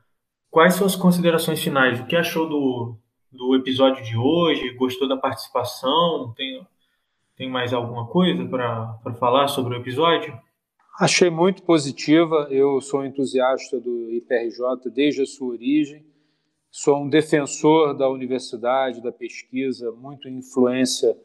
quais 0.51 0.75
são 0.75 0.87
as 0.87 0.97
considerações 0.97 1.63
finais? 1.63 2.01
O 2.01 2.07
que 2.07 2.17
achou 2.17 2.49
do, 2.49 2.99
do 3.33 3.55
episódio 3.57 4.05
de 4.05 4.17
hoje? 4.17 4.75
Gostou 4.75 5.09
da 5.09 5.17
participação? 5.17 6.35
Tem 6.37 6.67
tem 7.37 7.51
mais 7.51 7.73
alguma 7.73 8.07
coisa 8.07 8.45
para 8.47 9.15
falar 9.21 9.49
sobre 9.49 9.77
o 9.77 9.81
episódio? 9.81 10.37
Achei 10.99 11.29
muito 11.29 11.63
positiva. 11.63 12.49
Eu 12.51 12.81
sou 12.81 13.05
entusiasta 13.05 13.79
do 13.79 14.11
IPRJ 14.11 14.91
desde 14.91 15.23
a 15.23 15.27
sua 15.27 15.49
origem. 15.49 16.07
Sou 16.71 17.03
um 17.03 17.09
defensor 17.09 17.95
da 17.95 18.09
universidade, 18.09 19.03
da 19.03 19.13
pesquisa, 19.13 19.93
muito 19.93 20.29
influência, 20.29 21.17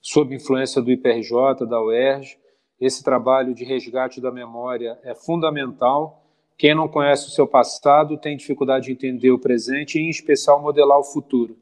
sob 0.00 0.34
influência 0.34 0.80
do 0.80 0.90
IPRJ, 0.90 1.66
da 1.68 1.82
UERJ. 1.82 2.38
Esse 2.80 3.04
trabalho 3.04 3.54
de 3.54 3.64
resgate 3.64 4.20
da 4.20 4.32
memória 4.32 4.98
é 5.04 5.14
fundamental. 5.14 6.24
Quem 6.56 6.74
não 6.74 6.88
conhece 6.88 7.28
o 7.28 7.30
seu 7.30 7.46
passado 7.46 8.16
tem 8.16 8.36
dificuldade 8.36 8.86
de 8.86 8.92
entender 8.92 9.30
o 9.30 9.38
presente 9.38 9.98
e, 9.98 10.02
em 10.02 10.08
especial, 10.08 10.62
modelar 10.62 10.98
o 10.98 11.04
futuro. 11.04 11.58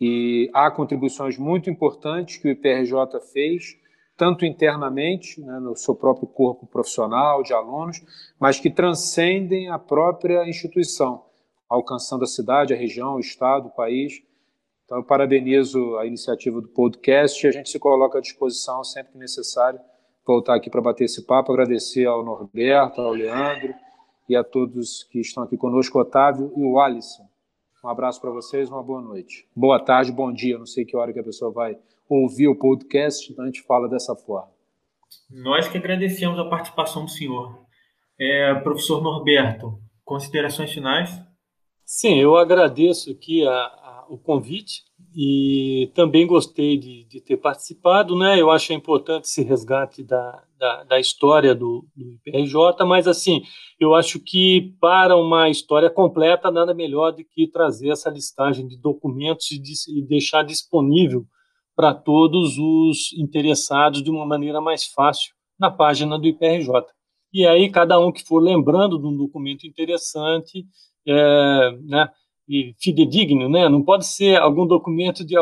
E 0.00 0.50
há 0.52 0.70
contribuições 0.70 1.38
muito 1.38 1.70
importantes 1.70 2.36
que 2.36 2.48
o 2.48 2.50
IPRJ 2.50 3.20
fez, 3.32 3.76
tanto 4.16 4.44
internamente, 4.44 5.40
né, 5.40 5.58
no 5.58 5.76
seu 5.76 5.94
próprio 5.94 6.26
corpo 6.26 6.66
profissional, 6.66 7.42
de 7.42 7.52
alunos, 7.52 8.02
mas 8.38 8.60
que 8.60 8.70
transcendem 8.70 9.68
a 9.68 9.78
própria 9.78 10.48
instituição, 10.48 11.24
alcançando 11.68 12.24
a 12.24 12.26
cidade, 12.26 12.74
a 12.74 12.76
região, 12.76 13.14
o 13.14 13.20
estado, 13.20 13.68
o 13.68 13.74
país. 13.74 14.22
Então, 14.84 14.98
eu 14.98 15.04
parabenizo 15.04 15.96
a 15.96 16.06
iniciativa 16.06 16.60
do 16.60 16.68
podcast 16.68 17.44
e 17.44 17.48
a 17.48 17.52
gente 17.52 17.70
se 17.70 17.78
coloca 17.78 18.18
à 18.18 18.20
disposição 18.20 18.84
sempre 18.84 19.12
que 19.12 19.18
necessário 19.18 19.80
voltar 20.26 20.54
aqui 20.54 20.70
para 20.70 20.80
bater 20.80 21.04
esse 21.04 21.24
papo. 21.24 21.52
Agradecer 21.52 22.06
ao 22.06 22.24
Norberto, 22.24 23.00
ao 23.00 23.12
Leandro 23.12 23.74
e 24.28 24.36
a 24.36 24.44
todos 24.44 25.04
que 25.04 25.20
estão 25.20 25.42
aqui 25.42 25.56
conosco, 25.56 25.98
Otávio 25.98 26.52
e 26.56 26.62
o 26.62 26.78
Alisson. 26.78 27.26
Um 27.84 27.88
abraço 27.90 28.18
para 28.18 28.30
vocês, 28.30 28.70
uma 28.70 28.82
boa 28.82 29.02
noite. 29.02 29.46
Boa 29.54 29.78
tarde, 29.78 30.10
bom 30.10 30.32
dia. 30.32 30.56
Não 30.56 30.64
sei 30.64 30.86
que 30.86 30.96
hora 30.96 31.12
que 31.12 31.20
a 31.20 31.22
pessoa 31.22 31.52
vai 31.52 31.76
ouvir 32.08 32.48
o 32.48 32.56
podcast, 32.56 33.30
então 33.30 33.44
a 33.44 33.46
gente 33.46 33.60
fala 33.60 33.86
dessa 33.86 34.16
forma. 34.16 34.48
Nós 35.30 35.68
que 35.68 35.76
agradecemos 35.76 36.38
a 36.38 36.46
participação 36.46 37.04
do 37.04 37.10
senhor. 37.10 37.58
É, 38.18 38.54
professor 38.54 39.02
Norberto, 39.02 39.78
considerações 40.02 40.72
finais? 40.72 41.10
Sim, 41.84 42.18
eu 42.18 42.38
agradeço 42.38 43.10
aqui 43.10 43.46
a, 43.46 43.52
a, 43.52 44.06
o 44.08 44.16
convite 44.16 44.84
e 45.14 45.92
também 45.94 46.26
gostei 46.26 46.78
de, 46.78 47.04
de, 47.04 47.20
ter 47.20 47.36
participado, 47.36 48.18
né? 48.18 48.40
Eu 48.40 48.50
acho 48.50 48.72
importante 48.72 49.26
esse 49.26 49.42
resgate 49.42 50.02
da, 50.02 50.42
da, 50.64 50.82
da, 50.84 50.98
história 50.98 51.54
do, 51.54 51.86
do 51.94 52.12
IPRJ, 52.12 52.86
mas 52.86 53.06
assim, 53.06 53.42
eu 53.78 53.94
acho 53.94 54.18
que 54.18 54.74
para 54.80 55.14
uma 55.14 55.50
história 55.50 55.90
completa, 55.90 56.50
nada 56.50 56.72
melhor 56.72 57.12
do 57.12 57.22
que 57.22 57.46
trazer 57.46 57.90
essa 57.90 58.08
listagem 58.08 58.66
de 58.66 58.78
documentos 58.78 59.50
e, 59.50 59.58
de, 59.58 59.74
e 59.98 60.00
deixar 60.00 60.42
disponível 60.42 61.26
para 61.76 61.92
todos 61.92 62.56
os 62.56 63.12
interessados 63.18 64.02
de 64.02 64.10
uma 64.10 64.24
maneira 64.24 64.58
mais 64.58 64.86
fácil 64.86 65.34
na 65.60 65.70
página 65.70 66.18
do 66.18 66.26
IPRJ. 66.26 66.72
E 67.30 67.46
aí, 67.46 67.70
cada 67.70 68.00
um 68.00 68.10
que 68.10 68.24
for 68.24 68.38
lembrando 68.40 68.98
de 68.98 69.06
um 69.06 69.14
documento 69.14 69.66
interessante, 69.66 70.64
é, 71.06 71.72
né? 71.82 72.08
e 72.48 72.74
fidedigno, 72.78 73.50
né? 73.50 73.68
Não 73.68 73.82
pode 73.82 74.06
ser 74.06 74.36
algum 74.36 74.66
documento 74.66 75.26
de 75.26 75.36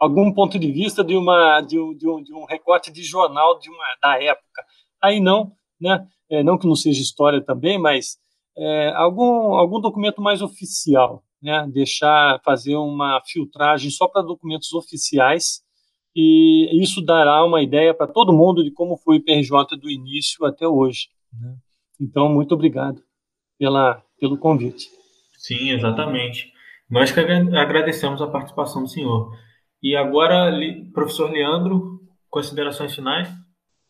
algum 0.00 0.32
ponto 0.32 0.58
de 0.58 0.72
vista 0.72 1.04
de 1.04 1.16
uma 1.16 1.60
de 1.60 1.78
um, 1.78 1.94
de 1.94 2.08
um, 2.08 2.22
de 2.22 2.34
um 2.34 2.44
recorte 2.44 2.90
de 2.90 3.02
jornal 3.02 3.58
de 3.58 3.68
uma 3.68 3.84
da 4.02 4.22
época. 4.22 4.64
Aí 5.02 5.20
não, 5.20 5.52
né? 5.80 6.06
É, 6.30 6.42
não 6.42 6.58
que 6.58 6.66
não 6.66 6.74
seja 6.74 7.02
história 7.02 7.40
também, 7.40 7.78
mas 7.78 8.16
é, 8.56 8.92
algum 8.96 9.54
algum 9.54 9.80
documento 9.80 10.22
mais 10.22 10.42
oficial, 10.42 11.22
né, 11.42 11.68
deixar 11.72 12.40
fazer 12.44 12.76
uma 12.76 13.20
filtragem 13.26 13.90
só 13.90 14.08
para 14.08 14.22
documentos 14.22 14.72
oficiais 14.72 15.62
e 16.14 16.82
isso 16.82 17.00
dará 17.00 17.44
uma 17.44 17.62
ideia 17.62 17.94
para 17.94 18.06
todo 18.06 18.32
mundo 18.32 18.64
de 18.64 18.70
como 18.70 18.96
foi 18.96 19.16
o 19.16 19.18
IPRJ 19.18 19.76
do 19.78 19.88
início 19.88 20.44
até 20.44 20.66
hoje. 20.66 21.08
Né? 21.32 21.54
Então, 22.00 22.28
muito 22.28 22.52
obrigado 22.54 23.00
pela, 23.58 24.02
pelo 24.18 24.36
convite. 24.36 24.88
Sim, 25.36 25.70
exatamente. 25.70 26.52
Nós 26.90 27.12
que 27.12 27.20
agradecemos 27.20 28.20
a 28.20 28.26
participação 28.26 28.82
do 28.82 28.88
senhor. 28.88 29.32
E 29.82 29.96
agora, 29.96 30.52
professor 30.92 31.30
Leandro, 31.30 32.00
considerações 32.28 32.94
finais? 32.94 33.28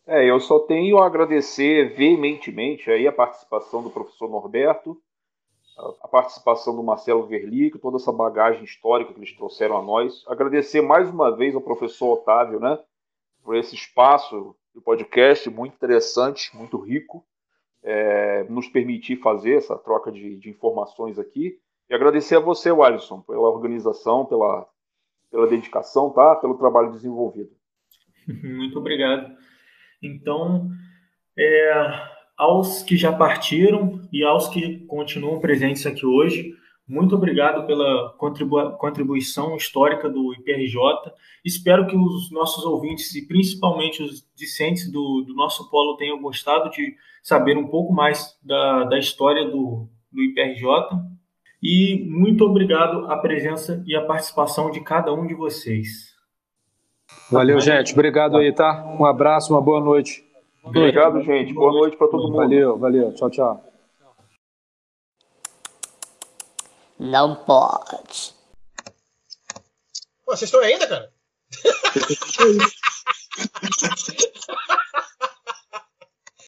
É, 0.06 0.28
eu 0.28 0.40
só 0.40 0.60
tenho 0.60 0.98
a 0.98 1.06
agradecer 1.06 1.94
veementemente 1.94 2.90
aí 2.90 3.06
a 3.06 3.12
participação 3.12 3.82
do 3.82 3.90
professor 3.90 4.28
Norberto, 4.28 4.96
a 6.02 6.08
participação 6.08 6.76
do 6.76 6.82
Marcelo 6.82 7.26
Verlic, 7.26 7.78
toda 7.78 7.96
essa 7.96 8.12
bagagem 8.12 8.64
histórica 8.64 9.12
que 9.12 9.18
eles 9.18 9.34
trouxeram 9.36 9.78
a 9.78 9.82
nós. 9.82 10.24
Agradecer 10.26 10.80
mais 10.80 11.08
uma 11.08 11.34
vez 11.34 11.54
ao 11.54 11.60
professor 11.60 12.14
Otávio, 12.14 12.60
né, 12.60 12.78
por 13.42 13.56
esse 13.56 13.74
espaço 13.74 14.54
do 14.74 14.80
podcast 14.80 15.48
muito 15.50 15.74
interessante, 15.74 16.54
muito 16.56 16.78
rico, 16.78 17.24
é, 17.82 18.44
nos 18.44 18.68
permitir 18.68 19.16
fazer 19.16 19.56
essa 19.56 19.76
troca 19.76 20.12
de, 20.12 20.36
de, 20.36 20.50
informações 20.50 21.18
aqui. 21.18 21.58
E 21.88 21.94
agradecer 21.94 22.36
a 22.36 22.40
você, 22.40 22.70
Alisson, 22.70 23.20
pela 23.22 23.48
organização, 23.48 24.26
pela, 24.26 24.68
pela 25.30 25.46
dedicação, 25.46 26.10
tá? 26.10 26.36
pelo 26.36 26.58
trabalho 26.58 26.90
desenvolvido. 26.90 27.50
Muito 28.42 28.78
obrigado. 28.78 29.32
Então, 30.02 30.70
é, 31.38 31.72
aos 32.36 32.82
que 32.82 32.96
já 32.96 33.12
partiram 33.12 34.00
e 34.12 34.24
aos 34.24 34.48
que 34.48 34.78
continuam 34.86 35.40
presentes 35.40 35.86
aqui 35.86 36.06
hoje, 36.06 36.54
muito 36.90 37.14
obrigado 37.14 37.66
pela 37.68 38.12
contribu 38.18 38.72
contribuição 38.72 39.54
histórica 39.54 40.10
do 40.10 40.34
IPRJ. 40.34 40.80
Espero 41.44 41.86
que 41.86 41.96
os 41.96 42.32
nossos 42.32 42.64
ouvintes 42.64 43.14
e 43.14 43.28
principalmente 43.28 44.02
os 44.02 44.26
discentes 44.34 44.90
do, 44.90 45.22
do 45.22 45.32
nosso 45.34 45.70
polo 45.70 45.96
tenham 45.96 46.20
gostado 46.20 46.68
de 46.70 46.96
saber 47.22 47.56
um 47.56 47.68
pouco 47.68 47.92
mais 47.92 48.36
da, 48.42 48.84
da 48.84 48.98
história 48.98 49.44
do, 49.44 49.88
do 50.10 50.20
IPRJ. 50.20 50.66
E 51.62 52.06
muito 52.08 52.44
obrigado 52.44 53.10
a 53.10 53.18
presença 53.18 53.82
e 53.86 53.94
a 53.94 54.04
participação 54.04 54.70
de 54.70 54.80
cada 54.80 55.12
um 55.12 55.26
de 55.26 55.34
vocês. 55.34 56.14
Valeu, 57.30 57.60
gente. 57.60 57.92
Obrigado 57.92 58.38
aí, 58.38 58.52
tá? 58.52 58.84
Um 58.98 59.04
abraço, 59.04 59.52
uma 59.52 59.60
boa 59.60 59.80
noite. 59.80 60.24
Obrigado, 60.62 61.22
gente. 61.22 61.52
Boa 61.52 61.72
noite 61.72 61.96
para 61.96 62.08
todo 62.08 62.24
mundo. 62.24 62.36
Valeu, 62.36 62.78
valeu. 62.78 63.12
Tchau, 63.14 63.30
tchau. 63.30 63.64
Não 66.98 67.34
pode. 67.44 68.34
Pô, 70.24 70.36
vocês 70.36 70.42
estão 70.42 70.60
aí 70.60 70.72
ainda, 70.72 70.86
cara? 70.86 71.10